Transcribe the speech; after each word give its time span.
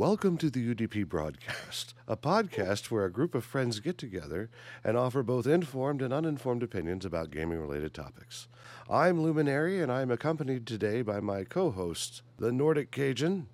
Welcome 0.00 0.38
to 0.38 0.48
the 0.48 0.74
UDP 0.74 1.06
broadcast, 1.06 1.92
a 2.08 2.16
podcast 2.16 2.90
where 2.90 3.04
a 3.04 3.12
group 3.12 3.34
of 3.34 3.44
friends 3.44 3.80
get 3.80 3.98
together 3.98 4.48
and 4.82 4.96
offer 4.96 5.22
both 5.22 5.46
informed 5.46 6.00
and 6.00 6.10
uninformed 6.10 6.62
opinions 6.62 7.04
about 7.04 7.30
gaming 7.30 7.60
related 7.60 7.92
topics. 7.92 8.48
I'm 8.88 9.20
Luminary, 9.20 9.78
and 9.78 9.92
I'm 9.92 10.10
accompanied 10.10 10.66
today 10.66 11.02
by 11.02 11.20
my 11.20 11.44
co 11.44 11.70
hosts, 11.70 12.22
the 12.38 12.50
Nordic 12.50 12.90
Cajun, 12.90 13.48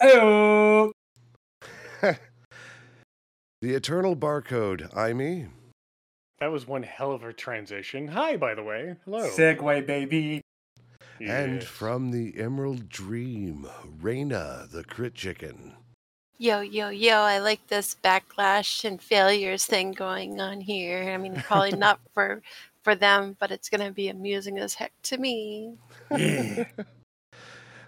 Hello. 0.00 0.92
the 2.02 2.14
Eternal 3.62 4.14
Barcode, 4.14 4.96
I 4.96 5.12
me. 5.12 5.46
That 6.38 6.52
was 6.52 6.68
one 6.68 6.84
hell 6.84 7.10
of 7.10 7.24
a 7.24 7.32
transition. 7.32 8.06
Hi, 8.06 8.36
by 8.36 8.54
the 8.54 8.62
way. 8.62 8.94
Hello. 9.04 9.28
Segue, 9.28 9.84
baby. 9.88 10.40
And 11.20 11.64
from 11.64 12.10
the 12.10 12.38
Emerald 12.38 12.88
Dream, 12.88 13.66
Reina, 14.00 14.66
the 14.70 14.84
Crit 14.84 15.14
Chicken. 15.14 15.74
Yo, 16.38 16.60
yo, 16.60 16.88
yo, 16.88 17.16
I 17.16 17.38
like 17.38 17.66
this 17.66 17.96
backlash 18.02 18.84
and 18.84 19.02
failures 19.02 19.66
thing 19.66 19.92
going 19.92 20.40
on 20.40 20.60
here. 20.60 21.10
I 21.10 21.16
mean, 21.16 21.34
probably 21.34 21.72
not 21.76 22.00
for 22.14 22.42
for 22.82 22.94
them, 22.94 23.36
but 23.38 23.50
it's 23.50 23.68
going 23.68 23.84
to 23.84 23.92
be 23.92 24.08
amusing 24.08 24.58
as 24.58 24.74
heck 24.74 24.92
to 25.02 25.18
me. 25.18 25.74
Yeah. 26.16 26.64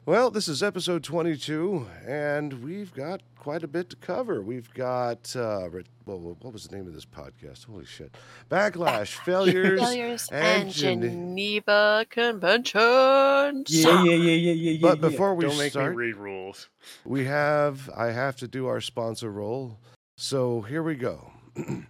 Well, 0.07 0.31
this 0.31 0.49
is 0.49 0.63
episode 0.63 1.05
22, 1.05 1.87
and 2.07 2.65
we've 2.65 2.93
got 2.95 3.21
quite 3.39 3.63
a 3.63 3.69
bit 3.69 3.91
to 3.91 3.97
cover. 3.97 4.41
We've 4.41 4.73
got, 4.75 5.35
uh, 5.37 5.69
re- 5.71 5.85
well, 6.07 6.19
what 6.41 6.53
was 6.53 6.67
the 6.67 6.75
name 6.77 6.87
of 6.89 6.95
this 6.95 7.05
podcast? 7.05 7.67
Holy 7.67 7.85
shit. 7.85 8.17
Backlash, 8.51 9.09
failures. 9.25 9.81
Failures 9.81 10.29
and 10.33 10.63
and, 10.65 10.73
Gene- 10.73 11.03
Geneva 11.03 12.07
Convention. 12.09 13.65
yeah, 13.69 14.03
yeah, 14.03 14.05
yeah, 14.05 14.15
yeah, 14.15 14.53
yeah, 14.53 14.53
yeah. 14.73 14.79
but 14.81 15.01
yeah. 15.01 15.09
before 15.09 15.35
we 15.35 15.45
Don't 15.45 15.59
make 15.59 15.73
start, 15.73 15.93
me 15.93 15.97
read 15.97 16.17
rules. 16.17 16.69
we 17.05 17.27
have, 17.27 17.91
I 17.95 18.07
have 18.07 18.37
to 18.37 18.49
do 18.49 18.67
our 18.67 18.81
sponsor 18.81 19.31
role. 19.31 19.79
So 20.17 20.63
here 20.63 20.83
we 20.83 20.97
go. 20.97 21.31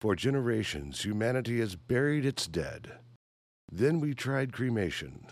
For 0.00 0.14
generations, 0.14 1.02
humanity 1.04 1.58
has 1.58 1.74
buried 1.74 2.24
its 2.24 2.46
dead. 2.46 2.92
Then 3.70 3.98
we 4.00 4.14
tried 4.14 4.52
cremation. 4.52 5.26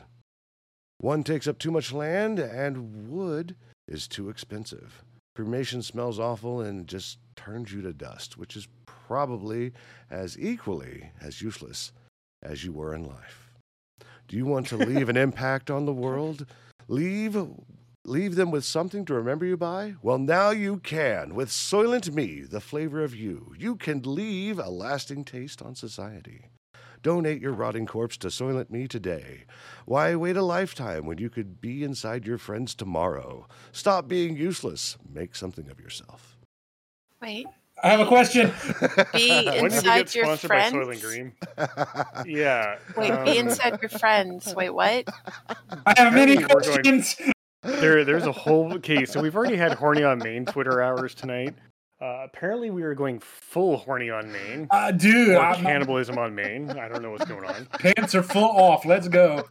One 1.04 1.22
takes 1.22 1.46
up 1.46 1.58
too 1.58 1.70
much 1.70 1.92
land, 1.92 2.38
and 2.38 3.10
wood 3.10 3.56
is 3.86 4.08
too 4.08 4.30
expensive. 4.30 5.04
Cremation 5.36 5.82
smells 5.82 6.18
awful 6.18 6.62
and 6.62 6.88
just 6.88 7.18
turns 7.36 7.70
you 7.74 7.82
to 7.82 7.92
dust, 7.92 8.38
which 8.38 8.56
is 8.56 8.68
probably 8.86 9.72
as 10.10 10.38
equally 10.38 11.10
as 11.20 11.42
useless 11.42 11.92
as 12.42 12.64
you 12.64 12.72
were 12.72 12.94
in 12.94 13.04
life. 13.04 13.50
Do 14.28 14.38
you 14.38 14.46
want 14.46 14.66
to 14.68 14.76
leave 14.78 15.10
an 15.10 15.18
impact 15.18 15.70
on 15.70 15.84
the 15.84 15.92
world? 15.92 16.46
Leave 16.88 17.36
leave 18.06 18.36
them 18.36 18.50
with 18.50 18.64
something 18.64 19.04
to 19.04 19.12
remember 19.12 19.44
you 19.44 19.58
by? 19.58 19.96
Well, 20.00 20.16
now 20.16 20.52
you 20.52 20.78
can. 20.78 21.34
With 21.34 21.50
Soylent 21.50 22.14
Me, 22.14 22.44
the 22.48 22.62
flavor 22.62 23.04
of 23.04 23.14
you, 23.14 23.54
you 23.58 23.76
can 23.76 24.00
leave 24.00 24.58
a 24.58 24.70
lasting 24.70 25.26
taste 25.26 25.60
on 25.60 25.74
society. 25.74 26.48
Donate 27.04 27.42
your 27.42 27.52
rotting 27.52 27.84
corpse 27.84 28.16
to 28.16 28.28
Soylent 28.28 28.70
Me 28.70 28.88
today. 28.88 29.44
Why 29.84 30.14
wait 30.14 30.38
a 30.38 30.42
lifetime 30.42 31.04
when 31.04 31.18
you 31.18 31.28
could 31.28 31.60
be 31.60 31.84
inside 31.84 32.26
your 32.26 32.38
friends 32.38 32.74
tomorrow? 32.74 33.46
Stop 33.72 34.08
being 34.08 34.38
useless. 34.38 34.96
Make 35.12 35.36
something 35.36 35.68
of 35.70 35.78
yourself. 35.78 36.38
Wait, 37.20 37.46
I 37.82 37.90
have 37.90 38.00
a 38.00 38.06
question. 38.06 38.50
be 39.12 39.44
when 39.44 39.70
did 39.70 39.74
inside 39.74 40.14
your 40.14 40.24
sponsored 40.24 40.48
by 40.48 40.70
friends. 40.70 41.02
Green? 41.02 41.32
Yeah. 42.24 42.78
Wait, 42.96 43.10
um, 43.10 43.24
be 43.26 43.36
inside 43.36 43.78
your 43.82 43.90
friends. 43.90 44.54
Wait, 44.54 44.70
what? 44.70 45.04
I 45.86 45.94
have 45.98 46.14
many 46.14 46.38
We're 46.38 46.48
going- 46.48 46.62
questions. 46.64 47.16
There, 47.62 48.04
there's 48.04 48.26
a 48.26 48.32
whole 48.32 48.78
case. 48.78 49.10
So 49.12 49.20
we've 49.20 49.36
already 49.36 49.56
had 49.56 49.72
horny 49.72 50.04
on 50.04 50.18
Main 50.18 50.46
Twitter 50.46 50.80
hours 50.82 51.14
tonight. 51.14 51.54
Uh, 52.04 52.22
apparently, 52.24 52.68
we 52.68 52.82
are 52.82 52.94
going 52.94 53.18
full 53.18 53.78
horny 53.78 54.10
on 54.10 54.30
Main. 54.30 54.66
Uh, 54.70 54.90
dude, 54.90 55.30
Or 55.30 55.38
I'm- 55.40 55.62
cannibalism 55.62 56.18
on 56.18 56.34
Main. 56.34 56.70
I 56.72 56.86
don't 56.86 57.00
know 57.00 57.10
what's 57.12 57.24
going 57.24 57.46
on. 57.46 57.64
pants 57.78 58.14
are 58.14 58.22
full 58.22 58.44
off. 58.44 58.84
Let's 58.84 59.08
go. 59.08 59.44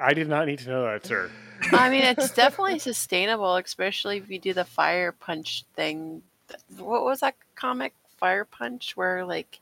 I 0.00 0.12
did 0.12 0.28
not 0.28 0.46
need 0.46 0.58
to 0.60 0.68
know 0.68 0.82
that, 0.84 1.06
sir. 1.06 1.30
I 1.72 1.88
mean, 1.88 2.02
it's 2.02 2.30
definitely 2.32 2.78
sustainable, 2.78 3.56
especially 3.56 4.18
if 4.18 4.28
you 4.28 4.38
do 4.38 4.52
the 4.52 4.66
fire 4.66 5.12
punch 5.12 5.64
thing. 5.74 6.20
What 6.76 7.04
was 7.04 7.20
that 7.20 7.36
comic, 7.54 7.94
Fire 8.18 8.44
Punch, 8.44 8.94
where 8.94 9.24
like 9.24 9.60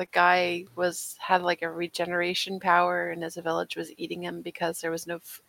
the 0.00 0.06
guy 0.06 0.64
was 0.76 1.14
had 1.20 1.42
like 1.42 1.60
a 1.60 1.70
regeneration 1.70 2.58
power, 2.58 3.10
and 3.10 3.22
his 3.22 3.36
village 3.36 3.76
was 3.76 3.92
eating 3.98 4.22
him 4.22 4.40
because 4.40 4.80
there 4.80 4.90
was 4.90 5.06
no. 5.06 5.16
F- 5.16 5.42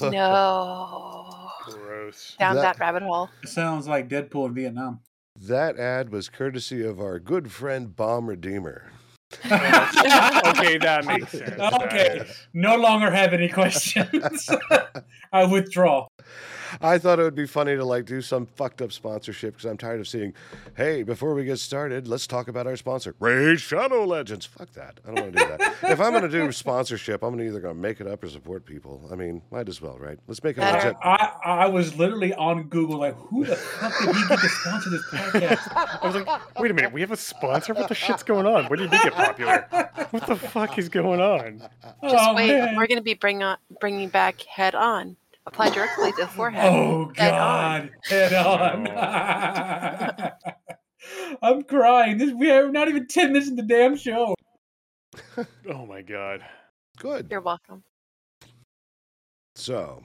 no, 0.00 1.50
Gross. 1.66 2.36
down 2.38 2.54
That- 2.56 2.62
that, 2.62 2.80
rabbit 2.80 3.02
hole. 3.02 3.28
It 3.42 3.50
sounds 3.50 3.86
like 3.86 4.08
Deadpool 4.08 4.46
in 4.46 4.54
Vietnam. 4.54 5.00
that 5.38 5.78
ad 5.78 6.10
was 6.10 6.30
courtesy 6.30 6.82
of 6.84 6.98
our 7.00 7.18
good 7.18 7.52
friend 7.52 7.94
Bomb 7.94 8.26
Redeemer. 8.28 8.90
Oh, 9.44 10.40
okay, 10.56 10.78
that 10.86 11.04
makes 11.04 11.32
sense. 11.32 11.58
Okay. 11.82 12.20
is- 12.20 12.46
No 12.54 12.76
longer 12.76 13.10
have 13.10 13.34
any 13.34 13.48
questions. 13.50 14.48
I 15.32 15.44
withdraw. 15.44 16.06
I 16.80 16.98
thought 16.98 17.18
it 17.18 17.22
would 17.22 17.34
be 17.34 17.46
funny 17.46 17.76
to 17.76 17.84
like 17.84 18.04
do 18.04 18.20
some 18.20 18.46
fucked 18.46 18.82
up 18.82 18.92
sponsorship 18.92 19.54
because 19.54 19.70
I'm 19.70 19.76
tired 19.76 20.00
of 20.00 20.08
seeing, 20.08 20.34
hey, 20.76 21.02
before 21.02 21.34
we 21.34 21.44
get 21.44 21.58
started, 21.58 22.08
let's 22.08 22.26
talk 22.26 22.48
about 22.48 22.66
our 22.66 22.76
sponsor, 22.76 23.14
Raid 23.20 23.60
Shadow 23.60 24.04
Legends. 24.04 24.46
Fuck 24.46 24.72
that. 24.72 25.00
I 25.04 25.14
don't 25.14 25.20
want 25.20 25.36
to 25.36 25.38
do 25.38 25.56
that. 25.56 25.74
if 25.90 26.00
I'm 26.00 26.12
going 26.12 26.22
to 26.22 26.28
do 26.28 26.50
sponsorship, 26.52 27.22
I'm 27.22 27.30
gonna 27.30 27.44
either 27.44 27.60
going 27.60 27.74
to 27.74 27.80
make 27.80 28.00
it 28.00 28.06
up 28.06 28.22
or 28.22 28.28
support 28.28 28.64
people. 28.64 29.08
I 29.10 29.14
mean, 29.14 29.42
might 29.50 29.68
as 29.68 29.80
well, 29.80 29.98
right? 29.98 30.18
Let's 30.26 30.42
make 30.42 30.56
it 30.56 30.60
Better. 30.60 30.88
legit. 30.88 30.96
I, 31.02 31.32
I 31.44 31.66
was 31.66 31.96
literally 31.96 32.34
on 32.34 32.64
Google 32.64 32.98
like, 32.98 33.16
who 33.16 33.44
the 33.44 33.56
fuck 33.56 33.92
did 34.00 34.14
he 34.14 34.28
get 34.28 34.40
to 34.40 34.48
sponsor 34.48 34.90
this 34.90 35.04
podcast? 35.06 36.00
I 36.02 36.06
was 36.06 36.14
like, 36.14 36.58
wait 36.58 36.70
a 36.70 36.74
minute, 36.74 36.92
we 36.92 37.00
have 37.00 37.12
a 37.12 37.16
sponsor? 37.16 37.74
What 37.74 37.88
the 37.88 37.94
shit's 37.94 38.22
going 38.22 38.46
on? 38.46 38.66
When 38.66 38.78
did 38.78 38.90
we 38.90 38.98
get 38.98 39.14
popular? 39.14 39.66
What 40.10 40.26
the 40.26 40.36
fuck 40.36 40.78
is 40.78 40.88
going 40.88 41.20
on? 41.20 41.58
Just 42.02 42.14
oh, 42.18 42.34
wait, 42.34 42.48
man. 42.48 42.76
we're 42.76 42.86
going 42.86 42.98
to 42.98 43.02
be 43.02 43.14
bring 43.14 43.42
on, 43.42 43.56
bringing 43.80 44.08
back 44.08 44.42
head 44.42 44.74
on. 44.74 45.16
Apply 45.46 45.70
directly 45.70 46.10
to 46.12 46.16
the 46.22 46.26
forehead. 46.26 46.64
Oh 46.72 47.12
Head 47.16 47.34
on. 47.34 47.86
God! 47.86 47.90
Head 48.08 48.32
on. 48.34 50.32
I'm 51.42 51.62
crying. 51.62 52.18
This 52.18 52.32
we 52.34 52.50
are 52.50 52.68
not 52.70 52.88
even 52.88 53.06
ten 53.06 53.32
minutes 53.32 53.48
in 53.48 53.56
the 53.56 53.62
damn 53.62 53.96
show. 53.96 54.34
Oh 55.68 55.86
my 55.86 56.02
god. 56.02 56.40
Good. 56.98 57.28
You're 57.30 57.40
welcome. 57.40 57.82
So 59.54 60.02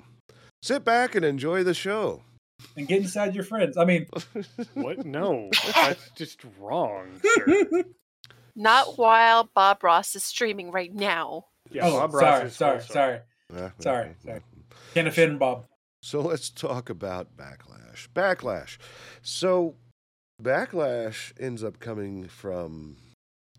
sit 0.61 0.83
back 0.85 1.15
and 1.15 1.25
enjoy 1.25 1.63
the 1.63 1.73
show. 1.73 2.21
And 2.77 2.87
get 2.87 3.01
inside 3.01 3.33
your 3.35 3.43
friends. 3.43 3.75
I 3.77 3.85
mean, 3.85 4.05
What? 4.75 5.05
No. 5.05 5.49
That's 5.75 6.09
just 6.15 6.39
wrong, 6.59 7.07
sir. 7.23 7.83
Not 8.55 8.97
while 8.97 9.49
Bob 9.55 9.83
Ross 9.83 10.15
is 10.15 10.23
streaming 10.23 10.71
right 10.71 10.93
now. 10.93 11.45
Yeah, 11.71 11.87
oh, 11.87 11.99
Bob 11.99 12.13
Ross 12.13 12.21
sorry, 12.21 12.45
is 12.47 12.55
sorry, 12.55 12.75
also- 12.75 12.93
sorry. 12.93 13.19
Sorry, 13.79 14.15
sorry. 14.23 14.41
Can't 14.93 15.07
offend 15.07 15.39
Bob. 15.39 15.65
So 16.03 16.21
let's 16.21 16.49
talk 16.49 16.89
about 16.89 17.37
Backlash. 17.37 18.07
Backlash. 18.13 18.77
So 19.21 19.75
Backlash 20.41 21.31
ends 21.39 21.63
up 21.63 21.79
coming 21.79 22.27
from 22.27 22.97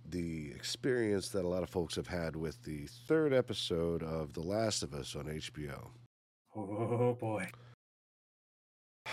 the 0.05 0.51
experience 0.53 1.29
that 1.31 1.45
a 1.45 1.49
lot 1.49 1.63
of 1.63 1.71
folks 1.71 1.95
have 1.95 2.09
had 2.09 2.37
with 2.37 2.63
the 2.65 2.87
third 3.07 3.33
episode 3.33 4.03
of 4.03 4.35
The 4.35 4.43
Last 4.43 4.83
of 4.83 4.93
Us 4.93 5.15
on 5.15 5.25
HBO. 5.27 5.91
Oh 6.55 7.15
boy. 7.15 7.49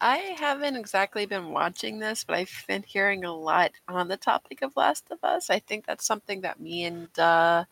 I 0.00 0.16
haven't 0.38 0.76
exactly 0.76 1.24
been 1.24 1.50
watching 1.50 1.98
this, 2.00 2.24
but 2.24 2.36
I've 2.36 2.64
been 2.66 2.82
hearing 2.82 3.24
a 3.24 3.34
lot 3.34 3.72
on 3.88 4.08
the 4.08 4.16
topic 4.16 4.62
of 4.62 4.76
Last 4.76 5.06
of 5.10 5.18
Us. 5.22 5.48
I 5.50 5.58
think 5.58 5.86
that's 5.86 6.04
something 6.04 6.42
that 6.42 6.60
me 6.60 6.84
and 6.84 7.18
uh, 7.18 7.64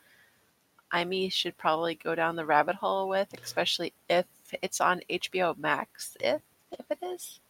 Imi 0.94 1.30
should 1.32 1.56
probably 1.56 1.96
go 1.96 2.14
down 2.14 2.36
the 2.36 2.46
rabbit 2.46 2.76
hole 2.76 3.08
with, 3.08 3.28
especially 3.42 3.92
if 4.08 4.26
it's 4.62 4.80
on 4.80 5.00
HBO 5.10 5.58
Max. 5.58 6.16
If 6.20 6.42
if 6.70 6.86
it 6.90 6.98
is, 7.02 7.40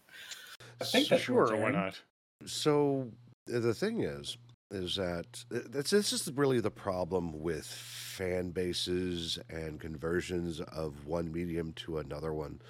I 0.80 0.84
think 0.84 1.08
that's 1.08 1.22
sure, 1.22 1.42
what's 1.42 1.52
why 1.52 1.70
not? 1.70 2.00
So 2.46 3.10
the 3.46 3.74
thing 3.74 4.00
is, 4.00 4.38
is 4.70 4.96
that 4.96 5.44
uh, 5.54 5.60
that's, 5.68 5.90
this 5.90 6.12
is 6.12 6.30
really 6.34 6.60
the 6.60 6.70
problem 6.70 7.40
with 7.40 7.66
fan 7.66 8.50
bases 8.50 9.38
and 9.50 9.80
conversions 9.80 10.60
of 10.60 11.06
one 11.06 11.30
medium 11.30 11.72
to 11.74 11.98
another 11.98 12.32
one. 12.32 12.60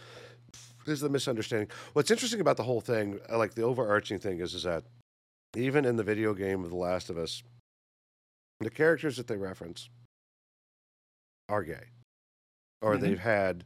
This 0.84 0.94
is 0.94 1.00
the 1.00 1.08
misunderstanding. 1.08 1.68
What's 1.94 2.10
interesting 2.10 2.40
about 2.40 2.56
the 2.56 2.62
whole 2.62 2.80
thing, 2.80 3.18
uh, 3.30 3.38
like 3.38 3.54
the 3.54 3.62
overarching 3.62 4.18
thing, 4.18 4.40
is 4.40 4.54
is 4.54 4.64
that 4.64 4.84
even 5.56 5.84
in 5.84 5.96
the 5.96 6.02
video 6.02 6.34
game 6.34 6.64
of 6.64 6.70
The 6.70 6.76
Last 6.76 7.10
of 7.10 7.16
Us, 7.16 7.42
the 8.60 8.70
characters 8.70 9.16
that 9.16 9.26
they 9.26 9.36
reference 9.36 9.88
are 11.48 11.62
gay, 11.62 11.88
or 12.82 12.96
Mhm. 12.96 13.00
they've 13.00 13.18
had 13.18 13.64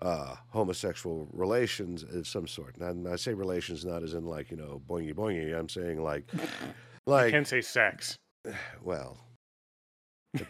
uh, 0.00 0.36
homosexual 0.50 1.26
relations 1.32 2.04
of 2.04 2.26
some 2.26 2.46
sort. 2.46 2.76
And 2.76 3.08
I 3.08 3.16
say 3.16 3.34
relations 3.34 3.84
not 3.84 4.02
as 4.04 4.14
in 4.14 4.24
like 4.24 4.50
you 4.50 4.56
know 4.56 4.80
boingy 4.86 5.12
boingy. 5.12 5.56
I'm 5.58 5.68
saying 5.68 6.00
like 6.02 6.24
I 6.34 7.10
like 7.10 7.32
can 7.32 7.44
say 7.44 7.60
sex. 7.60 8.16
well 8.82 9.18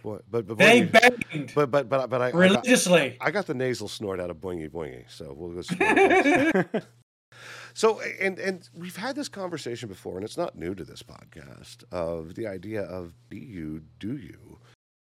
But 0.02 0.30
but 0.30 0.46
but, 0.46 0.58
They 0.58 0.82
banged 1.30 1.52
but 1.54 1.70
but 1.70 1.88
but 1.88 2.10
but 2.10 2.20
I, 2.20 2.26
I, 2.26 2.30
got, 2.32 2.38
religiously. 2.38 3.16
I 3.20 3.31
got 3.31 3.46
the 3.46 3.54
nasal 3.54 3.88
snort 3.88 4.20
out 4.20 4.28
of 4.28 4.36
Boingy 4.38 4.69
Boingy, 4.69 5.10
so 5.10 5.32
we'll 5.34 5.52
go. 5.62 6.81
So 7.74 8.00
and 8.20 8.38
and 8.40 8.69
we've 8.74 8.96
had 8.96 9.14
this 9.14 9.28
conversation 9.28 9.88
before, 9.88 10.16
and 10.16 10.24
it's 10.24 10.36
not 10.36 10.56
new 10.58 10.74
to 10.74 10.84
this 10.84 11.02
podcast 11.02 11.84
of 11.92 12.34
the 12.34 12.46
idea 12.48 12.82
of 12.82 13.14
be 13.28 13.38
you, 13.38 13.82
do 14.00 14.16
you. 14.16 14.58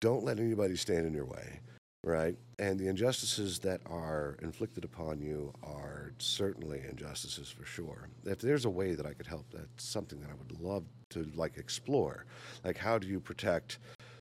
Don't 0.05 0.23
let 0.23 0.39
anybody 0.39 0.75
stand 0.75 1.07
in 1.07 1.15
your 1.15 1.25
way, 1.25 1.61
right? 2.03 2.37
And 2.59 2.79
the 2.79 2.87
injustices 2.87 3.57
that 3.61 3.81
are 3.87 4.37
inflicted 4.43 4.83
upon 4.85 5.19
you 5.19 5.51
are 5.63 6.13
certainly 6.19 6.83
injustices 6.87 7.49
for 7.49 7.65
sure. 7.65 8.09
If 8.23 8.37
there's 8.37 8.65
a 8.65 8.69
way 8.69 8.93
that 8.93 9.07
I 9.07 9.13
could 9.15 9.25
help, 9.25 9.47
that's 9.51 9.83
something 9.83 10.19
that 10.19 10.29
I 10.29 10.35
would 10.35 10.61
love 10.61 10.83
to 11.09 11.27
like 11.33 11.57
explore. 11.57 12.27
Like 12.63 12.77
how 12.77 12.99
do 12.99 13.07
you 13.07 13.19
protect 13.19 13.79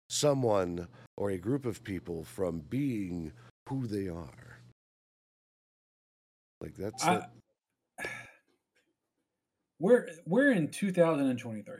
someone 0.08 0.88
or 1.18 1.32
a 1.32 1.36
group 1.36 1.66
of 1.66 1.84
people 1.84 2.24
from 2.24 2.60
being 2.70 3.30
who 3.68 3.86
they 3.86 4.08
are? 4.08 4.60
Like 6.62 6.76
that's 6.78 7.04
I- 7.04 7.26
it. 8.00 8.06
we're 9.78 10.08
we're 10.24 10.50
in 10.50 10.68
2023 10.68 11.74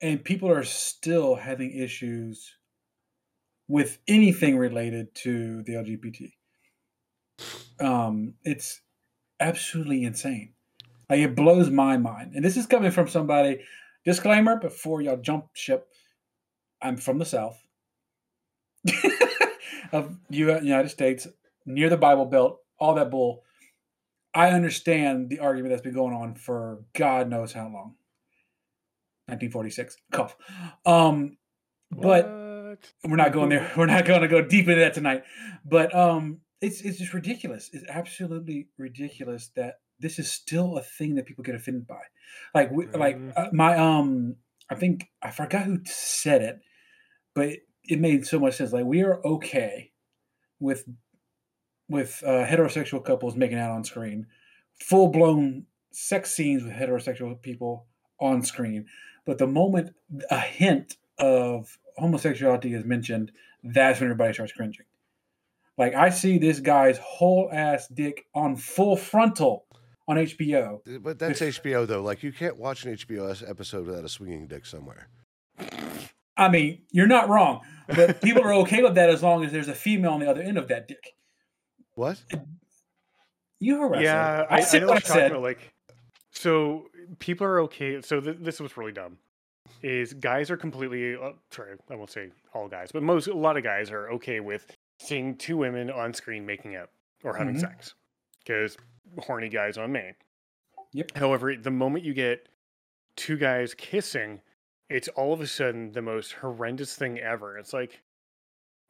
and 0.00 0.24
people 0.24 0.50
are 0.50 0.64
still 0.64 1.34
having 1.34 1.72
issues 1.72 2.56
with 3.70 3.98
anything 4.08 4.58
related 4.58 5.14
to 5.14 5.62
the 5.62 5.74
lgbt 5.74 6.32
um 7.80 8.34
it's 8.44 8.80
absolutely 9.38 10.04
insane 10.04 10.52
like 11.08 11.20
it 11.20 11.36
blows 11.36 11.70
my 11.70 11.96
mind 11.96 12.32
and 12.34 12.44
this 12.44 12.56
is 12.56 12.66
coming 12.66 12.90
from 12.90 13.08
somebody 13.08 13.60
disclaimer 14.04 14.56
before 14.56 15.00
y'all 15.00 15.16
jump 15.16 15.46
ship 15.54 15.88
i'm 16.82 16.96
from 16.96 17.18
the 17.18 17.24
south 17.24 17.58
of 19.92 20.16
united 20.28 20.88
states 20.88 21.26
near 21.64 21.88
the 21.88 21.96
bible 21.96 22.26
belt 22.26 22.58
all 22.78 22.94
that 22.94 23.10
bull 23.10 23.44
I 24.34 24.50
understand 24.50 25.28
the 25.28 25.40
argument 25.40 25.72
that's 25.72 25.82
been 25.82 25.94
going 25.94 26.14
on 26.14 26.34
for 26.34 26.84
God 26.94 27.28
knows 27.28 27.52
how 27.52 27.64
long. 27.64 27.96
1946. 29.26 29.96
Cough. 30.12 30.36
Um, 30.86 31.36
but? 31.90 32.39
We're 33.04 33.16
not 33.16 33.32
going 33.32 33.50
there. 33.50 33.70
We're 33.76 33.86
not 33.86 34.04
going 34.04 34.22
to 34.22 34.28
go 34.28 34.42
deep 34.42 34.68
into 34.68 34.80
that 34.80 34.94
tonight. 34.94 35.24
But 35.64 35.94
um, 35.94 36.40
it's 36.60 36.80
it's 36.82 36.98
just 36.98 37.14
ridiculous. 37.14 37.70
It's 37.72 37.84
absolutely 37.88 38.68
ridiculous 38.78 39.50
that 39.56 39.80
this 39.98 40.18
is 40.18 40.30
still 40.30 40.76
a 40.78 40.82
thing 40.82 41.14
that 41.14 41.26
people 41.26 41.44
get 41.44 41.54
offended 41.54 41.86
by. 41.86 42.02
Like 42.54 42.70
we, 42.70 42.86
like 42.88 43.18
uh, 43.36 43.48
my 43.52 43.76
um, 43.76 44.36
I 44.68 44.74
think 44.74 45.08
I 45.22 45.30
forgot 45.30 45.64
who 45.64 45.78
said 45.84 46.42
it, 46.42 46.60
but 47.34 47.46
it, 47.48 47.60
it 47.84 48.00
made 48.00 48.26
so 48.26 48.38
much 48.38 48.54
sense. 48.54 48.72
Like 48.72 48.84
we 48.84 49.02
are 49.02 49.24
okay 49.24 49.92
with 50.58 50.84
with 51.88 52.22
uh, 52.24 52.46
heterosexual 52.46 53.04
couples 53.04 53.36
making 53.36 53.58
out 53.58 53.72
on 53.72 53.84
screen, 53.84 54.26
full 54.80 55.08
blown 55.08 55.66
sex 55.92 56.30
scenes 56.30 56.62
with 56.62 56.72
heterosexual 56.72 57.40
people 57.40 57.86
on 58.20 58.42
screen. 58.42 58.86
But 59.26 59.38
the 59.38 59.46
moment 59.46 59.94
a 60.30 60.40
hint 60.40 60.96
of 61.18 61.78
homosexuality 61.96 62.74
is 62.74 62.84
mentioned, 62.84 63.32
that's 63.62 64.00
when 64.00 64.08
everybody 64.10 64.34
starts 64.34 64.52
cringing. 64.52 64.86
Like 65.78 65.94
I 65.94 66.10
see 66.10 66.38
this 66.38 66.60
guy's 66.60 66.98
whole 66.98 67.48
ass 67.52 67.88
dick 67.88 68.26
on 68.34 68.56
full 68.56 68.96
frontal 68.96 69.66
on 70.06 70.16
HBO. 70.16 70.80
But 71.02 71.18
that's 71.18 71.40
HBO 71.40 71.86
though. 71.86 72.02
Like 72.02 72.22
you 72.22 72.32
can't 72.32 72.58
watch 72.58 72.84
an 72.84 72.94
HBO 72.94 73.48
episode 73.48 73.86
without 73.86 74.04
a 74.04 74.08
swinging 74.08 74.46
dick 74.46 74.66
somewhere. 74.66 75.08
I 76.36 76.48
mean, 76.48 76.82
you're 76.90 77.06
not 77.06 77.28
wrong, 77.28 77.60
but 77.86 78.20
people 78.22 78.42
are 78.42 78.54
okay 78.54 78.82
with 78.82 78.94
that 78.96 79.10
as 79.10 79.22
long 79.22 79.44
as 79.44 79.52
there's 79.52 79.68
a 79.68 79.74
female 79.74 80.12
on 80.12 80.20
the 80.20 80.28
other 80.28 80.42
end 80.42 80.58
of 80.58 80.68
that 80.68 80.88
dick. 80.88 81.14
What? 81.94 82.22
You 83.58 83.78
heard 83.78 83.88
what 83.88 83.98
I 83.98 84.02
yeah, 84.02 84.36
said. 84.38 84.46
I, 84.50 84.56
I 84.56 84.60
said 84.60 84.80
know 84.82 84.88
what 84.88 84.94
what 84.94 85.10
I 85.10 85.14
said. 85.14 85.30
about. 85.32 85.42
Like, 85.42 85.72
so 86.30 86.86
people 87.18 87.46
are 87.46 87.60
okay. 87.60 88.00
So 88.00 88.20
th- 88.20 88.38
this 88.40 88.58
was 88.58 88.76
really 88.76 88.92
dumb. 88.92 89.18
Is 89.82 90.12
guys 90.14 90.50
are 90.50 90.56
completely 90.56 91.16
uh, 91.16 91.32
sorry, 91.50 91.76
I 91.90 91.94
won't 91.94 92.10
say 92.10 92.30
all 92.52 92.68
guys, 92.68 92.90
but 92.92 93.02
most 93.02 93.26
a 93.28 93.34
lot 93.34 93.56
of 93.56 93.62
guys 93.62 93.90
are 93.90 94.10
okay 94.12 94.40
with 94.40 94.66
seeing 94.98 95.36
two 95.36 95.56
women 95.56 95.90
on 95.90 96.12
screen 96.12 96.44
making 96.44 96.76
out 96.76 96.90
or 97.24 97.34
having 97.36 97.54
Mhm. 97.56 97.60
sex 97.60 97.94
because 98.44 98.76
horny 99.18 99.48
guys 99.48 99.78
on 99.78 99.92
main. 99.92 100.14
Yep. 100.92 101.16
However, 101.16 101.56
the 101.56 101.70
moment 101.70 102.04
you 102.04 102.12
get 102.14 102.48
two 103.16 103.36
guys 103.38 103.72
kissing, 103.74 104.40
it's 104.88 105.08
all 105.08 105.32
of 105.32 105.40
a 105.40 105.46
sudden 105.46 105.92
the 105.92 106.02
most 106.02 106.32
horrendous 106.32 106.96
thing 106.96 107.18
ever. 107.18 107.56
It's 107.56 107.72
like 107.72 108.02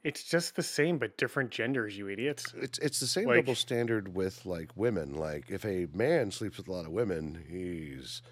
it's 0.02 0.24
just 0.24 0.56
the 0.56 0.62
same 0.62 0.96
but 0.98 1.16
different 1.18 1.50
genders, 1.50 1.96
you 1.98 2.08
idiots. 2.08 2.54
It's 2.56 2.78
it's 2.78 2.98
the 3.00 3.06
same 3.06 3.26
Like- 3.26 3.44
double 3.44 3.54
standard 3.54 4.14
with 4.14 4.44
like 4.46 4.74
women. 4.76 5.14
Like 5.14 5.50
if 5.50 5.64
a 5.64 5.86
man 5.92 6.30
sleeps 6.30 6.56
with 6.56 6.68
a 6.68 6.72
lot 6.72 6.86
of 6.86 6.90
women, 6.92 7.44
he's 7.48 8.22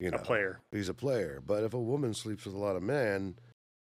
you 0.00 0.10
know 0.10 0.16
A 0.16 0.20
player. 0.20 0.60
He's 0.72 0.88
a 0.88 0.94
player. 0.94 1.42
But 1.46 1.62
if 1.62 1.74
a 1.74 1.78
woman 1.78 2.14
sleeps 2.14 2.46
with 2.46 2.54
a 2.54 2.58
lot 2.58 2.74
of 2.74 2.82
men, 2.82 3.36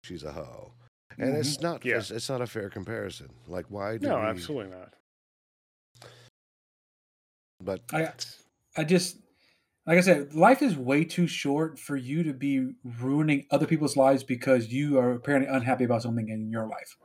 she's 0.04 0.24
a 0.24 0.32
hoe. 0.32 0.72
And 1.18 1.36
it's 1.36 1.58
mm-hmm. 1.58 1.64
not 1.64 1.86
Yeah. 1.86 1.98
it's, 1.98 2.10
it's 2.10 2.30
not 2.30 2.42
a 2.42 2.48
fair 2.48 2.70
comparison. 2.70 3.30
Like 3.48 3.66
why 3.70 3.98
do 3.98 4.08
No, 4.08 4.20
we, 4.20 4.26
absolutely 4.26 4.72
not. 4.72 4.94
But 7.62 7.82
I 7.94 8.12
I 8.78 8.84
just 8.86 9.18
like 9.86 9.98
I 9.98 10.02
said, 10.02 10.34
life 10.34 10.62
is 10.62 10.76
way 10.76 11.04
too 11.04 11.28
short 11.28 11.78
for 11.78 11.96
you 11.96 12.24
to 12.24 12.34
be 12.34 12.72
ruining 13.00 13.46
other 13.52 13.68
people's 13.68 13.96
lives 13.96 14.24
because 14.24 14.72
you 14.72 14.98
are 14.98 15.12
apparently 15.12 15.54
unhappy 15.54 15.84
about 15.84 16.02
something 16.02 16.30
in 16.30 16.50
your 16.50 16.68
life. 16.68 16.98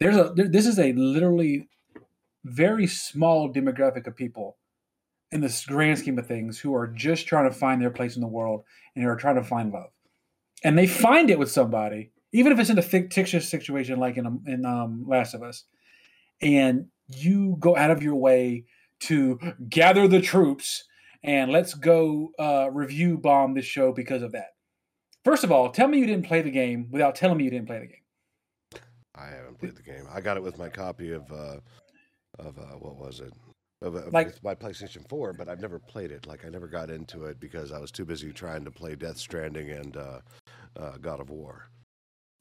There's 0.00 0.16
a 0.16 0.32
there, 0.34 0.48
this 0.48 0.66
is 0.66 0.78
a 0.78 0.92
literally 0.92 1.68
very 2.44 2.86
small 2.86 3.52
demographic 3.52 4.06
of 4.06 4.16
people 4.16 4.57
in 5.30 5.40
the 5.40 5.64
grand 5.66 5.98
scheme 5.98 6.18
of 6.18 6.26
things 6.26 6.58
who 6.58 6.74
are 6.74 6.86
just 6.86 7.26
trying 7.26 7.48
to 7.48 7.54
find 7.54 7.80
their 7.80 7.90
place 7.90 8.16
in 8.16 8.22
the 8.22 8.28
world 8.28 8.64
and 8.94 9.04
who 9.04 9.10
are 9.10 9.16
trying 9.16 9.36
to 9.36 9.44
find 9.44 9.72
love, 9.72 9.90
and 10.64 10.76
they 10.76 10.86
find 10.86 11.30
it 11.30 11.38
with 11.38 11.50
somebody, 11.50 12.12
even 12.32 12.52
if 12.52 12.58
it's 12.58 12.70
in 12.70 12.78
a 12.78 12.82
fictitious 12.82 13.48
situation 13.48 13.98
like 13.98 14.16
in 14.16 14.26
um, 14.26 14.42
in 14.46 14.64
um, 14.64 15.04
Last 15.06 15.34
of 15.34 15.42
Us, 15.42 15.64
and 16.40 16.86
you 17.08 17.56
go 17.58 17.76
out 17.76 17.90
of 17.90 18.02
your 18.02 18.16
way 18.16 18.64
to 19.00 19.38
gather 19.68 20.08
the 20.08 20.20
troops 20.20 20.84
and 21.22 21.50
let's 21.50 21.74
go 21.74 22.30
uh, 22.38 22.68
review 22.72 23.18
bomb 23.18 23.54
this 23.54 23.64
show 23.64 23.92
because 23.92 24.22
of 24.22 24.32
that. 24.32 24.54
First 25.24 25.44
of 25.44 25.52
all, 25.52 25.70
tell 25.70 25.88
me 25.88 25.98
you 25.98 26.06
didn't 26.06 26.26
play 26.26 26.42
the 26.42 26.50
game 26.50 26.88
without 26.90 27.14
telling 27.14 27.38
me 27.38 27.44
you 27.44 27.50
didn't 27.50 27.66
play 27.66 27.80
the 27.80 27.86
game. 27.86 28.82
I 29.14 29.26
haven't 29.26 29.58
played 29.58 29.76
the 29.76 29.82
game. 29.82 30.04
I 30.12 30.20
got 30.20 30.36
it 30.36 30.42
with 30.42 30.58
my 30.58 30.68
copy 30.68 31.12
of 31.12 31.30
uh 31.32 31.58
of 32.38 32.58
uh 32.58 32.76
what 32.78 32.96
was 32.96 33.20
it? 33.20 33.32
Of, 33.80 33.94
of 33.94 34.12
Like- 34.12 34.42
my 34.42 34.54
PlayStation 34.54 35.08
4, 35.08 35.32
but 35.34 35.48
I've 35.48 35.60
never 35.60 35.78
played 35.78 36.10
it. 36.10 36.26
Like 36.26 36.44
I 36.44 36.48
never 36.48 36.66
got 36.66 36.90
into 36.90 37.24
it 37.24 37.38
because 37.38 37.72
I 37.72 37.78
was 37.78 37.90
too 37.92 38.04
busy 38.04 38.32
trying 38.32 38.64
to 38.64 38.70
play 38.70 38.96
Death 38.96 39.18
Stranding 39.18 39.70
and 39.70 39.96
uh, 39.96 40.20
uh, 40.76 40.96
God 40.98 41.20
of 41.20 41.30
War. 41.30 41.70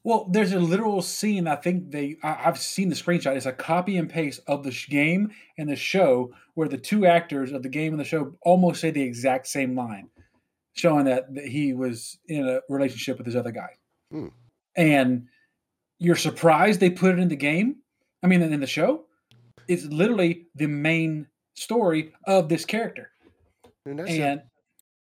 Well, 0.03 0.27
there's 0.31 0.53
a 0.53 0.59
literal 0.59 1.01
scene. 1.01 1.47
I 1.47 1.57
think 1.57 1.91
they. 1.91 2.15
I, 2.23 2.43
I've 2.45 2.57
seen 2.57 2.87
the 2.89 2.95
screenshot. 2.95 3.35
It's 3.35 3.45
a 3.45 3.51
copy 3.51 3.97
and 3.97 4.09
paste 4.09 4.39
of 4.47 4.63
the 4.63 4.71
sh- 4.71 4.87
game 4.87 5.31
and 5.57 5.69
the 5.69 5.75
show, 5.75 6.33
where 6.53 6.69
the 6.69 6.77
two 6.77 7.05
actors 7.05 7.51
of 7.51 7.61
the 7.61 7.69
game 7.69 7.91
and 7.93 7.99
the 7.99 8.05
show 8.05 8.33
almost 8.41 8.79
say 8.79 8.89
the 8.89 9.01
exact 9.01 9.47
same 9.47 9.75
line, 9.75 10.09
showing 10.73 11.05
that, 11.05 11.33
that 11.35 11.45
he 11.45 11.73
was 11.73 12.17
in 12.29 12.47
a 12.47 12.61
relationship 12.69 13.17
with 13.17 13.25
this 13.25 13.35
other 13.35 13.51
guy. 13.51 13.69
Hmm. 14.11 14.27
And 14.77 15.27
you're 15.99 16.15
surprised 16.15 16.79
they 16.79 16.89
put 16.91 17.11
it 17.11 17.19
in 17.19 17.27
the 17.27 17.35
game. 17.35 17.77
I 18.23 18.27
mean, 18.27 18.41
in 18.41 18.59
the 18.61 18.67
show, 18.67 19.06
it's 19.67 19.85
literally 19.85 20.47
the 20.55 20.67
main 20.67 21.27
story 21.55 22.13
of 22.25 22.49
this 22.49 22.65
character. 22.65 23.11
And 23.85 23.99
that's 23.99 24.09
the- 24.11 24.21
And 24.21 24.41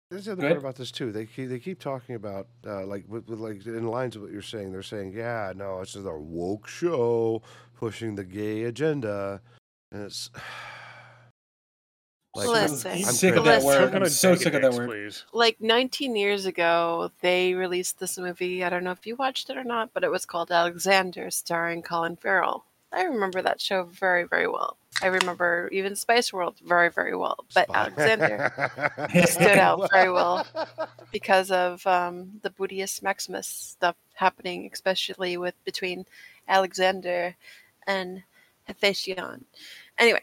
There's 0.09 0.25
the 0.25 0.33
other 0.33 0.41
part 0.47 0.57
about 0.57 0.75
this 0.75 0.91
too. 0.91 1.11
They 1.11 1.25
keep, 1.25 1.49
they 1.49 1.59
keep 1.59 1.79
talking 1.79 2.15
about 2.15 2.47
uh, 2.65 2.85
like 2.85 3.05
with, 3.07 3.27
with 3.29 3.39
like 3.39 3.65
in 3.65 3.87
lines 3.87 4.15
of 4.15 4.23
what 4.23 4.31
you're 4.31 4.41
saying. 4.41 4.71
They're 4.71 4.83
saying, 4.83 5.13
yeah, 5.13 5.53
no, 5.55 5.79
it's 5.79 5.93
just 5.93 6.05
a 6.05 6.11
woke 6.13 6.67
show 6.67 7.41
pushing 7.77 8.15
the 8.15 8.23
gay 8.25 8.63
agenda, 8.63 9.41
and 9.91 10.03
it's 10.03 10.29
like 12.35 12.47
Listen, 12.47 12.91
I'm 12.91 12.97
I'm 12.97 13.03
sick 13.13 13.35
of 13.35 13.43
that 13.45 13.63
word. 13.63 13.95
I'm 13.95 14.09
so 14.09 14.35
sick 14.35 14.53
of 14.53 14.61
that 14.61 14.73
word. 14.73 14.89
Please. 14.89 15.25
like 15.33 15.59
19 15.61 16.15
years 16.15 16.45
ago, 16.45 17.11
they 17.21 17.53
released 17.53 17.99
this 17.99 18.17
movie. 18.17 18.63
I 18.63 18.69
don't 18.69 18.83
know 18.83 18.91
if 18.91 19.05
you 19.05 19.15
watched 19.15 19.49
it 19.49 19.57
or 19.57 19.63
not, 19.63 19.91
but 19.93 20.03
it 20.03 20.11
was 20.11 20.25
called 20.25 20.51
Alexander, 20.51 21.29
starring 21.31 21.81
Colin 21.81 22.15
Farrell. 22.15 22.65
I 22.93 23.03
remember 23.03 23.41
that 23.41 23.61
show 23.61 23.83
very, 23.83 24.25
very 24.25 24.47
well. 24.47 24.77
I 25.01 25.07
remember 25.07 25.69
even 25.71 25.95
Spice 25.95 26.33
World 26.33 26.55
very, 26.63 26.89
very 26.89 27.15
well. 27.15 27.37
But 27.53 27.69
Spy- 27.69 27.79
Alexander 27.79 28.69
stood 29.25 29.57
out 29.57 29.89
very 29.91 30.11
well. 30.11 30.45
because 31.11 31.51
of 31.51 31.85
um, 31.85 32.39
the 32.41 32.49
Budius 32.49 33.03
Maximus 33.03 33.47
stuff 33.47 33.95
happening, 34.15 34.69
especially 34.71 35.37
with 35.37 35.53
between 35.65 36.05
Alexander 36.47 37.35
and 37.85 38.23
Hephaestion. 38.63 39.45
Anyway, 39.97 40.21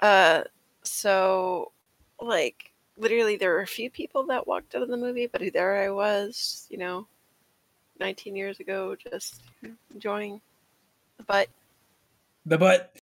uh, 0.00 0.42
so 0.82 1.72
like 2.20 2.72
literally, 2.98 3.36
there 3.36 3.50
were 3.50 3.60
a 3.60 3.66
few 3.66 3.90
people 3.90 4.24
that 4.24 4.46
walked 4.46 4.74
out 4.74 4.82
of 4.82 4.88
the 4.88 4.96
movie, 4.96 5.26
but 5.26 5.42
there 5.52 5.82
I 5.82 5.90
was, 5.90 6.66
you 6.68 6.78
know, 6.78 7.06
19 8.00 8.34
years 8.36 8.60
ago, 8.60 8.96
just 8.96 9.42
enjoying 9.94 10.40
the 11.16 11.22
butt. 11.22 11.48
The 12.46 12.58
butt. 12.58 12.94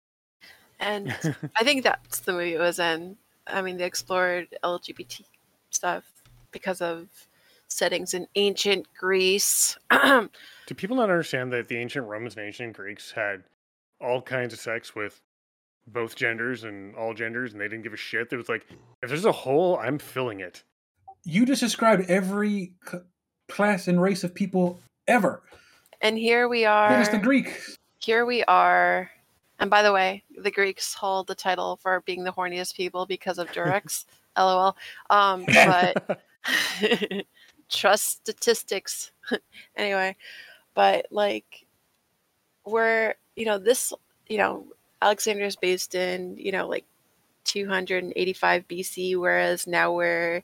And 0.79 1.15
I 1.59 1.63
think 1.63 1.83
that's 1.83 2.19
the 2.21 2.33
movie 2.33 2.53
it 2.55 2.59
was 2.59 2.79
in. 2.79 3.17
I 3.47 3.61
mean, 3.61 3.77
they 3.77 3.85
explored 3.85 4.47
LGBT 4.63 5.23
stuff 5.71 6.03
because 6.51 6.81
of 6.81 7.07
settings 7.67 8.13
in 8.13 8.27
ancient 8.35 8.87
Greece. 8.97 9.77
Do 9.91 10.75
people 10.75 10.95
not 10.97 11.09
understand 11.09 11.51
that 11.53 11.67
the 11.67 11.77
ancient 11.77 12.07
Romans 12.07 12.35
and 12.35 12.45
ancient 12.45 12.75
Greeks 12.75 13.11
had 13.11 13.43
all 14.01 14.21
kinds 14.21 14.53
of 14.53 14.59
sex 14.59 14.95
with 14.95 15.19
both 15.87 16.15
genders 16.15 16.63
and 16.63 16.95
all 16.95 17.13
genders, 17.13 17.51
and 17.51 17.59
they 17.61 17.67
didn't 17.67 17.83
give 17.83 17.93
a 17.93 17.97
shit? 17.97 18.31
It 18.31 18.37
was 18.37 18.49
like, 18.49 18.65
if 19.01 19.09
there's 19.09 19.25
a 19.25 19.31
hole, 19.31 19.77
I'm 19.77 19.97
filling 19.99 20.39
it. 20.39 20.63
You 21.23 21.45
just 21.45 21.61
described 21.61 22.09
every 22.09 22.73
c- 22.89 22.99
class 23.49 23.87
and 23.87 24.01
race 24.01 24.23
of 24.23 24.33
people 24.33 24.79
ever. 25.07 25.41
and 26.01 26.17
here 26.17 26.47
we 26.47 26.65
are. 26.65 26.89
Minus 26.89 27.09
the 27.09 27.17
are. 27.17 27.21
Greek. 27.21 27.59
Here 27.99 28.25
we 28.25 28.43
are. 28.45 29.11
And 29.59 29.69
by 29.69 29.83
the 29.83 29.93
way, 29.93 30.23
the 30.37 30.51
Greeks 30.51 30.93
hold 30.93 31.27
the 31.27 31.35
title 31.35 31.77
for 31.77 32.01
being 32.01 32.23
the 32.23 32.31
horniest 32.31 32.75
people 32.75 33.05
because 33.05 33.37
of 33.37 33.51
Durex. 33.51 34.05
LOL. 34.37 34.77
Um, 35.09 35.45
but 35.45 36.21
trust 37.69 38.21
statistics. 38.21 39.11
anyway, 39.75 40.15
but 40.73 41.07
like 41.11 41.65
we're, 42.65 43.15
you 43.35 43.45
know, 43.45 43.57
this, 43.57 43.91
you 44.27 44.37
know, 44.37 44.65
Alexander 45.01 45.45
is 45.45 45.55
based 45.55 45.95
in, 45.95 46.37
you 46.37 46.51
know, 46.51 46.67
like 46.67 46.85
285 47.45 48.67
BC, 48.67 49.17
whereas 49.17 49.65
now 49.65 49.93
we're 49.93 50.43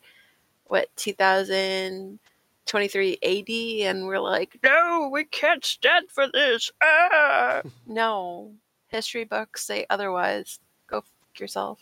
what 0.68 0.90
2023 0.96 3.18
AD, 3.22 3.50
and 3.88 4.08
we're 4.08 4.20
like, 4.20 4.58
no, 4.64 5.10
we 5.12 5.26
can't 5.26 5.64
stand 5.64 6.10
for 6.10 6.28
this. 6.32 6.72
Ah! 6.82 7.62
no, 7.86 8.54
history 8.96 9.26
books 9.26 9.66
say 9.66 9.86
otherwise. 9.90 10.60
Go 10.88 11.00
f- 11.00 11.40
yourself. 11.40 11.80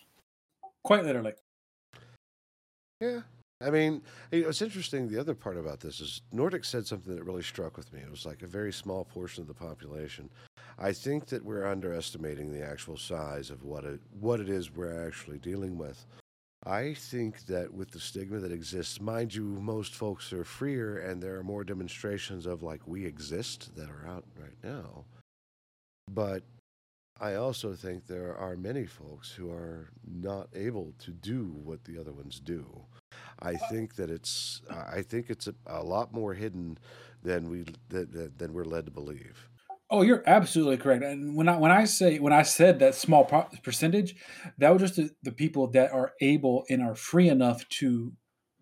Quite 0.84 1.05
literally. 1.05 1.34
Yeah. 3.00 3.22
I 3.62 3.70
mean, 3.70 4.01
you 4.32 4.41
know, 4.41 4.50
it's 4.50 4.62
interesting. 4.62 5.08
The 5.08 5.20
other 5.20 5.36
part 5.36 5.58
about 5.58 5.79
this 5.79 6.01
is 6.01 6.22
Nordic 6.34 6.65
said 6.65 6.86
something 6.86 7.15
that 7.15 7.24
really 7.24 7.43
struck 7.43 7.77
with 7.77 7.93
me. 7.93 8.01
It 8.01 8.12
was 8.12 8.25
like 8.25 8.41
a 8.41 8.48
very 8.48 8.74
small 8.74 9.05
portion 9.05 9.41
of 9.41 9.48
the 9.48 9.53
population. 9.53 10.29
I 10.77 10.91
think 10.91 11.27
that 11.27 11.46
we're 11.46 11.65
underestimating 11.65 12.51
the 12.51 12.65
actual 12.65 12.98
size 12.98 13.50
of 13.50 13.63
what 13.63 13.86
it 13.86 14.01
what 14.20 14.39
it 14.39 14.50
is 14.50 14.75
we're 14.75 15.08
actually 15.08 15.38
dealing 15.38 15.77
with. 15.77 16.05
I 16.65 16.93
think 16.93 17.46
that 17.46 17.74
with 17.74 17.91
the 17.91 18.00
stigma 18.00 18.39
that 18.39 18.51
exists, 18.51 19.00
mind 19.00 19.34
you, 19.36 19.43
most 19.43 19.96
folks 19.96 20.32
are 20.34 20.46
freer 20.46 21.00
and 21.00 21.22
there 21.22 21.38
are 21.38 21.43
more 21.43 21.63
demonstrations 21.63 22.46
of 22.46 22.63
like 22.63 22.88
we 22.88 23.05
exist 23.05 23.75
that 23.75 23.89
are 23.89 24.08
out 24.08 24.25
right 24.38 24.58
now. 24.63 25.05
But 26.10 26.43
I 27.24 27.36
also 27.36 27.74
think 27.74 28.06
there 28.06 28.36
are 28.36 28.58
many 28.58 28.86
folks 28.86 29.32
who 29.32 29.50
are 29.50 29.94
not 30.06 30.50
able 30.53 30.94
to 31.00 31.12
do 31.12 31.53
what 31.63 31.86
the 31.86 31.98
other 31.98 32.12
ones 32.12 32.42
do. 32.42 32.65
I 33.39 33.56
think 33.56 33.96
that 33.96 34.10
it's 34.10 34.62
I 34.70 35.03
think 35.03 35.30
it's 35.30 35.48
a, 35.48 35.56
a 35.65 35.82
lot 35.82 36.13
more 36.13 36.34
hidden 36.34 36.77
than 37.24 37.50
we 37.50 37.63
than, 37.88 38.34
than 38.38 38.51
we're 38.51 38.65
led 38.65 38.88
to 38.88 38.92
believe. 38.92 39.48
Oh, 39.89 40.01
you're 40.01 40.24
absolutely 40.27 40.75
correct. 40.75 41.01
And 41.01 41.34
when 41.34 41.48
I 41.48 41.56
when 41.56 41.72
I 41.72 41.86
say 41.86 42.20
when 42.20 42.34
I 42.34 42.42
said 42.42 42.80
that 42.80 42.94
small 42.94 43.24
percentage, 43.63 44.18
that 44.58 44.72
was 44.74 44.82
just 44.82 44.96
the, 44.98 45.10
the 45.24 45.32
people 45.32 45.68
that 45.68 45.94
are 45.94 46.12
able 46.20 46.65
and 46.70 46.82
are 46.82 46.96
free 46.96 47.30
enough 47.30 47.65
to 47.80 48.12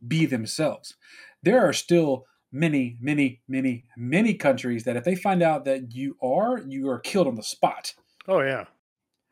be 0.07 0.27
themselves. 0.27 0.93
There 1.41 1.67
are 1.67 1.73
still 1.73 2.25
many, 2.51 2.97
many, 3.01 3.41
many, 3.47 3.85
many 3.97 4.35
countries 4.35 4.83
that 4.83 4.97
if 4.97 5.03
they 5.03 5.15
find 5.15 5.41
out 5.41 5.65
that 5.65 5.95
you 5.95 6.15
are, 6.21 6.59
you 6.59 6.89
are 6.89 6.99
killed 6.99 7.27
on 7.27 7.35
the 7.35 7.43
spot. 7.43 7.95
Oh 8.27 8.41
yeah, 8.41 8.65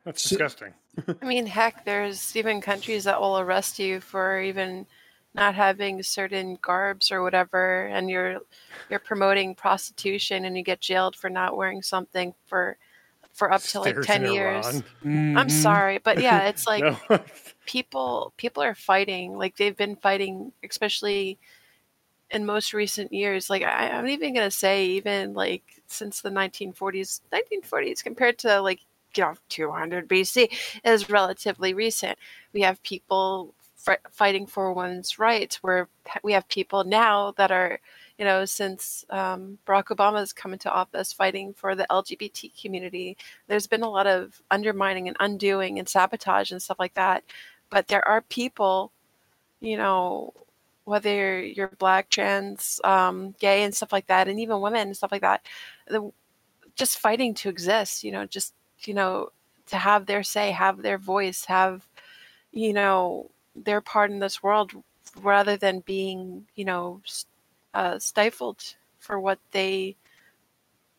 that's 0.04 0.22
So- 0.22 0.30
disgusting. 0.30 0.74
I 1.22 1.24
mean, 1.24 1.46
heck, 1.46 1.84
there's 1.84 2.34
even 2.34 2.60
countries 2.60 3.04
that 3.04 3.20
will 3.20 3.38
arrest 3.38 3.78
you 3.78 4.00
for 4.00 4.40
even 4.40 4.86
not 5.34 5.54
having 5.54 6.02
certain 6.02 6.58
garbs 6.60 7.12
or 7.12 7.22
whatever, 7.22 7.86
and 7.86 8.10
you're 8.10 8.40
you're 8.88 8.98
promoting 8.98 9.54
prostitution, 9.54 10.44
and 10.44 10.56
you 10.56 10.64
get 10.64 10.80
jailed 10.80 11.14
for 11.14 11.30
not 11.30 11.56
wearing 11.56 11.82
something 11.82 12.34
for 12.46 12.76
for 13.32 13.52
up 13.52 13.62
to 13.62 13.80
like 13.80 13.94
Stairs 13.94 14.06
ten 14.06 14.26
in 14.26 14.32
years. 14.32 14.66
Iran. 14.66 14.84
I'm 15.04 15.10
mm-hmm. 15.36 15.48
sorry, 15.48 15.98
but 15.98 16.20
yeah, 16.20 16.48
it's 16.48 16.66
like 16.66 16.82
No. 16.82 17.20
people 17.66 18.32
people 18.36 18.62
are 18.62 18.74
fighting. 18.74 19.36
Like 19.36 19.56
they've 19.56 19.76
been 19.76 19.96
fighting, 19.96 20.52
especially 20.68 21.38
in 22.30 22.44
most 22.44 22.72
recent 22.74 23.12
years. 23.12 23.48
Like 23.48 23.62
I, 23.62 23.90
I'm 23.90 24.08
even 24.08 24.34
gonna 24.34 24.50
say, 24.50 24.86
even 24.86 25.34
like 25.34 25.79
since 25.92 26.20
the 26.20 26.30
1940s, 26.30 27.20
1940s 27.32 28.02
compared 28.02 28.38
to 28.38 28.60
like 28.60 28.80
you 29.16 29.24
know 29.24 29.34
200 29.48 30.08
BC 30.08 30.50
is 30.84 31.10
relatively 31.10 31.74
recent. 31.74 32.18
We 32.52 32.62
have 32.62 32.82
people 32.82 33.54
f- 33.86 33.98
fighting 34.10 34.46
for 34.46 34.72
women's 34.72 35.18
rights. 35.18 35.62
Where 35.62 35.88
we 36.22 36.32
have 36.32 36.48
people 36.48 36.84
now 36.84 37.32
that 37.36 37.50
are 37.50 37.80
you 38.18 38.24
know 38.24 38.44
since 38.44 39.04
um, 39.10 39.58
Barack 39.66 39.86
Obama's 39.86 40.32
come 40.32 40.52
into 40.52 40.72
office 40.72 41.12
fighting 41.12 41.54
for 41.54 41.74
the 41.74 41.86
LGBT 41.90 42.60
community. 42.60 43.16
There's 43.48 43.66
been 43.66 43.82
a 43.82 43.90
lot 43.90 44.06
of 44.06 44.42
undermining 44.50 45.08
and 45.08 45.16
undoing 45.20 45.78
and 45.78 45.88
sabotage 45.88 46.52
and 46.52 46.62
stuff 46.62 46.78
like 46.78 46.94
that. 46.94 47.24
But 47.70 47.88
there 47.88 48.06
are 48.06 48.20
people, 48.22 48.92
you 49.60 49.76
know, 49.76 50.34
whether 50.90 51.40
you're 51.40 51.68
black, 51.78 52.10
trans, 52.10 52.80
um, 52.84 53.34
gay, 53.40 53.62
and 53.64 53.74
stuff 53.74 53.92
like 53.92 54.08
that, 54.08 54.28
and 54.28 54.40
even 54.40 54.60
women 54.60 54.88
and 54.88 54.96
stuff 54.96 55.12
like 55.12 55.22
that, 55.22 55.46
the, 55.88 56.10
just 56.76 56.98
fighting 56.98 57.34
to 57.34 57.48
exist. 57.48 58.04
You 58.04 58.12
know, 58.12 58.26
just 58.26 58.54
you 58.80 58.94
know, 58.94 59.30
to 59.68 59.76
have 59.76 60.06
their 60.06 60.22
say, 60.22 60.50
have 60.50 60.82
their 60.82 60.98
voice, 60.98 61.46
have 61.46 61.86
you 62.52 62.72
know 62.72 63.30
their 63.56 63.80
part 63.80 64.10
in 64.10 64.18
this 64.20 64.42
world, 64.42 64.72
rather 65.22 65.56
than 65.56 65.80
being 65.80 66.46
you 66.56 66.64
know 66.64 67.00
uh, 67.74 67.98
stifled 67.98 68.76
for 68.98 69.20
what 69.20 69.38
they, 69.52 69.96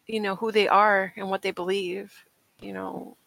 you 0.08 0.20
know, 0.20 0.36
who 0.36 0.52
they 0.52 0.68
are 0.68 1.14
and 1.18 1.30
what 1.30 1.42
they 1.42 1.52
believe. 1.52 2.26
You 2.62 2.74
know, 2.74 3.18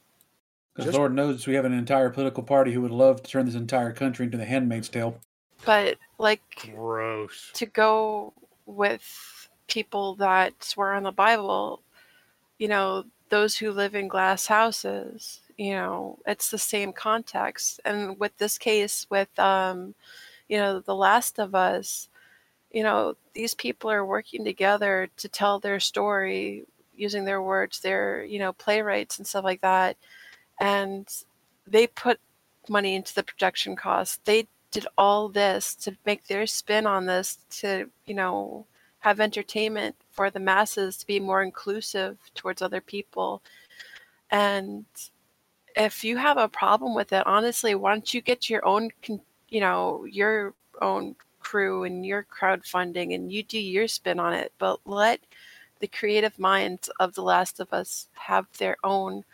Because 0.77 0.95
Lord 0.95 1.15
knows 1.15 1.47
we 1.47 1.55
have 1.55 1.65
an 1.65 1.73
entire 1.73 2.11
political 2.11 2.43
party 2.43 2.73
who 2.73 2.83
would 2.83 2.91
love 2.93 3.23
to 3.23 3.31
turn 3.31 3.47
this 3.47 3.55
entire 3.55 3.93
country 3.93 4.27
into 4.27 4.39
the 4.39 4.45
Handmaid's 4.45 4.89
Tale. 4.89 5.21
But 5.65 5.99
like 6.19 6.71
Gross. 6.75 7.51
to 7.55 7.67
go 7.67 8.33
with 8.67 9.49
people 9.67 10.15
that 10.17 10.63
swear 10.63 10.95
on 10.95 11.03
the 11.03 11.13
Bible, 11.13 11.83
you 12.59 12.69
know, 12.69 13.05
those 13.31 13.57
who 13.57 13.73
live 13.73 13.95
in 13.95 14.09
glass 14.09 14.47
houses, 14.47 15.41
you 15.57 15.73
know, 15.73 16.19
it's 16.27 16.51
the 16.51 16.59
same 16.59 16.93
context. 16.93 17.81
And 17.85 18.19
with 18.19 18.37
this 18.39 18.59
case, 18.59 19.07
with, 19.11 19.37
um, 19.39 19.95
you 20.49 20.59
know, 20.59 20.81
The 20.81 20.95
Last 20.95 21.39
of 21.39 21.55
Us, 21.55 22.09
you 22.71 22.83
know, 22.83 23.17
these 23.35 23.55
people 23.55 23.91
are 23.91 24.05
working 24.05 24.45
together 24.45 25.09
to 25.17 25.29
tell 25.29 25.59
their 25.59 25.81
story 25.81 26.65
using 26.95 27.25
their 27.25 27.43
words, 27.43 27.81
their, 27.81 28.25
you 28.25 28.39
know, 28.39 28.53
playwrights 28.53 29.19
and 29.19 29.27
stuff 29.27 29.45
like 29.45 29.61
that. 29.63 29.97
And 30.61 31.09
they 31.67 31.87
put 31.87 32.21
money 32.69 32.95
into 32.95 33.15
the 33.15 33.23
production 33.23 33.77
costs. 33.77 34.21
They 34.25 34.47
did 34.75 34.87
all 34.99 35.29
this 35.29 35.77
to 35.77 35.97
make 36.05 36.27
their 36.27 36.47
spin 36.47 36.85
on 36.85 37.07
this 37.07 37.39
to 37.49 37.89
you 38.07 38.15
know 38.15 38.67
have 38.99 39.21
entertainment 39.21 39.95
for 40.11 40.31
the 40.31 40.41
masses 40.41 40.97
to 40.97 41.07
be 41.07 41.21
more 41.21 41.43
inclusive 41.43 42.19
towards 42.35 42.61
other 42.61 42.81
people. 42.81 43.41
And 44.31 44.85
if 45.77 46.03
you 46.03 46.17
have 46.17 46.39
a 46.39 46.49
problem 46.49 46.95
with 46.95 47.13
it 47.13 47.27
honestly 47.27 47.75
why 47.75 47.93
don't 47.93 48.15
you 48.15 48.21
get 48.21 48.51
your 48.51 48.67
own 48.67 48.91
you 49.49 49.61
know 49.61 50.05
your 50.11 50.55
own 50.83 51.15
crew 51.39 51.85
and 51.85 52.05
your 52.05 52.25
crowdfunding 52.25 53.15
and 53.15 53.31
you 53.31 53.45
do 53.45 53.61
your 53.61 53.87
spin 53.87 54.19
on 54.19 54.33
it. 54.33 54.53
But 54.59 54.81
let 54.85 55.21
the 55.79 55.87
creative 55.87 56.37
minds 56.39 56.91
of 56.99 57.15
the 57.15 57.23
last 57.23 57.61
of 57.61 57.73
us 57.73 58.09
have 58.15 58.47
their 58.59 58.77
own 58.83 59.25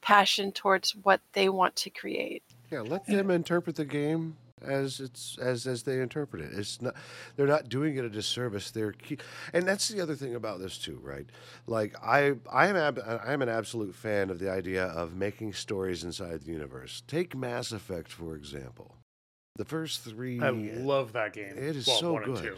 passion 0.00 0.50
towards 0.50 0.96
what 0.96 1.20
they 1.34 1.50
want 1.50 1.76
to 1.76 1.90
create. 1.90 2.42
Yeah, 2.70 2.80
let 2.80 3.06
them 3.06 3.30
interpret 3.30 3.76
the 3.76 3.84
game 3.84 4.36
as 4.64 5.00
it's 5.00 5.38
as 5.38 5.66
as 5.66 5.82
they 5.82 6.00
interpret 6.00 6.42
it. 6.42 6.52
It's 6.52 6.80
not 6.80 6.94
they're 7.36 7.46
not 7.46 7.68
doing 7.68 7.96
it 7.96 8.04
a 8.04 8.10
disservice. 8.10 8.70
They're 8.70 8.92
key, 8.92 9.18
and 9.52 9.66
that's 9.66 9.88
the 9.88 10.00
other 10.00 10.14
thing 10.14 10.34
about 10.34 10.60
this 10.60 10.78
too, 10.78 10.98
right? 11.02 11.26
Like 11.66 11.94
I 12.02 12.34
I 12.50 12.66
am 12.68 12.76
ab, 12.76 13.00
I 13.06 13.32
am 13.32 13.42
an 13.42 13.48
absolute 13.48 13.94
fan 13.94 14.30
of 14.30 14.38
the 14.38 14.50
idea 14.50 14.84
of 14.86 15.14
making 15.14 15.52
stories 15.52 16.04
inside 16.04 16.42
the 16.42 16.52
universe. 16.52 17.02
Take 17.06 17.36
Mass 17.36 17.72
Effect 17.72 18.10
for 18.10 18.34
example. 18.36 18.96
The 19.56 19.64
first 19.64 20.02
three 20.02 20.40
I 20.40 20.50
love 20.50 21.12
that 21.12 21.32
game. 21.32 21.56
It 21.56 21.76
is 21.76 21.86
well, 21.86 21.98
so 21.98 22.12
one 22.14 22.24
good. 22.24 22.42
two. 22.42 22.56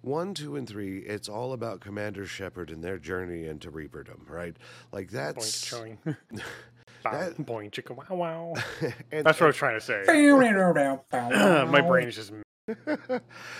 One, 0.00 0.34
two, 0.34 0.56
and 0.56 0.68
three, 0.68 0.98
it's 0.98 1.30
all 1.30 1.54
about 1.54 1.80
Commander 1.80 2.26
Shepard 2.26 2.68
and 2.68 2.84
their 2.84 2.98
journey 2.98 3.46
into 3.46 3.70
Reaperdom, 3.70 4.28
right? 4.28 4.54
Like 4.92 5.10
that's. 5.10 5.72
That- 7.12 7.36
Boing 7.38 7.70
chicka 7.70 7.94
wow 7.96 8.16
wow. 8.16 8.54
and, 9.12 9.24
That's 9.26 9.40
what 9.40 9.46
I 9.46 9.48
was 9.48 9.56
trying 9.56 9.78
to 9.78 9.84
say. 9.84 10.02
My 11.12 11.64
My 11.64 11.80
brain 11.80 12.08
is 12.08 12.16
just 12.16 12.32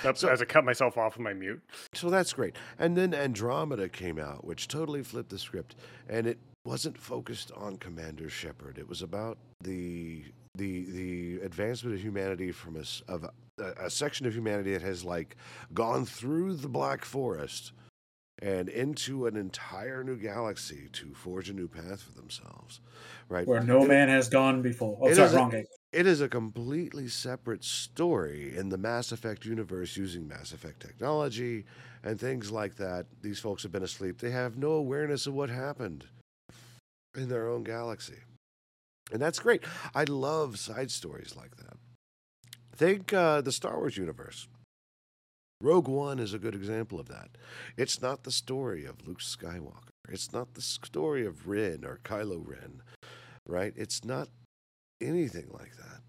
That's 0.02 0.20
So- 0.20 0.28
as 0.28 0.40
I 0.40 0.44
cut 0.46 0.64
myself 0.64 0.96
off 0.96 1.16
of 1.16 1.20
my 1.22 1.34
mute. 1.34 1.62
So 1.94 2.08
that's 2.10 2.32
great. 2.32 2.56
And 2.78 2.96
then 2.96 3.12
Andromeda 3.14 3.88
came 3.88 4.18
out, 4.18 4.44
which 4.44 4.66
totally 4.68 5.02
flipped 5.02 5.28
the 5.30 5.38
script, 5.38 5.76
and 6.08 6.26
it 6.26 6.38
wasn't 6.64 6.96
focused 6.98 7.52
on 7.52 7.76
Commander 7.76 8.30
Shepard. 8.30 8.78
It 8.78 8.88
was 8.88 9.02
about 9.02 9.36
the 9.62 10.24
the 10.56 10.84
the 10.90 11.40
advancement 11.44 11.96
of 11.96 12.00
humanity 12.02 12.50
from 12.52 12.76
a, 12.76 12.80
s- 12.80 13.02
of 13.08 13.24
a, 13.58 13.64
a 13.84 13.90
section 13.90 14.24
of 14.26 14.34
humanity 14.34 14.72
that 14.72 14.80
has 14.82 15.04
like 15.04 15.36
gone 15.74 16.06
through 16.06 16.54
the 16.54 16.68
Black 16.68 17.04
Forest 17.04 17.72
and 18.40 18.68
into 18.68 19.26
an 19.26 19.36
entire 19.36 20.02
new 20.02 20.16
galaxy 20.16 20.88
to 20.92 21.14
forge 21.14 21.48
a 21.48 21.52
new 21.52 21.68
path 21.68 22.02
for 22.02 22.12
themselves. 22.12 22.80
Right? 23.28 23.46
Where 23.46 23.62
no 23.62 23.84
It- 23.84 23.88
man 23.88 24.08
has 24.08 24.28
gone 24.28 24.60
before. 24.62 24.98
Oh, 25.00 25.12
sorry, 25.14 25.34
wrong 25.34 25.50
game. 25.50 25.64
it 25.92 26.06
is 26.06 26.20
a 26.20 26.28
completely 26.28 27.08
separate 27.08 27.64
story 27.64 28.56
in 28.56 28.68
the 28.68 28.76
Mass 28.78 29.12
Effect 29.12 29.44
universe 29.44 29.96
using 29.96 30.26
Mass 30.26 30.52
Effect 30.52 30.80
technology 30.80 31.64
and 32.02 32.18
things 32.20 32.50
like 32.50 32.74
that. 32.76 33.06
These 33.22 33.38
folks 33.38 33.62
have 33.62 33.72
been 33.72 33.82
asleep. 33.84 34.18
They 34.18 34.32
have 34.32 34.58
no 34.58 34.72
awareness 34.72 35.26
of 35.26 35.34
what 35.34 35.48
happened 35.50 36.06
in 37.16 37.28
their 37.28 37.48
own 37.48 37.62
galaxy. 37.62 38.18
And 39.12 39.22
that's 39.22 39.38
great. 39.38 39.62
I 39.94 40.04
love 40.04 40.58
side 40.58 40.90
stories 40.90 41.34
like 41.36 41.56
that. 41.56 41.76
Think 42.74 43.12
uh, 43.12 43.40
the 43.42 43.52
Star 43.52 43.76
Wars 43.78 43.96
universe. 43.96 44.48
Rogue 45.60 45.88
One 45.88 46.18
is 46.18 46.34
a 46.34 46.38
good 46.38 46.54
example 46.54 47.00
of 47.00 47.08
that. 47.08 47.30
It's 47.76 48.02
not 48.02 48.24
the 48.24 48.30
story 48.32 48.84
of 48.84 49.06
Luke 49.06 49.20
Skywalker. 49.20 49.88
It's 50.08 50.32
not 50.32 50.54
the 50.54 50.62
story 50.62 51.24
of 51.24 51.48
Ren 51.48 51.84
or 51.84 52.00
Kylo 52.04 52.42
Ren, 52.46 52.82
right? 53.46 53.72
It's 53.76 54.04
not 54.04 54.28
anything 55.00 55.48
like 55.50 55.76
that. 55.76 56.02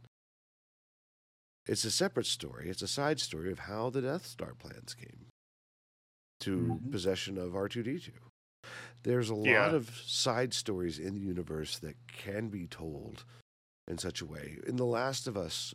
It's 1.67 1.85
a 1.85 1.91
separate 1.91 2.25
story. 2.27 2.69
It's 2.69 2.81
a 2.81 2.87
side 2.87 3.19
story 3.19 3.51
of 3.51 3.59
how 3.59 3.89
the 3.89 4.01
Death 4.01 4.25
Star 4.25 4.53
plans 4.53 4.93
came 4.93 5.27
to 6.41 6.79
Mhm. 6.83 6.91
possession 6.91 7.37
of 7.37 7.55
R2D2. 7.55 8.13
There's 9.03 9.29
a 9.29 9.35
Yeah. 9.35 9.65
lot 9.65 9.73
of 9.73 9.89
side 9.89 10.53
stories 10.53 10.99
in 10.99 11.13
the 11.13 11.21
universe 11.21 11.79
that 11.79 11.95
can 12.07 12.49
be 12.49 12.67
told 12.67 13.23
in 13.87 13.97
such 13.97 14.21
a 14.21 14.25
way. 14.25 14.59
In 14.67 14.75
The 14.75 14.85
Last 14.85 15.27
of 15.27 15.37
Us, 15.37 15.73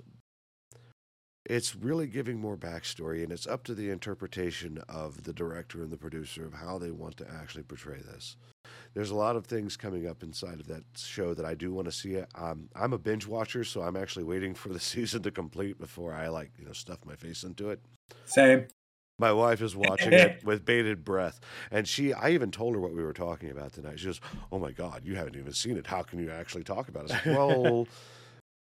it's 1.50 1.75
really 1.75 2.07
giving 2.07 2.38
more 2.38 2.57
backstory, 2.57 3.25
and 3.25 3.33
it's 3.33 3.47
up 3.47 3.64
to 3.64 3.75
the 3.75 3.90
interpretation 3.90 4.80
of 4.88 5.25
the 5.25 5.33
director 5.33 5.83
and 5.83 5.90
the 5.90 5.97
producer 5.97 6.47
of 6.47 6.54
how 6.54 6.78
they 6.78 6.92
want 6.92 7.16
to 7.16 7.28
actually 7.28 7.64
portray 7.64 7.99
this. 7.99 8.37
There's 8.95 9.11
a 9.11 9.16
lot 9.16 9.35
of 9.35 9.47
things 9.47 9.76
coming 9.76 10.07
up 10.07 10.23
inside 10.23 10.61
of 10.61 10.69
that 10.69 10.85
show 10.97 11.35
that 11.35 11.45
I 11.45 11.54
do 11.54 11.73
want 11.73 11.87
to 11.87 11.92
see. 11.92 12.21
Um, 12.37 12.69
I'm 12.76 12.92
a 12.92 12.99
binge 12.99 13.26
watcher, 13.26 13.64
so 13.64 13.83
I'm 13.83 13.97
actually 13.97 14.25
waiting 14.25 14.54
for 14.54 14.69
the 14.69 14.78
season 14.92 15.23
to 15.25 15.33
complete 15.33 15.76
before 15.80 16.12
I 16.12 16.28
like 16.28 16.52
you 16.57 16.66
know 16.66 16.73
stuff 16.73 17.04
my 17.04 17.16
face 17.16 17.42
into 17.42 17.71
it. 17.71 17.80
Same. 18.26 18.69
My 19.19 19.33
wife 19.33 19.61
is 19.61 19.75
watching 19.75 20.12
it 20.12 20.42
with 20.45 20.64
bated 20.64 21.04
breath, 21.04 21.40
and 21.73 21.87
she. 21.87 22.12
I 22.12 22.30
even 22.30 22.52
told 22.52 22.76
her 22.76 22.80
what 22.80 22.95
we 22.95 23.02
were 23.02 23.12
talking 23.12 23.50
about 23.50 23.73
tonight. 23.73 23.99
She 23.99 24.07
goes, 24.07 24.21
"Oh 24.52 24.61
my 24.61 24.71
god, 24.71 25.02
you 25.04 25.16
haven't 25.16 25.37
even 25.37 25.52
seen 25.52 25.76
it. 25.76 25.88
How 25.88 26.02
can 26.02 26.21
you 26.21 26.30
actually 26.30 26.62
talk 26.62 26.88
about 26.88 27.07
it?" 27.07 27.11
Said, 27.11 27.37
well, 27.37 27.88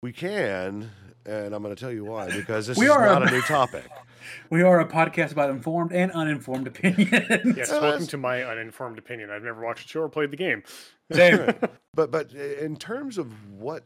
we 0.01 0.11
can, 0.13 0.89
and 1.25 1.53
I'm 1.53 1.61
going 1.63 1.75
to 1.75 1.79
tell 1.79 1.91
you 1.91 2.05
why. 2.05 2.29
Because 2.29 2.67
this 2.67 2.77
We 2.79 2.85
is 2.85 2.91
are 2.91 3.05
not 3.05 3.23
a- 3.23 3.27
a 3.27 3.31
new 3.31 3.41
topic. 3.41 3.85
We 4.49 4.61
are 4.61 4.81
a 4.81 4.85
podcast 4.85 5.31
about 5.31 5.51
informed 5.51 5.93
and 5.93 6.11
uninformed 6.11 6.67
opinions. 6.67 7.09
Yes, 7.55 7.71
welcome 7.71 8.07
to 8.07 8.17
my 8.17 8.43
uninformed 8.43 8.97
opinion. 8.99 9.29
I've 9.29 9.43
never 9.43 9.63
watched 9.63 9.83
the 9.83 9.89
show 9.89 10.01
or 10.01 10.09
played 10.09 10.31
the 10.31 10.37
game. 10.37 10.63
Same. 11.13 11.53
but 11.93 12.11
but 12.11 12.33
in 12.33 12.75
terms 12.75 13.17
of 13.17 13.31
what 13.53 13.85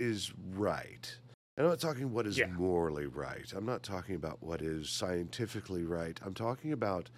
is 0.00 0.32
right, 0.56 1.16
I'm 1.56 1.64
not 1.66 1.78
talking 1.78 2.12
what 2.12 2.26
is 2.26 2.38
Yeah. 2.38 2.46
morally 2.48 3.06
right. 3.06 3.52
I'm 3.56 3.64
not 3.64 3.84
talking 3.84 4.16
about 4.16 4.42
what 4.42 4.62
is 4.62 4.88
scientifically 4.90 5.84
right. 5.84 6.18
I'm 6.24 6.34
talking 6.34 6.72
about 6.72 7.10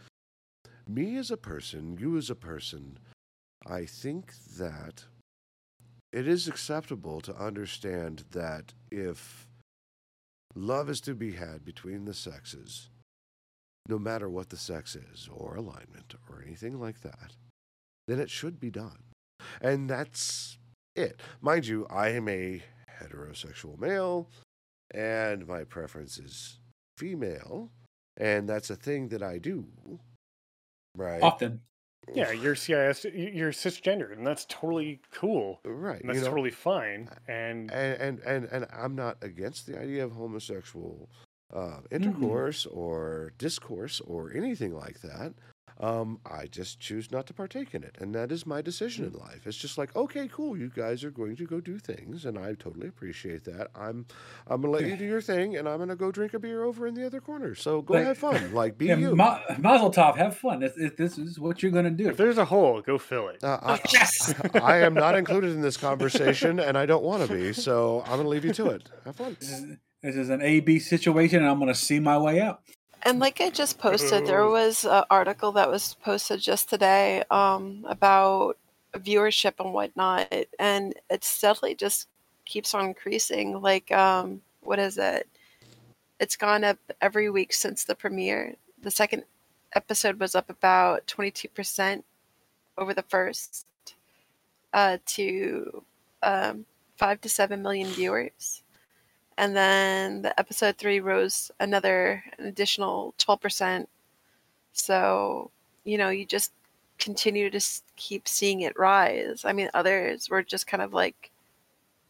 me 0.86 1.16
as 1.16 1.30
a 1.30 1.38
person, 1.38 1.96
you 1.98 2.18
as 2.18 2.28
a 2.28 2.34
person. 2.34 2.98
I 3.66 3.86
think 3.86 4.34
that 4.58 5.04
it 6.14 6.28
is 6.28 6.46
acceptable 6.46 7.20
to 7.20 7.34
understand 7.34 8.22
that 8.30 8.72
if 8.88 9.48
love 10.54 10.88
is 10.88 11.00
to 11.00 11.12
be 11.12 11.32
had 11.32 11.64
between 11.64 12.04
the 12.04 12.14
sexes, 12.14 12.88
no 13.88 13.98
matter 13.98 14.28
what 14.28 14.48
the 14.48 14.56
sex 14.56 14.94
is, 14.94 15.28
or 15.34 15.56
alignment, 15.56 16.14
or 16.30 16.40
anything 16.46 16.78
like 16.78 17.00
that, 17.00 17.32
then 18.06 18.20
it 18.20 18.30
should 18.30 18.60
be 18.60 18.70
done. 18.70 19.02
And 19.60 19.90
that's 19.90 20.56
it. 20.94 21.20
Mind 21.40 21.66
you, 21.66 21.84
I 21.90 22.10
am 22.10 22.28
a 22.28 22.62
heterosexual 23.02 23.76
male, 23.80 24.30
and 24.92 25.48
my 25.48 25.64
preference 25.64 26.18
is 26.18 26.60
female, 26.96 27.70
and 28.16 28.48
that's 28.48 28.70
a 28.70 28.76
thing 28.76 29.08
that 29.08 29.22
I 29.24 29.38
do. 29.38 29.66
Right. 30.96 31.20
Often. 31.20 31.60
Yeah, 32.12 32.32
you're 32.32 32.54
CIS, 32.54 33.06
you're 33.14 33.52
cisgender, 33.52 34.12
and 34.12 34.26
that's 34.26 34.44
totally 34.46 35.00
cool. 35.12 35.60
Right. 35.64 36.00
And 36.00 36.10
that's 36.10 36.18
you 36.18 36.24
know, 36.24 36.30
totally 36.30 36.50
fine. 36.50 37.08
And 37.28 37.70
and, 37.70 38.00
and 38.00 38.18
and 38.20 38.44
and 38.50 38.66
I'm 38.72 38.94
not 38.94 39.18
against 39.22 39.66
the 39.66 39.80
idea 39.80 40.04
of 40.04 40.12
homosexual 40.12 41.08
uh, 41.54 41.78
intercourse 41.90 42.66
or 42.66 43.32
discourse 43.38 44.00
or 44.00 44.32
anything 44.34 44.74
like 44.74 45.00
that. 45.02 45.34
Um, 45.80 46.20
I 46.24 46.46
just 46.46 46.78
choose 46.78 47.10
not 47.10 47.26
to 47.26 47.34
partake 47.34 47.74
in 47.74 47.82
it, 47.82 47.96
and 48.00 48.14
that 48.14 48.30
is 48.30 48.46
my 48.46 48.62
decision 48.62 49.04
in 49.04 49.12
life. 49.12 49.44
It's 49.44 49.56
just 49.56 49.76
like, 49.76 49.94
okay, 49.96 50.28
cool, 50.32 50.56
you 50.56 50.70
guys 50.74 51.02
are 51.02 51.10
going 51.10 51.34
to 51.36 51.46
go 51.46 51.60
do 51.60 51.78
things, 51.80 52.24
and 52.24 52.38
I 52.38 52.54
totally 52.54 52.86
appreciate 52.86 53.44
that. 53.44 53.68
I'm, 53.74 54.06
I'm 54.46 54.60
gonna 54.60 54.72
let 54.72 54.84
you 54.86 54.96
do 54.96 55.04
your 55.04 55.20
thing, 55.32 55.56
and 55.56 55.68
I'm 55.68 55.78
gonna 55.80 55.96
go 55.96 56.12
drink 56.12 56.32
a 56.34 56.38
beer 56.38 56.62
over 56.62 56.86
in 56.86 56.94
the 56.94 57.04
other 57.04 57.20
corner. 57.20 57.56
So 57.56 57.82
go 57.82 57.94
Like- 57.94 58.04
have 58.06 58.18
fun, 58.18 58.54
like 58.54 58.78
be 58.78 58.86
Yeah, 58.86 58.96
you. 58.98 59.16
Ma- 59.16 59.40
Mazel 59.58 59.90
tov. 59.90 60.16
Have 60.16 60.36
fun. 60.36 60.60
This, 60.60 60.74
this, 60.76 60.92
this 60.96 61.18
is 61.18 61.40
what 61.40 61.62
you're 61.62 61.72
going 61.72 61.86
to 61.86 61.90
do. 61.90 62.08
if 62.08 62.16
there's 62.16 62.38
a 62.38 62.44
hole, 62.44 62.80
go 62.80 62.96
fill 62.96 63.28
it. 63.30 63.42
Uh, 63.42 63.58
I, 63.60 63.80
Yes. 63.92 64.32
I 64.54 64.76
am 64.78 64.94
not 64.94 65.16
included 65.16 65.50
in 65.50 65.60
this 65.60 65.76
conversation, 65.76 66.60
and 66.60 66.78
I 66.78 66.86
don't 66.86 67.02
want 67.02 67.26
to 67.26 67.32
be. 67.34 67.52
So 67.52 68.02
I'm 68.06 68.16
gonna 68.18 68.28
leave 68.28 68.44
you 68.44 68.52
to 68.54 68.66
it. 68.68 68.88
Have 69.04 69.16
fun. 69.16 69.36
This 69.40 70.16
is 70.16 70.28
an 70.28 70.42
A 70.42 70.60
B 70.60 70.78
situation, 70.78 71.38
and 71.40 71.48
I'm 71.48 71.58
going 71.58 71.72
to 71.72 71.74
see 71.74 71.98
my 71.98 72.18
way 72.18 72.40
out. 72.40 72.60
And 73.04 73.18
like 73.18 73.40
I 73.42 73.50
just 73.50 73.78
posted, 73.78 74.26
there 74.26 74.48
was 74.48 74.86
an 74.86 75.04
article 75.10 75.52
that 75.52 75.70
was 75.70 75.94
posted 76.02 76.40
just 76.40 76.70
today 76.70 77.22
um, 77.30 77.84
about 77.86 78.56
viewership 78.94 79.54
and 79.58 79.74
whatnot, 79.74 80.32
and 80.58 80.94
it 81.10 81.22
steadily 81.22 81.74
just 81.74 82.08
keeps 82.46 82.72
on 82.72 82.86
increasing. 82.86 83.60
Like, 83.60 83.92
um, 83.92 84.40
what 84.62 84.78
is 84.78 84.96
it? 84.96 85.28
It's 86.18 86.36
gone 86.36 86.64
up 86.64 86.78
every 87.02 87.28
week 87.28 87.52
since 87.52 87.84
the 87.84 87.94
premiere. 87.94 88.54
The 88.80 88.90
second 88.90 89.24
episode 89.74 90.18
was 90.18 90.34
up 90.34 90.48
about 90.48 91.06
22% 91.06 92.04
over 92.78 92.94
the 92.94 93.02
first 93.02 93.66
uh, 94.72 94.96
to 95.06 95.84
um, 96.22 96.64
five 96.96 97.20
to 97.20 97.28
seven 97.28 97.62
million 97.62 97.88
viewers 97.88 98.63
and 99.36 99.56
then 99.56 100.22
the 100.22 100.38
episode 100.38 100.76
three 100.76 101.00
rose 101.00 101.50
another 101.60 102.22
an 102.38 102.46
additional 102.46 103.14
12% 103.18 103.86
so 104.72 105.50
you 105.84 105.98
know 105.98 106.08
you 106.08 106.24
just 106.24 106.52
continue 106.98 107.50
to 107.50 107.56
s- 107.56 107.82
keep 107.96 108.28
seeing 108.28 108.60
it 108.60 108.78
rise 108.78 109.44
i 109.44 109.52
mean 109.52 109.68
others 109.74 110.30
were 110.30 110.42
just 110.42 110.66
kind 110.66 110.82
of 110.82 110.92
like 110.92 111.30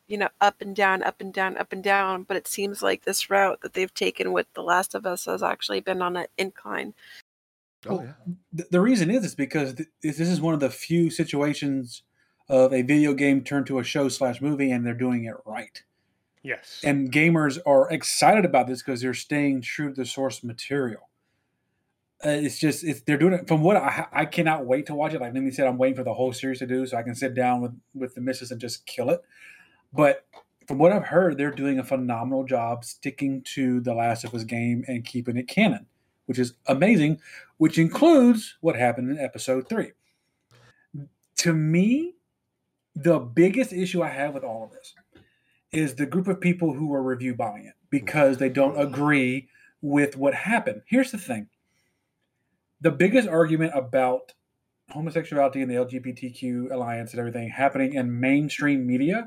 you 0.07 0.19
know 0.19 0.29
up 0.41 0.61
and 0.61 0.77
down 0.77 1.03
up 1.03 1.21
and 1.21 1.33
down 1.33 1.57
up 1.57 1.73
and 1.73 1.83
down 1.83 2.23
but 2.23 2.37
it 2.37 2.47
seems 2.47 2.83
like 2.83 3.05
this 3.05 3.31
route 3.31 3.61
that 3.63 3.73
they've 3.73 3.95
taken 3.95 4.33
with 4.33 4.47
the 4.55 4.63
last 4.63 4.95
of 4.95 5.07
us 5.07 5.25
has 5.25 5.43
actually 5.43 5.81
been 5.81 6.03
on 6.03 6.17
an 6.17 6.27
incline 6.37 6.95
Oh 7.87 8.03
yeah. 8.03 8.13
The, 8.53 8.67
the 8.71 8.81
reason 8.81 9.11
is 9.11 9.25
is 9.25 9.35
because 9.35 9.75
th- 9.75 9.89
this 10.03 10.21
is 10.21 10.41
one 10.41 10.55
of 10.55 10.61
the 10.61 10.71
few 10.71 11.11
situations 11.11 12.03
of 12.49 12.73
a 12.73 12.83
video 12.83 13.15
game 13.15 13.43
turned 13.43 13.67
to 13.67 13.79
a 13.79 13.85
show 13.85 14.09
slash 14.09 14.41
movie, 14.41 14.71
and 14.71 14.85
they're 14.87 14.95
doing 14.95 15.25
it 15.25 15.35
right. 15.45 15.83
Yes. 16.45 16.83
And 16.85 17.11
gamers 17.11 17.59
are 17.65 17.91
excited 17.91 18.45
about 18.45 18.67
this 18.67 18.83
because 18.83 19.01
they're 19.01 19.15
staying 19.15 19.63
true 19.63 19.89
to 19.89 19.95
the 19.95 20.07
source 20.07 20.45
material. 20.45 21.09
Uh, 22.25 22.29
it's 22.29 22.59
just 22.59 22.85
it's, 22.85 23.01
they're 23.01 23.19
doing 23.19 23.33
it 23.33 23.49
from 23.49 23.63
what 23.63 23.77
I 23.77 24.07
I 24.13 24.25
cannot 24.27 24.67
wait 24.67 24.87
to 24.87 24.95
watch 24.95 25.15
it. 25.15 25.21
Like 25.21 25.33
Lindy 25.33 25.51
said, 25.51 25.67
I'm 25.67 25.79
waiting 25.79 25.97
for 25.97 26.05
the 26.05 26.13
whole 26.15 26.33
series 26.33 26.59
to 26.59 26.67
do 26.67 26.87
so 26.87 26.99
I 26.99 27.03
can 27.03 27.15
sit 27.15 27.35
down 27.35 27.63
with 27.63 27.73
with 27.95 28.15
the 28.15 28.21
missus 28.21 28.51
and 28.51 28.61
just 28.61 28.87
kill 28.87 29.09
it. 29.11 29.23
But 29.93 30.27
from 30.69 30.79
what 30.79 30.93
I've 30.93 31.07
heard, 31.07 31.39
they're 31.39 31.51
doing 31.51 31.79
a 31.79 31.85
phenomenal 31.85 32.45
job 32.45 32.85
sticking 32.85 33.43
to 33.55 33.81
the 33.81 33.95
Last 33.95 34.25
of 34.25 34.35
Us 34.35 34.45
game 34.45 34.85
and 34.87 35.05
keeping 35.05 35.39
it 35.39 35.49
canon, 35.49 35.87
which 36.27 36.39
is 36.39 36.55
amazing. 36.67 37.21
Which 37.57 37.79
includes 37.79 38.57
what 38.61 38.77
happened 38.77 39.11
in 39.11 39.19
episode 39.19 39.69
three. 39.69 39.93
To 41.39 41.53
me, 41.55 42.15
the 42.95 43.19
biggest 43.19 43.73
issue 43.73 44.03
I 44.03 44.09
have 44.09 44.35
with 44.35 44.45
all 44.45 44.65
of 44.65 44.73
this 44.73 44.95
is 45.75 45.97
the 45.97 46.07
group 46.07 46.29
of 46.29 46.41
people 46.41 46.75
who 46.75 46.95
are 46.95 47.03
review 47.03 47.35
bombing 47.37 47.67
it 47.67 47.75
because 47.91 48.39
they 48.39 48.51
don't 48.51 48.81
agree 48.81 49.49
with 49.83 50.17
what 50.17 50.35
happened. 50.35 50.83
Here's 50.87 51.13
the 51.13 51.19
thing 51.19 51.49
the 52.81 52.93
biggest 52.93 53.29
argument 53.29 53.73
about 53.77 54.35
homosexuality 54.91 55.63
and 55.63 55.71
the 55.71 55.77
LGBTQ 55.77 56.73
alliance 56.73 57.13
and 57.13 57.21
everything 57.21 57.51
happening 57.51 57.95
in 57.95 58.21
mainstream 58.21 58.87
media 58.87 59.21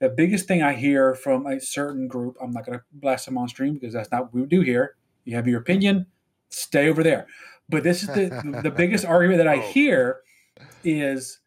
the 0.00 0.08
biggest 0.10 0.46
thing 0.46 0.62
I 0.62 0.74
hear 0.74 1.14
from 1.14 1.46
a 1.46 1.60
certain 1.60 2.06
group, 2.08 2.36
I'm 2.42 2.50
not 2.50 2.66
going 2.66 2.78
to 2.78 2.84
blast 2.92 3.26
them 3.26 3.38
on 3.38 3.48
stream 3.48 3.74
because 3.74 3.94
that's 3.94 4.10
not 4.12 4.24
what 4.24 4.34
we 4.34 4.46
do 4.46 4.60
here. 4.60 4.96
You 5.24 5.36
have 5.36 5.48
your 5.48 5.60
opinion, 5.60 6.06
stay 6.50 6.88
over 6.88 7.02
there. 7.02 7.26
But 7.68 7.82
this 7.82 8.02
is 8.02 8.10
the 8.10 8.34
the 8.62 8.70
biggest 8.70 9.04
argument 9.06 9.38
that 9.38 9.48
I 9.48 9.56
Oh. 9.56 9.62
hear 9.72 10.20
is 10.84 11.40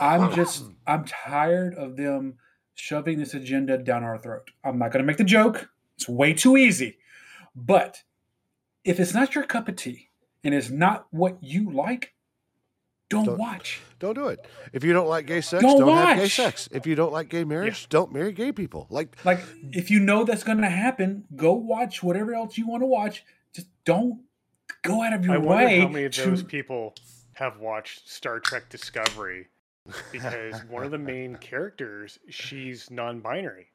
I'm 0.00 0.30
just 0.30 0.70
I'm 0.86 1.04
tired 1.06 1.74
of 1.74 1.96
them 1.96 2.36
shoving 2.74 3.18
this 3.18 3.34
agenda 3.34 3.78
down 3.78 4.04
our 4.04 4.18
throat. 4.18 4.50
I'm 4.62 4.78
not 4.78 4.92
going 4.92 5.02
to 5.02 5.06
make 5.06 5.16
the 5.16 5.24
joke. 5.24 5.68
It's 5.96 6.08
way 6.08 6.32
too 6.34 6.56
easy. 6.56 6.98
But 7.54 8.02
if 8.84 8.98
it's 9.00 9.14
not 9.14 9.34
your 9.34 9.44
cup 9.44 9.68
of 9.68 9.76
tea 9.76 10.10
and 10.42 10.54
it's 10.54 10.70
not 10.70 11.06
what 11.10 11.38
you 11.40 11.70
like, 11.70 12.14
don't, 13.08 13.26
Don't- 13.26 13.38
watch. 13.38 13.80
Don't 14.00 14.14
do 14.14 14.28
it. 14.28 14.46
If 14.72 14.84
you 14.84 14.92
don't 14.92 15.08
like 15.08 15.26
gay 15.26 15.40
sex, 15.40 15.62
Don't 15.62 15.78
don't, 15.80 15.96
have 15.96 16.18
gay 16.18 16.28
sex. 16.28 16.68
If 16.72 16.86
you 16.86 16.94
don't 16.94 17.12
like 17.12 17.28
gay 17.30 17.44
marriage, 17.44 17.88
don't 17.88 18.12
marry 18.12 18.32
gay 18.32 18.52
people. 18.52 18.86
Like 18.90 19.16
Like 19.24 19.40
if 19.72 19.90
you 19.90 20.00
know 20.00 20.24
that's 20.24 20.42
going 20.44 20.58
to 20.58 20.68
happen, 20.68 21.24
go 21.34 21.54
watch 21.54 22.02
whatever 22.02 22.34
else 22.34 22.58
you 22.58 22.66
want 22.66 22.82
to 22.82 22.86
watch. 22.86 23.24
Just 23.54 23.68
don't 23.84 24.20
go 24.82 25.02
out 25.02 25.12
of 25.14 25.24
your 25.24 25.34
I 25.34 25.38
wonder 25.38 25.64
way 25.64 25.80
how 25.80 25.88
many 25.88 26.04
of 26.04 26.12
to 26.12 26.30
those 26.30 26.42
people 26.42 26.94
have 27.34 27.58
watched 27.58 28.08
Star 28.08 28.40
Trek 28.40 28.68
Discovery 28.68 29.46
because 30.12 30.54
one 30.68 30.84
of 30.84 30.90
the 30.90 30.98
main 30.98 31.36
characters, 31.36 32.18
she's 32.28 32.90
non-binary. 32.90 33.66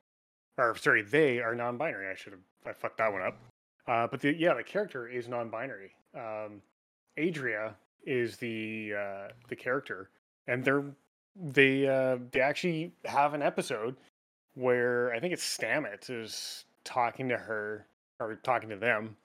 Or 0.57 0.75
sorry, 0.75 1.01
they 1.01 1.39
are 1.39 1.55
non-binary. 1.55 2.09
I 2.09 2.15
should 2.15 2.33
have 2.33 2.41
I 2.65 2.73
fucked 2.73 2.97
that 2.97 3.11
one 3.11 3.21
up. 3.21 3.37
Uh, 3.87 4.07
but 4.07 4.19
the, 4.19 4.35
yeah, 4.35 4.53
the 4.53 4.63
character 4.63 5.07
is 5.07 5.27
non-binary. 5.27 5.91
Um, 6.15 6.61
Adira 7.17 7.73
is 8.05 8.37
the 8.37 8.93
uh, 8.97 9.27
the 9.47 9.55
character, 9.55 10.09
and 10.47 10.63
they're 10.63 10.83
they 11.35 11.87
uh, 11.87 12.17
they 12.31 12.41
actually 12.41 12.91
have 13.05 13.33
an 13.33 13.41
episode 13.41 13.95
where 14.55 15.13
I 15.13 15.19
think 15.19 15.33
it's 15.33 15.57
Stamets 15.57 16.09
is 16.09 16.65
talking 16.83 17.29
to 17.29 17.37
her 17.37 17.85
or 18.19 18.35
talking 18.43 18.69
to 18.69 18.75
them. 18.75 19.15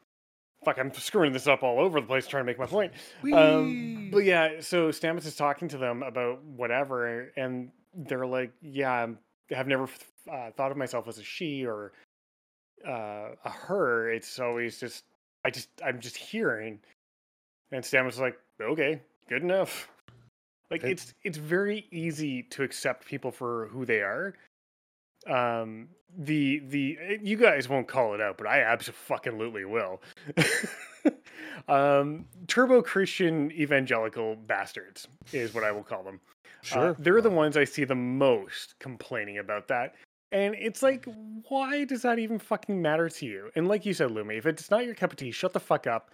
Fuck, 0.64 0.78
I'm 0.78 0.92
screwing 0.94 1.32
this 1.32 1.46
up 1.46 1.62
all 1.62 1.78
over 1.80 2.00
the 2.00 2.06
place 2.06 2.26
trying 2.26 2.42
to 2.42 2.46
make 2.46 2.58
my 2.58 2.66
point. 2.66 2.92
Um, 3.32 4.10
but 4.12 4.24
yeah, 4.24 4.60
so 4.60 4.88
Stamets 4.88 5.26
is 5.26 5.36
talking 5.36 5.68
to 5.68 5.78
them 5.78 6.02
about 6.02 6.42
whatever, 6.44 7.30
and 7.36 7.70
they're 7.94 8.26
like, 8.26 8.52
"Yeah, 8.62 8.92
I'm- 8.92 9.18
I 9.50 9.56
have 9.56 9.66
never 9.68 9.88
uh, 10.30 10.50
thought 10.52 10.70
of 10.70 10.76
myself 10.76 11.06
as 11.06 11.18
a 11.18 11.22
she 11.22 11.66
or 11.66 11.92
uh, 12.86 13.30
a 13.44 13.50
her. 13.50 14.10
It's 14.10 14.38
always 14.38 14.78
just, 14.80 15.04
I 15.44 15.50
just, 15.50 15.68
I'm 15.84 16.00
just 16.00 16.16
hearing." 16.16 16.80
And 17.70 17.84
Stamets 17.84 18.10
is 18.10 18.20
like, 18.20 18.38
"Okay, 18.60 19.00
good 19.28 19.42
enough." 19.42 19.88
Like 20.70 20.82
It- 20.82 20.92
it's 20.92 21.14
it's 21.24 21.38
very 21.38 21.86
easy 21.90 22.42
to 22.44 22.62
accept 22.62 23.06
people 23.06 23.30
for 23.30 23.68
who 23.70 23.84
they 23.84 24.00
are. 24.00 24.34
Um, 25.30 25.88
the 26.16 26.60
the 26.68 26.98
eh, 27.00 27.16
you 27.22 27.36
guys 27.36 27.68
won't 27.68 27.88
call 27.88 28.14
it 28.14 28.20
out, 28.20 28.38
but 28.38 28.46
I 28.46 28.60
absolutely 28.62 29.64
will. 29.64 30.00
um, 31.68 32.24
turbo 32.46 32.82
Christian 32.82 33.50
evangelical 33.52 34.36
bastards 34.36 35.08
is 35.32 35.54
what 35.54 35.64
I 35.64 35.72
will 35.72 35.82
call 35.82 36.02
them. 36.02 36.20
sure, 36.62 36.90
Uh, 36.90 36.94
they're 36.98 37.20
the 37.20 37.30
ones 37.30 37.56
I 37.56 37.64
see 37.64 37.84
the 37.84 37.94
most 37.94 38.78
complaining 38.78 39.38
about 39.38 39.68
that. 39.68 39.94
And 40.32 40.56
it's 40.58 40.82
like, 40.82 41.06
why 41.48 41.84
does 41.84 42.02
that 42.02 42.18
even 42.18 42.40
fucking 42.40 42.80
matter 42.80 43.08
to 43.08 43.26
you? 43.26 43.50
And 43.54 43.68
like 43.68 43.86
you 43.86 43.94
said, 43.94 44.10
Lumi, 44.10 44.36
if 44.36 44.46
it's 44.46 44.68
not 44.68 44.84
your 44.84 44.94
cup 44.94 45.12
of 45.12 45.16
tea, 45.16 45.30
shut 45.30 45.52
the 45.52 45.60
fuck 45.60 45.86
up. 45.86 46.10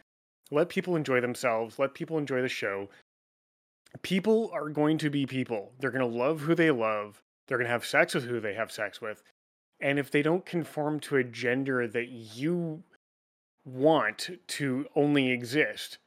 Let 0.50 0.68
people 0.68 0.96
enjoy 0.96 1.22
themselves. 1.22 1.78
Let 1.78 1.94
people 1.94 2.18
enjoy 2.18 2.42
the 2.42 2.48
show. 2.48 2.90
People 4.02 4.50
are 4.52 4.68
going 4.68 4.98
to 4.98 5.08
be 5.08 5.24
people. 5.24 5.72
They're 5.80 5.90
going 5.90 6.08
to 6.08 6.18
love 6.18 6.40
who 6.40 6.54
they 6.54 6.70
love. 6.70 7.22
They're 7.50 7.58
going 7.58 7.66
to 7.66 7.72
have 7.72 7.84
sex 7.84 8.14
with 8.14 8.24
who 8.24 8.38
they 8.38 8.54
have 8.54 8.70
sex 8.70 9.00
with. 9.00 9.22
And 9.80 9.98
if 9.98 10.08
they 10.10 10.22
don't 10.22 10.46
conform 10.46 11.00
to 11.00 11.16
a 11.16 11.24
gender 11.24 11.88
that 11.88 12.08
you 12.08 12.84
want 13.66 14.30
to 14.46 14.86
only 14.94 15.30
exist, 15.32 15.98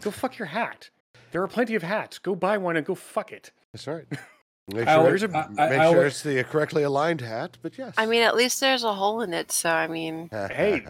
go 0.00 0.12
fuck 0.12 0.38
your 0.38 0.46
hat. 0.46 0.90
There 1.32 1.42
are 1.42 1.48
plenty 1.48 1.74
of 1.74 1.82
hats. 1.82 2.18
Go 2.18 2.36
buy 2.36 2.58
one 2.58 2.76
and 2.76 2.86
go 2.86 2.94
fuck 2.94 3.32
it. 3.32 3.50
That's 3.72 3.88
right. 3.88 4.04
Make 4.72 4.88
sure, 4.88 4.98
always- 4.98 5.22
it's- 5.24 5.34
I- 5.58 5.62
I- 5.62 5.68
make 5.70 5.78
I 5.80 5.84
sure 5.90 5.96
always- 5.96 6.12
it's 6.12 6.22
the 6.22 6.44
correctly 6.44 6.84
aligned 6.84 7.20
hat. 7.22 7.58
But 7.60 7.76
yes. 7.76 7.92
I 7.98 8.06
mean, 8.06 8.22
at 8.22 8.36
least 8.36 8.60
there's 8.60 8.84
a 8.84 8.94
hole 8.94 9.20
in 9.20 9.34
it. 9.34 9.50
So 9.52 9.68
I 9.68 9.88
mean, 9.88 10.28
Hey. 10.32 10.86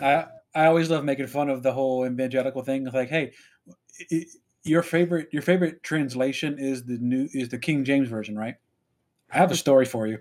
I 0.00 0.26
I 0.54 0.66
always 0.66 0.90
love 0.90 1.04
making 1.04 1.28
fun 1.28 1.48
of 1.48 1.62
the 1.62 1.72
whole 1.72 2.04
evangelical 2.04 2.62
thing. 2.62 2.84
It's 2.86 2.94
like, 2.94 3.08
hey, 3.08 3.32
i- 3.70 4.04
i- 4.12 4.24
your 4.64 4.82
favorite 4.82 5.28
your 5.32 5.40
favorite 5.42 5.82
translation 5.82 6.58
is 6.58 6.84
the 6.84 6.98
new 6.98 7.28
is 7.32 7.48
the 7.50 7.56
King 7.58 7.84
James 7.84 8.08
version, 8.08 8.36
right? 8.36 8.56
I 9.32 9.38
have 9.38 9.50
a 9.50 9.56
story 9.56 9.84
for 9.84 10.06
you. 10.06 10.18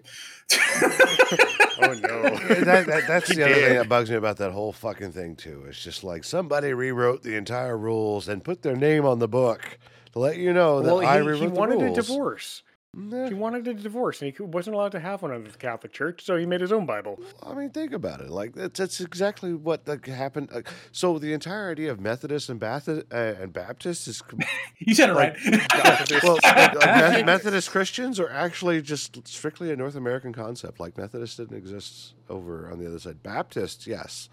Oh 1.82 1.94
no. 1.94 2.22
that, 2.66 2.86
that, 2.86 3.08
that's 3.08 3.36
the 3.36 3.44
other 3.44 3.56
thing 3.56 3.76
that 3.76 3.89
bugs 3.89 4.10
me 4.10 4.16
about 4.16 4.38
that 4.38 4.52
whole 4.52 4.72
fucking 4.72 5.12
thing 5.12 5.36
too. 5.36 5.66
It's 5.68 5.84
just 5.84 6.04
like 6.04 6.24
somebody 6.24 6.74
rewrote 6.74 7.24
the 7.24 7.36
entire 7.36 7.78
rules 7.78 8.28
and 8.28 8.44
put 8.44 8.62
their 8.62 8.76
name 8.76 9.06
on 9.06 9.20
the 9.20 9.28
book 9.28 9.80
to 10.13 10.20
let 10.20 10.38
you 10.38 10.54
know 10.54 10.82
that 10.82 10.94
well, 10.94 11.06
I 11.06 11.20
he, 11.20 11.28
rewrote 11.28 11.42
he 11.42 11.48
the 11.48 11.54
wanted 11.54 11.82
a 11.82 11.94
divorce. 11.94 12.63
Nah, 12.95 13.27
He 13.27 13.34
wanted 13.34 13.67
a 13.67 13.73
divorce, 13.73 14.21
and 14.21 14.32
he 14.32 14.43
wasn't 14.43 14.75
allowed 14.75 14.91
to 14.91 14.99
have 14.99 15.23
one 15.23 15.32
under 15.32 15.49
the 15.49 15.58
Catholic 15.58 15.93
Church, 15.93 16.23
so 16.23 16.38
he 16.38 16.45
made 16.45 16.62
his 16.62 16.71
own 16.71 16.86
Bible. 16.86 17.19
I 17.41 17.56
mean, 17.56 17.71
think 17.71 17.91
about 17.91 18.21
it. 18.21 18.29
Like 18.29 18.53
that's, 18.53 18.77
that's 18.77 19.01
exactly 19.01 19.51
what 19.51 19.88
like, 19.88 20.06
happened. 20.06 20.49
Uh, 20.53 20.62
so 20.91 21.17
the 21.17 21.34
entire 21.34 21.71
idea 21.71 21.91
of 21.91 21.99
Methodist 21.99 22.49
and 22.49 22.60
Baptist 22.60 23.08
uh, 23.12 23.15
and 23.15 23.51
Baptist 23.51 24.08
is 24.08 24.21
com- 24.21 24.41
you 24.77 24.93
said 24.93 25.10
it 25.10 25.13
right. 25.13 25.36
well, 26.23 26.38
like, 26.43 26.75
like, 26.75 27.25
Methodist 27.25 27.71
Christians 27.71 28.19
are 28.19 28.29
actually 28.29 28.79
just 28.84 29.27
strictly 29.27 29.71
a 29.71 29.75
North 29.75 29.95
American 29.95 30.32
concept. 30.32 30.79
Like 30.79 30.95
Methodist 30.95 31.38
didn't 31.38 31.58
exist 31.58 32.13
over 32.29 32.69
on 32.71 32.77
the 32.77 32.86
other 32.86 32.99
side. 32.99 33.23
Baptist, 33.23 33.88
yes, 33.88 34.29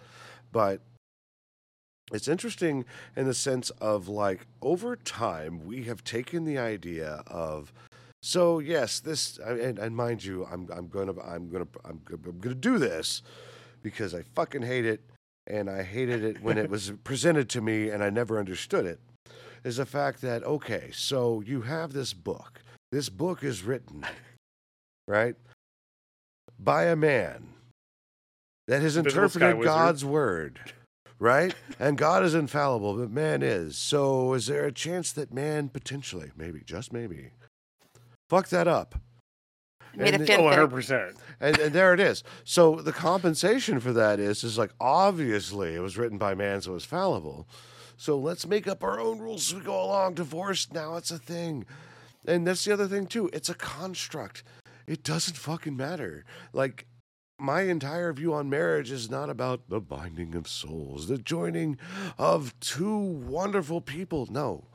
but 0.52 0.82
it's 2.12 2.28
interesting 2.28 2.84
in 3.16 3.26
the 3.26 3.34
sense 3.34 3.70
of 3.80 4.06
like 4.06 4.46
over 4.60 4.96
time 4.96 5.64
we 5.64 5.84
have 5.84 6.04
taken 6.04 6.44
the 6.44 6.58
idea 6.58 7.22
of 7.26 7.72
so 8.22 8.59
yes 8.59 9.00
this 9.00 9.38
and, 9.38 9.78
and 9.78 9.96
mind 9.96 10.24
you 10.24 10.46
I'm 10.50 10.68
I'm 10.72 10.88
gonna 10.88 11.18
I'm 11.20 11.48
gonna 11.48 11.66
I'm, 11.85 12.00
gonna- 12.04 12.28
I'm 12.28 12.38
gonna 12.38 12.54
do 12.54 12.78
this 12.78 13.22
because 13.83 14.14
I 14.14 14.22
fucking 14.35 14.62
hate 14.62 14.85
it 14.85 15.00
and 15.46 15.70
I 15.70 15.83
hated 15.83 16.22
it 16.22 16.42
when 16.42 16.59
it 16.59 16.68
was 16.76 16.92
presented 17.04 17.48
to 17.50 17.61
me 17.61 17.88
and 17.88 18.02
I 18.04 18.11
never 18.11 18.38
understood 18.38 18.87
it 18.87 19.00
is 19.64 19.76
the 19.78 19.87
fact 19.87 20.20
that 20.22 20.44
okay 20.44 20.90
so 20.92 21.40
you 21.40 21.62
have 21.62 21.92
this 21.92 22.12
book 22.12 22.61
this 22.92 23.09
book 23.09 23.42
is 23.42 23.62
written 23.62 24.04
right 25.09 25.35
by 26.59 26.85
a 26.85 26.96
man 26.96 27.48
that 28.68 28.83
has 28.83 28.96
interpreted 28.96 29.40
God's 29.64 30.04
word 30.04 30.61
right? 31.20 31.54
And 31.78 31.96
God 31.96 32.24
is 32.24 32.35
infallible, 32.35 32.96
but 32.96 33.11
man 33.11 33.42
is. 33.42 33.76
So 33.76 34.33
is 34.35 34.46
there 34.46 34.64
a 34.64 34.72
chance 34.72 35.12
that 35.12 35.33
man 35.33 35.68
potentially, 35.68 36.30
maybe, 36.37 36.62
just 36.64 36.92
maybe, 36.92 37.30
fuck 38.30 38.48
that 38.48 38.66
up? 38.68 38.94
made 39.94 40.14
And 40.14 40.26
the- 40.26 40.36
Oh, 40.36 40.44
100%. 40.44 41.16
And, 41.40 41.58
and 41.58 41.72
there 41.74 41.92
it 41.92 42.00
is. 42.00 42.22
So 42.44 42.76
the 42.76 42.92
compensation 42.92 43.80
for 43.80 43.92
that 43.92 44.20
is 44.20 44.44
is 44.44 44.56
like 44.56 44.70
obviously 44.80 45.74
it 45.74 45.80
was 45.80 45.98
written 45.98 46.16
by 46.18 46.34
man, 46.34 46.60
so 46.60 46.74
it's 46.76 46.84
fallible. 46.84 47.48
So 47.96 48.16
let's 48.18 48.46
make 48.46 48.66
up 48.68 48.82
our 48.82 48.98
own 49.00 49.18
rules 49.18 49.48
as 49.50 49.58
we 49.58 49.64
go 49.64 49.82
along. 49.82 50.14
Divorce 50.14 50.72
now 50.72 50.96
it's 50.96 51.10
a 51.10 51.18
thing, 51.18 51.66
and 52.26 52.46
that's 52.46 52.64
the 52.64 52.72
other 52.72 52.86
thing 52.86 53.06
too. 53.06 53.28
It's 53.32 53.48
a 53.48 53.54
construct. 53.54 54.42
It 54.86 55.02
doesn't 55.02 55.36
fucking 55.36 55.76
matter. 55.76 56.24
Like 56.52 56.86
my 57.38 57.62
entire 57.62 58.12
view 58.12 58.32
on 58.34 58.48
marriage 58.50 58.90
is 58.90 59.10
not 59.10 59.28
about 59.30 59.68
the 59.68 59.80
binding 59.80 60.34
of 60.34 60.46
souls, 60.46 61.08
the 61.08 61.18
joining 61.18 61.78
of 62.18 62.58
two 62.60 62.96
wonderful 62.98 63.80
people. 63.80 64.28
No. 64.30 64.66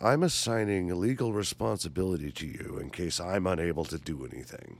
I'm 0.00 0.22
assigning 0.22 0.98
legal 1.00 1.32
responsibility 1.32 2.30
to 2.32 2.46
you 2.46 2.78
in 2.80 2.90
case 2.90 3.20
I'm 3.20 3.46
unable 3.46 3.84
to 3.86 3.98
do 3.98 4.28
anything. 4.30 4.78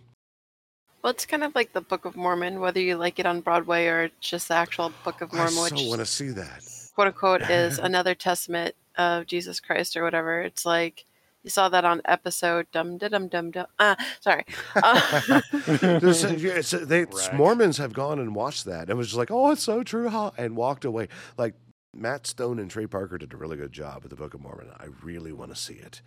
Well, 1.03 1.11
it's 1.12 1.25
kind 1.27 1.42
of 1.42 1.55
like 1.55 1.73
the 1.73 1.81
Book 1.81 2.05
of 2.05 2.14
Mormon, 2.16 2.61
whether 2.61 2.81
you 2.81 2.96
like 2.96 3.18
it 3.18 3.27
on 3.27 3.40
Broadway 3.40 3.87
or 3.87 4.11
just 4.20 4.49
the 4.49 4.55
actual 4.55 4.92
Book 5.03 5.20
of 5.23 5.33
Mormon. 5.33 5.53
I 5.53 5.55
Mormon, 5.57 5.70
so 5.70 5.75
which 5.77 5.88
want 5.88 6.01
to 6.01 6.07
see 6.07 6.29
that. 6.31 6.62
quote 6.94 7.09
unquote 7.09 7.42
is 7.42 7.79
another 7.83 8.14
testament 8.14 8.75
of 8.96 9.27
Jesus 9.27 9.61
Christ 9.61 9.96
or 9.96 10.03
whatever. 10.05 10.42
It's 10.42 10.66
like 10.66 11.07
you 11.42 11.49
saw 11.49 11.70
that 11.70 11.87
on 11.87 12.03
episode 12.05 12.66
dum 12.70 12.99
da 12.99 13.09
dum 13.09 13.29
dum 13.29 13.51
dum. 13.51 13.66
Ah, 13.79 13.96
sorry. 14.20 14.44
Uh, 14.77 15.40
There's- 15.79 16.23
yeah, 16.23 16.59
it's- 16.59 16.70
they, 16.87 17.05
Right. 17.05 17.35
Mormons 17.35 17.79
have 17.79 17.94
gone 17.94 18.18
and 18.18 18.35
watched 18.35 18.66
that 18.66 18.88
and 18.90 18.99
was 18.99 19.09
just 19.09 19.18
like, 19.18 19.31
oh, 19.31 19.51
it's 19.51 19.62
so 19.62 19.83
true, 19.83 20.09
huh? 20.11 20.33
And 20.37 20.55
walked 20.55 20.85
away. 20.85 21.09
Like 21.38 21.55
Matt 21.94 22.26
Stone 22.26 22.59
and 22.59 22.70
Trey 22.70 22.87
Parker 22.87 23.18
did 23.18 23.33
a 23.33 23.37
really 23.37 23.57
good 23.57 23.72
job 23.72 24.03
with 24.03 24.11
the 24.11 24.16
Book 24.16 24.35
of 24.35 24.40
Mormon. 24.40 24.68
I 24.79 24.87
really 25.03 25.33
want 25.33 25.50
to 25.50 25.57
see 25.61 25.74
it. 25.74 26.03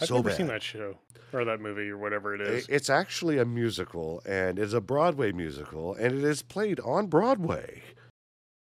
I've 0.00 0.08
so 0.08 0.16
never 0.16 0.28
bad. 0.28 0.36
seen 0.36 0.46
that 0.48 0.62
show 0.62 0.98
or 1.32 1.44
that 1.44 1.60
movie 1.60 1.88
or 1.88 1.96
whatever 1.98 2.34
it 2.34 2.40
is. 2.40 2.66
It's 2.68 2.90
actually 2.90 3.38
a 3.38 3.44
musical 3.46 4.22
and 4.26 4.58
it's 4.58 4.72
a 4.74 4.80
Broadway 4.80 5.32
musical 5.32 5.94
and 5.94 6.14
it 6.18 6.24
is 6.24 6.42
played 6.42 6.80
on 6.80 7.06
Broadway. 7.06 7.82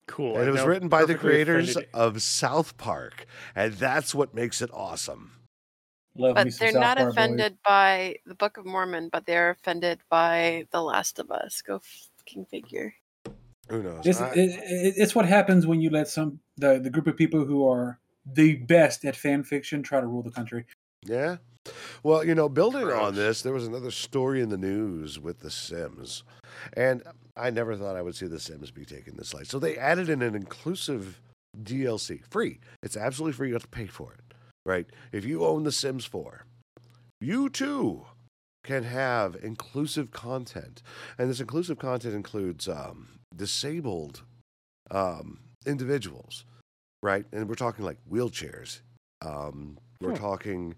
cool. 0.08 0.34
and 0.34 0.43
I'm 0.43 0.50
it 0.50 0.52
was 0.52 0.63
written 0.65 0.88
by 0.89 1.06
the 1.06 1.15
creators 1.15 1.71
offended. 1.71 1.89
of 1.93 2.21
South 2.24 2.78
Park. 2.78 3.26
And 3.56 3.74
that's 3.74 4.15
what 4.15 4.34
makes 4.34 4.62
it 4.62 4.69
awesome. 4.74 5.34
Love 6.17 6.36
But 6.36 6.43
they're 6.60 6.71
South 6.71 6.82
not 6.82 6.97
Park 6.97 7.10
boys. 7.10 7.13
offended 7.17 7.58
by 7.65 8.15
the 8.26 8.36
Book 8.36 8.58
of 8.58 8.65
Mormon, 8.65 9.10
but 9.12 9.26
they're 9.26 9.52
offended 9.52 10.00
by 10.10 10.65
The 10.71 10.82
Last 10.82 11.19
of 11.19 11.30
Us. 11.32 11.62
Go 11.62 11.82
fucking 12.17 12.45
figure. 12.47 12.93
Who 13.69 13.84
knows? 13.84 14.06
It's, 14.06 14.19
I- 14.19 14.32
it, 14.32 14.50
it, 14.50 14.93
it's 14.97 15.13
what 15.15 15.26
happens 15.26 15.65
when 15.67 15.80
you 15.82 15.89
let 15.91 16.08
some 16.10 16.39
the, 16.62 16.80
the 16.80 16.89
group 16.89 17.08
of 17.08 17.17
people 17.17 17.43
who 17.43 17.67
are 17.67 18.00
the 18.26 18.56
best 18.56 19.04
at 19.04 19.15
fan 19.15 19.43
fiction 19.43 19.84
try 19.84 20.00
to 20.00 20.08
rule 20.08 20.24
the 20.24 20.32
country. 20.32 20.65
Yeah. 21.04 21.38
Well, 22.04 22.24
you 22.24 22.34
know, 22.34 22.50
building 22.50 22.88
on 22.88 23.15
this, 23.15 23.41
there 23.41 23.54
was 23.54 23.67
another 23.67 23.91
story 23.91 24.41
in 24.41 24.50
the 24.50 24.58
news 24.58 25.19
with 25.19 25.39
The 25.39 25.52
Sims. 25.52 26.24
And 26.74 27.04
I 27.36 27.50
never 27.50 27.76
thought 27.76 27.95
I 27.95 28.02
would 28.02 28.15
see 28.15 28.28
The 28.28 28.39
Sims 28.39 28.71
be 28.71 28.86
taken 28.86 29.17
this 29.17 29.34
light. 29.34 29.47
So 29.47 29.60
they 29.60 29.78
added 29.78 30.10
in 30.10 30.21
an 30.21 30.36
inclusive 30.36 31.21
DLC, 31.62 32.21
free. 32.30 32.60
It's 32.82 32.97
absolutely 32.97 33.34
free. 33.34 33.50
You 33.50 33.56
have 33.56 33.63
to 33.63 33.67
pay 33.67 33.88
for 33.88 34.13
it, 34.13 34.36
right? 34.65 34.88
If 35.12 35.26
you 35.26 35.45
own 35.45 35.63
The 35.63 35.71
Sims 35.71 36.06
4, 36.06 36.45
you 37.19 37.50
too 37.50 38.06
can 38.63 38.84
have 38.84 39.36
inclusive 39.41 40.12
content. 40.12 40.82
And 41.17 41.30
this 41.30 41.39
inclusive 41.39 41.80
content 41.80 42.15
includes 42.15 42.67
um, 42.67 43.19
disabled 43.36 44.24
um, 44.89 45.39
individuals, 45.65 46.45
right? 47.04 47.26
And 47.32 47.48
we're 47.48 47.56
talking 47.56 47.86
like 47.86 47.98
wheelchairs. 48.10 48.82
Um, 49.26 49.78
we're 50.00 50.12
Hmm. 50.12 50.16
talking 50.22 50.76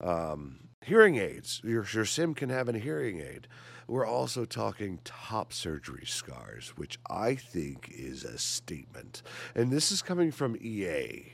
um, 0.00 0.58
hearing 0.84 1.16
aids. 1.16 1.60
Your, 1.64 1.84
your 1.92 2.04
sim 2.04 2.34
can 2.34 2.48
have 2.50 2.68
a 2.68 2.78
hearing 2.78 3.20
aid. 3.20 3.46
We're 3.86 4.06
also 4.06 4.44
talking 4.44 4.98
top 5.04 5.52
surgery 5.52 6.06
scars, 6.06 6.70
which 6.76 6.98
I 7.10 7.34
think 7.34 7.90
is 7.94 8.24
a 8.24 8.38
statement. 8.38 9.22
And 9.54 9.70
this 9.70 9.92
is 9.92 10.00
coming 10.02 10.30
from 10.32 10.56
EA, 10.60 11.32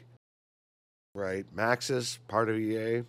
right? 1.14 1.46
Maxis, 1.54 2.18
part 2.28 2.48
of 2.50 2.56
EA. 2.58 3.04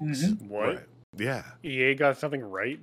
Mhm. 0.00 0.42
What? 0.48 0.66
Right. 0.68 0.86
Yeah. 1.18 1.44
EA 1.62 1.94
got 1.94 2.16
something 2.18 2.40
right? 2.42 2.80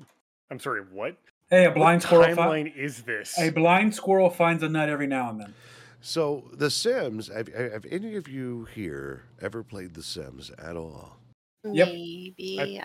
I'm 0.52 0.60
sorry, 0.60 0.82
what? 0.82 1.18
Hey, 1.50 1.66
a 1.66 1.72
blind 1.72 2.04
what 2.04 2.08
squirrel. 2.08 2.36
Fi- 2.36 2.42
timeline 2.64 2.76
is 2.76 3.02
this? 3.04 3.38
a 3.40 3.50
blind 3.50 3.96
squirrel 3.96 4.30
finds 4.30 4.62
a 4.64 4.70
nut 4.70 4.90
every 4.90 5.08
now 5.08 5.30
and 5.32 5.42
then. 5.42 5.54
So, 6.02 6.50
The 6.54 6.70
Sims, 6.70 7.28
have, 7.28 7.48
have 7.54 7.86
any 7.90 8.16
of 8.16 8.28
you 8.28 8.66
here 8.74 9.24
ever 9.42 9.64
played 9.64 9.94
The 9.94 10.04
Sims 10.04 10.52
at 10.58 10.76
all? 10.78 11.18
Yep. 11.64 11.88
Maybe. 11.90 12.82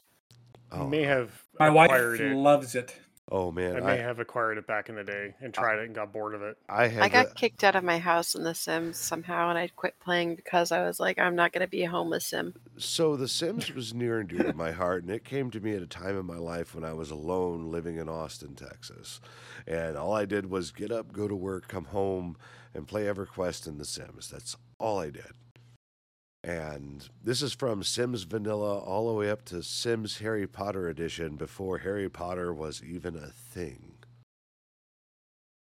Oh, 0.73 0.87
may 0.87 1.03
have 1.03 1.31
My 1.61 1.71
wife 1.71 1.91
it. 2.19 2.35
loves 2.35 2.75
it. 2.75 2.97
Oh 3.31 3.51
man, 3.51 3.77
I 3.77 3.79
I, 3.79 3.97
may 3.97 4.03
have 4.03 4.19
acquired 4.19 4.59
it 4.59 4.67
back 4.67 4.89
in 4.89 4.97
the 4.97 5.05
day 5.05 5.35
and 5.41 5.55
tried 5.55 5.79
it 5.79 5.87
and 5.87 5.95
got 5.95 6.13
bored 6.13 6.35
of 6.35 6.43
it. 6.43 6.59
I 6.69 6.89
had 6.89 7.03
I 7.05 7.09
got 7.09 7.29
the- 7.31 7.35
kicked 7.35 7.63
out 7.65 7.77
of 7.77 7.85
my 7.85 7.99
house 7.99 8.35
in 8.35 8.43
The 8.43 8.55
Sims 8.55 8.99
somehow, 8.99 9.49
and 9.49 9.57
I 9.57 9.69
quit 9.69 9.99
playing 10.01 10.35
because 10.35 10.73
I 10.73 10.83
was 10.85 10.99
like, 10.99 11.19
I'm 11.19 11.37
not 11.37 11.53
going 11.53 11.65
to 11.65 11.71
be 11.71 11.85
a 11.85 11.91
homeless 11.91 12.27
sim. 12.27 12.53
So 12.77 13.17
The 13.17 13.29
Sims 13.29 13.73
was 13.73 13.95
near 13.95 14.19
and 14.19 14.29
dear 14.29 14.43
to 14.43 14.53
my 14.53 14.73
heart, 14.73 15.03
and 15.05 15.11
it 15.13 15.25
came 15.25 15.51
to 15.53 15.61
me 15.61 15.73
at 15.75 15.83
a 15.83 15.87
time 15.87 16.19
in 16.19 16.27
my 16.27 16.37
life 16.37 16.75
when 16.75 16.85
I 16.85 16.93
was 16.93 17.11
alone 17.11 17.71
living 17.71 17.97
in 17.97 18.09
Austin, 18.09 18.55
Texas. 18.55 19.21
And 19.67 19.97
all 19.97 20.13
I 20.13 20.25
did 20.27 20.51
was 20.51 20.71
get 20.71 20.91
up, 20.91 21.13
go 21.13 21.27
to 21.29 21.37
work, 21.37 21.69
come 21.69 21.85
home, 21.87 22.37
and 22.75 22.89
play 22.89 23.05
EverQuest 23.05 23.67
in 23.67 23.79
The 23.79 23.85
Sims. 23.85 24.29
That's 24.29 24.57
all 24.79 24.99
I 24.99 25.11
did. 25.11 25.33
And 26.45 27.09
this 27.23 27.41
is 27.41 27.53
from 27.53 27.85
Sims 27.85 28.25
Vanilla 28.25 28.79
all 28.79 29.09
the 29.09 29.15
way 29.15 29.31
up 29.31 29.45
to 29.47 29.63
Sims 29.63 30.19
Harry 30.19 30.47
Potter 30.47 30.89
edition 30.89 31.37
before 31.37 31.79
Harry 31.79 32.09
Potter 32.09 32.53
was 32.53 32.83
even 32.83 33.17
a 33.17 33.29
thing. 33.29 33.93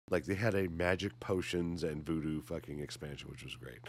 Like 0.10 0.26
they 0.26 0.36
had 0.36 0.56
a 0.56 0.69
magic 0.69 1.19
potions 1.19 1.84
and 1.84 2.06
voodoo 2.06 2.41
fucking 2.41 2.80
expansion, 2.80 3.30
which 3.30 3.43
was 3.43 3.56
great. 3.56 3.80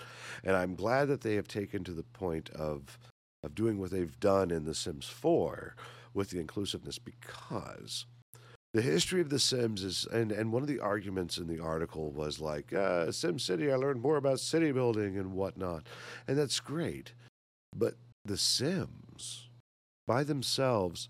And 0.45 0.55
I'm 0.55 0.75
glad 0.75 1.09
that 1.09 1.23
they 1.23 1.35
have 1.35 1.49
taken 1.49 1.83
to 1.85 1.93
the 1.93 2.05
point 2.05 2.51
of 2.51 2.99
of 3.43 3.55
doing 3.57 3.79
what 3.79 3.91
they've 3.91 4.21
done 4.21 4.53
in 4.53 4.65
The 4.65 4.75
Sims 4.75 5.09
4 5.09 5.75
with 6.15 6.31
the 6.31 6.39
inclusiveness 6.39 6.99
because 6.99 8.07
the 8.75 8.83
history 8.83 9.21
of 9.21 9.29
The 9.29 9.39
Sims 9.39 9.85
is, 9.85 10.07
and, 10.11 10.33
and 10.33 10.51
one 10.51 10.63
of 10.63 10.69
the 10.69 10.81
arguments 10.81 11.37
in 11.37 11.47
the 11.47 11.61
article 11.61 12.11
was 12.11 12.41
like, 12.41 12.73
uh, 12.73 13.13
Sim 13.13 13.39
City, 13.39 13.71
I 13.71 13.77
learned 13.77 14.01
more 14.01 14.17
about 14.17 14.41
city 14.41 14.73
building 14.73 15.19
and 15.19 15.33
whatnot. 15.33 15.87
And 16.27 16.39
that's 16.39 16.59
great. 16.59 17.13
But 17.77 17.97
The 18.25 18.39
Sims, 18.39 19.49
by 20.07 20.25
themselves, 20.25 21.09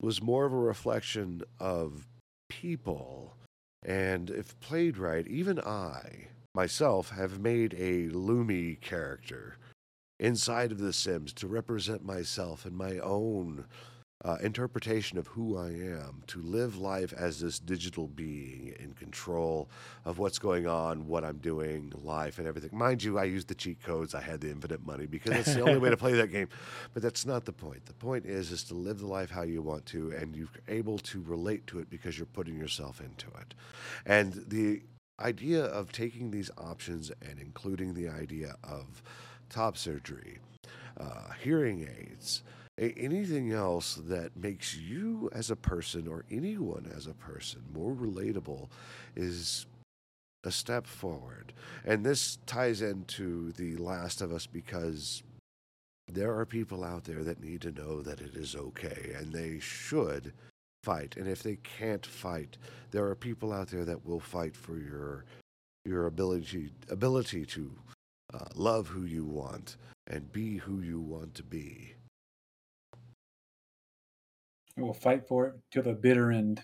was 0.00 0.22
more 0.22 0.46
of 0.46 0.52
a 0.54 0.56
reflection 0.56 1.42
of 1.60 2.06
people. 2.48 3.36
And 3.84 4.30
if 4.30 4.58
played 4.60 4.96
right, 4.96 5.26
even 5.26 5.60
I, 5.60 6.28
myself, 6.54 7.10
have 7.10 7.40
made 7.40 7.74
a 7.74 8.08
Lumi 8.08 8.80
character 8.80 9.58
inside 10.18 10.72
of 10.72 10.78
The 10.78 10.92
Sims 10.94 11.34
to 11.34 11.46
represent 11.46 12.04
myself 12.04 12.64
and 12.64 12.76
my 12.76 12.98
own 13.00 13.66
uh, 14.24 14.36
interpretation 14.40 15.18
of 15.18 15.26
who 15.26 15.56
I 15.56 15.68
am, 15.68 16.22
to 16.28 16.40
live 16.40 16.78
life 16.78 17.12
as 17.12 17.40
this 17.40 17.58
digital 17.58 18.06
being 18.06 18.74
in 18.78 18.92
control 18.92 19.68
of 20.04 20.18
what's 20.18 20.38
going 20.38 20.66
on, 20.66 21.08
what 21.08 21.24
I'm 21.24 21.38
doing, 21.38 21.92
life, 22.02 22.38
and 22.38 22.46
everything. 22.46 22.70
Mind 22.72 23.02
you, 23.02 23.18
I 23.18 23.24
used 23.24 23.48
the 23.48 23.54
cheat 23.54 23.82
codes. 23.82 24.14
I 24.14 24.20
had 24.20 24.40
the 24.40 24.50
infinite 24.50 24.86
money 24.86 25.06
because 25.06 25.36
it's 25.36 25.54
the 25.54 25.62
only 25.62 25.78
way 25.78 25.90
to 25.90 25.96
play 25.96 26.12
that 26.12 26.30
game. 26.30 26.48
But 26.94 27.02
that's 27.02 27.26
not 27.26 27.44
the 27.44 27.52
point. 27.52 27.84
The 27.86 27.94
point 27.94 28.24
is, 28.24 28.52
is 28.52 28.62
to 28.64 28.74
live 28.74 29.00
the 29.00 29.06
life 29.06 29.30
how 29.30 29.42
you 29.42 29.60
want 29.60 29.86
to, 29.86 30.12
and 30.12 30.36
you're 30.36 30.48
able 30.68 30.98
to 30.98 31.20
relate 31.22 31.66
to 31.68 31.80
it 31.80 31.90
because 31.90 32.16
you're 32.16 32.26
putting 32.26 32.56
yourself 32.56 33.00
into 33.00 33.26
it. 33.40 33.54
And 34.06 34.44
the 34.46 34.82
idea 35.20 35.64
of 35.64 35.90
taking 35.90 36.30
these 36.30 36.50
options 36.58 37.10
and 37.22 37.38
including 37.40 37.94
the 37.94 38.08
idea 38.08 38.54
of 38.62 39.02
top 39.50 39.76
surgery, 39.76 40.38
uh, 40.98 41.32
hearing 41.42 41.82
aids, 41.82 42.42
anything 42.96 43.52
else 43.52 43.94
that 44.06 44.36
makes 44.36 44.76
you 44.76 45.30
as 45.32 45.50
a 45.50 45.56
person 45.56 46.08
or 46.08 46.24
anyone 46.30 46.90
as 46.94 47.06
a 47.06 47.14
person 47.14 47.62
more 47.72 47.94
relatable 47.94 48.68
is 49.14 49.66
a 50.44 50.50
step 50.50 50.86
forward. 50.86 51.52
And 51.84 52.04
this 52.04 52.38
ties 52.46 52.82
into 52.82 53.52
The 53.52 53.76
Last 53.76 54.20
of 54.20 54.32
Us 54.32 54.46
because 54.46 55.22
there 56.08 56.36
are 56.36 56.44
people 56.44 56.82
out 56.84 57.04
there 57.04 57.22
that 57.24 57.42
need 57.42 57.60
to 57.62 57.70
know 57.70 58.02
that 58.02 58.20
it 58.20 58.34
is 58.34 58.56
okay 58.56 59.12
and 59.16 59.32
they 59.32 59.60
should 59.60 60.32
fight. 60.82 61.16
And 61.16 61.28
if 61.28 61.42
they 61.42 61.56
can't 61.56 62.04
fight, 62.04 62.58
there 62.90 63.06
are 63.06 63.14
people 63.14 63.52
out 63.52 63.68
there 63.68 63.84
that 63.84 64.04
will 64.04 64.20
fight 64.20 64.56
for 64.56 64.76
your 64.76 65.24
your 65.84 66.06
ability 66.06 66.70
ability 66.90 67.44
to 67.44 67.72
uh, 68.34 68.44
love 68.54 68.86
who 68.86 69.02
you 69.02 69.24
want 69.24 69.76
and 70.06 70.32
be 70.32 70.56
who 70.56 70.80
you 70.80 71.00
want 71.00 71.34
to 71.34 71.42
be. 71.42 71.94
We'll 74.76 74.94
fight 74.94 75.26
for 75.26 75.46
it 75.46 75.54
to 75.72 75.82
the 75.82 75.92
bitter 75.92 76.32
end. 76.32 76.62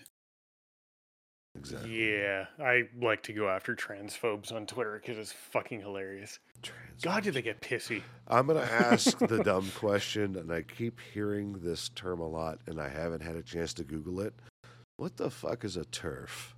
Exactly. 1.55 2.13
Yeah, 2.13 2.45
I 2.59 2.83
like 3.01 3.23
to 3.23 3.33
go 3.33 3.49
after 3.49 3.75
transphobes 3.75 4.53
on 4.53 4.65
Twitter 4.65 4.99
because 5.01 5.17
it's 5.17 5.31
fucking 5.31 5.81
hilarious. 5.81 6.39
Trans- 6.61 7.01
God, 7.01 7.23
do 7.23 7.31
they 7.31 7.41
get 7.41 7.61
pissy? 7.61 8.01
I'm 8.27 8.47
going 8.47 8.59
to 8.65 8.71
ask 8.71 9.17
the 9.17 9.43
dumb 9.43 9.69
question, 9.75 10.37
and 10.37 10.51
I 10.51 10.61
keep 10.61 10.99
hearing 11.13 11.53
this 11.59 11.89
term 11.89 12.19
a 12.19 12.27
lot, 12.27 12.59
and 12.67 12.79
I 12.79 12.87
haven't 12.87 13.21
had 13.21 13.35
a 13.35 13.43
chance 13.43 13.73
to 13.75 13.83
Google 13.83 14.21
it. 14.21 14.33
What 14.97 15.17
the 15.17 15.29
fuck 15.29 15.63
is 15.63 15.75
a 15.75 15.85
TERF? 15.85 16.53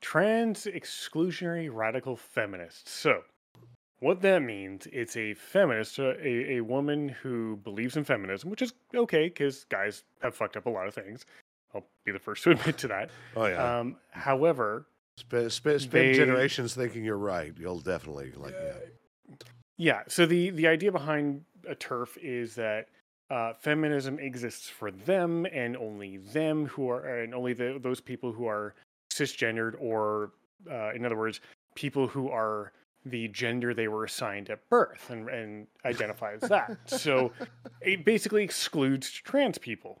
Trans 0.00 0.64
exclusionary 0.64 1.68
radical 1.72 2.16
feminist. 2.16 2.88
So, 2.88 3.22
what 4.00 4.22
that 4.22 4.42
means, 4.42 4.86
it's 4.92 5.16
a 5.16 5.34
feminist, 5.34 5.98
a, 5.98 6.52
a 6.52 6.60
woman 6.60 7.08
who 7.08 7.56
believes 7.64 7.96
in 7.96 8.04
feminism, 8.04 8.50
which 8.50 8.62
is 8.62 8.72
okay 8.94 9.28
because 9.28 9.64
guys 9.64 10.04
have 10.22 10.34
fucked 10.34 10.56
up 10.56 10.66
a 10.66 10.70
lot 10.70 10.86
of 10.86 10.94
things. 10.94 11.26
I'll 11.74 11.84
be 12.04 12.12
the 12.12 12.18
first 12.18 12.44
to 12.44 12.50
admit 12.52 12.78
to 12.78 12.88
that. 12.88 13.10
Oh, 13.36 13.46
yeah. 13.46 13.78
Um, 13.78 13.96
however, 14.10 14.86
spend 15.16 15.52
spend, 15.52 15.82
spend 15.82 16.08
they- 16.08 16.14
generations 16.14 16.74
thinking 16.74 17.04
you're 17.04 17.16
right. 17.18 17.52
You'll 17.58 17.80
definitely 17.80 18.32
like 18.36 18.54
up. 18.54 19.46
Yeah. 19.76 20.02
So 20.08 20.26
the 20.26 20.50
the 20.50 20.66
idea 20.66 20.92
behind 20.92 21.44
a 21.68 21.74
TERF 21.74 22.16
is 22.22 22.54
that 22.54 22.88
uh, 23.30 23.52
feminism 23.54 24.18
exists 24.18 24.68
for 24.68 24.90
them 24.90 25.46
and 25.52 25.76
only 25.76 26.16
them 26.16 26.66
who 26.66 26.88
are 26.88 27.18
and 27.20 27.34
only 27.34 27.52
the, 27.52 27.78
those 27.80 28.00
people 28.00 28.32
who 28.32 28.46
are 28.46 28.74
cisgendered 29.12 29.74
or 29.78 30.32
uh, 30.70 30.92
in 30.94 31.04
other 31.04 31.16
words 31.16 31.40
people 31.74 32.08
who 32.08 32.30
are 32.30 32.72
the 33.04 33.28
gender 33.28 33.74
they 33.74 33.88
were 33.88 34.04
assigned 34.04 34.50
at 34.50 34.68
birth 34.68 35.10
and, 35.10 35.28
and 35.28 35.66
identify 35.84 36.34
as 36.34 36.48
that. 36.48 36.76
So 36.86 37.32
it 37.80 38.04
basically 38.04 38.42
excludes 38.42 39.10
trans 39.10 39.58
people 39.58 40.00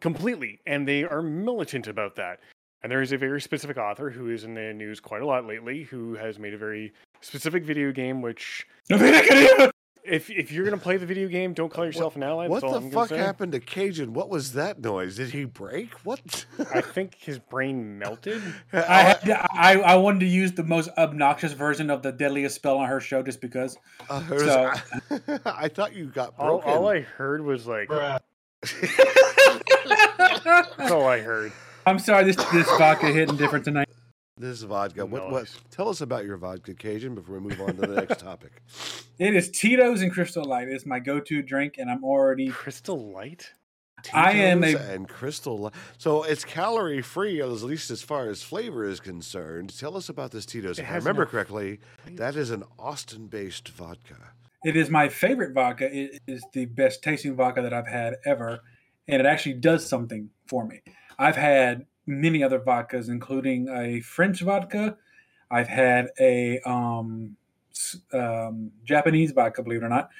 completely 0.00 0.60
and 0.66 0.88
they 0.88 1.04
are 1.04 1.22
militant 1.22 1.86
about 1.86 2.16
that. 2.16 2.40
And 2.82 2.90
there 2.90 3.00
is 3.00 3.12
a 3.12 3.16
very 3.16 3.40
specific 3.40 3.78
author 3.78 4.10
who 4.10 4.28
is 4.28 4.44
in 4.44 4.54
the 4.54 4.72
news 4.74 5.00
quite 5.00 5.22
a 5.22 5.26
lot 5.26 5.46
lately 5.46 5.84
who 5.84 6.14
has 6.14 6.38
made 6.38 6.52
a 6.52 6.58
very 6.58 6.92
specific 7.20 7.64
video 7.64 7.92
game 7.92 8.20
which 8.20 8.66
if 10.04 10.28
if 10.30 10.52
you're 10.52 10.64
gonna 10.64 10.76
play 10.76 10.96
the 10.96 11.06
video 11.06 11.28
game, 11.28 11.52
don't 11.54 11.72
call 11.72 11.84
yourself 11.84 12.14
an 12.16 12.22
ally. 12.22 12.46
What 12.46 12.60
that's 12.60 12.64
all 12.72 12.78
the 12.80 12.86
I'm 12.86 12.90
gonna 12.90 13.06
fuck 13.06 13.08
say. 13.08 13.16
happened 13.16 13.52
to 13.52 13.60
Cajun? 13.60 14.12
What 14.12 14.28
was 14.28 14.52
that 14.52 14.80
noise? 14.80 15.16
Did 15.16 15.30
he 15.30 15.44
break? 15.44 15.92
What? 16.04 16.44
I 16.74 16.80
think 16.80 17.14
his 17.14 17.38
brain 17.38 17.98
melted. 17.98 18.42
I, 18.72 18.78
had, 19.02 19.30
I 19.30 19.80
I 19.80 19.96
wanted 19.96 20.20
to 20.20 20.26
use 20.26 20.52
the 20.52 20.64
most 20.64 20.90
obnoxious 20.98 21.52
version 21.52 21.90
of 21.90 22.02
the 22.02 22.12
deadliest 22.12 22.54
spell 22.56 22.76
on 22.78 22.88
her 22.88 23.00
show 23.00 23.22
just 23.22 23.40
because. 23.40 23.76
Uh, 24.10 24.20
there 24.28 24.38
was- 24.38 24.46
So- 24.46 25.38
I 25.46 25.68
thought 25.68 25.94
you 25.94 26.06
got 26.06 26.34
All, 26.38 26.58
broken. 26.58 26.70
all 26.70 26.88
I 26.88 27.00
heard 27.00 27.42
was 27.42 27.66
like 27.66 27.88
Bruh. 27.88 28.18
that's 30.44 30.90
all 30.90 31.06
I 31.06 31.20
heard. 31.20 31.52
I'm 31.86 31.98
sorry, 31.98 32.24
this 32.24 32.36
this 32.52 32.66
vodka 32.78 33.06
hitting 33.08 33.36
different 33.36 33.64
tonight. 33.64 33.88
This 34.36 34.58
is 34.58 34.62
vodka. 34.64 35.06
What, 35.06 35.30
what? 35.30 35.48
Tell 35.70 35.88
us 35.88 36.00
about 36.00 36.24
your 36.24 36.36
vodka, 36.36 36.74
Cajun, 36.74 37.14
before 37.14 37.38
we 37.38 37.48
move 37.48 37.60
on 37.60 37.76
to 37.76 37.82
the 37.82 37.94
next 37.94 38.18
topic. 38.18 38.62
It 39.18 39.34
is 39.36 39.50
Tito's 39.50 40.02
and 40.02 40.12
Crystal 40.12 40.44
Light. 40.44 40.68
It's 40.68 40.84
my 40.86 40.98
go-to 40.98 41.40
drink, 41.42 41.76
and 41.78 41.88
I'm 41.90 42.02
already. 42.04 42.48
Crystal 42.48 43.12
light. 43.12 43.52
I 44.12 44.32
am 44.32 44.62
a- 44.64 44.76
and 44.76 45.08
crystal. 45.08 45.62
Li- 45.62 45.70
So 45.98 46.24
it's 46.24 46.44
calorie 46.44 47.00
free, 47.00 47.40
at 47.40 47.48
least 47.48 47.90
as 47.90 48.02
far 48.02 48.28
as 48.28 48.42
flavor 48.42 48.84
is 48.84 49.00
concerned. 49.00 49.74
Tell 49.78 49.96
us 49.96 50.08
about 50.08 50.30
this 50.32 50.44
Tito's. 50.44 50.78
If 50.78 50.90
I 50.90 50.96
remember 50.96 51.24
no 51.24 51.30
correctly, 51.30 51.78
that 52.10 52.36
is 52.36 52.50
an 52.50 52.64
Austin-based 52.78 53.68
vodka. 53.68 54.16
It 54.64 54.76
is 54.76 54.90
my 54.90 55.08
favorite 55.08 55.54
vodka. 55.54 55.94
It 55.96 56.20
is 56.26 56.44
the 56.52 56.66
best 56.66 57.02
tasting 57.02 57.34
vodka 57.36 57.62
that 57.62 57.72
I've 57.72 57.86
had 57.86 58.16
ever, 58.26 58.60
and 59.08 59.20
it 59.20 59.26
actually 59.26 59.54
does 59.54 59.88
something 59.88 60.28
for 60.48 60.66
me. 60.66 60.80
I've 61.18 61.36
had 61.36 61.86
many 62.06 62.42
other 62.42 62.60
vodkas, 62.60 63.08
including 63.08 63.68
a 63.68 64.00
French 64.00 64.40
vodka. 64.40 64.96
I've 65.50 65.68
had 65.68 66.08
a 66.18 66.60
um, 66.60 67.36
um, 68.12 68.72
Japanese 68.84 69.32
vodka, 69.32 69.62
believe 69.62 69.82
it 69.82 69.86
or 69.86 69.88
not, 69.88 70.10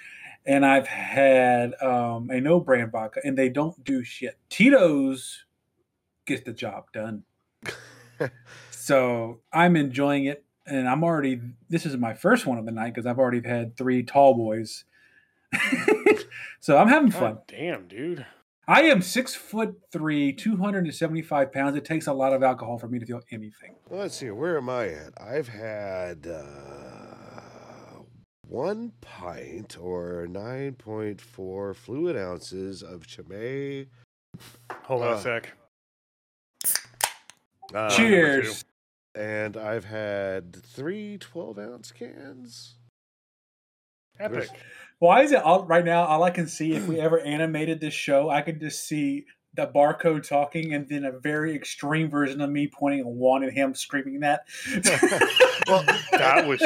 and 0.47 0.64
I've 0.64 0.87
had 0.87 1.75
um, 1.83 2.31
a 2.31 2.40
no 2.40 2.61
brand 2.61 2.92
vodka, 2.92 3.20
and 3.25 3.37
they 3.37 3.49
don't 3.49 3.83
do 3.85 4.05
shit. 4.05 4.38
Tito's 4.49 5.44
gets 6.27 6.42
the 6.44 6.53
job 6.53 6.85
done. 6.92 7.25
so 8.70 9.40
I'm 9.53 9.77
enjoying 9.77 10.27
it, 10.27 10.44
and 10.66 10.88
I'm 10.88 11.05
already. 11.05 11.40
This 11.68 11.87
is 11.87 11.97
my 11.97 12.14
first 12.14 12.47
one 12.47 12.59
of 12.59 12.66
the 12.66 12.73
night 12.73 12.94
because 12.94 13.07
I've 13.07 13.18
already 13.18 13.47
had 13.47 13.77
three 13.77 14.03
tall 14.03 14.35
boys. 14.35 14.85
so 16.61 16.77
I'm 16.77 16.88
having 16.88 17.11
fun. 17.11 17.35
God 17.35 17.47
damn, 17.47 17.88
dude. 17.88 18.27
I 18.66 18.83
am 18.83 19.03
six 19.03 19.35
foot 19.35 19.79
three, 19.92 20.33
275 20.33 21.53
pounds. 21.53 21.77
It 21.77 21.85
takes 21.85 22.07
a 22.07 22.12
lot 22.12 22.33
of 22.33 22.42
alcohol 22.42 22.79
for 22.79 22.88
me 22.88 22.98
to 22.98 23.05
feel 23.07 23.20
anything. 23.31 23.74
Well, 23.90 24.00
let's 24.00 24.16
see. 24.16 24.31
Where 24.31 24.57
am 24.57 24.70
I 24.70 24.87
at? 24.88 25.12
I've 25.20 25.48
had 25.48 26.27
uh, 26.27 28.00
one 28.48 28.92
pint 29.03 29.77
or 29.79 30.27
9.4 30.31 31.77
fluid 31.77 32.16
ounces 32.16 32.83
of 32.83 33.07
Chimay. 33.07 33.87
Hold 34.85 35.03
on 35.03 35.09
Uh, 35.12 35.16
a 35.16 35.20
sec. 35.20 35.53
Uh, 37.74 37.90
Cheers. 37.90 38.64
And 39.14 39.57
I've 39.57 39.85
had 39.85 40.57
three 40.57 41.18
12 41.18 41.59
ounce 41.59 41.92
cans. 41.92 42.77
Epic. 44.18 44.48
Why 44.98 45.22
is 45.22 45.33
it 45.33 45.42
all 45.42 45.64
right 45.66 45.85
now? 45.85 46.04
All 46.04 46.22
I 46.22 46.30
can 46.30 46.46
see, 46.46 46.72
if 46.72 46.87
we 46.87 47.00
ever 47.00 47.20
animated 47.20 47.80
this 47.80 47.94
show, 47.94 48.30
I 48.30 48.40
could 48.42 48.61
just 48.61 48.87
see 48.88 49.26
the 49.57 49.66
barcode 49.68 50.26
talking 50.26 50.74
and 50.74 50.88
then 50.88 51.04
a 51.04 51.12
very 51.12 51.54
extreme 51.54 52.11
version 52.11 52.40
of 52.40 52.50
me 52.50 52.66
pointing 52.66 53.02
a 53.02 53.09
wand 53.09 53.44
at 53.44 53.52
him, 53.52 53.74
screaming 53.74 54.20
that. 54.20 54.46
Well, 55.68 55.83
That 56.12 56.46
was 56.46 56.61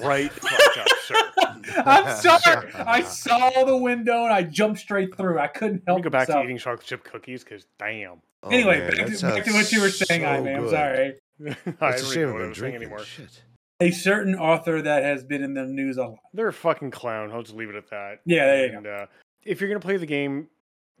right 0.00 0.32
fucked 0.32 0.78
up, 0.78 0.88
sir. 1.04 1.82
I'm 1.86 2.16
sorry. 2.16 2.72
I 2.74 3.02
saw 3.02 3.64
the 3.64 3.76
window 3.76 4.24
and 4.24 4.32
I 4.32 4.42
jumped 4.42 4.80
straight 4.80 5.14
through. 5.16 5.38
I 5.38 5.46
couldn't 5.46 5.82
Let 5.86 5.96
me 5.96 6.02
help 6.02 6.02
go 6.02 6.10
back 6.10 6.26
to 6.28 6.42
eating 6.42 6.58
chocolate 6.58 6.86
chip 6.86 7.04
cookies 7.04 7.44
because 7.44 7.66
damn. 7.78 8.20
Oh, 8.42 8.48
Anyway, 8.50 8.78
man, 8.80 8.88
back, 8.88 9.06
to, 9.16 9.22
back 9.26 9.44
to 9.44 9.52
what 9.52 9.70
you 9.70 9.80
were 9.80 9.90
saying, 9.90 10.22
so 10.22 10.26
I 10.26 10.36
am 10.38 10.68
sorry. 10.68 11.14
I 11.80 11.90
It's 11.90 12.02
a 12.02 12.04
don't 12.04 12.12
shame 12.12 12.22
I've 12.22 12.28
know 12.28 12.32
what 12.32 12.42
I 12.42 12.44
been 12.46 12.54
saying 12.54 12.54
drinking. 12.54 12.82
anymore. 12.82 13.04
Shit. 13.04 13.42
A 13.82 13.90
certain 13.90 14.34
author 14.36 14.80
that 14.80 15.02
has 15.02 15.24
been 15.24 15.42
in 15.42 15.54
the 15.54 15.64
news 15.64 15.96
a 15.96 16.04
lot. 16.04 16.18
They're 16.32 16.48
a 16.48 16.52
fucking 16.52 16.92
clown. 16.92 17.32
I'll 17.32 17.42
just 17.42 17.56
leave 17.56 17.68
it 17.68 17.74
at 17.74 17.90
that. 17.90 18.20
Yeah, 18.24 18.46
there 18.46 18.66
you 18.66 18.76
and, 18.78 18.86
uh, 18.86 19.06
if 19.44 19.60
you're 19.60 19.68
gonna 19.68 19.80
play 19.80 19.96
the 19.96 20.06
game, 20.06 20.48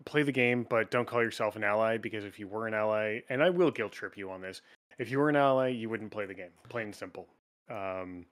play 0.04 0.24
the 0.24 0.32
game, 0.32 0.66
but 0.68 0.90
don't 0.90 1.06
call 1.06 1.22
yourself 1.22 1.54
an 1.54 1.62
ally 1.62 1.96
because 1.96 2.24
if 2.24 2.38
you 2.38 2.48
were 2.48 2.66
an 2.66 2.74
ally, 2.74 3.20
and 3.28 3.42
I 3.42 3.50
will 3.50 3.70
guilt 3.70 3.92
trip 3.92 4.16
you 4.16 4.30
on 4.30 4.40
this, 4.40 4.62
if 4.98 5.10
you 5.10 5.18
were 5.18 5.28
an 5.28 5.36
ally, 5.36 5.68
you 5.68 5.88
wouldn't 5.88 6.10
play 6.10 6.26
the 6.26 6.34
game. 6.34 6.50
Plain 6.68 6.86
and 6.86 6.94
simple. 6.94 7.28
Um, 7.70 8.26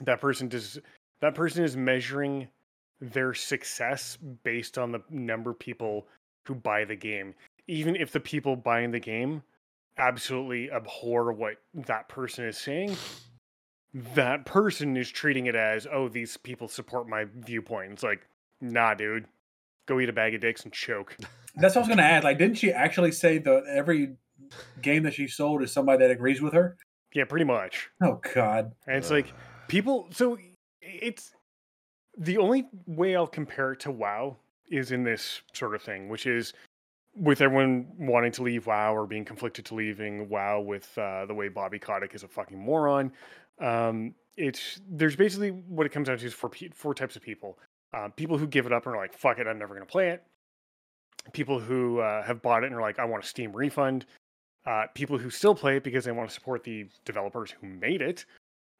that 0.00 0.20
person 0.20 0.48
does. 0.48 0.78
That 1.20 1.34
person 1.34 1.64
is 1.64 1.76
measuring 1.76 2.48
their 3.00 3.34
success 3.34 4.16
based 4.42 4.78
on 4.78 4.90
the 4.90 5.02
number 5.10 5.50
of 5.50 5.58
people 5.58 6.06
who 6.46 6.54
buy 6.54 6.84
the 6.84 6.96
game. 6.96 7.34
Even 7.66 7.96
if 7.96 8.10
the 8.10 8.20
people 8.20 8.56
buying 8.56 8.90
the 8.90 9.00
game 9.00 9.42
absolutely 9.98 10.70
abhor 10.70 11.32
what 11.32 11.56
that 11.74 12.08
person 12.08 12.44
is 12.44 12.58
saying, 12.58 12.96
that 13.94 14.44
person 14.44 14.96
is 14.96 15.08
treating 15.08 15.46
it 15.46 15.54
as, 15.54 15.86
oh, 15.90 16.08
these 16.08 16.36
people 16.36 16.68
support 16.68 17.08
my 17.08 17.26
viewpoint. 17.36 17.92
It's 17.92 18.02
like, 18.02 18.26
nah, 18.60 18.94
dude, 18.94 19.26
go 19.86 20.00
eat 20.00 20.08
a 20.08 20.12
bag 20.12 20.34
of 20.34 20.40
dicks 20.40 20.64
and 20.64 20.72
choke. 20.72 21.16
That's 21.56 21.76
what 21.76 21.82
I 21.82 21.86
was 21.86 21.88
going 21.88 21.98
to 21.98 22.04
add. 22.04 22.24
Like, 22.24 22.38
didn't 22.38 22.58
she 22.58 22.72
actually 22.72 23.12
say 23.12 23.38
that 23.38 23.64
every 23.68 24.16
game 24.82 25.04
that 25.04 25.14
she 25.14 25.28
sold 25.28 25.62
is 25.62 25.72
somebody 25.72 25.98
that 25.98 26.10
agrees 26.10 26.42
with 26.42 26.52
her? 26.52 26.76
Yeah, 27.14 27.24
pretty 27.24 27.44
much. 27.44 27.90
Oh 28.02 28.20
God. 28.34 28.72
And 28.88 28.96
it's 28.96 29.10
like 29.10 29.32
people. 29.68 30.08
So 30.10 30.36
it's 30.80 31.32
the 32.18 32.38
only 32.38 32.66
way 32.86 33.14
I'll 33.14 33.28
compare 33.28 33.72
it 33.72 33.80
to 33.80 33.92
WoW 33.92 34.36
is 34.68 34.90
in 34.90 35.04
this 35.04 35.42
sort 35.52 35.76
of 35.76 35.82
thing, 35.82 36.08
which 36.08 36.26
is 36.26 36.52
with 37.16 37.40
everyone 37.40 37.86
wanting 37.96 38.32
to 38.32 38.42
leave 38.42 38.66
WoW 38.66 38.94
or 38.94 39.06
being 39.06 39.24
conflicted 39.24 39.64
to 39.66 39.76
leaving 39.76 40.28
WoW 40.28 40.60
with 40.60 40.96
uh, 40.98 41.26
the 41.26 41.34
way 41.34 41.48
Bobby 41.48 41.78
Kotick 41.78 42.14
is 42.14 42.24
a 42.24 42.28
fucking 42.28 42.58
moron. 42.58 43.12
Um, 43.60 44.14
it's 44.36 44.80
there's 44.90 45.16
basically 45.16 45.50
what 45.50 45.86
it 45.86 45.92
comes 45.92 46.08
down 46.08 46.18
to 46.18 46.26
is 46.26 46.34
four 46.34 46.50
four 46.72 46.94
types 46.94 47.16
of 47.16 47.22
people. 47.22 47.58
Uh, 47.92 48.08
people 48.08 48.36
who 48.36 48.46
give 48.46 48.66
it 48.66 48.72
up 48.72 48.86
and 48.86 48.94
are 48.94 48.98
like, 48.98 49.12
"Fuck 49.12 49.38
it, 49.38 49.46
I'm 49.46 49.58
never 49.58 49.74
gonna 49.74 49.86
play 49.86 50.10
it." 50.10 50.24
People 51.32 51.60
who 51.60 52.00
uh, 52.00 52.22
have 52.22 52.42
bought 52.42 52.64
it 52.64 52.66
and 52.66 52.74
are 52.74 52.80
like, 52.80 52.98
"I 52.98 53.04
want 53.04 53.24
a 53.24 53.26
Steam 53.26 53.52
refund." 53.52 54.06
Uh, 54.66 54.86
people 54.94 55.18
who 55.18 55.30
still 55.30 55.54
play 55.54 55.76
it 55.76 55.84
because 55.84 56.04
they 56.04 56.12
want 56.12 56.28
to 56.28 56.34
support 56.34 56.64
the 56.64 56.88
developers 57.04 57.50
who 57.52 57.66
made 57.66 58.00
it, 58.02 58.24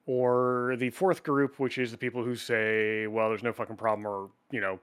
or 0.06 0.74
the 0.78 0.90
fourth 0.90 1.22
group, 1.22 1.58
which 1.60 1.78
is 1.78 1.92
the 1.92 1.98
people 1.98 2.24
who 2.24 2.34
say, 2.34 3.06
"Well, 3.06 3.28
there's 3.28 3.42
no 3.42 3.52
fucking 3.52 3.76
problem," 3.76 4.06
or 4.06 4.30
you 4.50 4.60
know, 4.60 4.80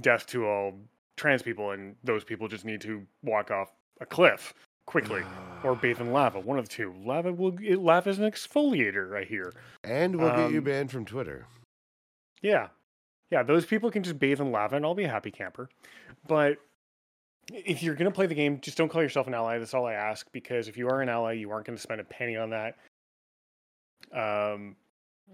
death 0.00 0.26
to 0.28 0.46
all 0.46 0.78
trans 1.16 1.42
people, 1.42 1.70
and 1.70 1.96
those 2.04 2.24
people 2.24 2.48
just 2.48 2.64
need 2.64 2.80
to 2.82 3.06
walk 3.22 3.50
off 3.50 3.72
a 4.00 4.06
cliff 4.06 4.52
quickly 4.86 5.22
or 5.62 5.74
bathe 5.76 6.00
in 6.00 6.12
lava. 6.12 6.40
One 6.40 6.58
of 6.58 6.68
the 6.68 6.74
two. 6.74 6.94
Lava 7.04 7.32
will 7.32 7.56
lava 7.60 8.10
is 8.10 8.18
an 8.18 8.30
exfoliator. 8.30 9.16
I 9.16 9.24
hear. 9.24 9.52
And 9.84 10.16
we'll 10.16 10.34
get 10.36 10.50
you 10.50 10.58
Um, 10.58 10.64
banned 10.64 10.90
from 10.90 11.04
Twitter. 11.04 11.46
Yeah. 12.40 12.68
Yeah, 13.30 13.42
those 13.42 13.64
people 13.64 13.90
can 13.90 14.02
just 14.02 14.18
bathe 14.18 14.40
in 14.40 14.50
lava 14.52 14.76
and 14.76 14.84
I'll 14.84 14.94
be 14.94 15.04
a 15.04 15.08
happy 15.08 15.30
camper. 15.30 15.68
But 16.26 16.58
if 17.52 17.82
you're 17.82 17.94
going 17.94 18.10
to 18.10 18.14
play 18.14 18.26
the 18.26 18.34
game, 18.34 18.60
just 18.60 18.76
don't 18.76 18.88
call 18.88 19.02
yourself 19.02 19.26
an 19.26 19.34
ally. 19.34 19.58
That's 19.58 19.74
all 19.74 19.86
I 19.86 19.94
ask 19.94 20.30
because 20.32 20.68
if 20.68 20.76
you 20.76 20.88
are 20.88 21.00
an 21.00 21.08
ally, 21.08 21.32
you 21.32 21.50
aren't 21.50 21.66
going 21.66 21.76
to 21.76 21.82
spend 21.82 22.00
a 22.00 22.04
penny 22.04 22.36
on 22.36 22.50
that. 22.50 22.76
Um 24.12 24.76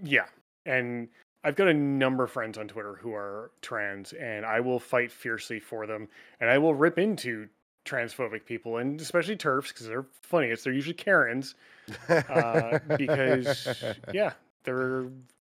yeah. 0.03 0.27
And 0.67 1.09
I've 1.43 1.57
got 1.57 1.69
a 1.69 1.75
number 1.75 2.25
of 2.25 2.31
friends 2.31 2.59
on 2.59 2.69
Twitter 2.69 2.95
who 3.01 3.15
are 3.15 3.51
trans 3.63 4.13
and 4.13 4.45
I 4.45 4.61
will 4.61 4.79
fight 4.79 5.11
fiercely 5.11 5.59
for 5.59 5.87
them 5.87 6.09
and 6.41 6.51
I 6.51 6.59
will 6.59 6.75
rip 6.75 6.99
into 6.99 7.49
transphobic 7.89 8.45
people 8.45 8.79
and 8.79 9.01
especially 9.01 9.37
TERFs 9.37 9.69
because 9.69 9.87
they're 9.87 10.07
funny. 10.23 10.49
It's 10.49 10.65
they're 10.65 10.73
usually 10.73 10.95
Karens 10.95 11.55
uh, 12.09 12.79
because 12.97 13.75
yeah, 14.13 14.33
they're 14.65 15.09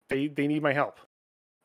they 0.09 0.27
they 0.27 0.47
need 0.47 0.61
my 0.61 0.73
help. 0.73 0.99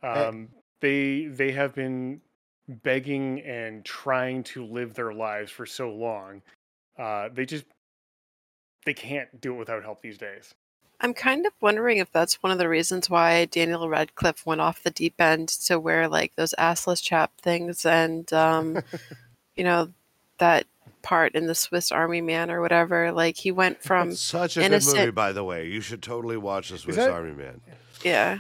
Um, 0.03 0.49
they 0.81 1.27
they 1.27 1.53
have 1.53 1.75
been 1.75 2.21
begging 2.69 3.41
and 3.43 3.85
trying 3.85 4.43
to 4.45 4.65
live 4.65 4.95
their 4.95 5.13
lives 5.13 5.51
for 5.51 5.67
so 5.67 5.91
long. 5.91 6.43
Uh, 6.99 7.29
they 7.33 7.47
just 7.47 7.65
they 8.85 8.95
can't 8.95 9.41
do 9.41 9.55
it 9.55 9.59
without 9.59 9.83
help 9.83 10.01
these 10.01 10.19
days. 10.19 10.55
I'm 11.01 11.15
kind 11.15 11.47
of 11.47 11.53
wondering 11.61 11.99
if 11.99 12.13
that's 12.13 12.43
one 12.43 12.53
of 12.53 12.59
the 12.59 12.69
reasons 12.69 13.11
why 13.11 13.47
Daniel 13.47 13.89
Radcliffe 13.89 14.47
went 14.47 14.61
off 14.61 14.85
the 14.85 14.91
deep 14.91 15.21
end 15.21 15.49
to 15.49 15.79
wear 15.79 16.09
like 16.09 16.37
those 16.37 16.55
assless 16.59 17.03
chap 17.03 17.33
things 17.41 17.85
and 17.85 18.33
um, 18.33 18.79
you 19.57 19.65
know 19.65 19.93
that 20.42 20.66
part 21.02 21.35
in 21.35 21.46
the 21.46 21.55
Swiss 21.55 21.90
Army 21.92 22.20
Man 22.20 22.50
or 22.50 22.61
whatever. 22.61 23.12
Like 23.12 23.37
he 23.37 23.50
went 23.52 23.81
from 23.83 24.11
It's 24.11 24.20
such 24.20 24.57
a 24.57 24.68
good 24.68 24.85
movie, 24.85 25.11
by 25.12 25.33
the 25.33 25.44
way. 25.44 25.68
You 25.68 25.81
should 25.81 26.02
totally 26.02 26.37
watch 26.37 26.70
The 26.70 26.78
Swiss 26.78 26.96
that- 26.96 27.11
Army 27.11 27.33
Man. 27.33 27.61
yeah. 28.05 28.38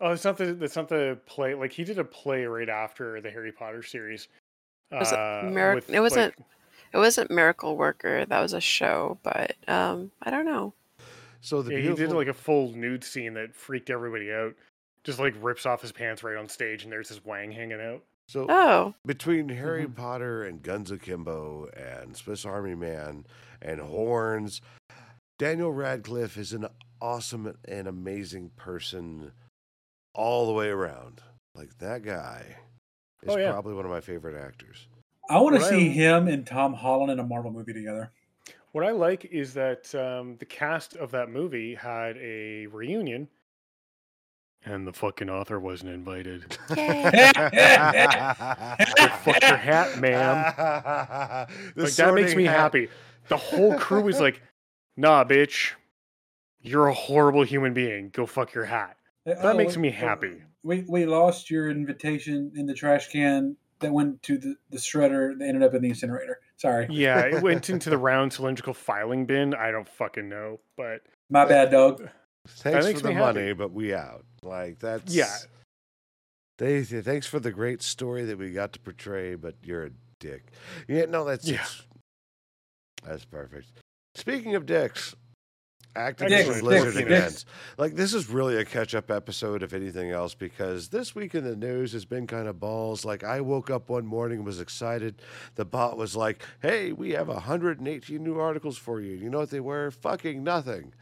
Oh, 0.00 0.10
it's 0.10 0.24
not 0.24 0.36
the 0.36 0.62
it's 0.62 0.76
not 0.76 0.88
the 0.88 1.18
play. 1.26 1.54
Like 1.54 1.72
he 1.72 1.84
did 1.84 1.98
a 1.98 2.04
play 2.04 2.44
right 2.44 2.68
after 2.68 3.20
the 3.20 3.30
Harry 3.30 3.52
Potter 3.52 3.82
series. 3.82 4.28
Was 4.90 5.12
it 5.12 5.18
uh, 5.18 5.42
Mirac- 5.50 5.74
with, 5.76 5.90
it 5.90 6.00
wasn't- 6.00 6.38
like- 6.38 6.46
It 6.92 6.98
wasn't 6.98 7.30
Miracle 7.30 7.76
Worker, 7.76 8.24
that 8.24 8.40
was 8.40 8.52
a 8.52 8.60
show, 8.60 9.18
but 9.22 9.54
um 9.68 10.10
I 10.22 10.30
don't 10.30 10.44
know. 10.46 10.72
So 11.40 11.62
the 11.62 11.72
yeah, 11.72 11.90
he 11.90 11.94
did 11.94 12.10
like 12.12 12.28
a 12.28 12.32
full 12.34 12.72
nude 12.72 13.04
scene 13.04 13.34
that 13.34 13.54
freaked 13.54 13.90
everybody 13.90 14.32
out. 14.32 14.54
just 15.04 15.18
like 15.18 15.34
rips 15.40 15.66
off 15.66 15.82
his 15.82 15.92
pants 15.92 16.22
right 16.22 16.36
on 16.36 16.48
stage, 16.48 16.84
and 16.84 16.92
there's 16.92 17.08
his 17.10 17.24
wang 17.24 17.52
hanging 17.52 17.80
out. 17.80 18.02
So 18.28 18.46
Oh, 18.48 18.94
between 19.04 19.48
Harry 19.50 19.86
Mhm. 19.86 19.94
Potter 19.96 20.42
and 20.44 20.62
Guns 20.62 20.90
Akimbo 20.90 21.66
and 21.76 22.16
Swiss 22.16 22.44
Army 22.44 22.74
Man 22.74 23.26
and 23.60 23.80
Horns, 23.80 24.60
Daniel 25.38 25.72
Radcliffe 25.72 26.36
is 26.36 26.52
an 26.52 26.66
awesome 27.00 27.56
and 27.66 27.86
amazing 27.86 28.50
person 28.50 29.32
all 30.14 30.46
the 30.46 30.52
way 30.52 30.68
around. 30.68 31.22
Like 31.54 31.78
that 31.78 32.02
guy 32.02 32.56
is 33.22 33.34
Oh, 33.34 33.36
yeah. 33.38 33.52
probably 33.52 33.74
one 33.74 33.84
of 33.84 33.90
my 33.90 34.00
favorite 34.00 34.36
actors. 34.40 34.88
I 35.28 35.40
want 35.40 35.56
to 35.56 35.62
What 35.62 35.72
I- 35.72 35.76
see 35.76 35.88
him 35.90 36.28
and 36.28 36.46
Tom 36.46 36.74
Holland 36.74 37.10
in 37.12 37.18
a 37.18 37.24
Marvel 37.24 37.50
movie 37.50 37.72
together. 37.72 38.10
What 38.72 38.84
I 38.84 38.90
like 38.90 39.24
is 39.26 39.54
that 39.54 39.94
um, 39.94 40.36
the 40.38 40.44
cast 40.46 40.96
of 40.96 41.10
that 41.12 41.30
movie 41.30 41.74
had 41.74 42.16
a 42.18 42.66
reunion, 42.66 43.28
and 44.64 44.86
the 44.86 44.92
fucking 44.92 45.28
author 45.28 45.60
wasn't 45.60 45.90
invited. 45.90 46.44
Fuck 46.68 46.78
your 49.42 49.56
hat, 49.56 49.98
ma'am. 49.98 51.46
Like 51.76 51.92
that 51.92 52.14
makes 52.14 52.34
me 52.34 52.44
hat. 52.44 52.56
happy. 52.56 52.88
The 53.28 53.36
whole 53.36 53.74
crew 53.78 54.02
was 54.02 54.20
like, 54.20 54.42
"Nah, 54.96 55.24
bitch, 55.24 55.72
you're 56.60 56.88
a 56.88 56.94
horrible 56.94 57.42
human 57.42 57.74
being. 57.74 58.10
Go 58.10 58.26
fuck 58.26 58.54
your 58.54 58.64
hat." 58.64 58.96
That 59.24 59.38
oh, 59.42 59.54
makes 59.54 59.76
me 59.76 59.88
oh, 59.88 59.92
happy. 59.92 60.42
We 60.62 60.84
we 60.88 61.06
lost 61.06 61.50
your 61.50 61.70
invitation 61.70 62.52
in 62.56 62.66
the 62.66 62.74
trash 62.74 63.08
can 63.08 63.56
that 63.80 63.92
went 63.92 64.22
to 64.22 64.38
the, 64.38 64.56
the 64.70 64.78
shredder 64.78 65.38
that 65.38 65.46
ended 65.46 65.62
up 65.62 65.74
in 65.74 65.82
the 65.82 65.88
incinerator. 65.88 66.40
Sorry, 66.56 66.86
Yeah, 66.90 67.20
it 67.20 67.42
went 67.42 67.68
into 67.70 67.90
the 67.90 67.98
round 67.98 68.32
cylindrical 68.32 68.74
filing 68.74 69.26
bin. 69.26 69.54
I 69.54 69.70
don't 69.70 69.88
fucking 69.88 70.28
know, 70.28 70.60
but 70.76 71.02
my 71.30 71.44
bad, 71.44 71.70
dog. 71.70 72.08
Thanks 72.46 72.84
makes 72.86 73.00
for 73.00 73.04
the 73.08 73.08
me 73.10 73.14
happy. 73.16 73.38
money, 73.40 73.52
but 73.54 73.72
we 73.72 73.94
out. 73.94 74.24
Like 74.42 74.78
that's 74.78 75.14
Yeah. 75.14 75.34
They 76.58 76.84
say, 76.84 77.00
thanks 77.00 77.26
for 77.26 77.40
the 77.40 77.50
great 77.50 77.82
story 77.82 78.24
that 78.26 78.38
we 78.38 78.52
got 78.52 78.72
to 78.74 78.78
portray, 78.80 79.34
but 79.34 79.56
you're 79.64 79.86
a 79.86 79.90
dick. 80.20 80.52
Yeah, 80.88 81.06
no, 81.06 81.24
that's 81.24 81.48
Yeah. 81.48 81.66
that's 83.02 83.24
perfect. 83.24 83.68
Speaking 84.14 84.54
of 84.54 84.64
dicks, 84.66 85.14
Activision 85.96 86.28
Dicks, 86.28 86.60
Blizzard 86.60 86.94
dicks, 86.94 87.06
again. 87.06 87.22
dicks. 87.22 87.44
Like 87.78 87.94
this 87.94 88.14
is 88.14 88.28
really 88.28 88.56
a 88.56 88.64
catch-up 88.64 89.10
episode, 89.10 89.62
if 89.62 89.72
anything 89.72 90.10
else, 90.10 90.34
because 90.34 90.88
this 90.88 91.14
week 91.14 91.34
in 91.36 91.44
the 91.44 91.54
news 91.56 91.92
has 91.92 92.04
been 92.04 92.26
kind 92.26 92.48
of 92.48 92.58
balls. 92.60 93.04
Like 93.04 93.22
I 93.24 93.40
woke 93.40 93.70
up 93.70 93.88
one 93.88 94.04
morning 94.06 94.38
and 94.38 94.46
was 94.46 94.60
excited. 94.60 95.22
The 95.54 95.64
bot 95.64 95.96
was 95.96 96.16
like, 96.16 96.42
"Hey, 96.62 96.92
we 96.92 97.12
have 97.12 97.28
118 97.28 98.22
new 98.24 98.38
articles 98.38 98.76
for 98.76 99.00
you." 99.00 99.12
You 99.12 99.30
know 99.30 99.38
what 99.38 99.50
they 99.50 99.60
were? 99.60 99.90
Fucking 99.92 100.42
nothing. 100.42 100.94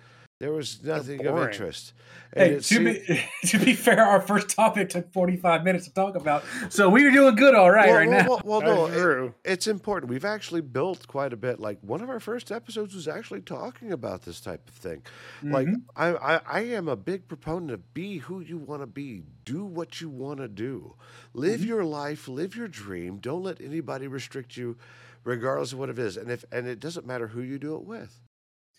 There 0.43 0.51
was 0.51 0.83
nothing 0.83 1.25
of 1.25 1.39
interest. 1.39 1.93
And 2.33 2.49
Hey, 2.51 2.55
to 2.57 2.63
seemed- 2.63 2.85
be 3.07 3.25
to 3.47 3.59
be 3.61 3.75
fair, 3.75 4.01
our 4.05 4.21
first 4.21 4.49
topic 4.57 4.89
took 4.89 5.13
forty 5.13 5.37
five 5.37 5.63
minutes 5.63 5.85
to 5.85 5.95
talk 5.95 6.17
about, 6.17 6.43
so 6.69 6.89
we 6.89 7.05
were 7.05 7.13
doing 7.13 7.37
good 7.37 7.55
all 7.55 7.71
right 7.71 7.87
well, 7.89 7.97
right 7.97 8.09
well, 8.09 8.19
now. 8.23 8.29
well, 8.29 8.61
well, 8.61 8.89
no, 8.91 9.25
it- 9.27 9.35
it's 9.45 9.67
important. 9.69 10.11
We've 10.11 10.25
actually 10.25 10.63
built 10.63 11.07
quite 11.07 11.33
a 11.33 11.37
bit. 11.37 11.61
Like 11.61 11.79
one 11.83 12.01
of 12.03 12.11
our 12.11 12.19
first 12.19 12.51
episodes 12.51 12.93
was 12.93 13.07
actually 13.07 13.43
talking 13.43 13.93
about 13.93 14.23
this 14.23 14.41
type 14.41 14.67
of 14.69 14.75
thing. 14.75 15.03
Like 15.45 15.69
Mhm. 15.69 15.83
I, 15.95 16.09
I, 16.15 16.41
I 16.45 16.61
am 16.63 16.89
a 16.89 16.97
big 16.97 17.29
proponent 17.29 17.71
of 17.71 17.95
be 17.95 18.19
who 18.19 18.41
you 18.41 18.59
want 18.59 18.83
to 18.83 18.87
be. 18.89 19.23
Do 19.45 19.65
what 19.65 20.01
you 20.01 20.11
want 20.11 20.41
to 20.41 20.49
do. 20.49 20.97
Live 21.35 21.61
Mhm. 21.61 21.67
your 21.67 21.85
life. 21.85 22.27
Live 22.27 22.57
your 22.57 22.67
dream. 22.67 23.19
Don't 23.19 23.45
let 23.45 23.61
anybody 23.61 24.09
restrict 24.09 24.57
you, 24.57 24.77
regardless 25.23 25.73
of 25.73 25.79
what 25.79 25.89
it 25.89 26.01
is. 26.01 26.17
And 26.17 26.33
if 26.33 26.45
and 26.51 26.67
it 26.67 26.81
doesn't 26.81 27.07
matter 27.07 27.29
who 27.29 27.43
you 27.43 27.61
do 27.61 27.77
it 27.77 27.85
with, 27.85 28.19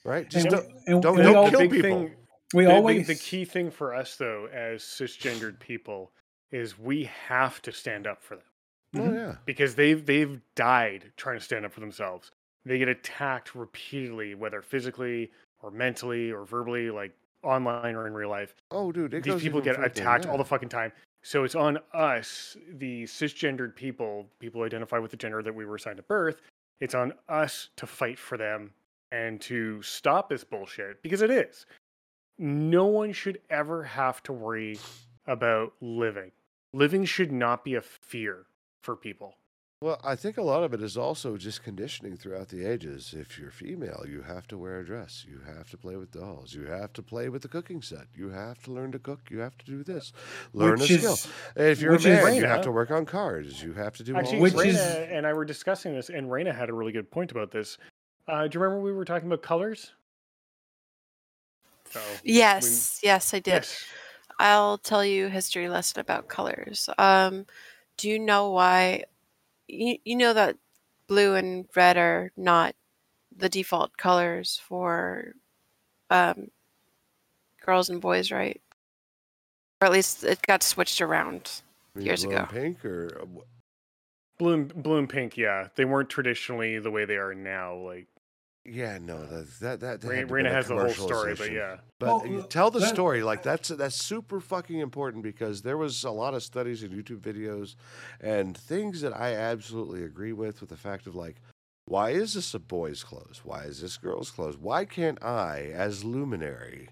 right? 0.04 0.30
Just 0.30 0.46
And 0.46 0.56
don't. 0.56 0.68
and 0.88 1.02
don't- 1.02 1.16
we 1.18 1.22
don't 1.24 1.36
al- 1.36 1.50
kill 1.50 1.62
people. 1.70 1.82
thing, 1.82 2.16
we 2.54 2.64
the, 2.64 2.70
the- 2.70 2.76
always 2.76 3.08
the 3.08 3.16
key 3.16 3.46
thing 3.46 3.72
for 3.72 3.94
us 3.94 4.16
though, 4.18 4.48
as 4.54 4.82
cisgendered 4.84 5.60
people, 5.60 6.12
is 6.52 6.78
we 6.78 7.06
have 7.28 7.62
to 7.64 7.72
stand 7.72 8.06
up 8.08 8.22
for 8.22 8.36
them 8.36 8.46
Oh 8.96 9.00
Mhm. 9.00 9.16
yeah. 9.16 9.36
because 9.46 9.76
they've 9.76 10.06
they've 10.06 10.40
died 10.56 11.12
trying 11.18 11.38
to 11.40 11.44
stand 11.44 11.66
up 11.66 11.74
for 11.74 11.80
themselves. 11.80 12.32
They 12.66 12.78
get 12.78 12.88
attacked 12.88 13.56
repeatedly, 13.56 14.36
whether 14.36 14.62
physically 14.62 15.32
or 15.62 15.72
mentally 15.72 16.32
or 16.32 16.46
verbally, 16.46 16.90
like 16.92 17.12
online 17.42 17.96
or 17.96 18.08
in 18.08 18.14
real 18.14 18.30
life. 18.30 18.56
Oh 18.72 18.92
dude, 18.92 19.12
These 19.24 19.42
people 19.42 19.60
get 19.62 19.76
further 19.76 19.90
than 19.90 19.98
attacked 20.04 20.26
all 20.28 20.38
the 20.38 20.46
fucking 20.46 20.70
time. 20.70 20.92
So 21.24 21.44
it's 21.46 21.56
on 21.56 21.80
us, 21.94 22.56
the 22.70 23.04
cisgendered 23.04 23.76
people, 23.76 24.30
people 24.40 24.60
who 24.62 24.66
identify 24.66 24.98
with 25.00 25.12
the 25.12 25.18
gender 25.18 25.42
that 25.42 25.56
we 25.56 25.66
were 25.66 25.76
assigned 25.76 26.00
at 26.00 26.08
birth. 26.08 26.42
It's 26.82 26.94
on 26.94 27.14
us 27.30 27.70
to 27.78 27.88
fight 27.88 28.20
for 28.20 28.38
them 28.38 28.74
and 29.14 29.40
to 29.40 29.82
stop 29.84 30.28
this 30.28 30.44
bullshit 30.44 31.02
because 31.04 31.22
it 31.22 31.30
is. 31.30 31.66
No 32.40 32.86
one 32.88 33.14
should 33.14 33.40
ever 33.50 33.84
have 33.84 34.24
to 34.24 34.34
worry 34.34 34.80
about 35.28 35.74
living. 35.80 36.32
Living 36.74 37.06
should 37.06 37.32
not 37.32 37.64
be 37.64 37.76
a 37.76 37.82
fear 37.82 38.48
for 38.82 38.96
people. 38.96 39.36
Well, 39.82 40.00
I 40.02 40.16
think 40.16 40.38
a 40.38 40.42
lot 40.42 40.64
of 40.64 40.74
it 40.74 40.82
is 40.82 40.96
also 40.98 41.36
just 41.36 41.62
conditioning 41.62 42.16
throughout 42.16 42.48
the 42.48 42.66
ages. 42.66 43.14
If 43.16 43.38
you're 43.38 43.52
female, 43.52 44.06
you 44.08 44.22
have 44.22 44.48
to 44.48 44.58
wear 44.58 44.80
a 44.80 44.86
dress. 44.86 45.26
You 45.30 45.42
have 45.46 45.70
to 45.72 45.78
play 45.78 45.98
with 45.98 46.12
dolls. 46.12 46.54
You 46.54 46.68
have 46.68 46.94
to 46.94 47.04
play 47.04 47.28
with 47.28 47.42
the 47.42 47.50
cooking 47.50 47.82
set. 47.82 48.08
You 48.16 48.30
have 48.30 48.64
to 48.64 48.72
learn 48.72 48.94
to 48.94 49.00
cook. 49.00 49.20
You 49.30 49.40
have 49.40 49.58
to 49.58 49.66
do 49.66 49.84
this. 49.84 50.14
Learn 50.54 50.80
Which 50.80 50.90
a 50.90 51.00
skill. 51.00 51.32
If 51.58 51.82
you're 51.82 51.92
a 51.92 51.96
which 51.96 52.06
is- 52.06 52.24
man, 52.24 52.36
you 52.36 52.46
have 52.46 52.62
to 52.62 52.72
work 52.72 52.92
on 52.92 53.06
cars. 53.06 53.62
You 53.62 53.74
have 53.74 53.94
to 53.98 54.04
do 54.06 54.16
Actually, 54.16 54.38
all 54.38 54.44
Which. 54.44 54.54
Raina 54.54 54.68
is- 54.70 55.08
and 55.12 55.28
I 55.28 55.34
were 55.34 55.46
discussing 55.46 55.94
this, 55.94 56.10
and 56.10 56.28
Raina 56.30 56.56
had 56.56 56.70
a 56.70 56.74
really 56.74 56.94
good 56.94 57.12
point 57.12 57.32
about 57.32 57.52
this. 57.52 57.78
Uh, 58.28 58.48
do 58.48 58.58
you 58.58 58.64
remember 58.64 58.84
we 58.84 58.94
were 58.94 59.06
talking 59.06 59.28
about 59.28 59.42
colors? 59.42 59.92
So, 61.92 62.00
yes, 62.24 63.00
yes, 63.04 63.34
I 63.34 63.40
did. 63.40 63.54
yes. 63.54 63.86
I'll 64.40 64.78
tell 64.78 65.06
you 65.06 65.28
a 65.28 65.30
history 65.30 65.70
lesson 65.70 66.00
about 66.00 66.28
colors. 66.28 66.90
Um, 66.98 67.46
do 67.98 68.10
you 68.10 68.18
know 68.18 68.50
why? 68.52 69.04
You, 69.68 69.98
you 70.04 70.16
know 70.16 70.34
that 70.34 70.58
blue 71.08 71.36
and 71.36 71.68
red 71.76 71.98
are 71.98 72.32
not 72.36 72.76
the 73.36 73.50
default 73.50 73.96
colors 73.98 74.60
for 74.66 75.34
um, 76.10 76.50
girls 77.64 77.90
and 77.90 78.02
boys, 78.02 78.32
right? 78.32 78.62
Or 79.82 79.86
at 79.86 79.92
least 79.92 80.24
it 80.24 80.42
got 80.42 80.64
switched 80.64 81.02
around. 81.02 81.62
I 81.96 82.00
mean, 82.00 82.08
years 82.08 82.24
blue 82.24 82.36
and 82.36 82.46
ago. 82.46 82.54
Pink 82.54 82.86
or 82.86 83.20
uh, 83.22 83.26
wh- 83.26 84.40
Blue 84.40 84.54
and, 84.54 84.74
blue 84.74 84.98
and 84.98 85.08
pink, 85.08 85.38
yeah. 85.38 85.68
They 85.76 85.86
weren't 85.86 86.10
traditionally 86.10 86.80
the 86.80 86.90
way 86.90 87.06
they 87.06 87.18
are 87.18 87.36
now. 87.36 87.76
Like, 87.76 88.08
yeah, 88.66 88.98
no, 89.02 89.26
that 89.26 89.60
that 89.60 89.80
that, 89.82 90.02
that 90.02 90.08
Ra- 90.08 90.16
had 90.16 90.28
to 90.28 90.34
Raina 90.34 90.44
be 90.44 90.50
a 90.50 90.54
has 90.54 90.68
the 90.68 90.76
whole 90.76 90.90
story, 90.90 91.36
but 91.36 91.52
yeah. 91.52 91.78
But 92.00 92.24
Well, 92.30 92.40
uh, 92.40 92.48
tell 92.48 92.72
the 92.72 92.80
that- 92.80 92.90
story 92.90 93.22
like 93.24 93.44
that's 93.44 93.70
that's 93.70 93.96
super 93.96 94.40
fucking 94.40 94.80
important 94.80 95.24
because 95.24 95.62
there 95.62 95.78
was 95.78 96.04
a 96.04 96.12
lot 96.12 96.34
of 96.34 96.44
studies 96.44 96.84
and 96.84 96.92
YouTube 96.94 97.20
videos 97.22 97.76
and 98.22 98.56
things 98.58 99.02
that 99.02 99.16
I 99.16 99.34
absolutely 99.36 100.04
agree 100.04 100.34
with 100.34 100.62
with 100.62 100.70
the 100.70 100.78
fact 100.78 101.08
of 101.08 101.16
like 101.16 101.38
why 101.86 102.12
is 102.12 102.34
this 102.34 102.54
a 102.54 102.60
boy's 102.60 103.04
clothes? 103.04 103.42
Why 103.44 103.64
is 103.64 103.82
this 103.82 103.98
girl's 103.98 104.32
clothes? 104.32 104.58
Why 104.58 104.86
can't 104.86 105.22
I 105.22 105.72
as 105.74 106.06
luminary 106.06 106.88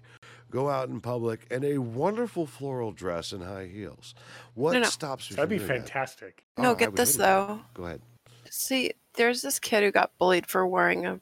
go 0.50 0.68
out 0.68 0.90
in 0.90 1.00
public 1.00 1.46
in 1.50 1.64
a 1.64 1.78
wonderful 1.78 2.44
floral 2.46 2.92
dress 2.92 3.32
and 3.32 3.42
high 3.42 3.68
heels? 3.68 4.14
What 4.52 4.74
No, 4.74 4.80
no. 4.80 4.84
stops 4.90 5.30
me 5.30 5.36
That'd 5.36 5.48
from 5.48 5.48
be 5.48 5.56
doing 5.58 5.68
that? 5.80 5.88
fantastic. 5.88 6.44
Oh, 6.58 6.62
no, 6.62 6.72
I 6.72 6.74
get 6.74 6.94
this 6.94 7.12
hate 7.12 7.20
that. 7.20 7.46
though. 7.48 7.60
Go 7.72 7.84
ahead. 7.86 8.02
See, 8.50 8.92
there's 9.14 9.40
this 9.40 9.58
kid 9.58 9.82
who 9.82 9.90
got 9.90 10.10
bullied 10.18 10.46
for 10.46 10.66
wearing 10.66 11.06
a 11.06 11.18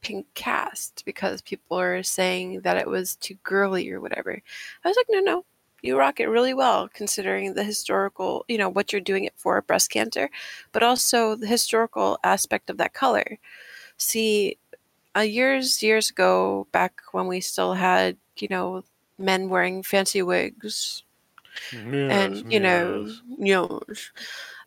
pink 0.00 0.26
cast 0.34 1.04
because 1.04 1.40
people 1.42 1.78
are 1.78 2.02
saying 2.02 2.60
that 2.60 2.76
it 2.76 2.86
was 2.86 3.16
too 3.16 3.36
girly 3.42 3.90
or 3.90 4.00
whatever. 4.00 4.40
I 4.84 4.88
was 4.88 4.96
like, 4.96 5.06
no, 5.10 5.20
no, 5.20 5.44
you 5.82 5.98
rock 5.98 6.20
it 6.20 6.28
really 6.28 6.54
well 6.54 6.88
considering 6.88 7.54
the 7.54 7.64
historical, 7.64 8.44
you 8.48 8.58
know, 8.58 8.68
what 8.68 8.92
you're 8.92 9.00
doing 9.00 9.24
it 9.24 9.34
for 9.36 9.60
breast 9.62 9.90
cancer, 9.90 10.30
but 10.72 10.82
also 10.82 11.34
the 11.34 11.46
historical 11.46 12.18
aspect 12.24 12.70
of 12.70 12.78
that 12.78 12.94
color. 12.94 13.38
See, 13.96 14.58
uh, 15.16 15.20
years, 15.20 15.82
years 15.82 16.10
ago, 16.10 16.66
back 16.72 17.00
when 17.12 17.26
we 17.26 17.40
still 17.40 17.74
had, 17.74 18.16
you 18.36 18.48
know, 18.48 18.84
men 19.18 19.48
wearing 19.48 19.82
fancy 19.82 20.22
wigs 20.22 21.02
and 21.72 22.52
you 22.52 22.60
know, 22.60 23.10
you 23.38 23.52
know, 23.54 23.80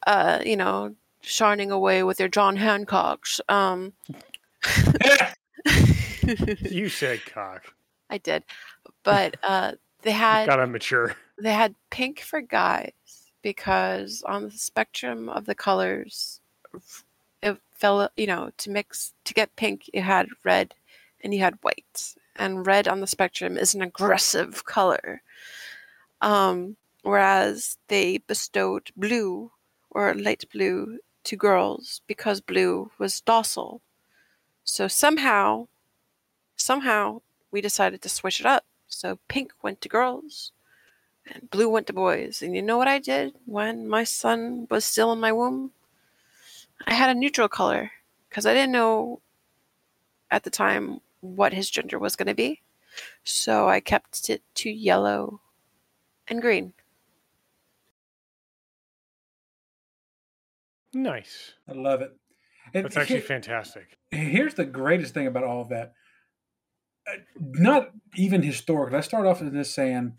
uh, 0.07 0.39
you 0.45 0.57
know, 0.57 0.93
shining 1.21 1.71
away 1.71 2.03
with 2.03 2.17
their 2.17 2.27
John 2.27 2.57
Hancocks. 2.57 3.39
Um, 3.49 3.93
you 6.69 6.89
said 6.89 7.25
cock. 7.25 7.73
I 8.09 8.17
did, 8.17 8.43
but 9.03 9.37
uh, 9.43 9.73
they 10.01 10.11
had 10.11 10.47
Gotta 10.47 10.67
mature. 10.67 11.15
they 11.37 11.53
had 11.53 11.75
pink 11.89 12.19
for 12.19 12.41
guys 12.41 12.91
because 13.41 14.23
on 14.25 14.43
the 14.45 14.51
spectrum 14.51 15.29
of 15.29 15.45
the 15.45 15.55
colors, 15.55 16.39
it 17.41 17.57
fell. 17.73 18.09
You 18.17 18.27
know, 18.27 18.51
to 18.57 18.69
mix 18.69 19.13
to 19.25 19.33
get 19.33 19.55
pink, 19.55 19.89
you 19.93 20.01
had 20.01 20.27
red, 20.43 20.75
and 21.23 21.33
you 21.33 21.39
had 21.39 21.57
white, 21.61 22.15
and 22.35 22.65
red 22.65 22.87
on 22.87 22.99
the 22.99 23.07
spectrum 23.07 23.57
is 23.57 23.73
an 23.73 23.81
aggressive 23.81 24.65
color. 24.65 25.21
Um, 26.21 26.75
whereas 27.01 27.77
they 27.87 28.19
bestowed 28.19 28.91
blue 28.95 29.51
or 29.89 30.13
light 30.13 30.45
blue 30.53 30.99
to 31.23 31.35
girls 31.35 32.01
because 32.07 32.41
blue 32.41 32.91
was 32.99 33.21
docile. 33.21 33.81
So 34.71 34.87
somehow, 34.87 35.67
somehow 36.55 37.23
we 37.51 37.59
decided 37.59 38.01
to 38.01 38.07
switch 38.07 38.39
it 38.39 38.45
up. 38.45 38.63
So 38.87 39.19
pink 39.27 39.51
went 39.61 39.81
to 39.81 39.89
girls, 39.89 40.53
and 41.27 41.49
blue 41.49 41.67
went 41.67 41.87
to 41.87 41.93
boys. 41.93 42.41
And 42.41 42.55
you 42.55 42.61
know 42.61 42.77
what 42.77 42.87
I 42.87 42.97
did 42.97 43.35
when 43.45 43.85
my 43.85 44.05
son 44.05 44.67
was 44.71 44.85
still 44.85 45.11
in 45.11 45.19
my 45.19 45.33
womb? 45.33 45.71
I 46.87 46.93
had 46.93 47.09
a 47.09 47.19
neutral 47.19 47.49
color 47.49 47.91
because 48.29 48.45
I 48.45 48.53
didn't 48.53 48.71
know 48.71 49.19
at 50.31 50.43
the 50.43 50.49
time 50.49 51.01
what 51.19 51.51
his 51.51 51.69
gender 51.69 51.99
was 51.99 52.15
going 52.15 52.27
to 52.29 52.33
be. 52.33 52.61
So 53.25 53.67
I 53.67 53.81
kept 53.81 54.29
it 54.29 54.41
to 54.55 54.69
yellow 54.69 55.41
and 56.29 56.41
green. 56.41 56.71
Nice. 60.93 61.55
I 61.67 61.73
love 61.73 61.99
it. 61.99 62.20
That's 62.73 62.97
actually 62.97 63.21
fantastic. 63.21 63.97
here's 64.11 64.53
the 64.55 64.65
greatest 64.65 65.13
thing 65.13 65.27
about 65.27 65.43
all 65.43 65.61
of 65.61 65.69
that. 65.69 65.93
Uh, 67.07 67.17
Not 67.39 67.91
even 68.15 68.41
historic. 68.43 68.93
Let's 68.93 69.07
start 69.07 69.25
off 69.25 69.41
with 69.41 69.53
this 69.53 69.73
saying 69.73 70.13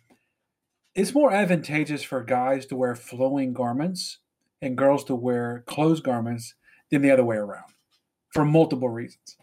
it's 0.94 1.14
more 1.14 1.32
advantageous 1.32 2.02
for 2.02 2.22
guys 2.22 2.66
to 2.66 2.76
wear 2.76 2.94
flowing 2.94 3.52
garments 3.52 4.18
and 4.60 4.76
girls 4.76 5.04
to 5.04 5.14
wear 5.14 5.64
closed 5.66 6.04
garments 6.04 6.54
than 6.90 7.02
the 7.02 7.10
other 7.10 7.24
way 7.24 7.36
around 7.36 7.72
for 8.32 8.44
multiple 8.44 8.88
reasons. 8.88 9.36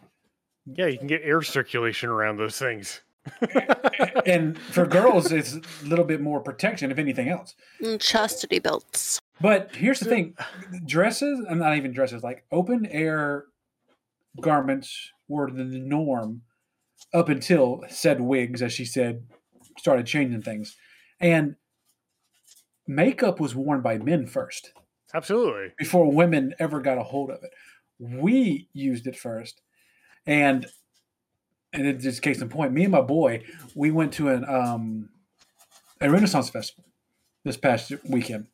Yeah, 0.66 0.86
you 0.86 0.98
can 0.98 1.06
get 1.06 1.22
air 1.24 1.42
circulation 1.42 2.10
around 2.10 2.36
those 2.36 2.58
things. 2.58 3.00
And 4.26 4.58
for 4.58 4.86
girls, 4.86 5.32
it's 5.32 5.54
a 5.54 5.86
little 5.86 6.04
bit 6.04 6.20
more 6.20 6.40
protection, 6.40 6.90
if 6.90 6.98
anything 6.98 7.28
else. 7.28 7.54
And 7.80 8.00
chastity 8.00 8.58
belts. 8.58 9.18
But 9.40 9.74
here's 9.74 10.00
the 10.00 10.06
thing 10.06 10.34
dresses, 10.84 11.44
and 11.48 11.60
not 11.60 11.76
even 11.76 11.92
dresses, 11.92 12.22
like 12.22 12.44
open 12.52 12.86
air 12.86 13.46
garments 14.40 15.10
were 15.28 15.50
the 15.50 15.64
norm 15.64 16.42
up 17.12 17.28
until 17.28 17.82
said 17.88 18.20
wigs, 18.20 18.62
as 18.62 18.72
she 18.72 18.84
said, 18.84 19.24
started 19.78 20.06
changing 20.06 20.42
things. 20.42 20.76
And 21.18 21.56
makeup 22.86 23.40
was 23.40 23.54
worn 23.54 23.80
by 23.80 23.98
men 23.98 24.26
first 24.26 24.72
Absolutely. 25.14 25.72
before 25.78 26.12
women 26.12 26.54
ever 26.58 26.80
got 26.80 26.98
a 26.98 27.02
hold 27.02 27.30
of 27.30 27.42
it. 27.42 27.50
We 27.98 28.68
used 28.72 29.06
it 29.06 29.16
first. 29.16 29.60
And 30.26 30.66
and 31.72 31.86
it's 31.86 32.02
just 32.02 32.22
case 32.22 32.40
in 32.40 32.48
point, 32.48 32.72
me 32.72 32.84
and 32.84 32.92
my 32.92 33.00
boy, 33.00 33.42
we 33.74 33.90
went 33.90 34.12
to 34.14 34.28
an 34.28 34.44
um 34.48 35.08
a 36.00 36.10
Renaissance 36.10 36.50
festival 36.50 36.84
this 37.44 37.56
past 37.56 37.92
weekend. 38.08 38.46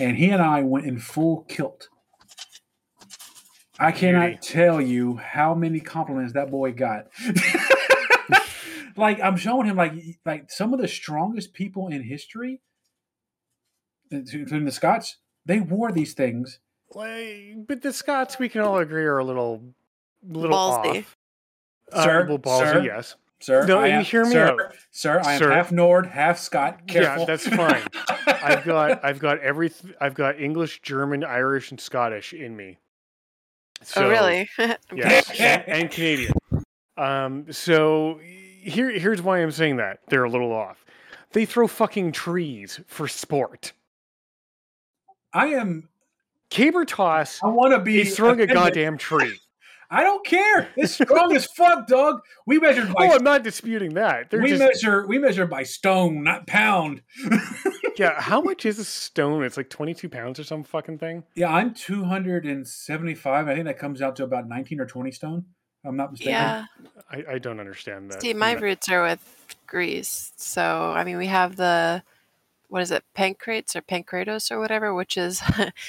And 0.00 0.16
he 0.16 0.30
and 0.30 0.42
I 0.42 0.62
went 0.62 0.86
in 0.86 0.98
full 0.98 1.42
kilt. 1.48 1.88
I 3.78 3.92
cannot 3.92 4.26
Beauty. 4.26 4.38
tell 4.42 4.80
you 4.80 5.16
how 5.16 5.54
many 5.54 5.80
compliments 5.80 6.32
that 6.34 6.50
boy 6.50 6.72
got. 6.72 7.06
like 8.96 9.20
I'm 9.20 9.36
showing 9.36 9.66
him 9.66 9.76
like 9.76 9.92
like 10.24 10.50
some 10.50 10.72
of 10.74 10.80
the 10.80 10.88
strongest 10.88 11.52
people 11.52 11.88
in 11.88 12.02
history, 12.02 12.60
including 14.10 14.64
the 14.64 14.72
Scots, 14.72 15.16
they 15.46 15.60
wore 15.60 15.92
these 15.92 16.14
things 16.14 16.60
Like, 16.94 17.66
but 17.66 17.82
the 17.82 17.92
Scots, 17.92 18.38
we 18.38 18.48
can 18.48 18.60
all 18.62 18.78
agree, 18.78 19.04
are 19.04 19.18
a 19.18 19.24
little, 19.24 19.74
little 20.22 20.56
Ballsy. 20.56 20.98
off. 21.00 21.16
Sir, 21.94 22.26
well, 22.28 22.38
ballsy, 22.38 22.72
sir. 22.72 22.82
yes. 22.82 23.16
Sir, 23.40 23.66
No, 23.66 23.80
I 23.80 23.88
you 23.88 23.92
am, 23.94 24.04
hear 24.04 24.24
me 24.24 24.32
sir, 24.32 24.46
out. 24.52 24.74
Sir, 24.90 25.20
I 25.22 25.34
am 25.34 25.38
Sir. 25.38 25.50
half 25.50 25.70
Nord, 25.70 26.06
half 26.06 26.38
Scot. 26.38 26.86
Careful. 26.86 27.20
Yeah, 27.20 27.26
that's 27.26 27.46
fine. 27.46 27.82
I've 28.26 28.64
got, 28.64 29.04
I've 29.04 29.18
got 29.18 29.38
every, 29.40 29.70
I've 30.00 30.14
got 30.14 30.40
English, 30.40 30.80
German, 30.80 31.22
Irish, 31.24 31.70
and 31.70 31.78
Scottish 31.78 32.32
in 32.32 32.56
me. 32.56 32.78
So, 33.82 34.06
oh, 34.06 34.08
really? 34.08 34.48
Yes, 34.94 35.30
and, 35.38 35.62
and 35.68 35.90
Canadian. 35.90 36.32
Um, 36.96 37.52
so 37.52 38.18
here, 38.22 38.90
here's 38.90 39.20
why 39.20 39.42
I'm 39.42 39.50
saying 39.50 39.76
that 39.76 39.98
they're 40.08 40.24
a 40.24 40.30
little 40.30 40.52
off. 40.52 40.84
They 41.32 41.44
throw 41.44 41.66
fucking 41.66 42.12
trees 42.12 42.80
for 42.86 43.08
sport. 43.08 43.72
I 45.34 45.48
am. 45.48 45.88
Caber 46.50 46.84
toss 46.84 47.40
I 47.42 47.48
want 47.48 47.74
to 47.74 47.80
be 47.80 48.00
is 48.02 48.16
throwing 48.16 48.40
a 48.40 48.46
goddamn 48.46 48.96
tree. 48.96 49.38
I 49.94 50.02
don't 50.02 50.26
care. 50.26 50.68
It's 50.76 50.94
strong 50.94 51.34
as 51.36 51.46
fuck, 51.46 51.86
dog. 51.86 52.20
We 52.46 52.58
measure 52.58 52.84
by. 52.86 53.06
Oh, 53.06 53.12
I'm 53.14 53.22
not 53.22 53.44
disputing 53.44 53.94
that. 53.94 54.28
They're 54.28 54.40
we 54.40 54.48
just 54.48 54.58
measure. 54.60 55.06
We 55.06 55.18
measure 55.18 55.46
by 55.46 55.62
stone, 55.62 56.24
not 56.24 56.48
pound. 56.48 57.02
yeah. 57.96 58.20
How 58.20 58.40
much 58.40 58.66
is 58.66 58.80
a 58.80 58.84
stone? 58.84 59.44
It's 59.44 59.56
like 59.56 59.70
22 59.70 60.08
pounds 60.08 60.40
or 60.40 60.44
some 60.44 60.64
fucking 60.64 60.98
thing. 60.98 61.22
yeah, 61.36 61.48
I'm 61.52 61.72
275. 61.74 63.48
I 63.48 63.54
think 63.54 63.66
that 63.66 63.78
comes 63.78 64.02
out 64.02 64.16
to 64.16 64.24
about 64.24 64.48
19 64.48 64.80
or 64.80 64.86
20 64.86 65.12
stone. 65.12 65.44
I'm 65.84 65.96
not 65.96 66.10
mistaken. 66.12 66.32
Yeah. 66.32 66.64
I, 67.10 67.24
I 67.34 67.38
don't 67.38 67.60
understand 67.60 68.10
that. 68.10 68.22
See, 68.22 68.34
my 68.34 68.54
No. 68.54 68.60
roots 68.60 68.88
are 68.88 69.02
with 69.02 69.56
Greece. 69.66 70.32
So, 70.36 70.92
I 70.92 71.04
mean, 71.04 71.18
we 71.18 71.26
have 71.26 71.56
the, 71.56 72.02
what 72.68 72.82
is 72.82 72.90
it, 72.90 73.04
pancrates 73.16 73.76
or 73.76 73.82
pancratos 73.82 74.50
or 74.50 74.58
whatever, 74.58 74.94
which 74.94 75.16
is 75.16 75.42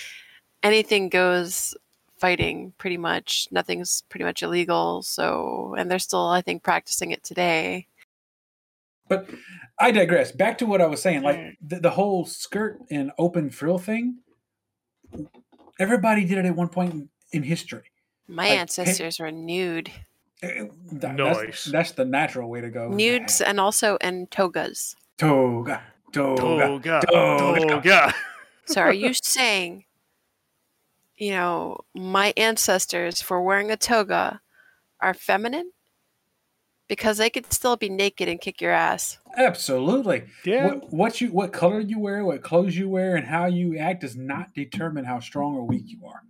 anything 0.64 1.10
goes 1.10 1.76
fighting 2.26 2.73
pretty 2.80 2.97
much. 2.97 3.47
Nothing's 3.51 4.01
pretty 4.09 4.23
much 4.23 4.41
illegal. 4.41 5.03
So, 5.03 5.76
and 5.78 5.91
they're 5.91 5.99
still, 5.99 6.26
I 6.28 6.41
think, 6.41 6.63
practicing 6.63 7.11
it 7.11 7.23
today. 7.23 7.86
But 9.07 9.30
I 9.80 9.91
digress. 9.91 10.32
Back 10.32 10.57
to 10.57 10.65
what 10.65 10.82
I 10.82 10.88
was 10.88 11.01
saying. 11.03 11.21
Like 11.21 11.38
Mm. 11.38 11.51
the, 11.61 11.80
the 11.82 11.89
whole 11.91 12.26
skirt 12.26 12.80
and 12.89 13.11
open 13.19 13.51
frill 13.51 13.78
thing. 13.78 14.21
Everybody 15.80 16.26
did 16.26 16.39
it 16.39 16.45
at 16.45 16.55
one 16.55 16.69
point 16.69 16.93
in, 16.93 17.09
in 17.32 17.43
history. 17.43 17.91
My 18.28 18.49
Like, 18.49 18.59
ancestors 18.59 19.19
were 19.19 19.32
nude. 19.32 19.91
Eh, 20.41 20.63
that- 20.93 21.15
Nice. 21.15 21.36
That's, 21.36 21.65
that's 21.65 21.91
the 21.91 22.05
natural 22.05 22.49
way 22.49 22.61
to 22.61 22.71
go. 22.71 22.89
Nudes 22.89 23.39
and 23.39 23.59
also 23.59 23.97
in 23.97 24.26
togas. 24.28 24.95
Toga. 25.19 25.84
Toga. 26.11 26.41
Toga. 26.41 27.01
Toga. 27.07 27.67
Toga. 27.67 28.13
So 28.65 28.82
are 28.82 28.91
you 28.93 29.13
saying, 29.13 29.84
you 31.18 31.32
know, 31.32 31.78
my 31.93 32.34
ancestors 32.38 33.22
for 33.22 33.41
wearing 33.41 33.72
a 33.72 33.78
toga 33.78 34.41
are 34.99 35.13
feminine? 35.13 35.72
Because 36.88 37.18
they 37.18 37.32
could 37.32 37.51
still 37.51 37.78
be 37.78 37.89
naked 37.89 38.30
and 38.30 38.39
kick 38.39 38.61
your 38.61 38.72
ass. 38.72 39.18
Absolutely. 39.36 40.26
Yeah. 40.45 40.68
What, 40.68 40.93
what 40.93 41.22
you 41.22 41.30
what 41.30 41.51
color 41.51 41.80
you 41.80 41.99
wear, 41.99 42.24
what 42.24 42.43
clothes 42.43 42.78
you 42.78 42.88
wear, 42.88 43.16
and 43.16 43.26
how 43.26 43.47
you 43.47 43.78
act 43.78 44.01
does 44.01 44.16
not 44.16 44.53
determine 44.53 45.05
how 45.05 45.20
strong 45.20 45.55
or 45.55 45.66
weak 45.66 45.86
you 45.88 46.05
are. 46.05 46.22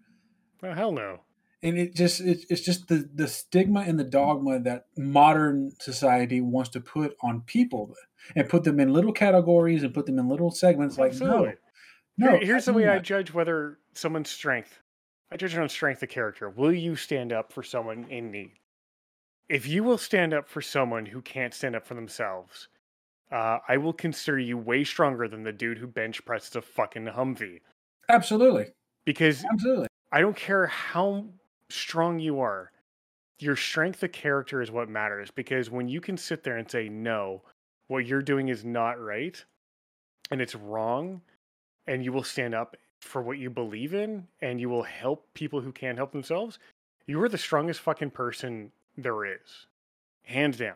Well, 0.62 0.74
hell 0.74 0.92
no. 0.94 1.20
And 1.62 1.78
it 1.78 1.94
just 1.94 2.22
it's, 2.22 2.46
it's 2.50 2.62
just 2.62 2.88
the 2.88 3.10
the 3.14 3.28
stigma 3.28 3.82
and 3.82 4.00
the 4.00 4.06
dogma 4.06 4.60
that 4.62 4.86
modern 4.98 5.72
society 5.80 6.40
wants 6.40 6.70
to 6.72 6.80
put 6.80 7.18
on 7.22 7.42
people 7.42 7.94
and 8.36 8.48
put 8.48 8.64
them 8.64 8.80
in 8.80 8.94
little 8.94 9.12
categories 9.12 9.84
and 9.84 9.94
put 9.94 10.06
them 10.06 10.20
in 10.20 10.30
little 10.30 10.52
segments. 10.52 10.98
Like 10.98 11.12
Absolutely. 11.12 11.50
no, 11.50 11.54
no. 12.18 12.32
Here- 12.38 12.46
here's 12.46 12.66
the 12.66 12.74
way 12.74 12.88
I 12.88 13.00
judge 13.00 13.34
whether 13.34 13.80
someone's 13.94 14.30
strength. 14.30 14.80
I 15.32 15.38
judge 15.38 15.54
it 15.56 15.60
on 15.60 15.70
strength 15.70 16.04
of 16.04 16.10
character. 16.10 16.50
Will 16.50 16.72
you 16.74 16.96
stand 16.96 17.34
up 17.34 17.52
for 17.52 17.64
someone 17.64 18.06
in 18.10 18.32
need? 18.32 18.52
If 19.50 19.68
you 19.68 19.84
will 19.84 19.98
stand 19.98 20.34
up 20.34 20.48
for 20.48 20.62
someone 20.62 21.06
who 21.06 21.22
can't 21.22 21.54
stand 21.54 21.76
up 21.76 21.86
for 21.86 21.94
themselves, 21.94 22.68
uh, 23.32 23.60
I 23.68 23.78
will 23.78 23.94
consider 23.94 24.40
you 24.40 24.58
way 24.58 24.84
stronger 24.84 25.28
than 25.28 25.44
the 25.44 25.52
dude 25.52 25.78
who 25.78 25.88
bench 25.88 26.24
presses 26.26 26.56
a 26.56 26.62
fucking 26.62 27.06
Humvee. 27.06 27.62
absolutely, 28.10 28.68
Because 29.06 29.44
absolutely. 29.46 29.88
I 30.12 30.22
don't 30.22 30.36
care 30.38 30.68
how 30.68 31.26
strong 31.70 32.20
you 32.20 32.40
are, 32.40 32.72
your 33.40 33.56
strength 33.56 34.02
of 34.04 34.12
character 34.12 34.62
is 34.62 34.72
what 34.72 34.90
matters. 34.90 35.30
Because 35.32 35.70
when 35.70 35.88
you 35.90 36.00
can 36.02 36.18
sit 36.18 36.44
there 36.44 36.58
and 36.58 36.70
say, 36.70 36.88
no, 36.88 37.42
what 37.88 38.06
you're 38.06 38.22
doing 38.22 38.48
is 38.48 38.64
not 38.64 39.00
right 39.00 39.44
and 40.32 40.40
it's 40.42 40.56
wrong, 40.56 41.22
and 41.88 42.04
you 42.04 42.12
will 42.12 42.24
stand 42.24 42.54
up 42.54 42.76
for 43.00 43.22
what 43.22 43.38
you 43.38 43.50
believe 43.50 43.94
in 43.94 44.28
and 44.42 44.60
you 44.60 44.70
will 44.70 44.84
help 44.84 45.28
people 45.34 45.62
who 45.62 45.72
can't 45.72 45.98
help 45.98 46.12
themselves, 46.12 46.58
you 47.08 47.22
are 47.22 47.30
the 47.30 47.38
strongest 47.38 47.80
fucking 47.82 48.10
person 48.12 48.72
there 48.98 49.26
is. 49.26 49.68
Hands 50.24 50.58
down. 50.58 50.76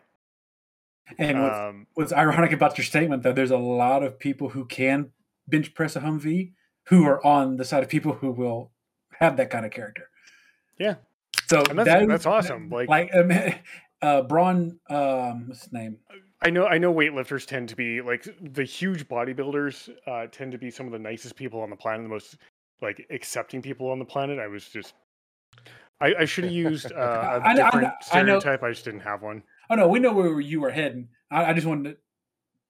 And 1.18 1.42
what's, 1.42 1.58
Um, 1.58 1.86
what's 1.94 2.12
ironic 2.12 2.52
about 2.52 2.78
your 2.78 2.84
statement 2.84 3.22
though, 3.24 3.32
there's 3.32 3.50
a 3.50 3.56
lot 3.58 4.02
of 4.04 4.18
people 4.18 4.50
who 4.50 4.64
can 4.64 5.10
bench 5.48 5.74
press 5.74 5.96
a 5.96 6.00
Humvee 6.00 6.52
who 6.84 7.04
are 7.04 7.24
on 7.26 7.56
the 7.56 7.64
side 7.64 7.82
of 7.82 7.88
people 7.88 8.12
who 8.14 8.30
will 8.30 8.70
have 9.18 9.36
that 9.38 9.50
kind 9.50 9.66
of 9.66 9.72
character. 9.72 10.08
Yeah. 10.78 10.96
So 11.48 11.64
And 11.68 11.78
that's- 11.78 11.86
that- 11.86 12.08
that's 12.08 12.26
awesome. 12.26 12.70
Like- 12.70 12.88
like 12.88 13.14
um, 13.14 13.32
uh, 14.02 14.22
Braun, 14.22 14.78
um, 14.88 15.48
what's 15.48 15.64
his 15.64 15.72
name? 15.72 15.98
I 16.42 16.50
know 16.50 16.66
I 16.66 16.78
know 16.78 16.92
weightlifters 16.92 17.46
tend 17.46 17.68
to 17.68 17.76
be 17.76 18.00
like 18.00 18.26
the 18.40 18.64
huge 18.64 19.06
bodybuilders 19.08 19.90
uh, 20.06 20.26
tend 20.32 20.52
to 20.52 20.58
be 20.58 20.70
some 20.70 20.86
of 20.86 20.92
the 20.92 20.98
nicest 20.98 21.36
people 21.36 21.60
on 21.60 21.70
the 21.70 21.76
planet, 21.76 22.02
the 22.04 22.08
most 22.08 22.36
like 22.80 23.06
accepting 23.10 23.60
people 23.60 23.90
on 23.90 23.98
the 23.98 24.04
planet. 24.06 24.38
I 24.38 24.46
was 24.46 24.66
just 24.68 24.94
I, 26.00 26.14
I 26.20 26.24
should 26.24 26.44
have 26.44 26.52
used 26.68 26.92
uh, 26.92 27.40
a 27.44 27.48
I- 27.48 27.54
different 27.54 27.88
I 27.88 27.92
stereotype. 28.00 28.62
I, 28.62 28.70
just 28.70 28.84
didn't 28.84 29.00
have 29.00 29.22
one. 29.22 29.42
Oh 29.68 29.74
no, 29.74 29.86
we 29.88 29.98
know 29.98 30.12
where 30.12 30.40
you 30.40 30.60
were 30.60 30.70
heading. 30.70 31.08
I, 31.30 31.46
I 31.46 31.52
just 31.52 31.66
wanted 31.66 31.90
to 31.90 31.96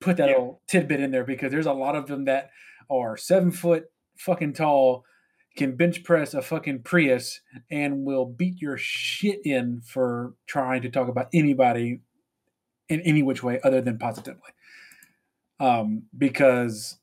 put 0.00 0.16
that 0.16 0.28
Yeah. 0.28 0.34
little 0.34 0.62
tidbit 0.66 1.00
in 1.00 1.10
there 1.12 1.24
because 1.24 1.52
there's 1.52 1.66
a 1.66 1.72
lot 1.72 1.94
of 1.94 2.06
them 2.08 2.24
that 2.24 2.50
are 2.90 3.16
seven 3.16 3.52
foot 3.52 3.84
fucking 4.18 4.54
tall, 4.54 5.04
can 5.56 5.76
bench 5.76 6.02
press 6.02 6.34
a 6.34 6.42
fucking 6.42 6.82
Prius, 6.82 7.40
and 7.70 8.04
will 8.04 8.26
beat 8.26 8.60
your 8.60 8.76
shit 8.76 9.40
in 9.46 9.80
for 9.82 10.34
trying 10.46 10.82
to 10.82 10.90
talk 10.90 11.08
about 11.08 11.28
anybody 11.32 12.00
in 12.90 13.00
any 13.02 13.22
which 13.22 13.42
way 13.42 13.60
other 13.64 13.80
than 13.82 13.98
positively. 13.98 14.50
um, 15.60 16.04
because 16.16 16.98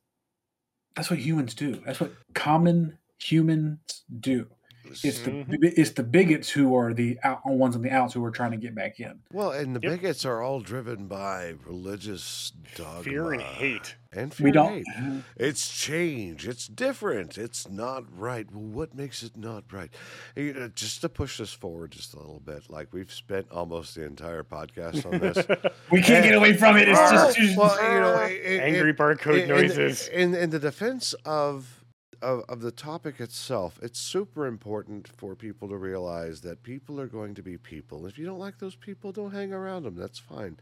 that's 0.95 1.09
what 1.09 1.19
humans 1.19 1.53
do. 1.53 1.81
That's 1.85 1.99
what 1.99 2.13
common 2.33 2.97
humans 3.19 4.03
do. 4.19 4.47
It's 4.91 5.19
the 5.21 5.31
Mhm. 5.31 5.73
it's 5.77 5.91
the 5.91 6.03
bigots 6.03 6.49
who 6.49 6.75
are 6.75 6.93
the 6.93 7.19
out, 7.23 7.45
ones 7.45 7.75
on 7.75 7.81
the 7.81 7.91
outs 7.91 8.13
who 8.13 8.23
are 8.23 8.31
trying 8.31 8.51
to 8.51 8.57
get 8.57 8.73
back 8.75 8.99
in. 8.99 9.19
Well, 9.31 9.51
and 9.51 9.75
the 9.75 9.79
Yep. 9.81 9.91
bigots 10.01 10.25
are 10.25 10.41
all 10.41 10.59
driven 10.61 11.07
by 11.07 11.53
religious 11.65 12.51
dogma. 12.75 13.03
Fear 13.03 13.33
and 13.33 13.41
hate. 13.41 13.95
And 14.13 14.33
fear 14.33 14.45
We 14.45 14.49
and 14.51 14.53
don't. 14.53 14.87
hate. 14.87 15.23
It's 15.35 15.67
change. 15.69 16.47
It's 16.47 16.67
different. 16.67 17.37
It's 17.37 17.69
not 17.69 18.05
right. 18.17 18.47
Well, 18.51 18.63
what 18.63 18.95
makes 18.95 19.21
it 19.21 19.35
not 19.35 19.65
right? 19.71 19.89
You 20.35 20.53
know, 20.53 20.67
just 20.69 21.01
to 21.01 21.09
push 21.09 21.37
this 21.37 21.53
forward 21.53 21.91
just 21.91 22.13
a 22.13 22.17
little 22.17 22.39
bit, 22.39 22.69
like 22.69 22.93
we've 22.93 23.11
spent 23.11 23.51
almost 23.51 23.95
the 23.95 24.03
entire 24.05 24.43
podcast 24.43 25.05
on 25.05 25.19
this. 25.19 25.37
We 25.91 26.01
can't 26.01 26.23
get 26.25 26.35
away 26.35 26.53
from 26.55 26.77
it. 26.77 26.87
It's 26.87 26.99
just 27.11 27.35
too, 27.37 27.53
well, 27.57 27.75
you 27.75 27.99
know, 27.99 28.23
in- 28.53 28.61
Angry 28.61 28.89
in- 28.91 28.95
barcode 28.95 29.43
in- 29.43 29.49
noises. 29.49 30.07
In, 30.07 30.33
in 30.35 30.49
the 30.49 30.59
defense 30.59 31.13
of, 31.25 31.76
of 32.21 32.43
of 32.49 32.61
the 32.61 32.71
topic 32.71 33.19
itself, 33.19 33.79
it's 33.81 33.99
super 33.99 34.45
important 34.45 35.07
for 35.07 35.35
people 35.35 35.67
to 35.69 35.77
realize 35.77 36.41
that 36.41 36.63
people 36.63 36.99
are 36.99 37.07
going 37.07 37.35
to 37.35 37.43
be 37.43 37.57
people. 37.57 38.05
If 38.05 38.17
you 38.17 38.25
don't 38.25 38.39
like 38.39 38.59
those 38.59 38.75
people, 38.75 39.11
don't 39.11 39.31
hang 39.31 39.53
around 39.53 39.83
them. 39.83 39.95
That's 39.95 40.19
fine. 40.19 40.57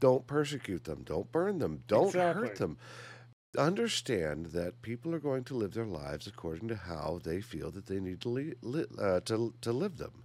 Don't 0.00 0.26
persecute 0.26 0.84
them. 0.84 1.02
Don't 1.04 1.30
burn 1.32 1.58
them. 1.58 1.82
Don't 1.86 2.12
hurt 2.14 2.56
them. 2.56 2.78
Understand 3.58 4.46
that 4.46 4.82
people 4.82 5.14
are 5.14 5.18
going 5.18 5.44
to 5.44 5.54
live 5.54 5.72
their 5.72 5.86
lives 5.86 6.26
according 6.26 6.68
to 6.68 6.76
how 6.76 7.20
they 7.24 7.40
feel 7.40 7.70
that 7.70 7.86
they 7.86 8.00
need 8.00 8.20
to 8.20 8.28
li- 8.28 8.54
li- 8.60 8.84
uh, 8.98 9.20
to 9.20 9.54
to 9.62 9.72
live 9.72 9.96
them, 9.96 10.24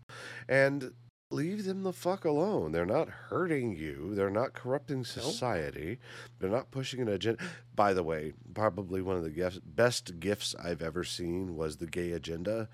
and 0.50 0.92
leave 1.32 1.66
them 1.66 1.84
the 1.84 1.94
fuck 1.94 2.26
alone. 2.26 2.72
They're 2.72 2.86
not 2.86 3.10
hurting 3.10 3.76
you. 3.76 4.14
They're 4.16 4.30
not 4.30 4.54
corrupting 4.54 5.06
society. 5.06 5.98
They're 6.40 6.50
not 6.50 6.72
pushing 6.72 7.02
an 7.02 7.08
agenda. 7.08 7.44
By 7.76 7.94
the 7.94 8.04
way, 8.04 8.34
probably 8.54 9.02
one 9.02 9.16
of 9.16 9.24
the 9.24 9.30
gifts, 9.30 9.60
best 9.66 10.20
gifts 10.20 10.56
I've 10.62 10.82
ever 10.82 11.04
seen 11.04 11.56
was 11.56 11.78
the 11.78 11.88
gay 11.88 12.12
agenda, 12.12 12.70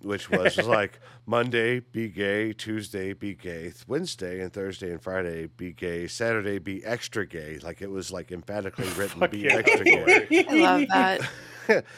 which 0.00 0.28
was 0.30 0.56
like 0.66 0.98
Monday 1.26 1.80
be 1.80 2.08
gay, 2.08 2.52
Tuesday 2.52 3.12
be 3.12 3.34
gay, 3.34 3.72
Wednesday 3.86 4.40
and 4.40 4.52
Thursday 4.52 4.90
and 4.90 5.02
Friday 5.02 5.46
be 5.46 5.72
gay, 5.72 6.06
Saturday 6.08 6.58
be 6.58 6.84
extra 6.84 7.26
gay. 7.26 7.58
Like 7.62 7.80
it 7.82 7.90
was 7.90 8.10
like 8.10 8.32
emphatically 8.32 8.88
written 8.96 9.28
be 9.30 9.38
yeah. 9.40 9.56
extra 9.56 9.84
gay. 9.84 10.46
I 10.48 10.54
love 10.54 10.88
that. 10.88 11.20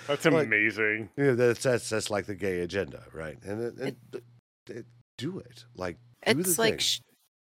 That's 0.06 0.24
Like- 0.26 0.46
amazing. 0.46 1.08
Yeah, 1.16 1.32
that's 1.32 1.62
that's 1.62 1.88
that's 1.88 2.10
like 2.10 2.26
the 2.26 2.34
gay 2.34 2.60
agenda, 2.60 3.04
right? 3.12 3.38
And, 3.42 3.60
it, 3.62 3.74
and 3.78 3.96
it- 4.68 4.86
do 5.16 5.38
it. 5.38 5.64
Like 5.76 5.98
do 6.26 6.38
It's 6.40 6.56
the 6.56 6.60
like 6.62 6.72
thing. 6.74 6.78
sh- 6.80 7.00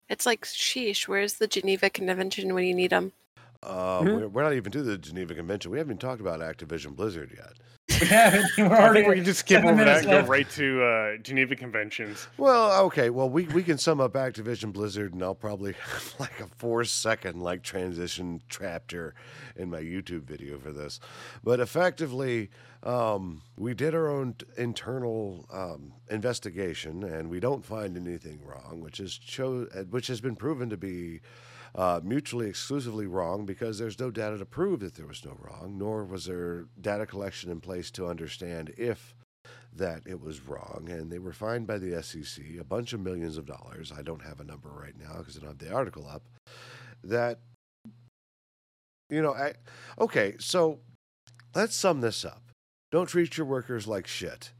it's 0.09 0.25
like 0.25 0.45
sheesh. 0.45 1.07
Where's 1.07 1.33
the 1.35 1.47
Geneva 1.47 1.89
Convention 1.89 2.53
when 2.53 2.65
you 2.65 2.73
need 2.75 2.89
them? 2.91 3.13
Uh, 3.63 4.01
Mhm. 4.01 4.15
we're, 4.21 4.27
we're 4.27 4.43
not 4.43 4.53
even 4.53 4.71
to 4.71 4.81
the 4.81 4.97
Geneva 4.97 5.35
Convention. 5.35 5.71
We 5.71 5.77
haven't 5.77 5.91
even 5.91 5.99
talked 5.99 6.19
about 6.19 6.39
Activision 6.39 6.95
Blizzard 6.95 7.31
yet. 7.37 7.53
we 8.01 8.07
haven't. 8.07 8.45
We're 8.57 8.65
I 8.75 8.81
already 8.81 8.99
think 9.01 9.09
we 9.09 9.15
can 9.17 9.25
just 9.25 9.39
skip 9.41 9.63
over 9.63 9.75
that 9.75 9.77
minutes 9.77 10.01
and 10.07 10.09
go 10.09 10.27
right 10.27 10.49
to 10.51 10.83
uh, 10.83 11.17
Geneva 11.17 11.55
Conventions. 11.55 12.27
Well, 12.37 12.85
okay. 12.85 13.09
Well, 13.11 13.29
we, 13.29 13.43
we 13.47 13.61
can 13.63 13.77
sum 13.77 14.01
up 14.01 14.13
Activision 14.13 14.73
Blizzard, 14.73 15.13
and 15.13 15.21
I'll 15.21 15.35
probably 15.35 15.73
have 15.73 16.15
like 16.19 16.39
a 16.39 16.47
four 16.57 16.83
second 16.85 17.41
like 17.41 17.61
transition 17.61 18.41
chapter 18.49 19.13
in 19.55 19.69
my 19.69 19.81
YouTube 19.81 20.23
video 20.23 20.57
for 20.57 20.71
this. 20.71 20.99
But 21.43 21.59
effectively, 21.59 22.49
um, 22.83 23.41
we 23.57 23.73
did 23.73 23.93
our 23.93 24.09
own 24.09 24.35
internal 24.57 25.45
um, 25.51 25.93
investigation, 26.09 27.03
and 27.03 27.29
we 27.29 27.39
don't 27.39 27.65
find 27.65 27.95
anything 27.95 28.39
wrong, 28.43 28.81
which 28.81 28.99
is 28.99 29.17
cho- 29.17 29.67
which 29.89 30.07
has 30.07 30.21
been 30.21 30.35
proven 30.35 30.69
to 30.69 30.77
be. 30.77 31.21
Uh, 31.73 32.01
mutually 32.03 32.49
exclusively 32.49 33.07
wrong 33.07 33.45
because 33.45 33.79
there's 33.79 33.97
no 33.97 34.11
data 34.11 34.37
to 34.37 34.45
prove 34.45 34.81
that 34.81 34.95
there 34.95 35.07
was 35.07 35.23
no 35.23 35.37
wrong, 35.39 35.77
nor 35.77 36.03
was 36.03 36.25
there 36.25 36.65
data 36.81 37.05
collection 37.05 37.49
in 37.49 37.61
place 37.61 37.89
to 37.89 38.05
understand 38.07 38.73
if 38.77 39.15
that 39.73 40.01
it 40.05 40.19
was 40.19 40.41
wrong, 40.47 40.87
and 40.89 41.11
they 41.11 41.19
were 41.19 41.31
fined 41.31 41.65
by 41.65 41.77
the 41.77 42.01
SEC 42.03 42.43
a 42.59 42.63
bunch 42.63 42.93
of 42.93 42.99
millions 42.99 43.37
of 43.37 43.45
dollars. 43.45 43.91
I 43.97 44.01
don't 44.01 44.23
have 44.23 44.39
a 44.39 44.43
number 44.43 44.69
right 44.69 44.97
now 44.99 45.19
because 45.19 45.37
I 45.37 45.39
don't 45.39 45.49
have 45.49 45.57
the 45.59 45.73
article 45.73 46.07
up. 46.07 46.23
That, 47.03 47.39
you 49.09 49.21
know, 49.21 49.33
I, 49.33 49.53
okay, 49.99 50.35
so 50.39 50.79
let's 51.55 51.75
sum 51.75 52.01
this 52.01 52.25
up. 52.25 52.50
Don't 52.91 53.07
treat 53.07 53.37
your 53.37 53.47
workers 53.47 53.87
like 53.87 54.05
shit. 54.07 54.51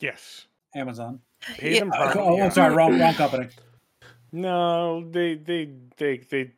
Yes. 0.00 0.46
Amazon. 0.74 1.20
Pay 1.56 1.74
Yeah, 1.74 1.80
them 1.80 1.90
properly. 1.90 2.24
oh, 2.24 2.36
yeah. 2.36 2.44
I'm 2.44 2.50
sorry, 2.50 2.74
wrong, 2.74 2.98
wrong 2.98 3.14
company. 3.14 3.48
No, 4.32 5.08
they 5.10 5.36
they 5.36 5.70
they 5.96 6.18
they 6.18 6.52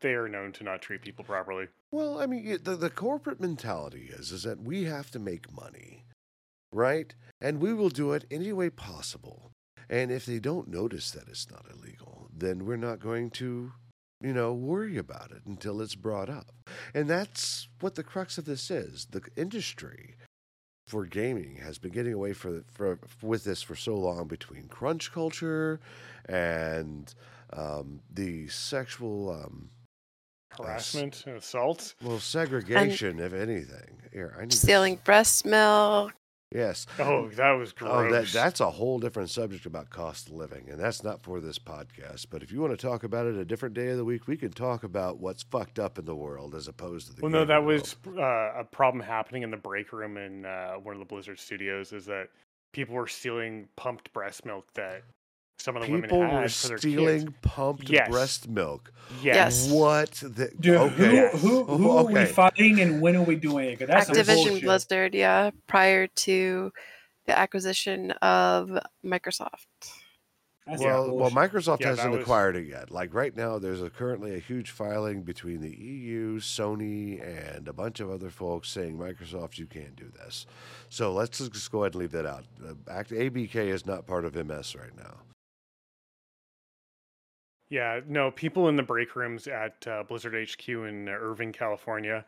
they 0.00 0.14
are 0.14 0.28
known 0.28 0.52
to 0.52 0.64
not 0.64 0.82
treat 0.82 1.02
people 1.02 1.24
properly. 1.24 1.68
Well, 1.92 2.20
I 2.20 2.26
mean, 2.26 2.58
the, 2.62 2.74
the 2.74 2.90
corporate 2.90 3.40
mentality 3.40 4.10
is 4.12 4.32
is 4.32 4.42
that 4.42 4.60
we 4.60 4.84
have 4.84 5.10
to 5.12 5.18
make 5.20 5.52
money, 5.52 6.04
right? 6.72 7.14
And 7.40 7.60
we 7.60 7.72
will 7.74 7.90
do 7.90 8.12
it 8.12 8.24
any 8.30 8.52
way 8.52 8.70
possible. 8.70 9.52
And 9.88 10.10
if 10.10 10.26
they 10.26 10.38
don't 10.40 10.68
notice 10.68 11.10
that 11.12 11.28
it's 11.28 11.50
not 11.50 11.66
illegal, 11.72 12.28
then 12.34 12.64
we're 12.64 12.76
not 12.76 12.98
going 12.98 13.30
to, 13.32 13.72
you 14.22 14.32
know, 14.32 14.52
worry 14.52 14.96
about 14.96 15.30
it 15.32 15.42
until 15.46 15.80
it's 15.80 15.94
brought 15.94 16.28
up. 16.30 16.52
And 16.94 17.08
that's 17.08 17.68
what 17.80 17.94
the 17.94 18.02
crux 18.02 18.38
of 18.38 18.44
this 18.44 18.70
is. 18.70 19.06
The 19.10 19.22
industry 19.36 20.14
for 20.88 21.04
gaming 21.06 21.56
has 21.56 21.78
been 21.78 21.92
getting 21.92 22.12
away 22.12 22.32
for, 22.32 22.64
for 22.72 22.98
with 23.22 23.44
this 23.44 23.62
for 23.62 23.74
so 23.76 23.94
long 23.94 24.28
between 24.28 24.68
crunch 24.68 25.12
culture 25.12 25.80
and 26.28 27.14
um, 27.52 28.00
the 28.12 28.48
sexual 28.48 29.30
um, 29.30 29.70
Harassment 30.58 31.24
and 31.26 31.36
assault. 31.36 31.94
well, 32.02 32.18
segregation, 32.18 33.18
if 33.20 33.32
anything. 33.32 34.02
Here, 34.12 34.34
I 34.38 34.42
need 34.42 34.50
to- 34.50 34.56
Stealing 34.56 34.96
breast 35.02 35.46
milk. 35.46 36.12
Yes. 36.54 36.86
Oh, 36.98 37.28
that 37.30 37.52
was 37.52 37.72
gross. 37.72 37.92
Oh, 37.92 38.12
that 38.12 38.26
that's 38.28 38.60
a 38.60 38.70
whole 38.70 38.98
different 38.98 39.30
subject 39.30 39.66
about 39.66 39.90
cost 39.90 40.28
of 40.28 40.34
living, 40.34 40.68
and 40.70 40.78
that's 40.78 41.02
not 41.02 41.22
for 41.22 41.40
this 41.40 41.58
podcast. 41.58 42.26
But 42.30 42.42
if 42.42 42.52
you 42.52 42.60
want 42.60 42.78
to 42.78 42.86
talk 42.86 43.04
about 43.04 43.26
it 43.26 43.36
a 43.36 43.44
different 43.44 43.74
day 43.74 43.88
of 43.88 43.96
the 43.96 44.04
week, 44.04 44.26
we 44.26 44.36
can 44.36 44.52
talk 44.52 44.84
about 44.84 45.18
what's 45.18 45.42
fucked 45.42 45.78
up 45.78 45.98
in 45.98 46.04
the 46.04 46.16
world 46.16 46.54
as 46.54 46.68
opposed 46.68 47.08
to 47.08 47.14
the. 47.14 47.22
well, 47.22 47.32
no, 47.32 47.44
that 47.44 47.64
was 47.64 47.96
uh, 48.06 48.52
a 48.60 48.64
problem 48.70 49.02
happening 49.02 49.42
in 49.42 49.50
the 49.50 49.56
break 49.56 49.92
room 49.92 50.16
in 50.16 50.44
uh, 50.44 50.74
one 50.74 50.94
of 50.94 50.98
the 50.98 51.06
Blizzard 51.06 51.38
studios. 51.38 51.92
Is 51.92 52.06
that 52.06 52.28
people 52.72 52.94
were 52.94 53.08
stealing 53.08 53.68
pumped 53.76 54.12
breast 54.12 54.44
milk 54.44 54.66
that 54.74 55.02
some 55.58 55.76
of 55.76 55.82
the 55.82 55.88
people 55.88 56.18
women 56.18 56.32
had 56.34 56.42
were 56.42 56.48
for 56.48 56.68
their 56.68 56.78
stealing 56.78 57.20
kids. 57.26 57.34
pumped 57.42 57.88
Yes. 57.90 58.08
breast 58.08 58.48
milk. 58.48 58.92
Yes. 59.22 59.66
Yes. 59.66 59.70
What? 59.70 60.10
The, 60.12 60.50
Dude, 60.58 60.76
okay. 60.76 61.30
who, 61.32 61.38
who, 61.38 61.64
Oh, 61.68 61.76
who 61.78 61.90
are 61.90 62.04
we 62.04 62.24
fighting 62.26 62.80
and 62.80 63.00
when 63.00 63.14
are 63.16 63.22
we 63.22 63.36
doing 63.36 63.70
it? 63.80 63.86
that's 63.86 64.10
Activision. 64.10 64.60
Blizzard, 64.62 65.14
yeah, 65.14 65.50
prior 65.68 66.06
to 66.08 66.72
the 67.26 67.38
acquisition 67.38 68.10
of 68.22 68.70
Microsoft. 69.04 69.66
That's 70.66 70.80
Well, 70.80 71.14
well. 71.16 71.30
Microsoft 71.30 71.80
Yeah, 71.80 71.88
hasn't 71.88 72.12
was- 72.12 72.20
acquired 72.22 72.54
it 72.56 72.66
yet. 72.68 72.90
Like 72.90 73.12
right 73.14 73.34
now, 73.36 73.58
there's 73.58 73.82
a, 73.82 73.90
currently 73.90 74.34
a 74.34 74.38
huge 74.38 74.70
filing 74.70 75.22
between 75.22 75.60
the 75.60 75.70
EU, 75.76 76.38
Sony, 76.38 77.20
and 77.20 77.66
a 77.68 77.72
bunch 77.72 77.98
of 78.00 78.10
other 78.10 78.30
folks 78.30 78.68
saying 78.70 78.96
Microsoft, 78.96 79.58
you 79.58 79.66
can't 79.66 79.96
do 79.96 80.08
this. 80.08 80.46
So 80.88 81.12
let's 81.12 81.38
just 81.38 81.70
go 81.72 81.82
ahead 81.82 81.94
and 81.94 82.00
leave 82.00 82.12
that 82.12 82.26
out. 82.26 82.44
Uh, 82.64 82.74
Act- 82.90 83.10
ABK 83.10 83.56
is 83.56 83.86
not 83.86 84.06
part 84.06 84.24
of 84.24 84.34
MS 84.36 84.74
right 84.76 84.96
now. 84.96 85.18
Yeah, 87.72 88.00
no, 88.06 88.30
people 88.30 88.68
in 88.68 88.76
the 88.76 88.82
break 88.82 89.16
rooms 89.16 89.46
at 89.46 89.86
uh, 89.86 90.02
Blizzard 90.02 90.34
HQ 90.46 90.68
in 90.68 91.08
Irvine, 91.08 91.52
California, 91.52 92.22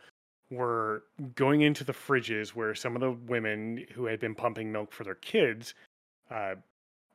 were 0.50 1.02
going 1.34 1.60
into 1.60 1.84
the 1.84 1.92
fridges 1.92 2.54
where 2.54 2.74
some 2.74 2.96
of 2.96 3.02
the 3.02 3.10
women 3.10 3.84
who 3.92 4.06
had 4.06 4.20
been 4.20 4.34
pumping 4.34 4.72
milk 4.72 4.90
for 4.90 5.04
their 5.04 5.16
kids, 5.16 5.74
uh, 6.30 6.54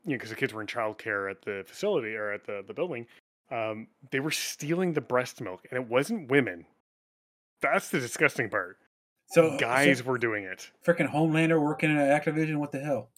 you 0.06 0.12
know, 0.12 0.18
because 0.18 0.30
the 0.30 0.36
kids 0.36 0.54
were 0.54 0.62
in 0.62 0.68
childcare 0.68 1.32
at 1.32 1.42
the 1.42 1.64
facility 1.66 2.14
or 2.14 2.32
at 2.32 2.46
the, 2.46 2.64
the 2.68 2.74
building, 2.74 3.08
um, 3.50 3.88
they 4.12 4.20
were 4.20 4.30
stealing 4.30 4.94
the 4.94 5.02
breast 5.02 5.42
milk, 5.42 5.66
and 5.72 5.82
it 5.82 5.90
wasn't 5.90 6.30
women. 6.30 6.68
That's 7.62 7.90
the 7.90 8.00
disgusting 8.00 8.48
part. 8.48 8.78
So 9.32 9.58
Guys 9.58 9.98
so 9.98 10.04
were 10.04 10.20
doing 10.20 10.44
it. 10.44 10.70
freaking 10.86 11.12
Homelander 11.12 11.60
working 11.60 11.98
at 11.98 12.24
Activision. 12.24 12.58
What 12.58 12.74
the 12.74 12.80
hell? 12.80 13.10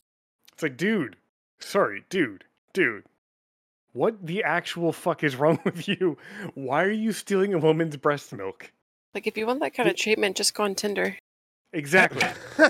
It's 0.54 0.64
like, 0.64 0.78
dude, 0.78 1.18
sorry, 1.60 2.06
dude, 2.10 2.46
dude. 2.72 3.04
What 3.94 4.26
the 4.26 4.44
actual 4.44 4.94
fuck 4.94 5.24
is 5.24 5.36
wrong 5.36 5.60
with 5.66 5.88
you? 5.88 6.18
Why 6.54 6.84
are 6.84 6.92
you 6.92 7.12
stealing 7.12 7.54
a 7.54 7.60
woman's 7.60 7.98
breast 7.98 8.34
milk? 8.34 8.72
Like, 9.14 9.28
if 9.28 9.38
you 9.38 9.46
want 9.46 9.60
that 9.60 9.74
kind 9.74 9.90
of 9.90 9.96
treatment, 9.96 10.38
just 10.38 10.54
go 10.54 10.64
on 10.64 10.76
Tinder. 10.76 11.18
Exactly. 11.74 12.22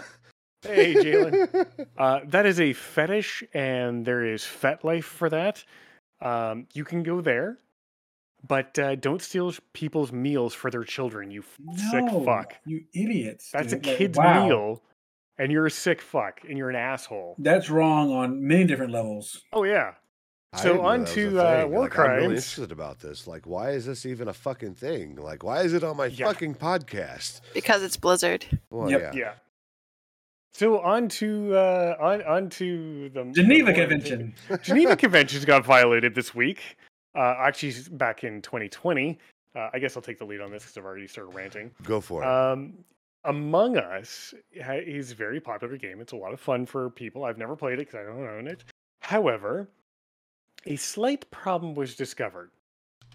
hey, 0.63 0.95
Jalen. 0.95 1.87
Uh, 1.97 2.19
that 2.25 2.45
is 2.45 2.59
a 2.59 2.73
fetish, 2.73 3.43
and 3.53 4.05
there 4.05 4.25
is 4.25 4.41
FetLife 4.41 5.03
for 5.03 5.29
that. 5.29 5.63
Um, 6.19 6.67
you 6.73 6.83
can 6.83 7.03
go 7.03 7.21
there, 7.21 7.59
but 8.47 8.77
uh, 8.79 8.95
don't 8.95 9.21
steal 9.21 9.53
people's 9.73 10.11
meals 10.11 10.53
for 10.53 10.71
their 10.71 10.83
children. 10.83 11.29
You 11.29 11.41
f- 11.41 11.79
sick 11.91 12.05
fuck. 12.25 12.55
You 12.65 12.83
idiots. 12.93 13.51
That's 13.51 13.73
a 13.73 13.75
dude. 13.75 13.85
Like, 13.87 13.97
kid's 13.97 14.17
wow. 14.17 14.47
meal, 14.47 14.83
and 15.37 15.51
you're 15.51 15.67
a 15.67 15.71
sick 15.71 16.01
fuck, 16.01 16.41
and 16.47 16.57
you're 16.57 16.69
an 16.69 16.75
asshole. 16.75 17.35
That's 17.37 17.69
wrong 17.69 18.11
on 18.11 18.47
many 18.47 18.65
different 18.65 18.93
levels. 18.93 19.41
Oh 19.53 19.63
yeah. 19.63 19.93
I 20.53 20.57
So 20.57 20.63
didn't 20.73 20.81
know 20.81 20.87
on 20.89 20.99
that 20.99 21.01
was 21.03 21.11
a 21.11 21.15
to, 21.15 21.39
uh, 21.39 21.65
war 21.67 21.81
like, 21.83 21.99
I'm 21.99 22.09
really 22.11 22.23
interested 22.25 22.71
about 22.73 22.99
this. 22.99 23.25
Like, 23.25 23.47
why 23.47 23.69
is 23.71 23.85
this 23.85 24.05
even 24.05 24.27
a 24.27 24.33
fucking 24.33 24.75
thing? 24.75 25.15
Like, 25.15 25.43
why 25.43 25.61
is 25.61 25.73
it 25.73 25.81
on 25.83 25.95
my 25.95 26.07
Yeah. 26.07 26.25
fucking 26.27 26.55
podcast? 26.55 27.39
Because 27.53 27.83
it's 27.83 27.95
Blizzard. 27.95 28.45
Well, 28.69 28.89
Yep. 28.91 29.01
yeah. 29.01 29.11
Yeah. 29.19 29.33
So 30.53 30.81
on 30.81 31.07
to 31.07 31.55
uh, 31.55 31.95
on 32.01 32.21
on 32.23 32.49
to 32.49 33.09
the 33.13 33.23
the 33.23 33.31
Geneva 33.31 33.71
more 33.71 33.73
Convention. 33.73 34.35
Geneva 34.61 34.97
Conventions 34.97 35.45
got 35.45 35.63
violated 35.65 36.13
this 36.13 36.35
week. 36.35 36.59
Uh, 37.15 37.35
actually, 37.39 37.73
back 37.91 38.25
in 38.25 38.41
2020. 38.41 39.17
Uh, 39.55 39.69
I 39.73 39.79
guess 39.79 39.95
I'll 39.95 40.01
take 40.03 40.17
the 40.19 40.25
lead 40.25 40.41
on 40.41 40.51
this 40.51 40.63
because 40.63 40.77
I've 40.77 40.83
already 40.85 41.07
started 41.07 41.33
ranting. 41.33 41.71
Go 41.83 42.01
for 42.01 42.23
it. 42.23 42.27
Um, 42.27 42.73
Among 43.23 43.77
Us 43.77 44.33
is 44.53 45.11
a 45.11 45.15
very 45.15 45.39
popular 45.39 45.77
game. 45.77 46.01
It's 46.01 46.11
a 46.13 46.17
lot 46.17 46.33
of 46.33 46.39
fun 46.41 46.65
for 46.65 46.89
people. 46.89 47.23
I've 47.23 47.37
never 47.37 47.55
played 47.55 47.73
it 47.79 47.87
because 47.87 47.95
I 47.95 48.03
don't 48.03 48.27
own 48.27 48.47
it. 48.47 48.63
However, 49.01 49.69
a 50.65 50.75
slight 50.75 51.29
problem 51.31 51.75
was 51.75 51.95
discovered. 51.95 52.51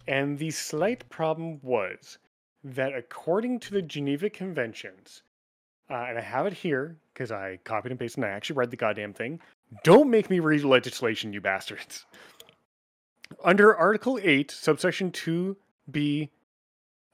And 0.09 0.38
the 0.38 0.51
slight 0.51 1.09
problem 1.09 1.61
was 1.62 2.18
that 2.62 2.94
according 2.94 3.61
to 3.61 3.72
the 3.72 3.82
Geneva 3.82 4.30
Conventions, 4.30 5.22
uh, 5.90 6.07
and 6.09 6.18
I 6.18 6.22
have 6.22 6.47
it 6.47 6.53
here 6.53 6.97
because 7.12 7.30
I 7.30 7.59
copied 7.64 7.92
and 7.92 7.99
pasted 7.99 8.22
and 8.22 8.32
I 8.32 8.36
actually 8.36 8.57
read 8.57 8.70
the 8.70 8.76
goddamn 8.76 9.12
thing. 9.12 9.40
Don't 9.84 10.11
make 10.11 10.30
me 10.30 10.40
read 10.40 10.64
legislation, 10.64 11.32
you 11.32 11.40
bastards. 11.40 12.07
Under 13.44 13.74
Article 13.76 14.18
8, 14.22 14.51
subsection 14.51 15.11
2b 15.11 16.28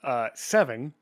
uh, 0.02 0.28
7 0.34 0.92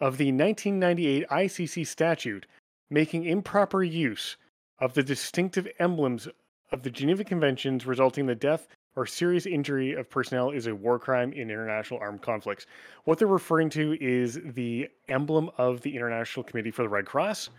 of 0.00 0.16
the 0.16 0.32
1998 0.32 1.28
ICC 1.28 1.86
statute, 1.86 2.46
making 2.88 3.24
improper 3.24 3.82
use 3.82 4.36
of 4.78 4.94
the 4.94 5.02
distinctive 5.02 5.68
emblems 5.78 6.28
of 6.70 6.82
the 6.82 6.90
Geneva 6.90 7.24
Conventions 7.24 7.86
resulting 7.86 8.22
in 8.22 8.26
the 8.26 8.34
death 8.34 8.68
or 8.96 9.06
serious 9.06 9.46
injury 9.46 9.94
of 9.94 10.10
personnel 10.10 10.50
is 10.50 10.66
a 10.66 10.74
war 10.74 10.98
crime 10.98 11.32
in 11.32 11.50
international 11.50 12.00
armed 12.00 12.20
conflicts. 12.20 12.66
What 13.04 13.18
they're 13.18 13.28
referring 13.28 13.70
to 13.70 13.96
is 14.00 14.40
the 14.44 14.88
emblem 15.08 15.50
of 15.56 15.80
the 15.82 15.94
International 15.94 16.42
Committee 16.42 16.70
for 16.70 16.82
the 16.82 16.88
Red 16.88 17.06
Cross, 17.06 17.50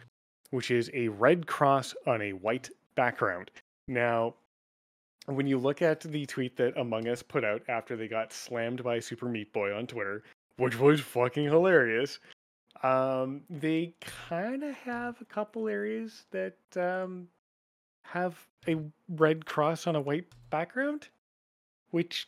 which 0.51 0.69
is 0.69 0.91
a 0.93 1.07
red 1.07 1.47
cross 1.47 1.95
on 2.05 2.21
a 2.21 2.33
white 2.33 2.69
background. 2.95 3.51
Now, 3.87 4.35
when 5.27 5.47
you 5.47 5.57
look 5.57 5.81
at 5.81 6.01
the 6.01 6.25
tweet 6.25 6.57
that 6.57 6.77
Among 6.77 7.07
Us 7.07 7.23
put 7.23 7.45
out 7.45 7.61
after 7.69 7.95
they 7.95 8.07
got 8.07 8.33
slammed 8.33 8.83
by 8.83 8.99
Super 8.99 9.27
Meat 9.27 9.53
Boy 9.53 9.73
on 9.73 9.87
Twitter, 9.87 10.23
which 10.57 10.77
was 10.77 10.99
fucking 10.99 11.45
hilarious, 11.45 12.19
um, 12.83 13.41
they 13.49 13.93
kind 14.01 14.63
of 14.63 14.75
have 14.75 15.21
a 15.21 15.25
couple 15.25 15.67
areas 15.67 16.25
that 16.31 16.57
um, 16.75 17.27
have 18.11 18.47
a 18.67 18.77
red 19.09 19.45
cross 19.45 19.87
on 19.87 19.95
a 19.95 20.01
white 20.01 20.25
background, 20.49 21.07
which 21.91 22.27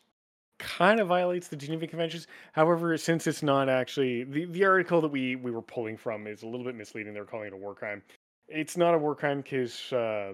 kind 0.60 1.00
of 1.00 1.08
violates 1.08 1.48
the 1.48 1.56
Geneva 1.56 1.88
Conventions. 1.88 2.28
However, 2.54 2.96
since 2.98 3.26
it's 3.26 3.42
not 3.42 3.68
actually 3.68 4.24
the, 4.24 4.46
the 4.46 4.66
article 4.66 5.02
that 5.02 5.10
we, 5.10 5.36
we 5.36 5.52
were 5.52 5.62
pulling 5.62 5.98
from 5.98 6.28
is 6.28 6.44
a 6.44 6.48
little 6.48 6.66
bit 6.66 6.76
misleading. 6.76 7.14
They're 7.14 7.26
calling 7.26 7.48
it 7.48 7.54
a 7.54 7.58
war 7.58 7.74
crime. 7.74 8.04
It's 8.48 8.78
not 8.78 8.94
a 8.94 8.98
war 8.98 9.16
crime 9.16 9.42
because 9.42 9.92
uh, 9.92 10.34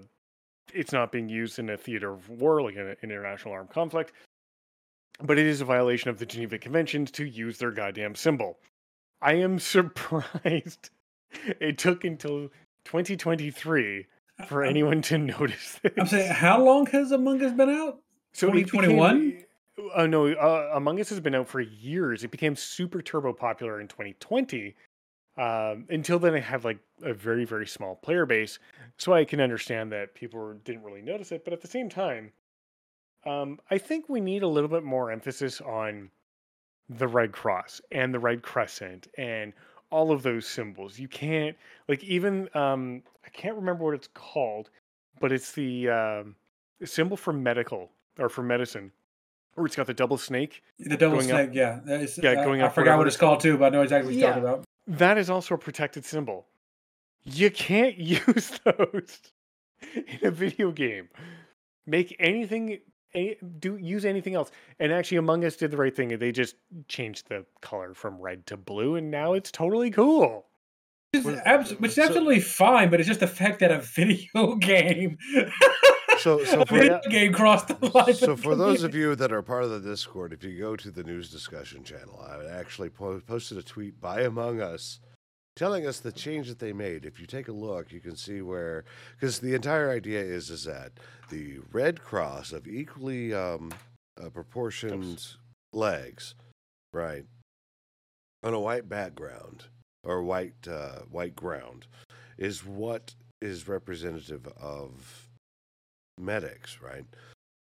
it's 0.74 0.92
not 0.92 1.12
being 1.12 1.30
used 1.30 1.60
in 1.60 1.70
a 1.70 1.78
theater 1.78 2.12
of 2.12 2.30
war, 2.30 2.62
like 2.62 2.76
an 2.76 2.96
international 3.02 3.54
armed 3.54 3.70
conflict. 3.70 4.12
But 5.22 5.40
it 5.40 5.48
is 5.48 5.62
a 5.62 5.66
violation 5.66 6.10
of 6.10 6.20
the 6.20 6.26
Geneva 6.26 6.58
Conventions 6.58 7.10
to 7.12 7.26
use 7.26 7.58
their 7.58 7.72
goddamn 7.72 8.16
symbol. 8.16 8.60
I 9.22 9.34
am 9.34 9.60
surprised 9.60 10.90
it 11.60 11.78
took 11.78 12.04
until 12.04 12.50
2023 12.86 14.08
for 14.46 14.64
I'm- 14.64 14.70
anyone 14.72 15.02
to 15.04 15.18
notice 15.18 15.80
this. 15.82 15.94
I'm 15.98 16.08
saying, 16.08 16.32
how 16.32 16.64
long 16.64 16.86
has 16.88 17.12
Among 17.12 17.42
Us 17.44 17.54
been 17.54 17.70
out? 17.70 18.00
So 18.34 18.48
it 18.50 18.54
became- 18.54 18.82
2021? 18.82 19.44
Uh, 19.96 20.08
no, 20.08 20.28
uh, 20.28 20.72
Among 20.74 21.00
Us 21.00 21.10
has 21.10 21.20
been 21.20 21.36
out 21.36 21.48
for 21.48 21.60
years. 21.62 22.24
It 22.24 22.32
became 22.32 22.56
super 22.56 23.02
turbo 23.02 23.34
popular 23.34 23.80
in 23.80 23.88
2020. 23.88 24.76
Um, 25.38 25.86
until 25.90 26.18
then, 26.18 26.34
it 26.34 26.42
had 26.44 26.64
like 26.64 26.80
a 27.04 27.14
very, 27.14 27.46
very 27.46 27.68
small 27.68 27.96
player 27.96 28.26
base. 28.26 28.58
So 28.98 29.14
I 29.14 29.24
can 29.24 29.40
understand 29.40 29.92
that 29.92 30.16
people 30.16 30.54
didn't 30.66 30.82
really 30.84 31.04
notice 31.04 31.32
it. 31.32 31.44
But 31.44 31.54
at 31.54 31.62
the 31.62 31.68
same 31.68 31.90
time, 31.90 32.32
um, 33.26 33.60
I 33.70 33.78
think 33.78 34.10
we 34.10 34.20
need 34.20 34.42
a 34.42 34.48
little 34.48 34.70
bit 34.70 34.84
more 34.84 35.12
emphasis 35.12 35.62
on 35.62 36.10
the 36.90 37.08
Red 37.08 37.32
Cross 37.34 37.82
and 37.92 38.12
the 38.14 38.20
Red 38.20 38.42
Crescent 38.42 39.08
and 39.18 39.54
all 39.90 40.12
of 40.12 40.24
those 40.24 40.46
symbols. 40.48 41.00
You 41.00 41.08
can't, 41.08 41.56
like, 41.88 42.04
even, 42.04 42.50
um, 42.56 43.04
I 43.26 43.30
can't 43.30 43.56
remember 43.56 43.84
what 43.86 43.94
it's 43.94 44.10
called, 44.14 44.70
but 45.20 45.32
it's 45.32 45.52
the 45.54 45.90
um, 45.90 46.36
symbol 46.84 47.18
for 47.18 47.34
medical 47.34 47.90
or 48.20 48.30
for 48.30 48.44
medicine 48.44 48.92
Or 49.56 49.66
it's 49.66 49.76
got 49.76 49.88
the 49.88 49.94
double 49.94 50.18
snake. 50.18 50.62
The 50.80 50.96
double 50.98 51.18
Going 51.18 51.32
up- 51.32 51.38
snake, 51.46 51.50
yeah. 51.56 51.80
That 51.86 52.02
is- 52.02 52.20
Yeah, 52.22 52.32
I- 52.32 52.36
going 52.46 52.62
I 52.62 52.66
up 52.66 52.76
forgot 52.76 52.92
whatever 52.92 52.98
what 53.00 53.08
it's 53.08 53.16
it's 53.16 53.20
called 53.20 53.40
too, 53.40 53.58
but 53.58 53.66
I 53.66 53.70
know 53.70 53.82
exactly 53.82 54.14
what 54.14 54.20
you're 54.20 54.30
talking 54.30 54.44
Yeah. 54.44 54.50
about. 54.54 54.66
That 54.88 55.18
is 55.18 55.30
also 55.30 55.56
a 55.56 55.58
protected 55.58 56.06
symbol. 56.06 56.46
You 57.24 57.50
can't 57.52 57.98
use 58.18 58.60
those 58.64 59.20
in 59.96 60.20
a 60.28 60.32
video 60.32 60.72
game. 60.72 61.10
Make 61.88 62.16
anything 62.20 62.70
any, 62.70 62.82
do 63.60 63.78
use 63.78 64.06
anything 64.06 64.36
else. 64.36 64.52
And 64.80 64.92
actually 64.92 65.18
Among 65.18 65.44
Us 65.46 65.56
did 65.56 65.72
the 65.72 65.78
right 65.78 65.96
thing. 65.96 66.18
They 66.18 66.32
just 66.32 66.56
changed 66.88 67.30
the 67.30 67.46
color 67.62 67.94
from 67.94 68.20
red 68.20 68.46
to 68.48 68.58
blue 68.58 68.96
and 68.96 69.10
now 69.12 69.34
it's 69.34 69.52
totally 69.52 69.90
cool. 69.92 70.46
Which 71.14 71.26
is, 71.26 71.40
abs- 71.46 71.72
which 71.80 71.90
is 71.92 71.96
so- 71.96 72.04
absolutely 72.04 72.42
fine, 72.42 72.90
but 72.90 73.00
it's 73.00 73.08
just 73.08 73.22
the 73.22 73.28
fact 73.28 73.60
that 73.62 73.72
a 73.72 73.80
video 73.80 74.56
game, 74.60 75.18
So, 76.20 76.44
so 76.44 76.62
a 76.62 76.66
for, 76.66 76.80
video 76.80 77.00
game 77.10 77.32
crossed 77.32 77.68
the 77.70 77.92
line. 77.94 78.14
so 78.14 78.36
for 78.36 78.56
those 78.56 78.84
of 78.84 78.94
you 78.96 79.16
that 79.16 79.32
are 79.32 79.42
part 79.42 79.64
of 79.64 79.70
the 79.70 79.80
Discord, 79.80 80.34
if 80.34 80.44
you 80.44 80.60
go 80.60 80.76
to 80.76 80.92
the 80.92 81.04
news 81.04 81.30
discussion 81.32 81.84
channel, 81.84 82.20
I 82.20 82.46
actually 82.60 82.90
po- 82.90 83.22
posted 83.22 83.58
a 83.58 83.64
tweet 83.64 84.02
by 84.02 84.22
Among 84.22 84.60
Us 84.60 85.00
telling 85.58 85.88
us 85.88 86.00
the 86.00 86.12
change 86.12 86.48
that 86.48 86.60
they 86.60 86.72
made. 86.72 87.04
If 87.04 87.20
you 87.20 87.26
take 87.26 87.48
a 87.48 87.52
look, 87.52 87.92
you 87.92 88.00
can 88.00 88.16
see 88.16 88.42
where 88.42 88.86
because 89.20 89.40
the 89.40 89.56
entire 89.56 89.90
idea 89.90 90.22
is 90.22 90.50
is 90.50 90.64
that 90.66 90.94
the 91.30 91.58
red 91.74 92.02
cross 92.02 92.54
of 92.54 92.68
equally 92.68 93.34
um, 93.34 93.74
uh, 94.22 94.30
proportioned 94.30 95.26
legs, 95.74 96.36
right, 96.94 97.26
on 98.44 98.54
a 98.54 98.60
white 98.60 98.88
background 98.88 99.66
or 100.04 100.22
white 100.22 100.68
uh, 100.70 101.00
white 101.10 101.36
ground, 101.36 101.88
is 102.38 102.64
what 102.64 103.16
is 103.42 103.68
representative 103.68 104.48
of 104.62 105.28
medics, 106.20 106.80
right? 106.82 107.06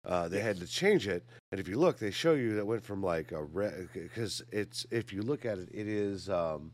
Uh, 0.04 0.28
they 0.28 0.40
had 0.40 0.58
to 0.60 0.66
change 0.66 1.08
it, 1.08 1.24
and 1.52 1.60
if 1.60 1.66
you 1.66 1.78
look, 1.78 1.98
they 1.98 2.10
show 2.10 2.34
you 2.34 2.54
that 2.54 2.66
went 2.66 2.84
from 2.84 3.02
like 3.02 3.32
a 3.32 3.42
red 3.42 3.88
because 3.94 4.42
it's 4.52 4.86
if 4.90 5.10
you 5.10 5.22
look 5.22 5.46
at 5.46 5.58
it, 5.58 5.68
it 5.72 5.88
is 5.88 6.28
um, 6.28 6.70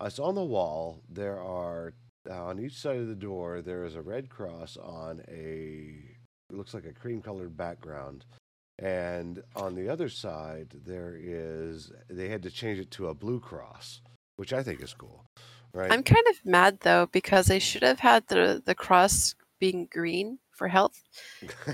it's 0.00 0.18
on 0.18 0.34
the 0.34 0.44
wall. 0.44 1.02
There 1.08 1.40
are 1.40 1.94
uh, 2.28 2.44
on 2.44 2.58
each 2.58 2.78
side 2.78 2.96
of 2.98 3.08
the 3.08 3.14
door 3.14 3.60
there 3.60 3.84
is 3.84 3.94
a 3.96 4.02
red 4.02 4.28
cross 4.28 4.76
on 4.76 5.22
a 5.28 6.16
it 6.50 6.56
looks 6.56 6.74
like 6.74 6.84
a 6.86 6.92
cream 6.92 7.22
colored 7.22 7.56
background, 7.56 8.24
and 8.78 9.42
on 9.56 9.74
the 9.74 9.88
other 9.88 10.08
side 10.08 10.74
there 10.84 11.16
is 11.18 11.92
they 12.10 12.28
had 12.28 12.42
to 12.42 12.50
change 12.50 12.78
it 12.78 12.90
to 12.92 13.08
a 13.08 13.14
blue 13.14 13.40
cross, 13.40 14.00
which 14.36 14.52
I 14.52 14.62
think 14.62 14.80
is 14.82 14.94
cool, 14.94 15.24
right? 15.72 15.90
I'm 15.92 16.02
kind 16.02 16.26
of 16.28 16.36
mad 16.44 16.78
though 16.80 17.06
because 17.12 17.46
they 17.46 17.58
should 17.58 17.82
have 17.82 18.00
had 18.00 18.26
the 18.28 18.62
the 18.64 18.74
cross 18.74 19.34
being 19.60 19.86
green 19.90 20.38
for 20.50 20.68
health, 20.68 21.02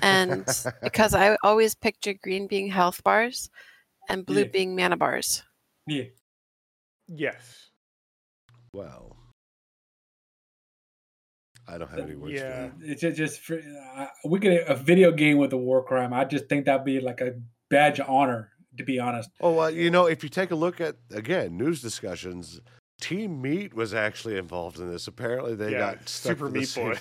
and 0.02 0.46
because 0.82 1.14
I 1.14 1.36
always 1.42 1.74
picture 1.74 2.14
green 2.14 2.46
being 2.46 2.68
health 2.68 3.02
bars, 3.02 3.50
and 4.08 4.26
blue 4.26 4.42
Yeah. 4.42 4.48
being 4.52 4.76
mana 4.76 4.96
bars. 4.96 5.42
yeah. 5.86 6.04
Yes. 7.08 7.69
Well, 8.74 9.16
I 11.68 11.78
don't 11.78 11.88
have 11.90 12.00
any 12.00 12.14
words 12.16 12.40
for 12.40 12.46
Yeah. 12.46 12.62
that. 12.62 12.72
It's 12.82 13.00
just, 13.00 13.16
just 13.16 13.40
for, 13.40 13.58
uh, 13.96 14.06
we 14.24 14.38
get 14.38 14.68
a 14.68 14.74
video 14.74 15.12
game 15.12 15.38
with 15.38 15.52
a 15.52 15.56
war 15.56 15.84
crime. 15.84 16.12
I 16.12 16.24
just 16.24 16.48
think 16.48 16.66
that'd 16.66 16.84
be 16.84 17.00
like 17.00 17.20
a 17.20 17.34
badge 17.68 18.00
of 18.00 18.08
honor, 18.08 18.50
to 18.78 18.84
be 18.84 18.98
honest. 18.98 19.30
Oh 19.40 19.52
well, 19.52 19.70
you 19.70 19.90
know, 19.90 20.06
if 20.06 20.22
you 20.22 20.28
take 20.28 20.50
a 20.50 20.56
look 20.56 20.80
at 20.80 20.96
again 21.12 21.56
news 21.56 21.80
discussions, 21.80 22.60
Team 23.00 23.40
Meat 23.40 23.72
was 23.74 23.94
actually 23.94 24.36
involved 24.36 24.78
in 24.78 24.90
this. 24.90 25.06
Apparently, 25.06 25.54
they 25.54 25.72
Yeah, 25.72 25.78
got 25.78 26.08
stuck 26.08 26.32
Super 26.38 26.50
Meat 26.50 26.72
Boy. 26.74 26.98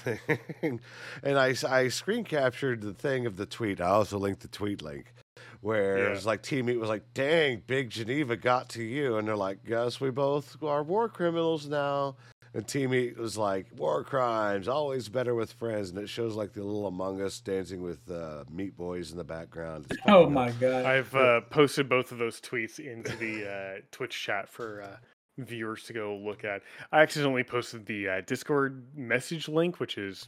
and 1.24 1.38
I, 1.40 1.56
I 1.68 1.88
screen 1.90 2.24
captured 2.24 2.82
the 2.82 2.94
thing 2.94 3.26
of 3.26 3.38
the 3.38 3.46
tweet. 3.46 3.82
I 3.82 3.88
also 3.88 4.18
linked 4.18 4.42
the 4.42 4.48
tweet 4.48 4.82
link 4.82 5.14
where 5.62 5.98
it 5.98 6.04
Yeah. 6.04 6.10
was 6.12 6.26
like 6.26 6.42
Team 6.42 6.66
Meat 6.68 6.78
was 6.78 6.90
like, 6.90 7.14
"Dang, 7.14 7.64
Big 7.68 7.90
Geneva 7.90 8.36
got 8.38 8.70
to 8.70 8.84
you," 8.84 9.18
and 9.18 9.28
they're 9.28 9.36
like, 9.36 9.64
"Guess 9.66 10.00
we 10.00 10.10
both 10.12 10.62
are 10.64 10.84
war 10.84 11.10
criminals 11.10 11.68
now." 11.68 12.16
And 12.52 12.68
Team 12.68 12.90
Meat 12.90 13.16
was 13.18 13.38
like, 13.38 13.68
"War 13.78 14.04
crimes 14.04 14.68
always 14.68 15.08
better 15.08 15.36
with 15.36 15.52
friends," 15.54 15.92
and 15.92 16.00
it 16.00 16.10
shows 16.10 16.36
like 16.36 16.54
the 16.54 16.64
little 16.64 16.88
Among 16.88 17.22
Us 17.22 17.40
dancing 17.40 17.84
with 17.84 18.10
uh, 18.10 18.44
Meat 18.50 18.76
Boys 18.76 19.12
in 19.12 19.18
the 19.18 19.24
background. 19.24 19.86
Oh 20.08 20.22
fucking 20.24 20.34
my 20.34 20.52
god! 20.52 20.86
I've 20.86 21.14
uh, 21.14 21.42
posted 21.42 21.88
both 21.88 22.12
of 22.12 22.18
those 22.18 22.42
tweets 22.42 22.80
into 22.80 23.16
the 23.18 23.48
uh, 23.52 23.82
Twitch 23.92 24.20
chat 24.20 24.50
for 24.50 24.82
uh, 24.82 24.98
viewers 25.38 25.84
to 25.84 25.94
go 25.94 26.16
look 26.18 26.44
at. 26.44 26.64
I 26.92 27.02
accidentally 27.02 27.44
posted 27.44 27.86
the 27.86 28.10
uh, 28.10 28.22
Discord 28.26 28.88
message 28.96 29.48
link, 29.48 29.80
which 29.80 30.00
is 30.00 30.28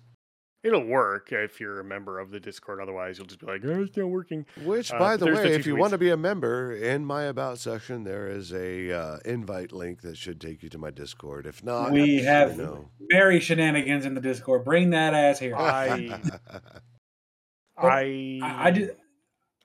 It'll 0.64 0.86
work 0.86 1.32
if 1.32 1.60
you're 1.60 1.80
a 1.80 1.84
member 1.84 2.20
of 2.20 2.30
the 2.30 2.40
Discord. 2.40 2.80
Otherwise, 2.80 3.18
you'll 3.18 3.26
just 3.26 3.40
be 3.40 3.48
like, 3.48 3.62
"Oh, 3.66 3.82
it's 3.82 3.98
not 3.98 4.06
working." 4.10 4.46
Which, 4.64 4.94
Uh, 4.94 5.00
by 5.00 5.18
the 5.18 5.26
way, 5.26 5.34
the 5.50 5.54
if 5.56 5.66
you 5.66 5.74
tweets. 5.76 5.80
want 5.80 5.92
to 5.92 5.98
be 5.98 6.12
a 6.12 6.18
member, 6.18 6.72
in 6.72 7.04
my 7.04 7.24
about 7.24 7.58
section 7.58 8.04
there 8.04 8.28
is 8.28 8.54
a 8.54 8.92
uh, 8.92 9.18
invite 9.26 9.72
link 9.72 10.02
that 10.02 10.18
should 10.18 10.40
take 10.40 10.62
you 10.62 10.70
to 10.70 10.78
my 10.78 10.92
Discord. 10.92 11.48
If 11.48 11.64
not, 11.64 11.92
We 11.92 12.04
you 12.04 12.24
have 12.26 12.58
know. 12.60 12.90
Very 13.10 13.40
shenanigans 13.40 14.06
in 14.06 14.14
the 14.14 14.22
Discord. 14.22 14.64
Bring 14.64 14.92
that 14.92 15.16
ass 15.16 15.40
here. 15.40 15.56
I- 15.56 16.20
I 17.78 18.40
I, 18.44 18.68
I 18.68 18.72
just 18.72 18.92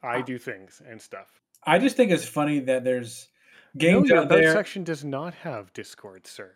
I 0.03 0.23
do 0.23 0.39
things 0.39 0.81
and 0.89 1.01
stuff. 1.01 1.41
I 1.65 1.79
just 1.79 1.97
think 1.97 2.11
it's 2.13 2.25
funny 2.27 2.61
that 2.61 2.85
there's 2.85 3.29
No, 3.75 3.81
games 3.81 4.09
your 4.09 4.19
out 4.19 4.27
about 4.27 4.37
there. 4.41 4.53
section 4.53 4.85
does 4.85 5.05
not 5.05 5.35
have 5.35 5.73
Discord, 5.75 6.27
sir. 6.27 6.55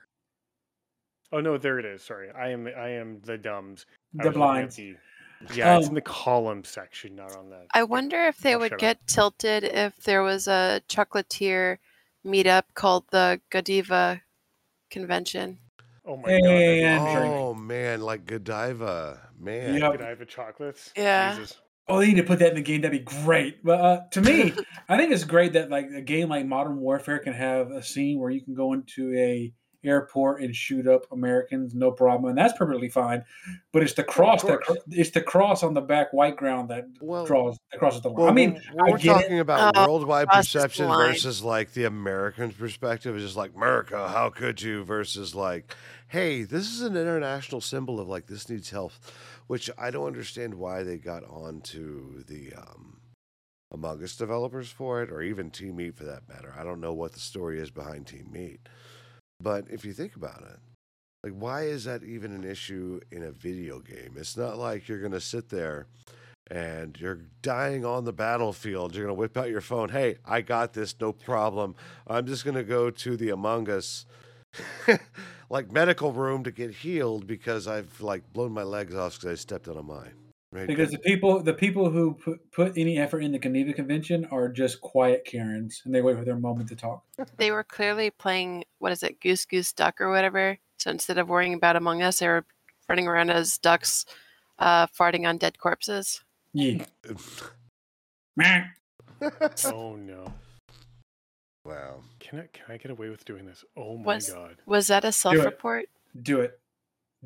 Oh 1.33 1.41
no, 1.41 1.57
there 1.59 1.79
it 1.79 1.85
is. 1.85 2.03
Sorry, 2.03 2.31
I 2.31 2.49
am 2.51 2.67
I 2.67 2.89
am 2.91 3.21
the 3.23 3.39
dumbs. 3.39 3.87
The 4.15 4.19
was 4.19 4.37
looking 4.37 4.43
at 4.43 4.47
blinds. 4.47 4.77
the- 4.77 4.97
yeah, 5.55 5.77
it's 5.79 5.87
in 5.87 5.91
Um, 5.93 5.95
the 5.95 6.01
column 6.03 6.65
section, 6.65 7.15
not 7.17 7.35
on 7.35 7.49
that. 7.49 7.67
I 7.73 7.83
wonder 7.85 8.25
if 8.27 8.39
they 8.39 8.55
Oh, 8.55 8.59
would 8.59 8.67
shut 8.71 8.75
up. 8.75 8.81
get 8.81 9.07
tilted 9.07 9.65
if 9.65 9.97
there 10.03 10.23
was 10.23 10.47
a 10.49 10.83
chocolatier 10.89 11.79
meetup 12.27 12.65
called 12.75 13.05
the 13.11 13.41
Godiva 13.49 14.21
convention. 14.91 15.59
Oh 16.05 16.17
my 16.17 16.29
god! 16.31 16.43
that'd 16.43 16.43
be 16.45 16.83
And 16.85 17.03
great. 17.05 17.15
drink. 17.15 17.35
oh 17.35 17.55
man, 17.55 18.01
like 18.01 18.27
Godiva, 18.27 19.31
man. 19.39 19.75
Yep. 19.81 19.93
Could 19.93 20.03
I 20.03 20.09
have 20.09 20.21
a 20.21 20.27
chocolates? 20.27 20.93
Yeah. 20.97 21.35
Jesus. 21.37 21.61
Oh, 21.89 21.99
they 22.01 22.09
need 22.09 22.17
to 22.17 22.23
put 22.23 22.39
that 22.41 22.51
in 22.51 22.55
the 22.57 22.63
game. 22.63 22.83
That'd 22.83 22.99
be 23.05 23.05
great. 23.23 23.65
But 23.65 23.81
uh, 23.81 24.01
to 24.13 24.21
me, 24.21 24.53
I 24.89 24.97
think 24.97 25.11
it's 25.13 25.25
great 25.25 25.55
that 25.55 25.71
like 25.71 25.87
a 25.91 26.01
game 26.03 26.29
like 26.29 26.47
Modern 26.47 26.77
Warfare 26.79 27.19
can 27.19 27.33
have 27.33 27.71
a 27.71 27.83
scene 27.83 28.19
where 28.21 28.31
you 28.31 28.43
can 28.43 28.55
go 28.55 28.73
into 28.75 29.13
a 29.17 29.53
airport 29.85 30.43
and 30.43 30.55
shoot 30.55 30.87
up 30.87 31.11
Americans, 31.13 31.75
no 31.75 31.91
problem, 31.91 32.29
and 32.31 32.39
that's 32.39 32.57
perfectly 32.57 32.89
fine. 32.89 33.25
But 33.73 33.83
it's 33.83 33.95
the 33.95 34.05
cross 34.05 34.43
that 34.43 34.61
it's 34.91 35.11
the 35.11 35.23
cross 35.23 35.63
on 35.63 35.75
the 35.75 35.81
back 35.81 36.13
white 36.13 36.37
ground 36.37 36.69
that 36.71 36.87
Well, 37.01 37.25
draws 37.27 37.59
that 37.73 37.79
crosses 37.79 38.03
the 38.03 38.09
line. 38.09 38.17
well, 38.19 38.29
I 38.29 38.33
mean, 38.33 38.61
when 38.73 38.89
I 38.89 38.91
we're 38.91 38.99
get 38.99 39.17
it. 39.17 39.23
talking 39.23 39.41
about 39.41 39.77
Oh, 39.77 39.87
worldwide 39.87 40.29
perception 40.29 40.87
versus 40.89 41.43
like 41.43 41.73
the 41.73 41.85
American 41.85 42.51
perspective. 42.53 43.15
It's 43.17 43.25
just 43.25 43.37
like 43.37 43.55
America, 43.55 44.09
how 44.09 44.31
could 44.31 44.61
you? 44.63 44.85
Versus 44.85 45.35
like, 45.35 45.75
hey, 46.09 46.43
this 46.43 46.71
is 46.71 46.83
an 46.83 46.97
international 46.97 47.61
symbol 47.61 48.01
of 48.01 48.09
like 48.09 48.27
this 48.27 48.49
needs 48.49 48.71
help, 48.71 48.93
which 49.47 49.71
I 49.79 49.91
don't 49.91 50.07
understand 50.07 50.55
why 50.55 50.83
they 50.83 50.97
got 50.99 51.25
onto 51.25 52.23
the 52.25 52.53
um, 52.55 53.01
Among 53.73 54.03
Us 54.03 54.17
developers 54.17 54.69
for 54.71 55.03
it, 55.03 55.11
or 55.13 55.23
even 55.23 55.51
Team 55.51 55.77
Meat 55.77 55.95
for 55.97 56.05
that 56.05 56.29
matter. 56.29 56.53
I 56.59 56.65
don't 56.65 56.81
know 56.81 56.93
what 56.93 57.13
the 57.13 57.21
story 57.21 57.61
is 57.61 57.71
behind 57.71 58.07
Team 58.09 58.29
Meat, 58.33 58.61
but 59.41 59.67
if 59.71 59.85
you 59.85 59.93
think 59.93 60.17
about 60.17 60.43
it. 60.43 60.59
Like, 61.23 61.35
why 61.35 61.63
is 61.65 61.85
that 61.85 62.03
even 62.03 62.33
an 62.33 62.45
issue 62.45 63.01
in 63.11 63.23
a 63.23 63.31
video 63.31 63.81
game? 63.81 64.15
It's 64.17 64.37
not 64.37 64.57
like 64.57 64.89
you're 64.89 65.01
going 65.01 65.13
to 65.13 65.21
sit 65.21 65.51
there 65.51 65.87
and 66.51 66.99
you're 66.99 67.21
dying 67.43 67.85
on 67.85 68.05
the 68.05 68.13
battlefield. 68.13 68.95
You're 68.95 69.05
going 69.05 69.15
to 69.15 69.21
whip 69.21 69.37
out 69.37 69.51
your 69.51 69.61
phone. 69.61 69.91
Hey, 69.91 70.17
I 70.25 70.41
got 70.41 70.73
this, 70.73 70.95
no 70.99 71.13
problem. 71.13 71.77
I'm 72.07 72.27
just 72.27 72.45
going 72.45 72.57
to 72.57 72.65
go 72.65 72.91
to 72.91 73.17
the 73.17 73.31
Among 73.31 73.69
Us 73.69 74.07
like 75.51 75.71
medical 75.71 76.13
room 76.13 76.43
to 76.45 76.51
get 76.51 76.71
healed 76.71 77.27
because 77.27 77.69
I've 77.69 78.01
like 78.01 78.33
blown 78.33 78.53
my 78.53 78.63
legs 78.63 78.95
off 78.95 79.15
because 79.15 79.33
I 79.33 79.35
stepped 79.35 79.69
on 79.69 79.77
a 79.77 79.83
mine. 79.83 80.20
Right? 80.53 80.67
because 80.67 80.91
the 80.91 80.99
people 80.99 81.41
the 81.45 81.55
people 81.55 81.91
who 81.91 82.15
put, 82.15 82.51
put 82.51 82.77
any 82.77 82.99
effort 82.99 83.21
in 83.21 83.31
the 83.31 83.39
Geneva 83.39 83.73
Convention 83.73 84.27
are 84.33 84.49
just 84.49 84.81
quiet 84.81 85.25
Karens, 85.25 85.83
and 85.85 85.95
they 85.95 86.03
wait 86.03 86.17
for 86.17 86.25
their 86.25 86.37
moment 86.37 86.69
to 86.71 86.77
talk. 86.77 87.05
They 87.37 87.53
were 87.53 87.63
clearly 87.63 88.11
playing 88.11 88.65
what 88.81 88.91
is 88.91 89.05
it, 89.05 89.21
Goose 89.21 89.45
Goose 89.45 89.73
Duck 89.73 90.01
or 90.01 90.11
whatever. 90.11 90.59
So 90.79 90.91
instead 90.91 91.19
of 91.19 91.29
worrying 91.29 91.55
about 91.55 91.77
Among 91.77 92.03
Us, 92.03 92.19
they 92.19 92.27
were 92.27 92.45
running 92.89 93.07
around 93.07 93.31
as 93.31 93.59
ducks, 93.59 94.07
uh, 94.59 94.89
farting 94.89 95.29
on 95.29 95.39
dead 95.39 95.59
corpses. 95.59 96.25
Yeah. 96.53 96.85
Oh 99.67 99.97
no! 99.97 100.33
wow. 101.67 102.01
Can 102.19 102.41
I 102.41 102.49
can 102.53 102.65
I 102.71 102.77
get 102.79 102.91
away 102.91 103.11
with 103.11 103.25
doing 103.25 103.45
this? 103.45 103.65
Oh 103.77 103.99
my 103.99 104.15
Was- 104.15 104.31
god! 104.31 104.57
Was 104.67 104.87
that 104.87 105.05
a 105.05 105.13
self-report? 105.13 105.91
Do 106.23 106.41
it. 106.41 106.59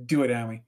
Do 0.04 0.24
it, 0.24 0.30
Amy. 0.30 0.62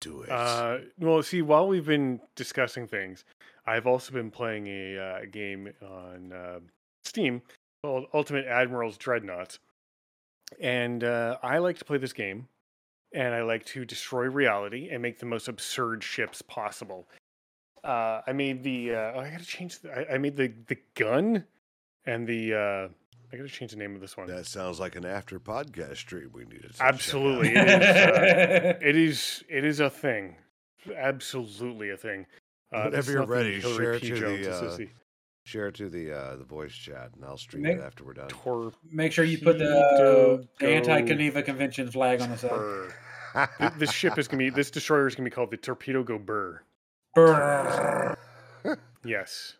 Do 0.00 0.22
it. 0.22 0.30
Uh, 0.30 0.78
well, 0.98 1.22
see, 1.22 1.42
while 1.42 1.68
we've 1.68 1.86
been 1.86 2.20
discussing 2.34 2.86
things, 2.86 3.24
I've 3.66 3.86
also 3.86 4.12
been 4.12 4.30
playing 4.30 4.66
a 4.66 4.98
uh, 4.98 5.18
game 5.30 5.72
on 5.82 6.32
uh, 6.32 6.60
Steam 7.04 7.42
called 7.82 8.06
Ultimate 8.14 8.46
Admiral's 8.46 8.96
Dreadnoughts, 8.96 9.58
and 10.58 11.04
uh, 11.04 11.36
I 11.42 11.58
like 11.58 11.78
to 11.78 11.84
play 11.84 11.98
this 11.98 12.14
game, 12.14 12.48
and 13.12 13.34
I 13.34 13.42
like 13.42 13.66
to 13.66 13.84
destroy 13.84 14.24
reality 14.24 14.88
and 14.90 15.02
make 15.02 15.18
the 15.18 15.26
most 15.26 15.48
absurd 15.48 16.02
ships 16.02 16.40
possible. 16.42 17.06
Uh, 17.84 18.22
I 18.26 18.32
made 18.32 18.62
the 18.62 18.94
uh, 18.94 19.12
oh, 19.16 19.20
I 19.20 19.30
gotta 19.30 19.44
change. 19.44 19.80
The, 19.80 20.10
I, 20.10 20.14
I 20.14 20.18
made 20.18 20.36
the 20.36 20.52
the 20.66 20.78
gun 20.94 21.44
and 22.06 22.26
the 22.26 22.90
I 23.32 23.36
gotta 23.36 23.48
change 23.48 23.70
the 23.70 23.76
name 23.78 23.94
of 23.94 24.00
this 24.00 24.16
one. 24.16 24.26
that 24.26 24.46
sounds 24.46 24.80
like 24.80 24.96
an 24.96 25.04
after 25.06 25.38
podcast 25.38 25.96
stream 25.98 26.30
we 26.32 26.44
needed. 26.44 26.74
to 26.74 26.82
Absolutely. 26.82 27.50
check 27.52 27.68
out. 27.68 28.22
It 28.22 28.26
is, 28.26 28.74
uh, 28.74 28.74
It 28.88 28.96
is 28.96 29.44
it 29.48 29.64
is 29.64 29.80
a 29.80 29.90
thing, 29.90 30.36
absolutely 30.96 31.90
a 31.90 31.96
thing. 31.96 32.26
Uh, 32.72 32.84
Whenever 32.84 33.12
you're 33.12 33.26
ready, 33.26 33.60
share 33.60 33.94
it 33.94 34.02
P. 34.02 34.08
to 34.10 34.16
Jones, 34.18 34.44
the, 34.46 34.50
this 34.50 34.62
uh, 34.74 34.76
the 34.76 34.88
Share 35.44 35.68
it 35.68 35.74
to 35.76 35.88
the 35.88 36.12
uh, 36.12 36.36
the 36.36 36.44
voice 36.44 36.72
chat, 36.72 37.10
and 37.16 37.24
I'll 37.24 37.36
stream 37.38 37.62
Nick? 37.62 37.78
it 37.78 37.82
after 37.82 38.04
we're 38.04 38.12
done. 38.12 38.28
Tor- 38.28 38.72
Make 38.92 39.10
sure 39.12 39.24
you 39.24 39.38
put 39.38 39.58
the, 39.58 39.64
Torpedo 39.64 40.48
the 40.60 40.68
anti 40.68 41.00
Geneva 41.02 41.42
Convention 41.42 41.90
flag 41.90 42.20
on 42.20 42.30
the 42.30 42.36
side. 42.36 42.50
Burr. 42.50 42.92
This 43.78 43.90
ship 43.90 44.18
is 44.18 44.28
gonna 44.28 44.38
be 44.38 44.50
this 44.50 44.70
destroyer 44.70 45.06
is 45.06 45.14
gonna 45.14 45.28
be 45.28 45.34
called 45.34 45.50
the 45.50 45.56
Torpedo 45.56 46.02
Go 46.04 46.18
Burr. 46.18 46.62
Brrr. 47.16 48.16
Yes. 49.04 49.54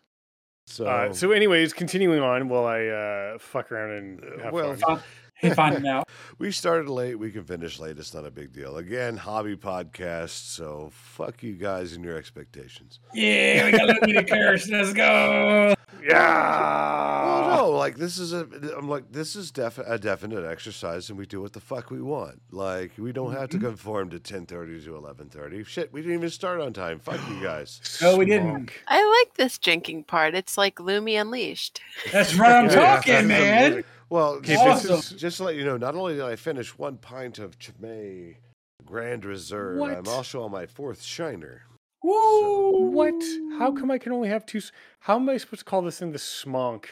So, 0.71 0.85
Uh, 0.87 1.13
so, 1.13 1.31
anyways, 1.31 1.73
continuing 1.73 2.21
on 2.21 2.49
while 2.49 2.65
I 2.65 2.85
uh, 2.85 3.37
fuck 3.39 3.71
around 3.71 3.91
and 3.91 4.23
Uh, 4.23 4.43
have 4.43 4.53
well, 4.53 4.75
fun. 4.75 4.99
He 5.41 5.49
finding 5.49 5.87
out. 5.87 6.07
we 6.37 6.51
started 6.51 6.87
late. 6.87 7.15
We 7.15 7.31
can 7.31 7.43
finish 7.43 7.79
late. 7.79 7.97
It's 7.97 8.13
not 8.13 8.27
a 8.27 8.29
big 8.31 8.53
deal. 8.53 8.77
Again, 8.77 9.17
hobby 9.17 9.55
podcast. 9.55 10.29
So 10.53 10.89
fuck 10.93 11.41
you 11.41 11.53
guys 11.53 11.93
and 11.93 12.05
your 12.05 12.15
expectations. 12.15 12.99
Yeah, 13.15 13.65
we 13.65 13.71
got 13.71 13.87
Louis 14.03 14.13
to 14.13 14.23
curse. 14.23 14.69
Let's 14.69 14.93
go. 14.93 15.73
Yeah. 16.01 17.23
Well, 17.23 17.57
no, 17.57 17.69
like 17.71 17.97
this 17.97 18.17
is 18.17 18.33
a. 18.33 18.47
I'm 18.77 18.87
like 18.89 19.11
this 19.11 19.35
is 19.35 19.51
def- 19.51 19.77
a 19.77 19.97
definite 19.99 20.43
exercise, 20.45 21.09
and 21.09 21.17
we 21.17 21.25
do 21.25 21.41
what 21.41 21.53
the 21.53 21.59
fuck 21.59 21.91
we 21.91 22.01
want. 22.01 22.41
Like 22.51 22.91
we 22.97 23.11
don't 23.11 23.33
have 23.33 23.49
to 23.49 23.57
Mm-hmm. 23.57 23.67
conform 23.67 24.09
to 24.11 24.19
10:30 24.19 24.83
to 24.85 24.91
11:30. 24.93 25.65
Shit, 25.65 25.93
we 25.93 26.01
didn't 26.01 26.17
even 26.17 26.29
start 26.29 26.59
on 26.61 26.73
time. 26.73 26.99
Fuck 26.99 27.19
you 27.29 27.41
guys. 27.41 27.79
No, 28.01 28.17
we 28.17 28.25
didn't. 28.25 28.71
I 28.87 29.23
like 29.25 29.35
this 29.35 29.57
drinking 29.57 30.05
part. 30.05 30.33
It's 30.33 30.57
like 30.57 30.75
Lumi 30.77 31.19
Unleashed. 31.21 31.81
That's 32.11 32.33
right. 32.35 32.63
I'm 32.63 32.65
Yeah, 32.69 32.75
talking, 32.95 33.27
man. 33.27 33.83
Well, 34.09 34.33
Okay, 34.35 34.55
just, 34.55 34.87
this 34.87 35.09
just 35.11 35.37
to 35.37 35.43
let 35.45 35.55
you 35.55 35.63
know, 35.63 35.77
not 35.77 35.95
only 35.95 36.15
did 36.15 36.23
I 36.23 36.35
finish 36.35 36.77
one 36.77 36.97
pint 36.97 37.39
of 37.39 37.57
Chimay 37.59 38.37
Grand 38.85 39.23
Reserve, 39.23 39.81
I'm 39.81 40.07
also 40.07 40.41
on 40.43 40.51
my 40.51 40.65
fourth 40.65 41.01
Shiner. 41.03 41.61
Woo. 42.03 42.89
What? 42.91 43.21
How 43.59 43.71
come 43.71 43.91
I 43.91 43.97
can 43.97 44.11
only 44.11 44.29
have 44.29 44.45
two? 44.45 44.61
How 45.01 45.15
am 45.17 45.29
I 45.29 45.37
supposed 45.37 45.59
to 45.59 45.65
call 45.65 45.81
this 45.81 45.99
thing 45.99 46.11
the 46.11 46.17
smonk 46.17 46.85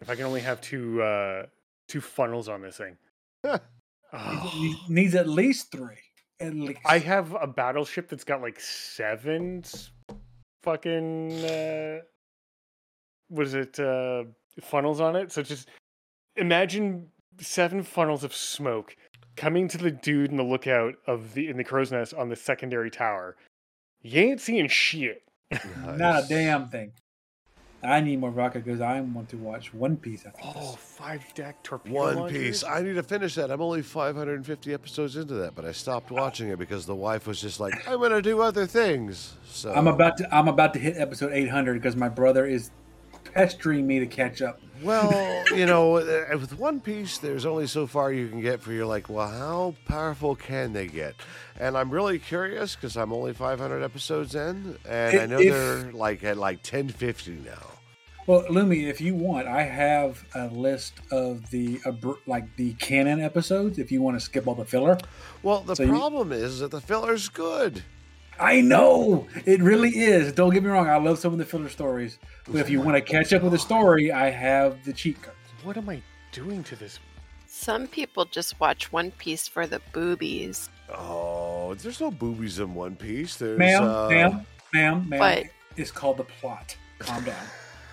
if 0.00 0.10
I 0.10 0.14
can 0.14 0.24
only 0.24 0.40
have 0.40 0.60
two 0.60 1.02
uh 1.02 1.46
two 1.88 2.00
funnels 2.00 2.48
on 2.48 2.62
this 2.62 2.76
thing? 2.76 2.96
Oh. 4.16 4.52
Needs- 4.60 4.78
Needs 4.88 5.14
at 5.16 5.28
least 5.28 5.72
three. 5.72 5.96
At 6.38 6.54
least. 6.54 6.78
I 6.86 6.98
have 7.00 7.34
a 7.34 7.48
battleship 7.48 8.08
that's 8.08 8.22
got 8.22 8.40
like 8.40 8.60
seven 8.60 9.64
fucking 10.62 11.32
uh 11.44 11.98
what 13.28 13.46
is 13.46 13.54
it 13.54 13.80
uh 13.80 14.22
funnels 14.60 15.00
on 15.00 15.16
it. 15.16 15.32
So 15.32 15.42
just 15.42 15.68
imagine 16.36 17.08
seven 17.40 17.82
funnels 17.82 18.22
of 18.22 18.32
smoke 18.32 18.94
coming 19.36 19.66
to 19.66 19.78
the 19.78 19.90
dude 19.90 20.30
in 20.30 20.36
the 20.36 20.44
lookout 20.44 20.94
of 21.08 21.34
the 21.34 21.48
in 21.48 21.56
the 21.56 21.64
crow's 21.64 21.90
nest 21.90 22.14
on 22.14 22.28
the 22.28 22.36
secondary 22.36 22.90
tower. 22.92 23.34
You 24.04 24.20
ain't 24.20 24.40
seeing 24.40 24.68
shit. 24.68 25.22
Not 25.96 26.24
a 26.24 26.26
damn 26.28 26.68
thing. 26.68 26.92
I 27.82 28.00
need 28.00 28.18
more 28.18 28.30
rocket 28.30 28.64
because 28.64 28.80
I 28.80 29.00
want 29.00 29.28
to 29.30 29.36
watch 29.36 29.72
One 29.74 29.96
Piece 29.96 30.24
after 30.26 30.40
Oh, 30.44 30.72
this. 30.72 30.76
five 30.76 31.22
deck 31.34 31.62
torpedo 31.62 31.94
One 31.94 32.16
launchers? 32.16 32.38
Piece. 32.38 32.64
I 32.64 32.82
need 32.82 32.94
to 32.94 33.02
finish 33.02 33.34
that. 33.34 33.50
I'm 33.50 33.60
only 33.60 33.82
550 33.82 34.72
episodes 34.74 35.16
into 35.16 35.34
that, 35.34 35.54
but 35.54 35.64
I 35.64 35.72
stopped 35.72 36.10
watching 36.10 36.48
it 36.48 36.58
because 36.58 36.86
the 36.86 36.94
wife 36.94 37.26
was 37.26 37.40
just 37.40 37.60
like, 37.60 37.74
"I'm 37.88 38.00
gonna 38.00 38.22
do 38.22 38.40
other 38.40 38.66
things." 38.66 39.34
So 39.46 39.72
I'm 39.72 39.86
about 39.86 40.16
to 40.18 40.34
I'm 40.34 40.48
about 40.48 40.72
to 40.74 40.78
hit 40.80 40.96
episode 40.96 41.32
800 41.32 41.74
because 41.74 41.96
my 41.96 42.08
brother 42.08 42.46
is 42.46 42.70
pestering 43.32 43.86
me 43.86 43.98
to 44.00 44.06
catch 44.06 44.42
up. 44.42 44.60
Well, 44.82 45.44
you 45.56 45.66
know, 45.66 45.96
uh, 45.96 46.26
with 46.38 46.58
One 46.58 46.80
Piece, 46.80 47.18
there's 47.18 47.46
only 47.46 47.66
so 47.66 47.86
far 47.86 48.12
you 48.12 48.28
can 48.28 48.40
get 48.40 48.60
for 48.60 48.72
you're 48.72 48.86
like, 48.86 49.08
well, 49.08 49.28
how 49.28 49.74
powerful 49.86 50.34
can 50.36 50.72
they 50.72 50.86
get? 50.86 51.14
And 51.58 51.76
I'm 51.76 51.90
really 51.90 52.18
curious 52.18 52.74
because 52.74 52.96
I'm 52.96 53.12
only 53.12 53.32
500 53.32 53.82
episodes 53.82 54.34
in, 54.34 54.76
and 54.88 55.20
I 55.20 55.26
know 55.26 55.38
if- 55.38 55.52
they're 55.52 55.92
like 55.92 56.24
at 56.24 56.36
like 56.36 56.58
1050 56.58 57.38
now. 57.44 57.70
Well, 58.26 58.42
Lumi, 58.44 58.84
if 58.88 59.02
you 59.02 59.14
want, 59.14 59.46
I 59.48 59.64
have 59.64 60.24
a 60.34 60.46
list 60.46 60.94
of 61.10 61.50
the 61.50 61.78
like 62.26 62.56
the 62.56 62.72
canon 62.74 63.20
episodes. 63.20 63.78
If 63.78 63.92
you 63.92 64.00
want 64.00 64.16
to 64.16 64.20
skip 64.20 64.48
all 64.48 64.54
the 64.54 64.64
filler, 64.64 64.96
Well, 65.42 65.60
the 65.60 65.76
So 65.76 65.82
you- 65.82 65.90
problem 65.90 66.32
is 66.32 66.60
that 66.60 66.70
the 66.70 66.80
filler's 66.80 67.28
good. 67.28 67.82
I 68.38 68.60
know 68.60 69.26
it 69.44 69.60
really 69.62 69.90
is. 69.90 70.32
Don't 70.32 70.52
get 70.52 70.62
me 70.62 70.70
wrong. 70.70 70.88
I 70.88 70.96
love 70.96 71.18
some 71.18 71.32
of 71.32 71.38
the 71.38 71.44
filler 71.44 71.68
stories, 71.68 72.18
but 72.46 72.56
if 72.56 72.68
you 72.68 72.80
want 72.80 72.96
to 72.96 73.00
catch 73.00 73.32
up 73.32 73.42
with 73.42 73.52
the 73.52 73.58
story, 73.58 74.12
I 74.12 74.30
have 74.30 74.84
the 74.84 74.92
cheat 74.92 75.20
code. 75.22 75.34
What 75.62 75.76
am 75.76 75.88
I 75.88 76.02
doing 76.32 76.62
to 76.64 76.76
this? 76.76 76.98
Some 77.46 77.86
people 77.86 78.24
just 78.24 78.58
watch 78.58 78.92
One 78.92 79.12
Piece 79.12 79.46
for 79.46 79.66
the 79.66 79.80
boobies. 79.92 80.68
Oh, 80.92 81.74
there's 81.74 82.00
no 82.00 82.10
boobies 82.10 82.58
in 82.58 82.74
One 82.74 82.96
Piece. 82.96 83.36
There's 83.36 83.58
Ma'am, 83.58 83.84
uh, 83.84 84.08
ma'am, 84.08 84.46
ma'am, 84.72 85.08
ma'am. 85.08 85.20
What? 85.20 85.44
It's 85.76 85.90
called 85.90 86.16
the 86.16 86.24
plot. 86.24 86.76
Calm 86.98 87.24
down. 87.24 87.36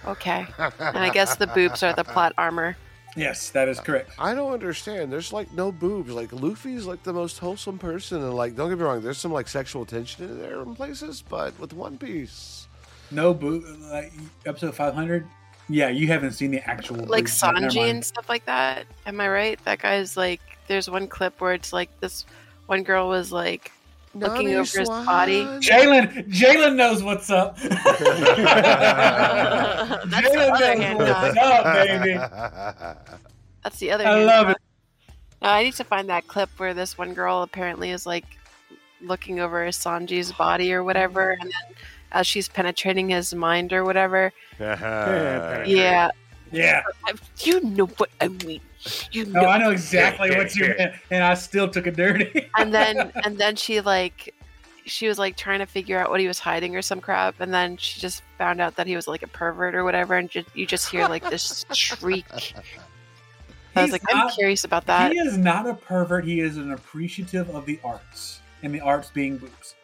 Okay. 0.06 0.48
And 0.58 0.98
I 0.98 1.10
guess 1.10 1.36
the 1.36 1.48
boobs 1.48 1.84
are 1.84 1.94
the 1.94 2.04
plot 2.04 2.34
armor. 2.38 2.76
Yes, 3.16 3.50
that 3.50 3.68
is 3.68 3.80
correct. 3.80 4.12
I 4.18 4.34
don't 4.34 4.54
understand. 4.54 5.12
There's 5.12 5.34
like 5.34 5.52
no 5.54 5.72
boobs. 5.72 6.12
Like 6.12 6.32
Luffy's 6.32 6.86
like 6.86 7.04
the 7.04 7.14
most 7.14 7.40
wholesome 7.40 7.78
person, 7.78 8.22
and 8.22 8.34
like 8.34 8.56
don't 8.56 8.70
get 8.70 8.78
me 8.78 8.86
wrong, 8.86 9.02
there's 9.02 9.18
some 9.18 9.34
like 9.34 9.48
sexual 9.48 9.86
tension 9.86 10.26
in 10.26 10.40
there 10.40 10.62
in 10.62 10.76
places, 10.76 11.22
but 11.28 11.58
with 11.60 11.74
One 11.74 11.98
Piece, 11.98 12.68
No 13.12 13.34
boo. 13.34 13.64
Like 13.92 14.14
episode 14.46 14.76
five 14.76 14.94
hundred. 14.94 15.28
Yeah, 15.70 15.90
you 15.90 16.08
haven't 16.08 16.32
seen 16.34 16.52
the 16.52 16.68
actual. 16.70 16.98
Like 16.98 17.26
boobs, 17.26 17.42
Sanji 17.42 17.90
and 17.90 18.04
stuff 18.04 18.28
like 18.30 18.46
that. 18.46 18.86
Am 19.06 19.20
I 19.22 19.30
right? 19.30 19.66
That 19.66 19.80
guy's 19.80 20.18
like, 20.18 20.42
there's 20.68 20.90
one 20.90 21.08
clip 21.08 21.40
where 21.40 21.54
it's 21.54 21.74
like 21.74 21.90
this 22.00 22.26
one 22.68 22.84
girl 22.84 23.10
was 23.10 23.32
like 23.32 23.72
looking 24.14 24.48
Nani 24.48 24.56
over 24.56 24.80
his 24.80 24.90
body. 24.90 25.44
Jalen, 25.44 26.28
Jalen 26.30 26.76
knows 26.76 27.04
what's 27.04 27.30
up. 27.30 27.58
That's 27.62 28.00
the 30.00 30.06
Jalen 30.08 30.52
other 30.52 30.76
knows 30.76 30.98
what's 31.00 31.38
up, 31.38 31.64
baby. 31.74 32.14
That's 33.64 33.80
the 33.80 33.92
other 33.92 34.08
I 34.08 34.24
love 34.24 34.48
dog. 34.48 34.56
it. 34.56 34.62
No, 35.42 35.50
I 35.50 35.64
need 35.64 35.74
to 35.76 35.84
find 35.84 36.10
that 36.10 36.28
clip 36.28 36.50
where 36.58 36.74
this 36.74 36.98
one 36.98 37.14
girl 37.14 37.42
apparently 37.42 37.92
is 37.92 38.06
like 38.06 38.26
looking 39.02 39.40
over 39.40 39.66
Sanji's 39.68 40.32
body 40.32 40.74
or 40.74 40.84
whatever, 40.84 41.32
and 41.32 41.42
then 41.44 41.76
as 42.12 42.28
she's 42.28 42.48
penetrating 42.48 43.10
his 43.10 43.34
mind 43.34 43.74
or 43.74 43.84
whatever. 43.84 44.32
Yeah. 44.60 45.64
Yeah, 45.66 46.10
Yeah. 46.52 46.84
You 47.40 47.62
know 47.62 47.88
what 47.88 48.10
I 48.20 48.28
mean. 48.28 48.62
You 49.12 49.26
No, 49.26 49.42
know. 49.42 49.48
I 49.48 49.58
know 49.60 49.70
exactly 49.72 50.32
what 50.36 50.56
you 50.56 50.74
meant, 50.78 50.96
and 51.12 51.24
I 51.24 51.34
still 51.36 51.68
took 51.70 51.88
it 51.88 51.96
dirty. 51.96 52.50
and 52.58 52.74
then 52.74 53.12
and 53.24 53.38
then 53.38 53.56
she 53.56 53.82
like 53.82 54.34
she 54.86 55.08
was 55.08 55.20
like 55.20 55.38
trying 55.38 55.60
to 55.60 55.66
figure 55.68 56.00
out 56.00 56.10
what 56.10 56.20
he 56.20 56.28
was 56.28 56.40
hiding 56.40 56.76
or 56.76 56.82
some 56.82 57.00
crap 57.00 57.40
and 57.40 57.54
then 57.54 57.78
she 57.78 58.00
just 58.02 58.24
found 58.40 58.60
out 58.60 58.76
that 58.78 58.88
he 58.88 58.96
was 58.96 59.08
like 59.08 59.22
a 59.22 59.28
pervert 59.28 59.76
or 59.76 59.84
whatever 59.84 60.16
and 60.16 60.32
ju- 60.32 60.44
you 60.56 60.66
just 60.66 60.90
hear 60.90 61.08
like 61.08 61.30
this 61.30 61.64
shriek 61.72 62.26
i 62.34 62.36
was 62.36 62.54
He's 63.76 63.92
like 63.92 64.02
i'm 64.10 64.18
not- 64.18 64.34
curious 64.34 64.64
about 64.64 64.88
that 64.88 65.12
He 65.12 65.20
is 65.20 65.38
not 65.38 65.68
a 65.68 65.76
pervert. 65.76 66.26
He 66.26 66.40
is 66.40 66.58
an 66.58 66.72
appreciative 66.72 67.50
of 67.52 67.68
the 67.68 67.80
arts, 67.84 68.40
and 68.64 68.74
the 68.74 68.82
arts 68.82 69.12
being 69.12 69.38
boobs. 69.38 69.76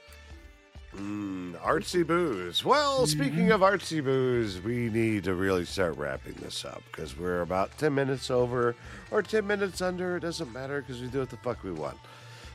Mm, 0.97 1.61
artsy 1.61 2.05
booze. 2.05 2.65
Well, 2.65 3.05
speaking 3.05 3.51
of 3.51 3.61
artsy 3.61 4.03
booze, 4.03 4.59
we 4.59 4.89
need 4.89 5.25
to 5.25 5.35
really 5.35 5.65
start 5.65 5.95
wrapping 5.95 6.33
this 6.41 6.65
up 6.65 6.81
because 6.91 7.15
we're 7.15 7.41
about 7.41 7.77
10 7.77 7.93
minutes 7.93 8.31
over 8.31 8.75
or 9.11 9.21
10 9.21 9.45
minutes 9.45 9.81
under. 9.81 10.17
It 10.17 10.21
doesn't 10.21 10.51
matter 10.51 10.81
because 10.81 10.99
we 10.99 11.07
do 11.07 11.19
what 11.19 11.29
the 11.29 11.37
fuck 11.37 11.63
we 11.63 11.71
want. 11.71 11.97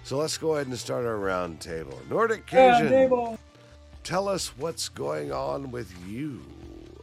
So 0.02 0.16
let's 0.16 0.36
go 0.36 0.54
ahead 0.56 0.66
and 0.66 0.76
start 0.76 1.06
our 1.06 1.16
round 1.16 1.60
table. 1.60 2.00
Nordic 2.10 2.46
Cajun, 2.46 2.88
table. 2.88 3.38
tell 4.02 4.28
us 4.28 4.48
what's 4.58 4.88
going 4.88 5.30
on 5.30 5.70
with 5.70 5.94
you. 6.08 6.42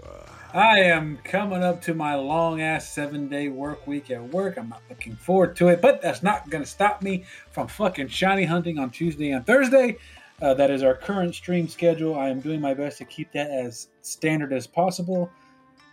Uh, 0.06 0.30
I 0.54 0.80
am 0.80 1.20
coming 1.24 1.64
up 1.64 1.82
to 1.84 1.94
my 1.94 2.16
long 2.16 2.60
ass 2.60 2.90
seven 2.90 3.30
day 3.30 3.48
work 3.48 3.88
week 3.88 4.12
at 4.12 4.22
work. 4.34 4.58
I'm 4.58 4.68
not 4.68 4.82
looking 4.90 5.16
forward 5.16 5.56
to 5.58 5.70
it, 5.70 5.82
but 5.82 6.02
that's 6.02 6.22
not 6.22 6.50
going 6.50 6.64
to 6.64 6.70
stop 6.70 7.02
me 7.02 7.24
from 7.52 7.70
fucking 7.70 8.10
shiny 8.10 8.44
hunting 8.44 8.78
on 8.78 8.90
Tuesday 8.90 9.32
and 9.32 9.46
Thursday. 9.46 9.98
Uh, 10.42 10.54
that 10.54 10.72
is 10.72 10.84
our 10.84 10.94
current 10.94 11.36
stream 11.36 11.68
schedule. 11.68 12.16
I 12.16 12.30
am 12.30 12.40
doing 12.40 12.62
my 12.62 12.74
best 12.74 12.98
to 13.00 13.06
keep 13.06 13.32
that 13.34 13.52
as 13.52 13.90
standard 14.02 14.54
as 14.54 14.68
possible. 14.68 15.30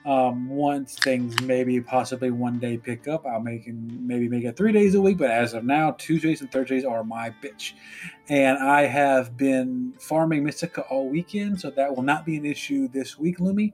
Um, 0.04 0.48
once 0.48 0.94
things 0.94 1.40
maybe 1.42 1.80
possibly 1.80 2.30
one 2.30 2.60
day 2.60 2.78
pick 2.78 3.08
up, 3.08 3.26
I'll 3.26 3.40
make 3.40 3.66
it, 3.66 3.74
maybe 3.74 4.28
make 4.28 4.44
it 4.44 4.56
three 4.56 4.70
days 4.70 4.94
a 4.94 5.00
week. 5.00 5.18
But 5.18 5.32
as 5.32 5.52
of 5.52 5.64
now, 5.64 5.96
Tuesdays 5.98 6.42
and 6.42 6.52
Thursdays 6.52 6.84
are 6.84 7.02
my 7.02 7.34
bitch, 7.42 7.72
and 8.28 8.56
I 8.58 8.82
have 8.82 9.36
been 9.36 9.94
farming 9.98 10.44
Mystica 10.44 10.82
all 10.82 11.08
weekend, 11.08 11.60
so 11.60 11.70
that 11.70 11.96
will 11.96 12.04
not 12.04 12.24
be 12.24 12.36
an 12.36 12.46
issue 12.46 12.86
this 12.86 13.18
week, 13.18 13.38
Lumi 13.38 13.72